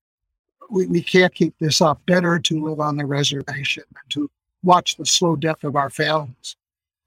we, 0.70 0.88
we 0.88 1.02
can't 1.02 1.34
keep 1.34 1.54
this 1.60 1.82
up. 1.82 2.04
Better 2.06 2.40
to 2.40 2.64
live 2.64 2.80
on 2.80 2.98
the 2.98 3.06
reservation 3.06 3.84
and 3.90 4.12
to 4.12 4.30
watch 4.64 4.98
the 4.98 5.06
slow 5.06 5.36
death 5.36 5.64
of 5.64 5.76
our 5.76 5.90
families. 5.90 6.56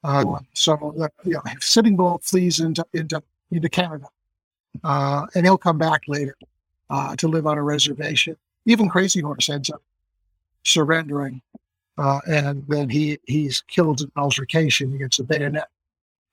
Uh, 0.05 0.39
so, 0.53 0.95
uh, 1.01 1.09
you 1.25 1.33
know, 1.33 1.43
Sitting 1.61 1.97
Bull 1.97 2.21
flees 2.23 2.61
into 2.61 2.85
into 2.93 3.23
into 3.51 3.69
Canada, 3.69 4.07
uh, 4.85 5.27
and 5.35 5.45
he'll 5.45 5.59
come 5.59 5.79
back 5.79 6.03
later 6.09 6.37
uh, 6.91 7.17
to 7.17 7.29
live 7.29 7.47
on 7.47 7.59
a 7.59 7.63
reservation. 7.63 8.37
Even 8.67 8.89
Crazy 8.89 9.21
Horse 9.21 9.49
ends 9.49 9.71
up 9.71 9.83
surrendering. 10.65 11.43
Uh, 11.99 12.21
and 12.27 12.65
then 12.69 12.89
he 12.89 13.19
he's 13.27 13.63
killed 13.69 14.01
in 14.01 14.07
an 14.07 14.13
altercation 14.23 14.95
against 14.95 15.21
a 15.21 15.25
bayonet 15.25 15.69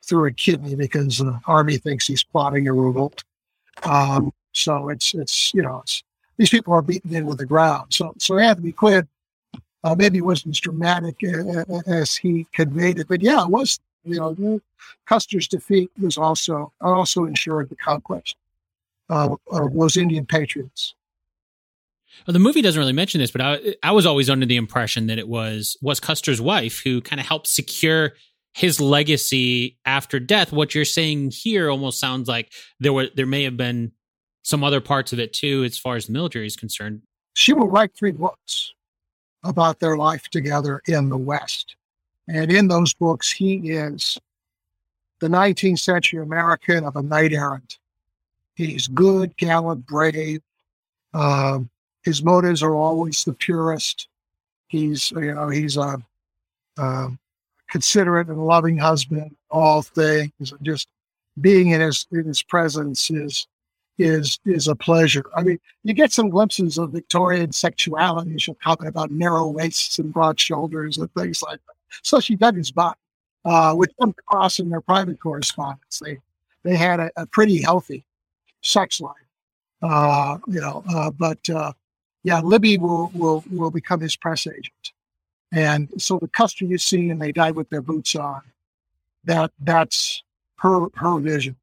through 0.04 0.26
a 0.26 0.32
kidney 0.32 0.76
because 0.76 1.18
the 1.18 1.40
army 1.46 1.78
thinks 1.78 2.08
he's 2.08 2.24
plotting 2.24 2.68
a 2.68 2.74
revolt. 2.74 3.24
Um, 3.84 4.32
so 4.54 4.90
it's 4.90 5.14
it's 5.14 5.54
you 5.54 5.62
know 5.62 5.82
it's, 5.84 6.04
these 6.38 6.50
people 6.50 6.74
are 6.74 6.82
beaten 6.82 7.14
into 7.14 7.36
the 7.36 7.46
ground. 7.46 7.94
So 7.94 8.14
so 8.18 8.38
Anthony 8.38 8.72
Quinn 8.72 9.08
uh, 9.84 9.96
maybe 9.96 10.22
wasn't 10.22 10.56
as 10.56 10.60
dramatic 10.60 11.18
uh, 11.24 11.64
uh, 11.72 11.82
as 11.88 12.16
he 12.16 12.48
conveyed 12.54 13.00
it, 13.00 13.08
but 13.08 13.22
yeah, 13.22 13.44
it 13.44 13.50
was. 13.50 13.80
You 14.04 14.20
know, 14.20 14.62
Custer's 15.06 15.48
defeat 15.48 15.92
was 16.00 16.18
also 16.18 16.72
also 16.82 17.26
ensured 17.26 17.70
the 17.70 17.76
conquest 17.76 18.36
of 19.10 19.40
those 19.50 19.98
Indian 19.98 20.26
patriots. 20.26 20.96
Well, 22.26 22.34
the 22.34 22.40
movie 22.40 22.62
doesn't 22.62 22.80
really 22.80 22.94
mention 22.94 23.20
this, 23.20 23.32
but 23.32 23.42
I, 23.42 23.76
I 23.84 23.92
was 23.92 24.06
always 24.06 24.30
under 24.30 24.46
the 24.46 24.58
impression 24.58 25.08
that 25.08 25.20
it 25.20 25.28
was 25.28 25.78
was 25.82 26.00
Custer's 26.00 26.42
wife 26.42 26.82
who 26.84 27.02
kind 27.02 27.20
of 27.20 27.26
helped 27.26 27.48
secure 27.48 28.14
his 28.54 28.82
legacy 28.82 29.78
after 29.86 30.20
death. 30.20 30.52
What 30.52 30.74
you're 30.74 30.86
saying 30.86 31.32
here 31.32 31.70
almost 31.70 32.00
sounds 32.00 32.28
like 32.28 32.52
there 32.80 32.94
were 32.94 33.08
there 33.16 33.26
may 33.26 33.44
have 33.44 33.58
been 33.58 33.92
some 34.44 34.64
other 34.64 34.82
parts 34.82 35.14
of 35.14 35.20
it 35.20 35.34
too, 35.34 35.64
as 35.64 35.78
far 35.78 35.96
as 35.96 36.08
the 36.08 36.14
military 36.14 36.48
is 36.48 36.56
concerned. 36.56 37.02
She 37.34 37.54
will 37.54 37.70
write 37.70 37.96
three 37.96 38.12
books 38.12 38.74
about 39.44 39.80
their 39.80 39.98
life 39.98 40.28
together 40.30 40.82
in 40.88 41.10
the 41.10 41.18
West, 41.18 41.76
and 42.30 42.52
in 42.52 42.68
those 42.68 42.94
books, 42.94 43.32
he 43.32 43.72
is 43.72 44.18
the 45.20 45.28
19th 45.28 45.80
century 45.80 46.22
American 46.22 46.84
of 46.86 46.96
a 46.96 47.02
knight 47.02 47.34
errant. 47.34 47.80
He's 48.54 48.88
good, 48.88 49.36
gallant, 49.38 49.86
brave. 49.88 50.42
Um, 51.14 51.70
his 52.04 52.24
motives 52.24 52.62
are 52.62 52.76
always 52.76 53.24
the 53.24 53.34
purest. 53.34 54.08
He's, 54.68 55.12
you 55.12 55.34
know, 55.34 55.50
he's 55.50 55.76
a, 55.76 55.98
a 56.78 57.08
considerate 57.70 58.28
and 58.28 58.46
loving 58.46 58.78
husband, 58.78 59.36
all 59.50 59.82
things, 59.82 60.54
just 60.62 60.88
being 61.42 61.70
in 61.70 61.82
his 61.82 62.06
in 62.12 62.26
his 62.26 62.44
presence 62.44 63.10
is 63.10 63.48
is 63.98 64.40
is 64.46 64.68
a 64.68 64.76
pleasure. 64.76 65.26
I 65.36 65.44
mean, 65.44 65.60
you 65.84 65.94
get 65.94 66.12
some 66.12 66.30
glimpses 66.30 66.78
of 66.78 66.92
Victorian 66.92 67.52
sexuality. 67.52 68.38
She'll 68.38 68.56
comment 68.56 68.90
about 68.90 69.12
narrow 69.12 69.48
waists 69.48 70.00
and 70.00 70.14
broad 70.14 70.40
shoulders 70.40 70.98
and 70.98 71.12
things 71.14 71.42
like 71.42 71.60
that. 71.66 71.79
So 72.04 72.20
she 72.20 72.36
dug 72.36 72.56
his 72.56 72.72
butt. 72.72 72.98
Uh, 73.46 73.74
with 73.76 73.96
them 73.98 74.14
cross 74.26 74.60
in 74.60 74.70
their 74.70 74.82
private 74.82 75.20
correspondence, 75.20 76.00
they 76.04 76.20
they 76.64 76.76
had 76.76 77.00
a, 77.00 77.10
a 77.16 77.26
pretty 77.26 77.62
healthy 77.62 78.04
sex 78.62 79.00
life. 79.00 79.16
Uh, 79.82 80.38
you 80.48 80.60
know, 80.60 80.84
uh, 80.94 81.10
but 81.10 81.50
uh, 81.50 81.72
yeah, 82.24 82.42
Libby 82.42 82.78
will 82.78 83.12
will 83.14 83.44
will 83.50 83.72
become 83.72 84.02
his 84.02 84.16
press 84.16 84.46
agent. 84.46 84.92
And 85.52 85.90
so 85.98 86.20
the 86.20 86.28
Custer 86.28 86.66
you 86.66 86.78
see 86.78 87.10
and 87.10 87.22
they 87.22 87.32
died 87.32 87.56
with 87.56 87.70
their 87.70 87.82
boots 87.82 88.16
on, 88.16 88.42
that 89.24 89.52
that's 89.62 90.22
her 90.58 90.88
her 90.96 91.18
vision 91.20 91.56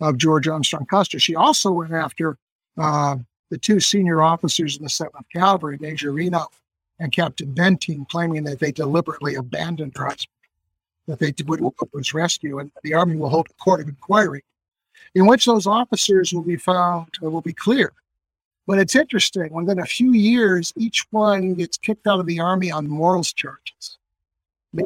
of 0.00 0.18
George 0.18 0.46
Armstrong 0.46 0.86
Custer. 0.86 1.18
She 1.18 1.34
also 1.34 1.72
went 1.72 1.92
after 1.92 2.36
uh, 2.76 3.16
the 3.50 3.58
two 3.58 3.80
senior 3.80 4.22
officers 4.22 4.76
in 4.76 4.82
the 4.82 4.90
Seventh 4.90 5.26
Cavalry, 5.32 5.78
Major 5.80 6.12
Reno 6.12 6.48
and 7.00 7.12
Captain 7.12 7.54
Benteen, 7.54 8.08
claiming 8.08 8.44
that 8.44 8.60
they 8.60 8.72
deliberately 8.72 9.34
abandoned 9.34 9.94
her 9.96 10.14
that 11.06 11.18
they 11.18 11.32
did 11.32 11.48
would 11.48 11.60
was 11.92 12.14
rescue, 12.14 12.58
and 12.58 12.70
the 12.82 12.94
Army 12.94 13.16
will 13.16 13.28
hold 13.28 13.46
a 13.50 13.62
court 13.62 13.80
of 13.80 13.88
inquiry 13.88 14.42
in 15.14 15.26
which 15.26 15.44
those 15.44 15.66
officers 15.66 16.32
will 16.32 16.42
be 16.42 16.56
found 16.56 17.08
uh, 17.22 17.30
will 17.30 17.42
be 17.42 17.52
clear 17.52 17.92
but 18.66 18.78
it's 18.78 18.94
interesting. 18.94 19.52
Within 19.52 19.78
a 19.78 19.86
few 19.86 20.12
years, 20.12 20.72
each 20.76 21.06
one 21.10 21.54
gets 21.54 21.76
kicked 21.76 22.06
out 22.06 22.20
of 22.20 22.26
the 22.26 22.40
army 22.40 22.70
on 22.70 22.88
morals 22.88 23.32
charges. 23.32 23.98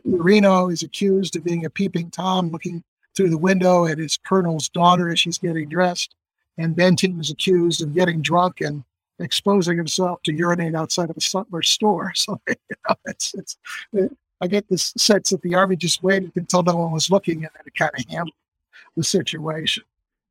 Reno 0.05 0.69
is 0.69 0.83
accused 0.83 1.37
of 1.37 1.45
being 1.45 1.65
a 1.65 1.71
peeping 1.71 2.11
Tom 2.11 2.51
looking 2.51 2.83
through 3.17 3.31
the 3.31 3.39
window 3.39 3.87
at 3.87 3.99
his 3.99 4.19
colonel's 4.19 4.69
daughter 4.69 5.09
as 5.09 5.21
she's 5.21 5.39
getting 5.39 5.69
dressed. 5.69 6.15
And 6.59 6.77
Benteen 6.77 7.21
is 7.21 7.31
accused 7.31 7.83
of 7.83 7.95
getting 7.95 8.21
drunk 8.21 8.61
and 8.61 8.83
exposing 9.19 9.77
himself 9.77 10.23
to 10.23 10.33
urinate 10.33 10.75
outside 10.75 11.11
of 11.11 11.17
a 11.17 11.21
sutler 11.21 11.63
store. 11.63 12.13
So 12.19 12.41
you 12.49 12.55
know, 12.89 12.95
it's, 13.07 13.35
it's, 13.35 13.57
it, 13.93 14.17
I 14.41 14.47
get 14.47 14.69
this 14.69 14.93
sense 14.97 15.31
that 15.31 15.43
the 15.43 15.55
army 15.55 15.77
just 15.77 16.03
waited 16.03 16.33
until 16.37 16.63
no 16.63 16.77
one 16.77 16.93
was 16.93 17.11
looking 17.11 17.45
and 17.45 17.51
then 17.55 17.63
it 17.67 17.75
kind 17.75 17.91
of 17.97 18.05
handled 18.09 18.35
the 18.97 19.05
situation. 19.05 19.85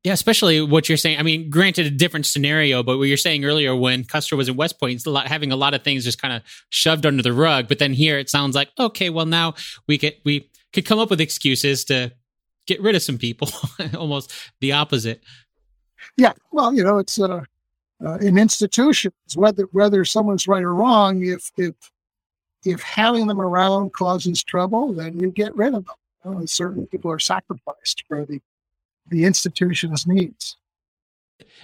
Yeah, 0.04 0.12
especially 0.12 0.60
what 0.60 0.88
you're 0.88 0.96
saying. 0.96 1.18
I 1.18 1.22
mean, 1.22 1.50
granted, 1.50 1.86
a 1.86 1.90
different 1.90 2.24
scenario, 2.24 2.82
but 2.82 2.98
what 2.98 3.08
you're 3.08 3.16
saying 3.16 3.44
earlier 3.44 3.74
when 3.74 4.04
Custer 4.04 4.36
was 4.36 4.48
in 4.48 4.56
West 4.56 4.78
Point, 4.78 5.04
a 5.06 5.10
lot, 5.10 5.26
having 5.26 5.50
a 5.50 5.56
lot 5.56 5.74
of 5.74 5.82
things 5.82 6.04
just 6.04 6.22
kind 6.22 6.34
of 6.34 6.42
shoved 6.70 7.04
under 7.04 7.22
the 7.22 7.32
rug. 7.32 7.66
But 7.68 7.80
then 7.80 7.92
here 7.92 8.18
it 8.18 8.30
sounds 8.30 8.54
like, 8.54 8.70
okay, 8.78 9.10
well 9.10 9.26
now 9.26 9.54
we 9.86 9.98
get 9.98 10.20
we 10.24 10.50
could 10.72 10.86
come 10.86 10.98
up 10.98 11.10
with 11.10 11.20
excuses 11.20 11.84
to 11.86 12.12
get 12.66 12.80
rid 12.80 12.94
of 12.94 13.02
some 13.02 13.18
people. 13.18 13.48
Almost 13.96 14.32
the 14.60 14.72
opposite. 14.72 15.22
Yeah, 16.16 16.32
well, 16.52 16.72
you 16.72 16.84
know, 16.84 16.98
it's 16.98 17.20
uh, 17.20 17.42
uh, 18.04 18.18
in 18.18 18.38
institutions 18.38 19.12
whether 19.34 19.64
whether 19.72 20.04
someone's 20.04 20.48
right 20.48 20.62
or 20.62 20.74
wrong. 20.74 21.24
If 21.24 21.50
if 21.56 21.74
if 22.64 22.82
having 22.82 23.26
them 23.26 23.40
around 23.40 23.92
causes 23.92 24.42
trouble, 24.42 24.92
then 24.92 25.18
you 25.18 25.30
get 25.30 25.54
rid 25.56 25.74
of 25.74 25.86
them. 25.86 25.94
You 26.24 26.30
know, 26.32 26.46
certain 26.46 26.86
people 26.86 27.10
are 27.10 27.18
sacrificed 27.18 28.04
for 28.08 28.24
the 28.24 28.40
the 29.08 29.24
institution's 29.24 30.06
needs. 30.06 30.56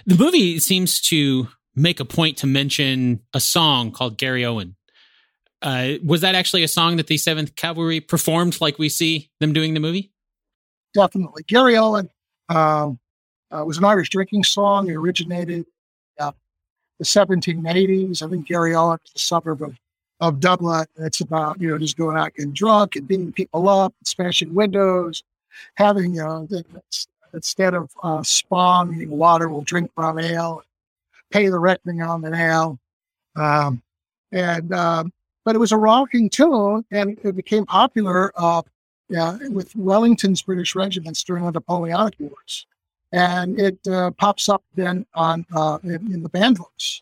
The 0.05 0.15
movie 0.15 0.59
seems 0.59 1.01
to 1.09 1.47
make 1.75 1.99
a 1.99 2.05
point 2.05 2.37
to 2.37 2.47
mention 2.47 3.21
a 3.33 3.39
song 3.39 3.91
called 3.91 4.17
Garryowen. 4.17 4.75
Uh, 5.61 5.93
was 6.03 6.21
that 6.21 6.35
actually 6.35 6.63
a 6.63 6.67
song 6.67 6.97
that 6.97 7.07
the 7.07 7.17
Seventh 7.17 7.55
Cavalry 7.55 7.99
performed, 7.99 8.59
like 8.61 8.77
we 8.77 8.89
see 8.89 9.29
them 9.39 9.53
doing 9.53 9.73
the 9.73 9.79
movie? 9.79 10.11
Definitely, 10.93 11.43
Garryowen 11.43 12.09
um, 12.49 12.99
uh, 13.51 13.63
was 13.65 13.77
an 13.77 13.83
Irish 13.83 14.09
drinking 14.09 14.43
song. 14.43 14.89
It 14.89 14.95
originated 14.95 15.65
uh, 16.19 16.31
the 16.99 17.05
1780s. 17.05 18.21
I 18.21 18.29
think 18.29 18.47
Garryowen 18.47 18.99
is 19.05 19.11
a 19.15 19.19
suburb 19.19 19.61
of, 19.61 19.77
of 20.19 20.39
Dublin. 20.39 20.85
It's 20.97 21.21
about 21.21 21.59
you 21.59 21.69
know 21.69 21.77
just 21.77 21.97
going 21.97 22.17
out 22.17 22.33
getting 22.35 22.53
drunk 22.53 22.95
and 22.95 23.07
beating 23.07 23.31
people 23.31 23.67
up, 23.69 23.93
smashing 24.03 24.53
windows, 24.53 25.23
having 25.75 26.13
you 26.13 26.21
know 26.21 26.47
instead 27.33 27.73
of 27.73 27.89
uh, 28.01 28.23
spawn 28.23 28.95
eating 28.95 29.09
water, 29.09 29.49
we'll 29.49 29.61
drink 29.61 29.93
brown 29.93 30.19
ale, 30.19 30.63
pay 31.31 31.47
the 31.47 31.59
reckoning 31.59 32.01
on 32.01 32.21
the 32.21 32.29
nail. 32.29 32.79
Um, 33.35 33.81
and 34.31 34.73
um, 34.73 35.13
but 35.43 35.55
it 35.55 35.59
was 35.59 35.71
a 35.71 35.77
rocking 35.77 36.29
tune, 36.29 36.85
and 36.91 37.19
it 37.23 37.35
became 37.35 37.65
popular 37.65 38.31
uh, 38.35 38.63
yeah, 39.09 39.37
with 39.49 39.75
Wellington's 39.75 40.41
British 40.41 40.75
regiments 40.75 41.23
during 41.23 41.45
the 41.45 41.51
Napoleonic 41.51 42.15
Wars, 42.19 42.65
and 43.11 43.59
it 43.59 43.79
uh, 43.87 44.11
pops 44.11 44.49
up 44.49 44.63
then 44.75 45.05
on 45.13 45.45
uh, 45.55 45.79
in, 45.83 46.13
in, 46.13 46.23
the 46.23 46.29
bandbooks 46.29 47.01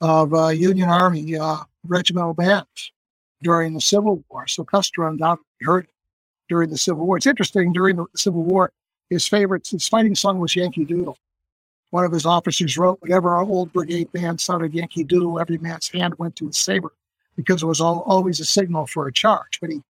of 0.00 0.32
uh, 0.34 0.48
Union 0.48 0.88
Army 0.88 1.36
uh, 1.36 1.58
regimental 1.86 2.34
bands 2.34 2.92
during 3.42 3.74
the 3.74 3.80
Civil 3.80 4.22
War. 4.28 4.46
So 4.46 4.64
Custer 4.64 5.06
undoubtedly 5.06 5.46
heard 5.62 5.84
it 5.84 5.90
during 6.48 6.70
the 6.70 6.78
Civil 6.78 7.06
War. 7.06 7.16
It's 7.16 7.26
interesting 7.26 7.72
during 7.72 7.96
the 7.96 8.06
Civil 8.14 8.42
War 8.42 8.72
his 9.10 9.26
favorite, 9.26 9.66
his 9.66 9.88
fighting 9.88 10.14
song 10.14 10.38
was 10.38 10.54
Yankee 10.54 10.84
Doodle. 10.84 11.18
One 11.90 12.04
of 12.04 12.12
his 12.12 12.26
officers 12.26 12.76
wrote, 12.76 13.00
whenever 13.00 13.30
our 13.30 13.42
old 13.42 13.72
brigade 13.72 14.12
band 14.12 14.40
sounded 14.40 14.74
Yankee 14.74 15.04
Doodle, 15.04 15.40
every 15.40 15.56
man's 15.58 15.88
hand 15.88 16.14
went 16.18 16.36
to 16.36 16.46
his 16.46 16.58
saber 16.58 16.92
because 17.36 17.62
it 17.62 17.66
was 17.66 17.80
all, 17.80 18.00
always 18.00 18.40
a 18.40 18.44
signal 18.44 18.86
for 18.86 19.08
a 19.08 19.12
charge. 19.12 19.58
But 19.60 19.70
he, 19.70 19.82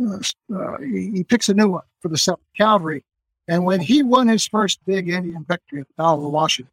uh, 0.00 0.20
uh, 0.54 0.78
he, 0.78 1.10
he 1.10 1.24
picks 1.24 1.48
a 1.48 1.54
new 1.54 1.68
one 1.68 1.82
for 2.00 2.08
the 2.08 2.16
7th 2.16 2.38
Cavalry. 2.56 3.02
And 3.48 3.64
when 3.64 3.80
he 3.80 4.02
won 4.02 4.28
his 4.28 4.46
first 4.46 4.78
big 4.84 5.08
Indian 5.08 5.44
victory 5.48 5.80
at 5.80 5.88
the 5.88 5.94
Battle 5.94 6.26
of 6.26 6.32
Washita, 6.32 6.68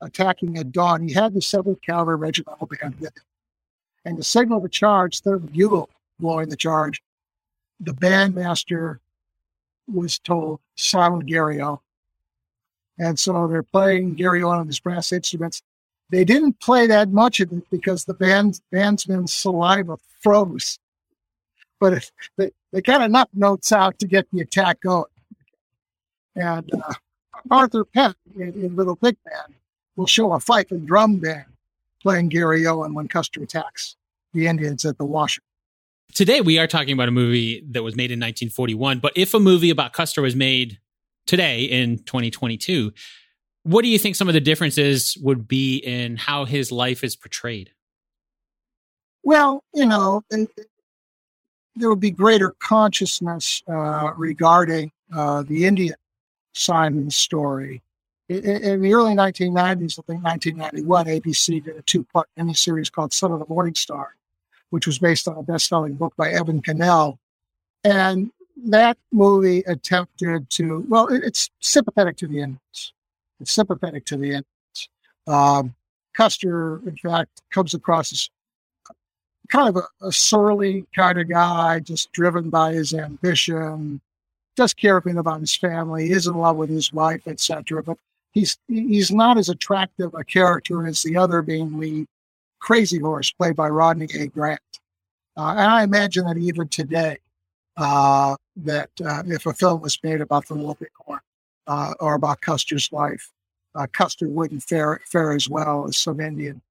attacking 0.00 0.56
at 0.56 0.72
dawn, 0.72 1.06
he 1.06 1.12
had 1.12 1.34
the 1.34 1.40
7th 1.40 1.82
Cavalry 1.82 2.16
Regimental 2.16 2.66
Band 2.66 2.94
with 2.98 3.16
him. 3.16 3.24
And 4.06 4.16
to 4.16 4.22
signal 4.22 4.60
the 4.60 4.68
charge, 4.68 5.20
the 5.20 5.38
bugle 5.38 5.90
blowing 6.18 6.48
the 6.48 6.56
charge, 6.56 7.02
the 7.80 7.92
bandmaster 7.92 8.98
was 9.92 10.18
told 10.18 10.60
Silent 10.74 11.28
Garryowen. 11.28 11.80
And 12.98 13.18
so 13.18 13.46
they're 13.46 13.62
playing 13.62 14.16
Garryowen 14.16 14.60
on 14.60 14.66
his 14.66 14.80
brass 14.80 15.12
instruments. 15.12 15.62
They 16.08 16.24
didn't 16.24 16.60
play 16.60 16.86
that 16.86 17.10
much 17.10 17.40
of 17.40 17.52
it 17.52 17.68
because 17.68 18.04
the 18.04 18.14
band 18.14 18.60
bandsman's 18.72 19.34
saliva 19.34 19.98
froze. 20.20 20.78
But 21.78 22.10
they, 22.38 22.52
they 22.72 22.82
of 23.02 23.10
knocked 23.10 23.34
notes 23.34 23.70
out 23.70 23.98
to 23.98 24.06
get 24.06 24.26
the 24.32 24.40
attack 24.40 24.80
going. 24.80 25.04
And 26.36 26.70
uh, 26.74 26.92
Arthur 27.50 27.84
Penn 27.84 28.14
in, 28.36 28.52
in, 28.52 28.76
Little 28.76 28.96
Big 28.96 29.16
Man 29.24 29.54
will 29.96 30.06
show 30.06 30.32
a 30.32 30.40
fife 30.40 30.70
and 30.70 30.86
drum 30.86 31.16
band 31.16 31.46
playing 32.02 32.30
Garryowen 32.30 32.92
when 32.92 33.08
Custer 33.08 33.42
attacks 33.42 33.96
the 34.32 34.46
Indians 34.46 34.84
at 34.84 34.98
the 34.98 35.04
Washita. 35.04 35.40
Today, 36.14 36.40
we 36.40 36.58
are 36.58 36.66
talking 36.66 36.92
about 36.92 37.08
a 37.08 37.12
movie 37.12 37.64
that 37.70 37.82
was 37.82 37.96
made 37.96 38.10
in 38.10 38.18
1941. 38.18 39.00
But 39.00 39.12
if 39.16 39.34
a 39.34 39.40
movie 39.40 39.70
about 39.70 39.92
Custer 39.92 40.22
was 40.22 40.36
made 40.36 40.78
today 41.26 41.64
in 41.64 41.98
2022, 41.98 42.92
what 43.64 43.82
do 43.82 43.88
you 43.88 43.98
think 43.98 44.14
some 44.14 44.28
of 44.28 44.34
the 44.34 44.40
differences 44.40 45.18
would 45.20 45.48
be 45.48 45.78
in 45.78 46.16
how 46.16 46.44
his 46.44 46.70
life 46.70 47.02
is 47.02 47.16
portrayed? 47.16 47.70
Well, 49.24 49.64
you 49.74 49.86
know, 49.86 50.22
there 51.74 51.88
would 51.88 52.00
be 52.00 52.12
greater 52.12 52.54
consciousness 52.60 53.62
uh, 53.68 54.12
regarding 54.16 54.92
uh, 55.12 55.42
the 55.42 55.66
Indian 55.66 55.96
the 56.66 57.06
story. 57.10 57.82
In, 58.28 58.82
the 58.82 58.94
early 58.94 59.14
1990s, 59.14 59.98
I 59.98 60.02
think 60.02 60.24
1991, 60.24 61.06
ABC 61.06 61.64
did 61.64 61.76
a 61.76 61.82
two-part 61.82 62.28
miniseries 62.36 62.90
called 62.90 63.12
Son 63.12 63.30
of 63.30 63.38
the 63.38 63.46
Morning 63.48 63.74
Star, 63.74 64.16
which 64.70 64.86
was 64.86 64.98
based 64.98 65.28
on 65.28 65.36
a 65.36 65.42
best-selling 65.42 65.94
book 65.94 66.14
by 66.16 66.30
Evan 66.30 66.60
Connell. 66.60 67.18
And 67.84 68.32
that 68.64 68.98
movie 69.12 69.60
attempted 69.60 70.50
to, 70.50 70.84
well, 70.88 71.08
it's 71.08 71.50
sympathetic 71.60 72.16
to 72.18 72.26
the 72.26 72.40
Indians. 72.40 72.92
It's 73.40 73.52
sympathetic 73.52 74.04
to 74.06 74.16
the 74.16 74.26
Indians. 74.26 74.88
Um, 75.28 75.74
Custer, 76.14 76.80
in 76.86 76.96
fact, 76.96 77.42
comes 77.50 77.74
across 77.74 78.12
as 78.12 78.30
kind 79.48 79.68
of 79.68 79.76
a, 79.76 80.06
a, 80.06 80.12
surly 80.12 80.86
kind 80.94 81.18
of 81.18 81.28
guy, 81.28 81.78
just 81.80 82.10
driven 82.12 82.50
by 82.50 82.72
his 82.72 82.94
ambition, 82.94 84.00
just 84.56 84.76
caring 84.76 85.18
about 85.18 85.40
his 85.40 85.54
family, 85.54 86.10
is 86.10 86.26
in 86.26 86.34
love 86.34 86.56
with 86.56 86.70
his 86.70 86.92
wife, 86.92 87.26
etc. 87.26 87.82
But 87.82 87.98
he's 88.32 88.58
he's 88.68 89.10
not 89.10 89.38
as 89.38 89.48
attractive 89.48 90.14
a 90.14 90.24
character 90.24 90.86
as 90.86 91.02
the 91.02 91.16
other 91.16 91.42
being 91.42 91.78
the 91.78 92.06
Crazy 92.58 92.98
Horse, 92.98 93.30
played 93.30 93.56
by 93.56 93.68
Rodney 93.68 94.08
A. 94.14 94.26
Grant. 94.26 94.60
Uh, 95.36 95.50
and 95.50 95.70
I 95.70 95.82
imagine 95.82 96.24
that 96.26 96.38
even 96.38 96.68
today, 96.68 97.18
uh, 97.76 98.36
that 98.56 98.90
uh, 99.04 99.22
if 99.26 99.46
a 99.46 99.52
film 99.52 99.82
was 99.82 99.98
made 100.02 100.20
about 100.20 100.46
the 100.48 100.54
Little 100.54 100.76
Bighorn 100.80 101.20
uh, 101.66 101.94
or 102.00 102.14
about 102.14 102.40
Custer's 102.40 102.90
life, 102.90 103.30
uh, 103.74 103.86
Custer 103.92 104.28
wouldn't 104.28 104.62
fare, 104.62 105.00
fare 105.04 105.32
as 105.32 105.48
well 105.48 105.86
as 105.86 105.96
some 105.96 106.20
Indian 106.20 106.62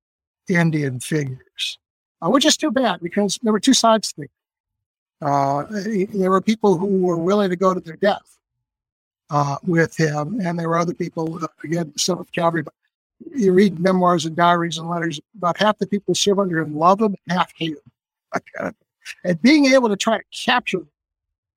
Indian 0.47 0.99
figures, 0.99 1.79
uh, 2.21 2.29
which 2.29 2.45
is 2.45 2.57
too 2.57 2.71
bad 2.71 2.99
because 3.01 3.39
there 3.41 3.53
were 3.53 3.59
two 3.59 3.73
sides 3.73 4.13
to 4.13 4.23
it. 4.23 4.31
Uh, 5.21 5.63
there 5.69 6.29
were 6.29 6.41
people 6.41 6.77
who 6.77 7.01
were 7.01 7.17
willing 7.17 7.49
to 7.49 7.55
go 7.55 7.73
to 7.73 7.79
their 7.79 7.95
death 7.95 8.39
uh, 9.29 9.57
with 9.65 9.95
him, 9.95 10.39
and 10.41 10.59
there 10.59 10.69
were 10.69 10.77
other 10.77 10.93
people, 10.93 11.43
uh, 11.43 11.47
again, 11.63 11.93
some 11.97 12.19
of 12.19 12.31
Cavalry, 12.31 12.63
but 12.63 12.73
you 13.33 13.53
read 13.53 13.79
memoirs 13.79 14.25
and 14.25 14.35
diaries 14.35 14.77
and 14.77 14.89
letters, 14.89 15.19
about 15.37 15.57
half 15.57 15.77
the 15.77 15.87
people 15.87 16.13
serve 16.13 16.39
under 16.39 16.59
him 16.59 16.75
love 16.77 17.01
him, 17.01 17.15
half 17.29 17.51
hate 17.55 17.77
him. 17.77 18.73
and 19.23 19.41
being 19.41 19.65
able 19.65 19.89
to 19.89 19.95
try 19.95 20.17
to 20.17 20.23
capture 20.31 20.85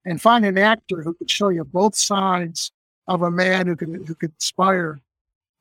and 0.05 0.20
find 0.20 0.44
an 0.44 0.56
actor 0.56 1.02
who 1.02 1.14
could 1.14 1.30
show 1.30 1.48
you 1.48 1.64
both 1.64 1.97
sides 1.97 2.72
of 3.09 3.22
a 3.22 3.30
man 3.30 3.66
who 3.66 3.74
could 3.74 3.89
who 4.06 4.14
could 4.14 4.32
inspire 4.32 5.01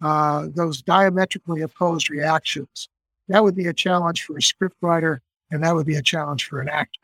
uh, 0.01 0.47
those 0.53 0.81
diametrically 0.81 1.61
opposed 1.61 2.09
reactions. 2.09 2.89
That 3.27 3.43
would 3.43 3.55
be 3.55 3.67
a 3.67 3.73
challenge 3.73 4.23
for 4.23 4.37
a 4.37 4.41
scriptwriter, 4.41 5.19
and 5.51 5.63
that 5.63 5.75
would 5.75 5.87
be 5.87 5.95
a 5.95 6.01
challenge 6.01 6.45
for 6.45 6.61
an 6.61 6.69
actor. 6.69 6.99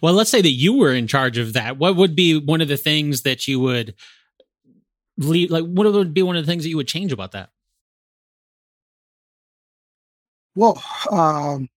Well, 0.00 0.14
let's 0.14 0.30
say 0.30 0.42
that 0.42 0.50
you 0.50 0.76
were 0.76 0.92
in 0.92 1.06
charge 1.06 1.38
of 1.38 1.52
that. 1.52 1.78
What 1.78 1.96
would 1.96 2.16
be 2.16 2.38
one 2.38 2.60
of 2.60 2.68
the 2.68 2.76
things 2.76 3.22
that 3.22 3.46
you 3.46 3.60
would 3.60 3.94
leave? 5.16 5.50
Like, 5.50 5.64
what 5.64 5.92
would 5.92 6.14
be 6.14 6.22
one 6.22 6.36
of 6.36 6.44
the 6.44 6.50
things 6.50 6.64
that 6.64 6.70
you 6.70 6.76
would 6.76 6.88
change 6.88 7.12
about 7.12 7.32
that? 7.32 7.50
Well, 10.56 10.82
um, 11.10 11.68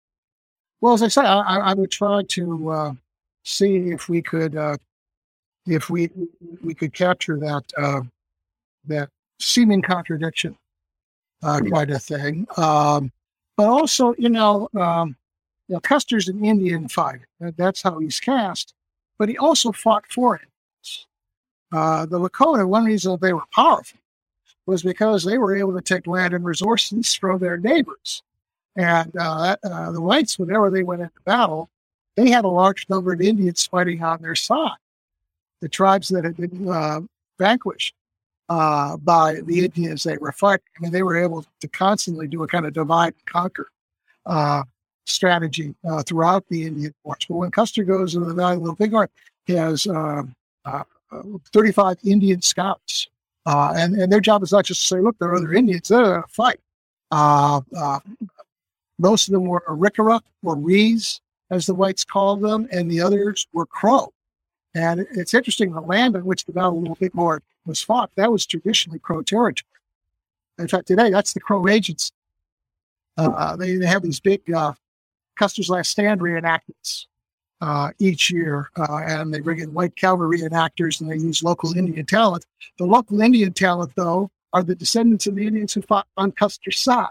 well, 0.80 0.94
as 0.94 1.02
I 1.02 1.08
said, 1.08 1.26
I, 1.26 1.58
I 1.58 1.74
would 1.74 1.90
try 1.90 2.22
to 2.22 2.70
uh, 2.70 2.92
see 3.44 3.90
if 3.90 4.08
we 4.08 4.22
could, 4.22 4.56
uh, 4.56 4.76
if 5.66 5.90
we 5.90 6.10
we 6.62 6.74
could 6.74 6.92
capture 6.92 7.38
that 7.38 7.64
uh, 7.76 8.00
that 8.86 9.10
seeming 9.38 9.82
contradiction 9.82 10.56
uh, 11.42 11.60
kind 11.60 11.90
of 11.90 12.02
thing. 12.02 12.46
Um, 12.56 13.12
but 13.56 13.68
also, 13.68 14.14
you 14.18 14.30
know, 14.30 14.68
um, 14.74 15.16
Custer's 15.80 16.28
an 16.28 16.44
Indian 16.44 16.88
fighter. 16.88 17.28
That's 17.40 17.82
how 17.82 17.98
he's 17.98 18.20
cast. 18.20 18.74
But 19.18 19.28
he 19.28 19.38
also 19.38 19.72
fought 19.72 20.04
for 20.08 20.36
it. 20.36 20.48
Uh, 21.72 22.06
the 22.06 22.18
Lakota, 22.18 22.66
one 22.66 22.84
reason 22.84 23.16
they 23.20 23.32
were 23.32 23.44
powerful 23.54 23.98
was 24.66 24.82
because 24.82 25.24
they 25.24 25.38
were 25.38 25.56
able 25.56 25.74
to 25.74 25.80
take 25.80 26.06
land 26.06 26.34
and 26.34 26.44
resources 26.44 27.14
from 27.14 27.38
their 27.38 27.56
neighbors. 27.56 28.22
And 28.76 29.14
uh, 29.18 29.56
uh, 29.64 29.92
the 29.92 30.00
whites, 30.00 30.38
whenever 30.38 30.70
they 30.70 30.82
went 30.82 31.02
into 31.02 31.20
battle, 31.24 31.70
they 32.16 32.30
had 32.30 32.44
a 32.44 32.48
large 32.48 32.86
number 32.88 33.12
of 33.12 33.20
Indians 33.20 33.66
fighting 33.66 34.02
on 34.02 34.22
their 34.22 34.34
side. 34.34 34.76
The 35.60 35.68
tribes 35.68 36.08
that 36.08 36.24
had 36.24 36.36
been 36.36 36.68
uh, 36.68 37.00
vanquished 37.38 37.94
uh, 38.48 38.96
by 38.98 39.40
the 39.44 39.64
Indians 39.64 40.02
they 40.02 40.18
were 40.18 40.32
fighting. 40.32 40.64
I 40.76 40.82
mean, 40.82 40.92
they 40.92 41.02
were 41.02 41.16
able 41.16 41.44
to 41.60 41.68
constantly 41.68 42.26
do 42.28 42.42
a 42.42 42.48
kind 42.48 42.66
of 42.66 42.72
divide 42.72 43.14
and 43.14 43.26
conquer 43.26 43.68
uh, 44.26 44.64
strategy 45.06 45.74
uh, 45.88 46.02
throughout 46.02 46.44
the 46.48 46.66
Indian 46.66 46.94
Wars. 47.04 47.24
But 47.28 47.36
when 47.36 47.50
Custer 47.50 47.84
goes 47.84 48.14
into 48.14 48.28
the 48.28 48.34
Valley 48.34 48.56
of 48.56 48.64
the 48.64 48.72
Bighorn, 48.72 49.08
he 49.46 49.54
has 49.54 49.86
um, 49.86 50.34
uh, 50.64 50.84
35 51.52 51.98
Indian 52.04 52.40
scouts. 52.42 53.08
Uh, 53.44 53.74
and, 53.76 53.94
and 53.96 54.12
their 54.12 54.20
job 54.20 54.42
is 54.42 54.52
not 54.52 54.64
just 54.64 54.82
to 54.82 54.86
say, 54.86 55.00
look, 55.00 55.18
there 55.18 55.28
are 55.30 55.36
other 55.36 55.52
Indians, 55.52 55.88
they're 55.88 56.02
going 56.02 56.22
to 56.22 56.28
fight. 56.28 56.60
Uh, 57.10 57.60
most 58.98 59.28
of 59.28 59.32
them 59.32 59.44
were 59.44 59.62
Arikara 59.68 60.20
or 60.44 60.56
Rees, 60.56 61.20
as 61.50 61.66
the 61.66 61.74
whites 61.74 62.04
called 62.04 62.40
them, 62.40 62.68
and 62.72 62.90
the 62.90 63.00
others 63.00 63.46
were 63.52 63.66
Crow. 63.66 64.12
And 64.74 65.06
it's 65.12 65.34
interesting, 65.34 65.72
the 65.72 65.80
land 65.80 66.16
on 66.16 66.24
which 66.24 66.44
the 66.46 66.52
Battle 66.52 66.78
of 66.78 66.82
Little 66.82 66.96
Bighorn 67.00 67.42
was 67.66 67.82
fought, 67.82 68.10
that 68.16 68.32
was 68.32 68.46
traditionally 68.46 68.98
Crow 68.98 69.22
territory. 69.22 69.66
In 70.58 70.68
fact, 70.68 70.86
today, 70.86 71.10
that's 71.10 71.32
the 71.32 71.40
Crow 71.40 71.68
Agency. 71.68 72.12
Uh, 73.18 73.56
they, 73.56 73.76
they 73.76 73.86
have 73.86 74.02
these 74.02 74.20
big 74.20 74.40
uh, 74.52 74.72
Custer's 75.36 75.68
Last 75.68 75.90
Stand 75.90 76.20
reenactments 76.20 77.06
uh, 77.60 77.90
each 77.98 78.30
year, 78.30 78.70
uh, 78.76 79.02
and 79.06 79.32
they 79.32 79.40
bring 79.40 79.60
in 79.60 79.72
white 79.72 79.94
cavalry 79.96 80.40
reenactors 80.40 81.00
and 81.00 81.10
they 81.10 81.16
use 81.16 81.42
local 81.42 81.76
Indian 81.76 82.04
talent. 82.04 82.44
The 82.78 82.84
local 82.84 83.20
Indian 83.20 83.52
talent, 83.52 83.92
though, 83.96 84.30
are 84.52 84.62
the 84.62 84.74
descendants 84.74 85.26
of 85.26 85.36
the 85.36 85.46
Indians 85.46 85.72
who 85.72 85.82
fought 85.82 86.06
on 86.16 86.32
Custer's 86.32 86.80
side. 86.80 87.08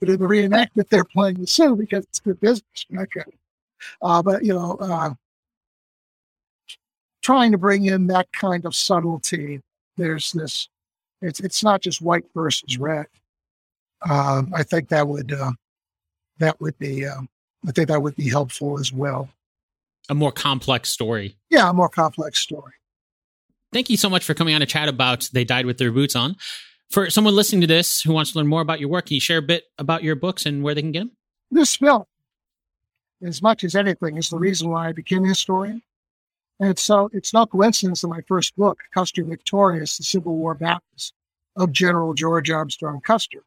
But 0.00 0.08
in 0.08 0.18
the 0.18 0.26
reenactment, 0.26 0.88
they're 0.88 1.04
playing 1.04 1.40
the 1.40 1.46
Sioux 1.46 1.76
because 1.76 2.04
it's 2.04 2.18
good 2.20 2.40
business. 2.40 2.86
Okay. 2.98 3.22
Uh, 4.02 4.22
but, 4.22 4.44
you 4.44 4.54
know, 4.54 4.76
uh, 4.80 5.10
trying 7.22 7.52
to 7.52 7.58
bring 7.58 7.84
in 7.86 8.06
that 8.08 8.32
kind 8.32 8.64
of 8.64 8.74
subtlety, 8.74 9.60
there's 9.96 10.32
this, 10.32 10.68
it's, 11.22 11.40
it's 11.40 11.62
not 11.62 11.80
just 11.80 12.02
white 12.02 12.24
versus 12.34 12.78
red. 12.78 13.06
Um, 14.08 14.52
I 14.54 14.62
think 14.62 14.88
that 14.88 15.06
would, 15.06 15.32
uh, 15.32 15.52
that 16.38 16.60
would 16.60 16.78
be, 16.78 17.06
um, 17.06 17.28
I 17.66 17.72
think 17.72 17.88
that 17.88 18.02
would 18.02 18.16
be 18.16 18.28
helpful 18.28 18.78
as 18.78 18.92
well. 18.92 19.28
A 20.08 20.14
more 20.14 20.32
complex 20.32 20.90
story. 20.90 21.36
Yeah, 21.50 21.70
a 21.70 21.72
more 21.72 21.88
complex 21.88 22.38
story. 22.38 22.72
Thank 23.72 23.90
you 23.90 23.96
so 23.96 24.10
much 24.10 24.24
for 24.24 24.34
coming 24.34 24.54
on 24.54 24.60
to 24.60 24.66
chat 24.66 24.88
about 24.88 25.28
They 25.32 25.44
Died 25.44 25.66
with 25.66 25.78
Their 25.78 25.90
Boots 25.90 26.14
On. 26.14 26.36
For 26.90 27.10
someone 27.10 27.34
listening 27.34 27.62
to 27.62 27.66
this 27.66 28.02
who 28.02 28.12
wants 28.12 28.32
to 28.32 28.38
learn 28.38 28.46
more 28.46 28.60
about 28.60 28.80
your 28.80 28.88
work, 28.88 29.06
can 29.06 29.14
you 29.14 29.20
share 29.20 29.38
a 29.38 29.42
bit 29.42 29.64
about 29.78 30.04
your 30.04 30.14
books 30.14 30.46
and 30.46 30.62
where 30.62 30.74
they 30.74 30.82
can 30.82 30.92
get 30.92 31.00
them? 31.00 31.12
This 31.50 31.74
film, 31.76 32.04
as 33.22 33.42
much 33.42 33.64
as 33.64 33.74
anything, 33.74 34.16
is 34.16 34.28
the 34.28 34.38
reason 34.38 34.68
why 34.68 34.88
I 34.88 34.92
became 34.92 35.24
a 35.24 35.28
historian. 35.28 35.82
And 36.60 36.78
so 36.78 37.10
it's 37.12 37.34
no 37.34 37.46
coincidence 37.46 38.02
that 38.02 38.08
my 38.08 38.20
first 38.28 38.54
book, 38.56 38.78
Custer 38.92 39.24
Victorious, 39.24 39.96
The 39.96 40.04
Civil 40.04 40.36
War 40.36 40.54
Baptist 40.54 41.14
of 41.56 41.72
General 41.72 42.14
George 42.14 42.50
Armstrong 42.50 43.00
Custer. 43.00 43.42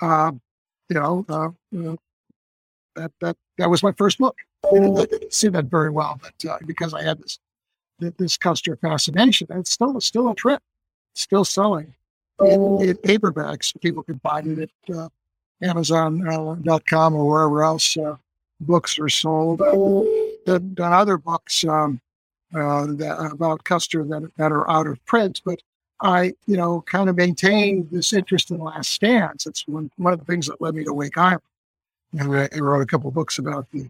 Uh, 0.00 0.32
you 0.88 0.94
know, 0.94 1.24
uh, 1.28 1.48
uh, 1.76 1.96
that, 2.96 3.12
that, 3.20 3.36
that 3.58 3.70
was 3.70 3.82
my 3.82 3.92
first 3.92 4.18
book. 4.18 4.36
I 4.64 4.78
didn't 4.78 5.32
see 5.32 5.48
that 5.48 5.66
very 5.66 5.90
well, 5.90 6.20
but 6.22 6.50
uh, 6.50 6.58
because 6.66 6.94
I 6.94 7.02
had 7.02 7.18
this 7.18 7.38
this 7.98 8.36
Custer 8.36 8.76
fascination, 8.76 9.46
and 9.50 9.60
it's 9.60 9.70
still 9.70 10.00
still 10.00 10.28
a 10.30 10.34
trip, 10.34 10.62
still 11.14 11.44
selling 11.44 11.94
in, 12.40 12.82
in 12.82 12.96
paperbacks. 12.96 13.78
People 13.80 14.02
can 14.02 14.16
buy 14.22 14.40
it 14.44 14.70
at 14.88 14.96
uh, 14.96 15.08
Amazon.com 15.62 17.14
or 17.14 17.28
wherever 17.28 17.64
else 17.64 17.96
uh, 17.96 18.16
books 18.60 18.98
are 18.98 19.08
sold. 19.08 19.58
Done, 20.44 20.74
done 20.74 20.92
other 20.92 21.16
books 21.16 21.64
um, 21.64 22.00
uh, 22.54 22.86
that, 22.86 23.30
about 23.32 23.64
Custer 23.64 24.04
that, 24.04 24.30
that 24.36 24.52
are 24.52 24.68
out 24.68 24.86
of 24.86 25.04
print, 25.06 25.40
but 25.44 25.60
I, 26.00 26.34
you 26.46 26.56
know, 26.56 26.82
kind 26.82 27.08
of 27.08 27.16
maintained 27.16 27.88
this 27.92 28.12
interest 28.12 28.50
in 28.50 28.58
Last 28.58 28.90
Stands. 28.90 29.46
It's 29.46 29.66
one, 29.68 29.90
one 29.96 30.12
of 30.12 30.18
the 30.18 30.24
things 30.24 30.46
that 30.46 30.60
led 30.60 30.74
me 30.74 30.82
to 30.84 30.92
Wake 30.92 31.16
Island. 31.16 31.42
And 32.18 32.34
I 32.34 32.58
wrote 32.58 32.82
a 32.82 32.86
couple 32.86 33.10
books 33.10 33.38
about 33.38 33.70
the, 33.70 33.88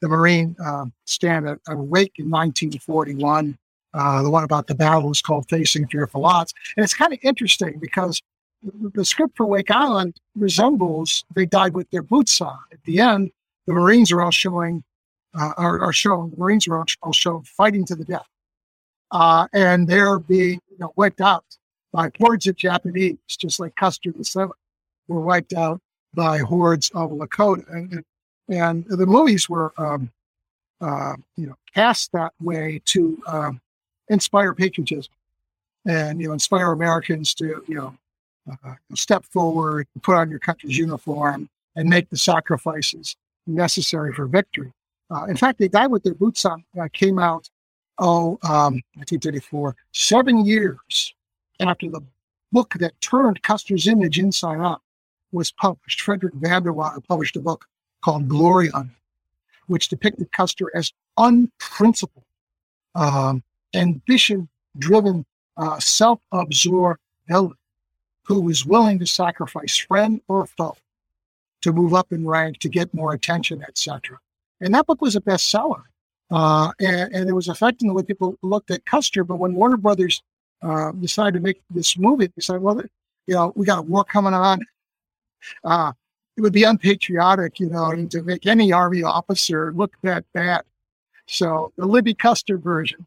the 0.00 0.08
Marine 0.08 0.56
uh, 0.64 0.86
stand 1.04 1.48
at, 1.48 1.58
Wake 1.68 2.14
in 2.18 2.30
1941. 2.30 3.56
Uh, 3.92 4.22
the 4.22 4.30
one 4.30 4.44
about 4.44 4.66
the 4.66 4.74
battle 4.74 5.08
was 5.08 5.22
called 5.22 5.48
Facing 5.48 5.86
Fearful 5.88 6.24
Odds. 6.24 6.54
And 6.76 6.84
it's 6.84 6.94
kind 6.94 7.12
of 7.12 7.18
interesting 7.22 7.78
because 7.78 8.20
the 8.62 9.04
script 9.04 9.36
for 9.36 9.46
Wake 9.46 9.70
Island 9.70 10.20
resembles 10.36 11.24
They 11.34 11.46
Died 11.46 11.74
with 11.74 11.90
Their 11.90 12.02
Boots 12.02 12.40
On. 12.40 12.58
At 12.72 12.82
the 12.84 13.00
end, 13.00 13.30
the 13.66 13.72
Marines 13.72 14.12
are 14.12 14.22
all 14.22 14.30
showing, 14.30 14.84
uh, 15.38 15.52
are, 15.56 15.80
are 15.80 15.92
showing, 15.92 16.30
the 16.30 16.36
Marines 16.36 16.68
are 16.68 16.84
all 17.02 17.12
showing 17.12 17.42
fighting 17.42 17.84
to 17.86 17.94
the 17.94 18.04
death. 18.04 18.26
Uh, 19.10 19.48
and 19.52 19.88
they're 19.88 20.18
being 20.18 20.60
you 20.70 20.78
know, 20.78 20.92
wiped 20.96 21.20
out 21.20 21.44
by 21.92 22.10
hordes 22.20 22.46
of 22.46 22.56
Japanese, 22.56 23.18
just 23.28 23.58
like 23.58 23.74
Custer 23.74 24.12
the 24.12 24.24
Seventh 24.24 24.54
were 25.08 25.20
wiped 25.20 25.52
out 25.52 25.80
by 26.14 26.38
hordes 26.38 26.90
of 26.94 27.10
Lakota. 27.10 27.64
And, 27.72 28.04
and 28.48 28.84
the 28.86 29.06
movies 29.06 29.48
were, 29.48 29.72
um, 29.78 30.10
uh, 30.80 31.14
you 31.36 31.46
know, 31.46 31.56
cast 31.74 32.12
that 32.12 32.32
way 32.40 32.80
to 32.86 33.22
um, 33.26 33.60
inspire 34.08 34.54
patriotism 34.54 35.12
and, 35.86 36.20
you 36.20 36.28
know, 36.28 36.32
inspire 36.32 36.72
Americans 36.72 37.34
to, 37.34 37.62
you 37.66 37.74
know, 37.74 37.96
uh, 38.64 38.74
step 38.94 39.24
forward, 39.24 39.86
put 40.02 40.16
on 40.16 40.30
your 40.30 40.38
country's 40.38 40.76
uniform, 40.76 41.48
and 41.76 41.88
make 41.88 42.08
the 42.10 42.16
sacrifices 42.16 43.16
necessary 43.46 44.12
for 44.12 44.26
victory. 44.26 44.72
Uh, 45.10 45.24
in 45.24 45.36
fact, 45.36 45.58
They 45.58 45.68
Died 45.68 45.90
with 45.90 46.02
Their 46.02 46.14
Boots 46.14 46.44
On 46.44 46.64
uh, 46.80 46.88
came 46.92 47.18
out, 47.18 47.48
oh, 47.98 48.38
um, 48.42 48.82
1934, 48.94 49.76
seven 49.92 50.44
years 50.44 51.14
after 51.60 51.88
the 51.88 52.00
book 52.52 52.74
that 52.78 53.00
turned 53.00 53.42
Custer's 53.42 53.86
image 53.86 54.18
inside 54.18 54.58
out 54.58 54.82
was 55.32 55.52
published. 55.52 56.00
Frederick 56.00 56.34
Van 56.34 56.62
de 56.62 56.72
Water 56.72 57.00
published 57.00 57.36
a 57.36 57.40
book 57.40 57.66
called 58.02 58.28
Glory 58.28 58.70
on 58.70 58.86
It, 58.86 59.22
which 59.66 59.88
depicted 59.88 60.32
Custer 60.32 60.70
as 60.74 60.92
unprincipled, 61.16 62.24
um, 62.94 63.42
ambition 63.74 64.48
driven, 64.78 65.24
uh, 65.56 65.78
self 65.78 66.20
absorbed 66.32 67.00
villain 67.28 67.54
who 68.24 68.40
was 68.40 68.64
willing 68.64 68.98
to 68.98 69.06
sacrifice 69.06 69.76
friend 69.76 70.20
or 70.28 70.46
foe 70.46 70.76
to 71.62 71.72
move 71.72 71.94
up 71.94 72.12
in 72.12 72.26
rank, 72.26 72.58
to 72.58 72.68
get 72.68 72.94
more 72.94 73.12
attention, 73.12 73.62
etc. 73.66 74.18
And 74.60 74.74
that 74.74 74.86
book 74.86 75.02
was 75.02 75.16
a 75.16 75.20
bestseller. 75.20 75.82
Uh, 76.30 76.70
and, 76.78 77.12
and, 77.12 77.28
it 77.28 77.32
was 77.32 77.48
affecting 77.48 77.88
the 77.88 77.94
way 77.94 78.04
people 78.04 78.36
looked 78.42 78.70
at 78.70 78.84
Custer. 78.84 79.24
But 79.24 79.40
when 79.40 79.54
Warner 79.54 79.76
Brothers 79.76 80.22
uh, 80.62 80.92
decided 80.92 81.34
to 81.34 81.40
make 81.40 81.60
this 81.70 81.98
movie, 81.98 82.28
they 82.28 82.40
said, 82.40 82.62
well, 82.62 82.80
you 83.26 83.34
know, 83.34 83.52
we 83.56 83.66
got 83.66 83.80
a 83.80 83.82
war 83.82 84.04
coming 84.04 84.32
on. 84.32 84.60
Uh, 85.64 85.92
it 86.36 86.40
would 86.40 86.52
be 86.52 86.64
unpatriotic, 86.64 87.60
you 87.60 87.68
know, 87.68 88.06
to 88.06 88.22
make 88.22 88.46
any 88.46 88.72
army 88.72 89.02
officer 89.02 89.72
look 89.74 89.92
that 90.02 90.24
bad. 90.32 90.62
So 91.26 91.72
the 91.76 91.86
Libby 91.86 92.14
Custer 92.14 92.56
version 92.56 93.06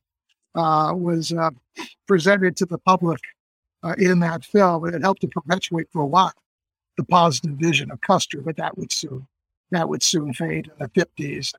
uh, 0.55 0.93
was 0.95 1.34
uh, 1.34 1.51
presented 2.07 2.55
to 2.57 2.65
the 2.65 2.77
public 2.77 3.19
uh, 3.81 3.95
in 3.97 4.19
that 4.19 4.45
film, 4.45 4.85
and 4.85 4.95
it 4.95 5.01
helped 5.01 5.22
to 5.22 5.27
perpetuate 5.27 5.88
for 5.91 6.01
a 6.01 6.05
while 6.05 6.34
the 6.97 7.03
positive 7.03 7.57
vision 7.57 7.91
of 7.91 8.01
Custer. 8.01 8.39
But 8.41 8.57
that 8.57 8.77
would 8.77 8.91
soon 8.91 9.27
that 9.72 9.89
would 9.89 10.03
soon 10.03 10.34
fade 10.34 10.68
in 10.68 10.73
the 10.80 10.89
fifties 10.89 11.53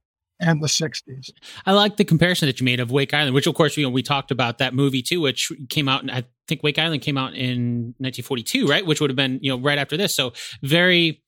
and 0.45 0.63
the 0.63 0.67
60s. 0.67 1.31
I 1.67 1.73
like 1.73 1.97
the 1.97 2.05
comparison 2.05 2.47
that 2.47 2.61
you 2.61 2.65
made 2.65 2.81
of 2.81 2.91
Wake 2.91 3.15
Island, 3.15 3.35
which 3.35 3.47
of 3.47 3.55
course, 3.55 3.77
you 3.77 3.85
know, 3.85 3.91
we 3.91 4.03
talked 4.03 4.31
about 4.31 4.59
that 4.59 4.75
movie 4.75 5.03
too, 5.03 5.21
which 5.21 5.51
came 5.69 5.89
out, 5.89 6.09
I 6.11 6.25
think 6.47 6.63
Wake 6.63 6.79
Island 6.79 7.03
came 7.03 7.17
out 7.17 7.35
in 7.35 7.95
1942, 7.99 8.67
right? 8.67 8.85
Which 8.85 9.01
would 9.01 9.11
have 9.11 9.17
been, 9.17 9.39
you 9.43 9.51
know, 9.51 9.59
right 9.61 9.79
after 9.79 9.97
this. 9.97 10.15
So 10.15 10.33
very 10.63 11.23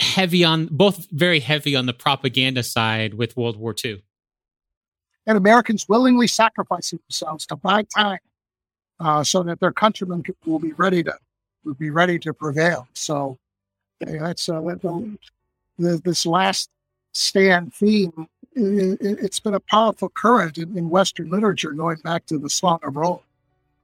heavy 0.00 0.44
on, 0.44 0.68
both 0.70 1.06
very 1.10 1.40
heavy 1.40 1.76
on 1.76 1.86
the 1.86 1.92
propaganda 1.92 2.62
side 2.62 3.14
with 3.14 3.36
World 3.36 3.56
War 3.56 3.74
II. 3.84 4.02
And 5.26 5.36
Americans 5.36 5.86
willingly 5.88 6.26
sacrificing 6.26 7.00
themselves 7.08 7.44
to 7.46 7.56
buy 7.56 7.84
time 7.94 8.20
uh, 8.98 9.22
so 9.22 9.42
that 9.42 9.60
their 9.60 9.72
countrymen 9.72 10.22
will 10.46 10.58
be 10.58 10.72
ready 10.72 11.02
to 11.02 11.14
will 11.64 11.74
be 11.74 11.90
ready 11.90 12.18
to 12.20 12.32
prevail. 12.32 12.88
So 12.94 13.38
that's 14.00 14.48
uh, 14.48 14.60
the, 14.60 16.00
this 16.04 16.24
last 16.24 16.70
stand 17.12 17.74
theme, 17.74 18.28
it, 18.58 19.20
has 19.20 19.40
been 19.40 19.54
a 19.54 19.60
powerful 19.60 20.08
current 20.08 20.58
in, 20.58 20.76
in, 20.76 20.90
Western 20.90 21.30
literature 21.30 21.70
going 21.70 21.98
back 21.98 22.26
to 22.26 22.38
the 22.38 22.50
Song 22.50 22.80
of 22.82 22.96
Roland. 22.96 23.22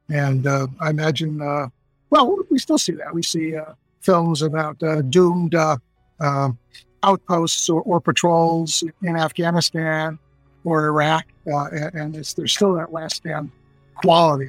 And 0.09 0.47
uh, 0.47 0.67
I 0.81 0.91
imagine, 0.91 1.41
uh, 1.41 1.69
well, 2.11 2.39
we 2.51 2.59
still 2.59 2.79
see 2.79 2.93
that. 2.93 3.15
We 3.15 3.23
see 3.23 3.57
uh, 3.57 3.75
films 4.01 4.43
about 4.43 4.83
uh, 4.83 5.03
doomed 5.03 5.55
uh, 5.55 5.79
um, 6.21 6.59
outposts 7.03 7.69
or, 7.69 7.83
or, 7.83 8.01
patrols 8.01 8.85
in 9.03 9.17
Afghanistan 9.17 10.19
or 10.65 10.87
Iraq, 10.87 11.25
uh, 11.53 11.69
and 11.93 12.15
there's 12.15 12.53
still 12.53 12.75
that 12.75 12.93
last 12.93 13.17
stand 13.17 13.51
quality. 13.97 14.49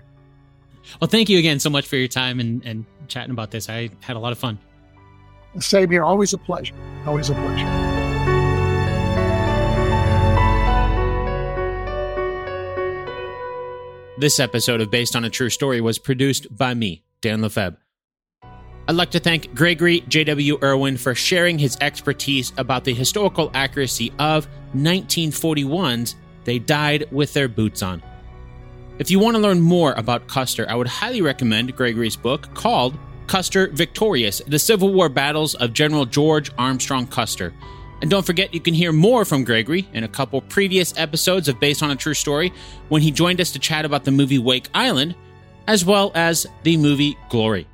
Well, 1.02 1.10
thank 1.10 1.30
you 1.30 1.40
again 1.40 1.60
so 1.60 1.70
much 1.70 1.88
for 1.88 1.96
your 1.96 2.08
time 2.08 2.40
and, 2.40 2.64
and 2.66 2.86
chatting 3.08 3.32
about 3.32 3.52
this. 3.52 3.70
I 3.70 3.90
had 4.02 4.16
a 4.16 4.20
lot 4.20 4.32
of 4.32 4.38
fun. 4.38 4.60
Same 5.60 5.90
here. 5.90 6.04
Always 6.04 6.34
a 6.34 6.38
pleasure. 6.38 6.76
Always 7.06 7.30
a 7.30 7.34
pleasure. 7.34 7.95
This 14.18 14.40
episode 14.40 14.80
of 14.80 14.90
Based 14.90 15.14
on 15.18 15.26
a 15.26 15.30
True 15.30 15.50
Story 15.50 15.82
was 15.82 16.00
produced 16.00 16.48
by 16.56 16.74
me, 16.74 17.04
Dan 17.20 17.42
Lefebvre. 17.42 17.78
I'd 18.88 18.96
like 18.96 19.12
to 19.12 19.20
thank 19.20 19.54
Gregory 19.54 20.06
J.W. 20.08 20.58
Urwin 20.60 20.98
for 20.98 21.14
sharing 21.14 21.60
his 21.60 21.78
expertise 21.82 22.54
about 22.58 22.86
the 22.86 22.94
historical 22.94 23.52
accuracy 23.54 24.14
of 24.18 24.48
1941's 24.74 26.16
They 26.46 26.60
Died 26.60 27.12
with 27.12 27.34
Their 27.34 27.50
Boots 27.50 27.84
On. 27.84 28.02
If 29.00 29.12
you 29.12 29.20
want 29.20 29.36
to 29.36 29.42
learn 29.42 29.60
more 29.60 29.92
about 29.94 30.30
Custer, 30.30 30.66
I 30.70 30.76
would 30.76 30.88
highly 30.88 31.22
recommend 31.22 31.76
Gregory's 31.76 32.16
book 32.16 32.54
called 32.54 32.98
Custer 33.28 33.68
Victorious 33.68 34.42
The 34.48 34.60
Civil 34.60 34.94
War 34.94 35.10
Battles 35.10 35.56
of 35.56 35.74
General 35.74 36.06
George 36.06 36.52
Armstrong 36.58 37.06
Custer. 37.08 37.54
And 38.06 38.12
don't 38.12 38.24
forget, 38.24 38.54
you 38.54 38.60
can 38.60 38.76
hear 38.76 38.92
more 38.92 39.26
from 39.26 39.44
Gregory 39.44 39.88
in 39.92 40.04
a 40.04 40.08
couple 40.08 40.40
previous 40.40 40.96
episodes 40.96 41.48
of 41.48 41.60
Based 41.60 41.82
on 41.82 41.90
a 41.90 41.96
True 41.96 42.14
Story 42.14 42.54
when 42.88 43.02
he 43.02 43.10
joined 43.10 43.42
us 43.42 43.52
to 43.54 43.58
chat 43.58 43.84
about 43.84 44.04
the 44.04 44.12
movie 44.12 44.38
Wake 44.38 44.70
Island, 44.76 45.16
as 45.66 45.84
well 45.84 46.12
as 46.14 46.46
the 46.62 46.78
movie 46.78 47.18
Glory. 47.30 47.68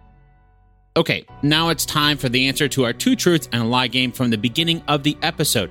Okay, 0.95 1.25
now 1.43 1.67
it's 1.67 1.85
time 1.85 2.17
for 2.17 2.29
the 2.29 2.47
answer 2.47 2.69
to 2.69 2.85
our 2.85 2.93
two 2.93 3.17
truths 3.17 3.49
and 3.51 3.61
a 3.61 3.65
lie 3.65 3.87
game 3.87 4.13
from 4.13 4.29
the 4.29 4.37
beginning 4.37 4.81
of 4.87 5.03
the 5.03 5.17
episode. 5.21 5.69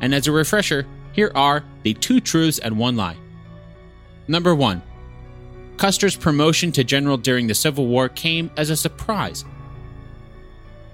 And 0.00 0.14
as 0.14 0.26
a 0.26 0.32
refresher, 0.32 0.86
here 1.12 1.30
are 1.34 1.62
the 1.82 1.92
two 1.92 2.20
truths 2.22 2.58
and 2.58 2.78
one 2.78 2.96
lie. 2.96 3.18
Number 4.26 4.54
one 4.54 4.80
Custer's 5.76 6.16
promotion 6.16 6.72
to 6.72 6.82
general 6.82 7.18
during 7.18 7.46
the 7.46 7.54
Civil 7.54 7.86
War 7.86 8.08
came 8.08 8.50
as 8.56 8.70
a 8.70 8.76
surprise. 8.76 9.44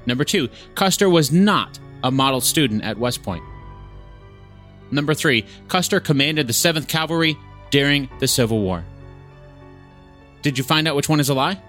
Number 0.05 0.25
two, 0.25 0.49
Custer 0.75 1.09
was 1.09 1.31
not 1.31 1.79
a 2.05 2.11
model 2.11 2.41
student 2.41 2.85
at 2.85 2.99
West 2.99 3.25
Point. 3.25 3.43
Number 4.93 5.15
three, 5.15 5.45
Custer 5.67 5.99
commanded 5.99 6.47
the 6.47 6.53
7th 6.53 6.87
Cavalry 6.87 7.37
during 7.71 8.09
the 8.21 8.29
Civil 8.29 8.61
War. 8.61 8.85
Did 10.43 10.59
you 10.59 10.63
find 10.63 10.87
out 10.87 10.95
which 10.95 11.09
one 11.09 11.19
is 11.19 11.31
a 11.31 11.35
lie? 11.35 11.61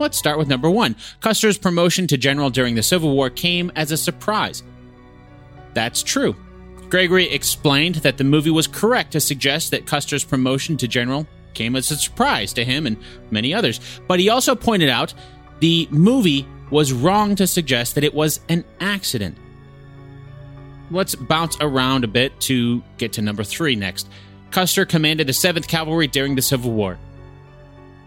Let's 0.00 0.18
start 0.18 0.38
with 0.38 0.48
number 0.48 0.70
one. 0.70 0.96
Custer's 1.20 1.58
promotion 1.58 2.06
to 2.06 2.16
general 2.16 2.48
during 2.48 2.74
the 2.74 2.82
Civil 2.82 3.14
War 3.14 3.28
came 3.28 3.70
as 3.76 3.92
a 3.92 3.98
surprise. 3.98 4.62
That's 5.74 6.02
true. 6.02 6.34
Gregory 6.88 7.30
explained 7.30 7.96
that 7.96 8.16
the 8.16 8.24
movie 8.24 8.50
was 8.50 8.66
correct 8.66 9.12
to 9.12 9.20
suggest 9.20 9.70
that 9.70 9.86
Custer's 9.86 10.24
promotion 10.24 10.78
to 10.78 10.88
general 10.88 11.26
came 11.52 11.76
as 11.76 11.90
a 11.90 11.96
surprise 11.96 12.54
to 12.54 12.64
him 12.64 12.86
and 12.86 12.96
many 13.30 13.52
others. 13.52 13.78
But 14.08 14.20
he 14.20 14.30
also 14.30 14.56
pointed 14.56 14.88
out 14.88 15.12
the 15.60 15.86
movie 15.90 16.46
was 16.70 16.92
wrong 16.92 17.36
to 17.36 17.46
suggest 17.46 17.94
that 17.94 18.04
it 18.04 18.14
was 18.14 18.40
an 18.48 18.64
accident 18.80 19.36
let's 20.90 21.14
bounce 21.14 21.56
around 21.60 22.04
a 22.04 22.08
bit 22.08 22.38
to 22.42 22.82
get 22.98 23.12
to 23.14 23.22
number 23.22 23.44
three 23.44 23.76
next. 23.76 24.08
Custer 24.50 24.84
commanded 24.84 25.26
the 25.26 25.32
7th 25.32 25.68
Cavalry 25.68 26.06
during 26.06 26.34
the 26.34 26.42
Civil 26.42 26.72
War. 26.72 26.98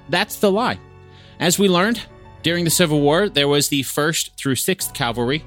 That's 0.10 0.38
the 0.38 0.52
lie. 0.52 0.80
As 1.40 1.58
we 1.58 1.70
learned, 1.70 2.02
during 2.44 2.66
the 2.66 2.70
Civil 2.70 3.00
War, 3.00 3.30
there 3.30 3.48
was 3.48 3.70
the 3.70 3.84
1st 3.84 4.32
through 4.36 4.56
6th 4.56 4.94
Cavalry, 4.94 5.46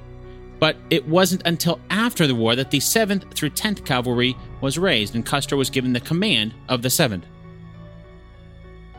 but 0.59 0.75
it 0.89 1.07
wasn't 1.07 1.43
until 1.45 1.79
after 1.91 2.25
the 2.25 2.33
war 2.33 2.55
that 2.55 2.71
the 2.71 2.79
7th 2.79 3.31
through 3.33 3.51
10th 3.51 3.85
Cavalry 3.85 4.35
was 4.59 4.79
raised 4.79 5.13
and 5.13 5.25
Custer 5.25 5.55
was 5.55 5.69
given 5.69 5.93
the 5.93 5.99
command 5.99 6.53
of 6.67 6.81
the 6.81 6.89
7th. 6.89 7.23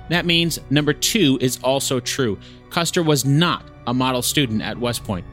That 0.08 0.24
means 0.24 0.58
number 0.70 0.92
two 0.92 1.38
is 1.40 1.58
also 1.62 2.00
true. 2.00 2.38
Custer 2.70 3.02
was 3.02 3.24
not 3.24 3.64
a 3.86 3.92
model 3.92 4.22
student 4.22 4.62
at 4.62 4.78
West 4.78 5.04
Point. 5.04 5.26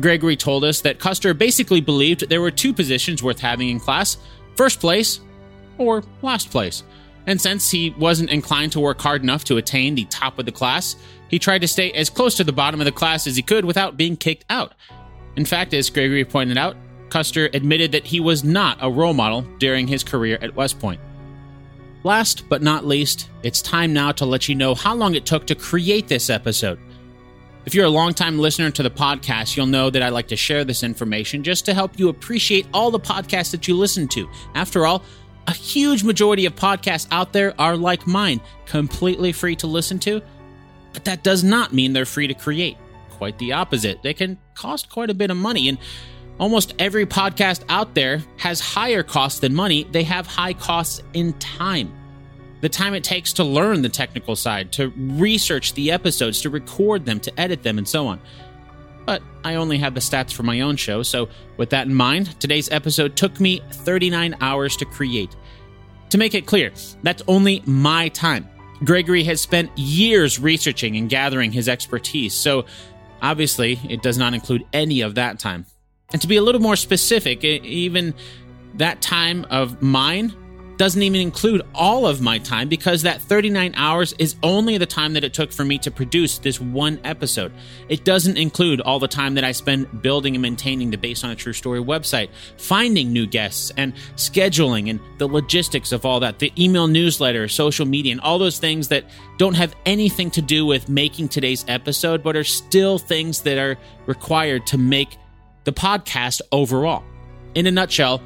Gregory 0.00 0.36
told 0.36 0.64
us 0.64 0.80
that 0.82 0.98
Custer 0.98 1.34
basically 1.34 1.80
believed 1.80 2.28
there 2.28 2.40
were 2.40 2.50
two 2.50 2.72
positions 2.72 3.22
worth 3.22 3.40
having 3.40 3.68
in 3.68 3.80
class 3.80 4.16
first 4.56 4.80
place 4.80 5.20
or 5.78 6.02
last 6.22 6.50
place. 6.50 6.82
And 7.26 7.40
since 7.40 7.70
he 7.70 7.90
wasn't 7.90 8.30
inclined 8.30 8.72
to 8.72 8.80
work 8.80 9.00
hard 9.00 9.22
enough 9.22 9.44
to 9.44 9.56
attain 9.56 9.94
the 9.94 10.04
top 10.06 10.38
of 10.38 10.46
the 10.46 10.52
class, 10.52 10.96
he 11.28 11.38
tried 11.38 11.60
to 11.60 11.68
stay 11.68 11.92
as 11.92 12.10
close 12.10 12.34
to 12.36 12.44
the 12.44 12.52
bottom 12.52 12.80
of 12.80 12.84
the 12.84 12.92
class 12.92 13.26
as 13.26 13.36
he 13.36 13.42
could 13.42 13.64
without 13.64 13.96
being 13.96 14.16
kicked 14.16 14.44
out. 14.50 14.74
In 15.36 15.44
fact, 15.44 15.72
as 15.72 15.88
Gregory 15.88 16.24
pointed 16.24 16.58
out, 16.58 16.76
Custer 17.10 17.48
admitted 17.54 17.92
that 17.92 18.06
he 18.06 18.20
was 18.20 18.42
not 18.42 18.78
a 18.80 18.90
role 18.90 19.14
model 19.14 19.42
during 19.58 19.86
his 19.86 20.02
career 20.02 20.38
at 20.40 20.56
West 20.56 20.78
Point. 20.80 21.00
Last 22.04 22.48
but 22.48 22.62
not 22.62 22.84
least, 22.84 23.30
it's 23.42 23.62
time 23.62 23.92
now 23.92 24.12
to 24.12 24.26
let 24.26 24.48
you 24.48 24.54
know 24.54 24.74
how 24.74 24.94
long 24.94 25.14
it 25.14 25.24
took 25.24 25.46
to 25.46 25.54
create 25.54 26.08
this 26.08 26.30
episode. 26.30 26.78
If 27.64 27.76
you're 27.76 27.84
a 27.84 27.90
longtime 27.90 28.40
listener 28.40 28.72
to 28.72 28.82
the 28.82 28.90
podcast, 28.90 29.56
you'll 29.56 29.66
know 29.66 29.88
that 29.88 30.02
I 30.02 30.08
like 30.08 30.26
to 30.28 30.36
share 30.36 30.64
this 30.64 30.82
information 30.82 31.44
just 31.44 31.64
to 31.66 31.74
help 31.74 31.96
you 31.96 32.08
appreciate 32.08 32.66
all 32.74 32.90
the 32.90 32.98
podcasts 32.98 33.52
that 33.52 33.68
you 33.68 33.76
listen 33.76 34.08
to. 34.08 34.28
After 34.56 34.84
all, 34.84 35.04
a 35.46 35.52
huge 35.52 36.02
majority 36.02 36.44
of 36.44 36.56
podcasts 36.56 37.06
out 37.12 37.32
there 37.32 37.54
are 37.60 37.76
like 37.76 38.04
mine, 38.04 38.40
completely 38.66 39.30
free 39.30 39.54
to 39.56 39.68
listen 39.68 40.00
to, 40.00 40.20
but 40.92 41.04
that 41.04 41.22
does 41.22 41.44
not 41.44 41.72
mean 41.72 41.92
they're 41.92 42.04
free 42.04 42.26
to 42.26 42.34
create. 42.34 42.76
Quite 43.10 43.38
the 43.38 43.52
opposite. 43.52 44.02
They 44.02 44.14
can 44.14 44.38
cost 44.54 44.90
quite 44.90 45.10
a 45.10 45.14
bit 45.14 45.30
of 45.30 45.36
money, 45.36 45.68
and 45.68 45.78
almost 46.40 46.74
every 46.80 47.06
podcast 47.06 47.62
out 47.68 47.94
there 47.94 48.24
has 48.38 48.58
higher 48.58 49.04
costs 49.04 49.38
than 49.38 49.54
money. 49.54 49.84
They 49.84 50.02
have 50.02 50.26
high 50.26 50.54
costs 50.54 51.00
in 51.14 51.32
time 51.34 51.92
the 52.62 52.68
time 52.68 52.94
it 52.94 53.04
takes 53.04 53.32
to 53.34 53.44
learn 53.44 53.82
the 53.82 53.88
technical 53.88 54.36
side, 54.36 54.72
to 54.72 54.92
research 54.96 55.74
the 55.74 55.90
episodes, 55.90 56.40
to 56.40 56.48
record 56.48 57.04
them, 57.04 57.18
to 57.20 57.40
edit 57.40 57.64
them, 57.64 57.76
and 57.76 57.86
so 57.86 58.06
on. 58.06 58.20
But 59.04 59.20
I 59.42 59.56
only 59.56 59.78
have 59.78 59.94
the 59.94 60.00
stats 60.00 60.32
for 60.32 60.44
my 60.44 60.60
own 60.60 60.76
show, 60.76 61.02
so 61.02 61.28
with 61.56 61.70
that 61.70 61.88
in 61.88 61.94
mind, 61.94 62.38
today's 62.40 62.70
episode 62.70 63.16
took 63.16 63.40
me 63.40 63.60
39 63.72 64.36
hours 64.40 64.76
to 64.76 64.84
create. 64.84 65.34
To 66.10 66.18
make 66.18 66.34
it 66.34 66.46
clear, 66.46 66.72
that's 67.02 67.22
only 67.26 67.64
my 67.66 68.08
time. 68.08 68.48
Gregory 68.84 69.24
has 69.24 69.40
spent 69.40 69.76
years 69.76 70.38
researching 70.38 70.96
and 70.96 71.10
gathering 71.10 71.50
his 71.50 71.68
expertise, 71.68 72.32
so 72.32 72.64
obviously 73.20 73.80
it 73.88 74.02
does 74.02 74.18
not 74.18 74.34
include 74.34 74.64
any 74.72 75.00
of 75.00 75.16
that 75.16 75.40
time. 75.40 75.66
And 76.12 76.22
to 76.22 76.28
be 76.28 76.36
a 76.36 76.42
little 76.42 76.60
more 76.60 76.76
specific, 76.76 77.42
even 77.42 78.14
that 78.74 79.02
time 79.02 79.46
of 79.50 79.82
mine 79.82 80.32
doesn't 80.82 81.04
even 81.04 81.20
include 81.20 81.62
all 81.76 82.08
of 82.08 82.20
my 82.20 82.38
time 82.38 82.68
because 82.68 83.02
that 83.02 83.22
39 83.22 83.72
hours 83.76 84.14
is 84.18 84.34
only 84.42 84.78
the 84.78 84.84
time 84.84 85.12
that 85.12 85.22
it 85.22 85.32
took 85.32 85.52
for 85.52 85.64
me 85.64 85.78
to 85.78 85.92
produce 85.92 86.38
this 86.38 86.60
one 86.60 86.98
episode. 87.04 87.52
It 87.88 88.04
doesn't 88.04 88.36
include 88.36 88.80
all 88.80 88.98
the 88.98 89.06
time 89.06 89.36
that 89.36 89.44
I 89.44 89.52
spend 89.52 90.02
building 90.02 90.34
and 90.34 90.42
maintaining 90.42 90.90
the 90.90 90.96
Based 90.96 91.24
on 91.24 91.30
a 91.30 91.36
True 91.36 91.52
Story 91.52 91.78
website, 91.78 92.30
finding 92.56 93.12
new 93.12 93.28
guests, 93.28 93.70
and 93.76 93.94
scheduling 94.16 94.90
and 94.90 94.98
the 95.18 95.28
logistics 95.28 95.92
of 95.92 96.04
all 96.04 96.18
that, 96.18 96.40
the 96.40 96.52
email 96.58 96.88
newsletter, 96.88 97.46
social 97.46 97.86
media, 97.86 98.10
and 98.10 98.20
all 98.20 98.40
those 98.40 98.58
things 98.58 98.88
that 98.88 99.04
don't 99.38 99.54
have 99.54 99.76
anything 99.86 100.32
to 100.32 100.42
do 100.42 100.66
with 100.66 100.88
making 100.88 101.28
today's 101.28 101.64
episode, 101.68 102.24
but 102.24 102.34
are 102.34 102.42
still 102.42 102.98
things 102.98 103.42
that 103.42 103.56
are 103.56 103.78
required 104.06 104.66
to 104.66 104.78
make 104.78 105.16
the 105.62 105.72
podcast 105.72 106.40
overall. 106.50 107.04
In 107.54 107.68
a 107.68 107.70
nutshell, 107.70 108.20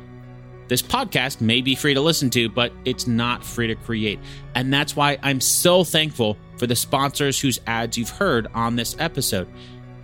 this 0.68 0.82
podcast 0.82 1.40
may 1.40 1.60
be 1.60 1.74
free 1.74 1.94
to 1.94 2.00
listen 2.00 2.30
to, 2.30 2.48
but 2.48 2.72
it's 2.84 3.06
not 3.06 3.44
free 3.44 3.68
to 3.68 3.74
create. 3.74 4.18
And 4.54 4.72
that's 4.72 4.96
why 4.96 5.18
I'm 5.22 5.40
so 5.40 5.84
thankful 5.84 6.36
for 6.56 6.66
the 6.66 6.76
sponsors 6.76 7.38
whose 7.38 7.60
ads 7.66 7.96
you've 7.96 8.10
heard 8.10 8.48
on 8.54 8.76
this 8.76 8.96
episode. 8.98 9.48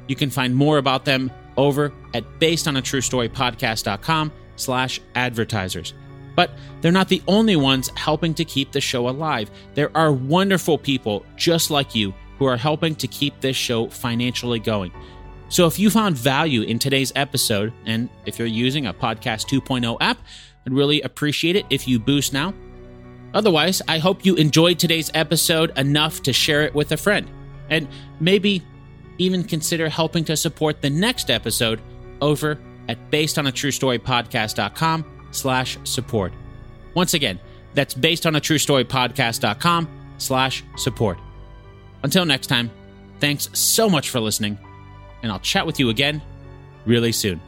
You 0.06 0.16
can 0.16 0.30
find 0.30 0.54
more 0.54 0.78
about 0.78 1.04
them 1.04 1.32
over 1.56 1.92
at 2.14 2.24
basedonatruestorypodcast.com 2.38 4.32
slash 4.56 5.00
advertisers. 5.14 5.94
But 6.34 6.50
they're 6.80 6.92
not 6.92 7.08
the 7.08 7.22
only 7.28 7.56
ones 7.56 7.90
helping 7.96 8.34
to 8.34 8.44
keep 8.44 8.72
the 8.72 8.80
show 8.80 9.08
alive. 9.08 9.50
There 9.74 9.94
are 9.96 10.12
wonderful 10.12 10.78
people 10.78 11.26
just 11.36 11.70
like 11.70 11.94
you 11.94 12.14
who 12.38 12.46
are 12.46 12.56
helping 12.56 12.94
to 12.96 13.06
keep 13.06 13.40
this 13.40 13.56
show 13.56 13.88
financially 13.88 14.58
going. 14.58 14.92
So 15.48 15.66
if 15.66 15.78
you 15.78 15.90
found 15.90 16.16
value 16.16 16.62
in 16.62 16.78
today's 16.78 17.12
episode, 17.14 17.74
and 17.84 18.08
if 18.24 18.38
you're 18.38 18.48
using 18.48 18.86
a 18.86 18.94
Podcast 18.94 19.46
2.0 19.48 19.98
app, 20.00 20.16
I'd 20.66 20.72
really 20.72 21.02
appreciate 21.02 21.56
it 21.56 21.66
if 21.70 21.86
you 21.88 21.98
boost 21.98 22.32
now. 22.32 22.54
Otherwise, 23.34 23.82
I 23.88 23.98
hope 23.98 24.24
you 24.24 24.34
enjoyed 24.36 24.78
today's 24.78 25.10
episode 25.14 25.76
enough 25.78 26.22
to 26.22 26.32
share 26.32 26.62
it 26.62 26.74
with 26.74 26.92
a 26.92 26.96
friend. 26.96 27.28
And 27.70 27.88
maybe 28.20 28.62
even 29.18 29.44
consider 29.44 29.88
helping 29.88 30.24
to 30.24 30.36
support 30.36 30.82
the 30.82 30.90
next 30.90 31.30
episode 31.30 31.80
over 32.20 32.58
at 32.88 33.10
basedonatruestorypodcast.com 33.10 35.04
slash 35.30 35.78
support. 35.84 36.32
Once 36.94 37.14
again, 37.14 37.40
that's 37.74 37.94
basedonatruestorypodcast.com 37.94 39.88
slash 40.18 40.62
support. 40.76 41.18
Until 42.02 42.24
next 42.24 42.48
time, 42.48 42.70
thanks 43.20 43.48
so 43.52 43.88
much 43.88 44.10
for 44.10 44.20
listening, 44.20 44.58
and 45.22 45.32
I'll 45.32 45.40
chat 45.40 45.66
with 45.66 45.80
you 45.80 45.88
again 45.88 46.20
really 46.84 47.12
soon. 47.12 47.40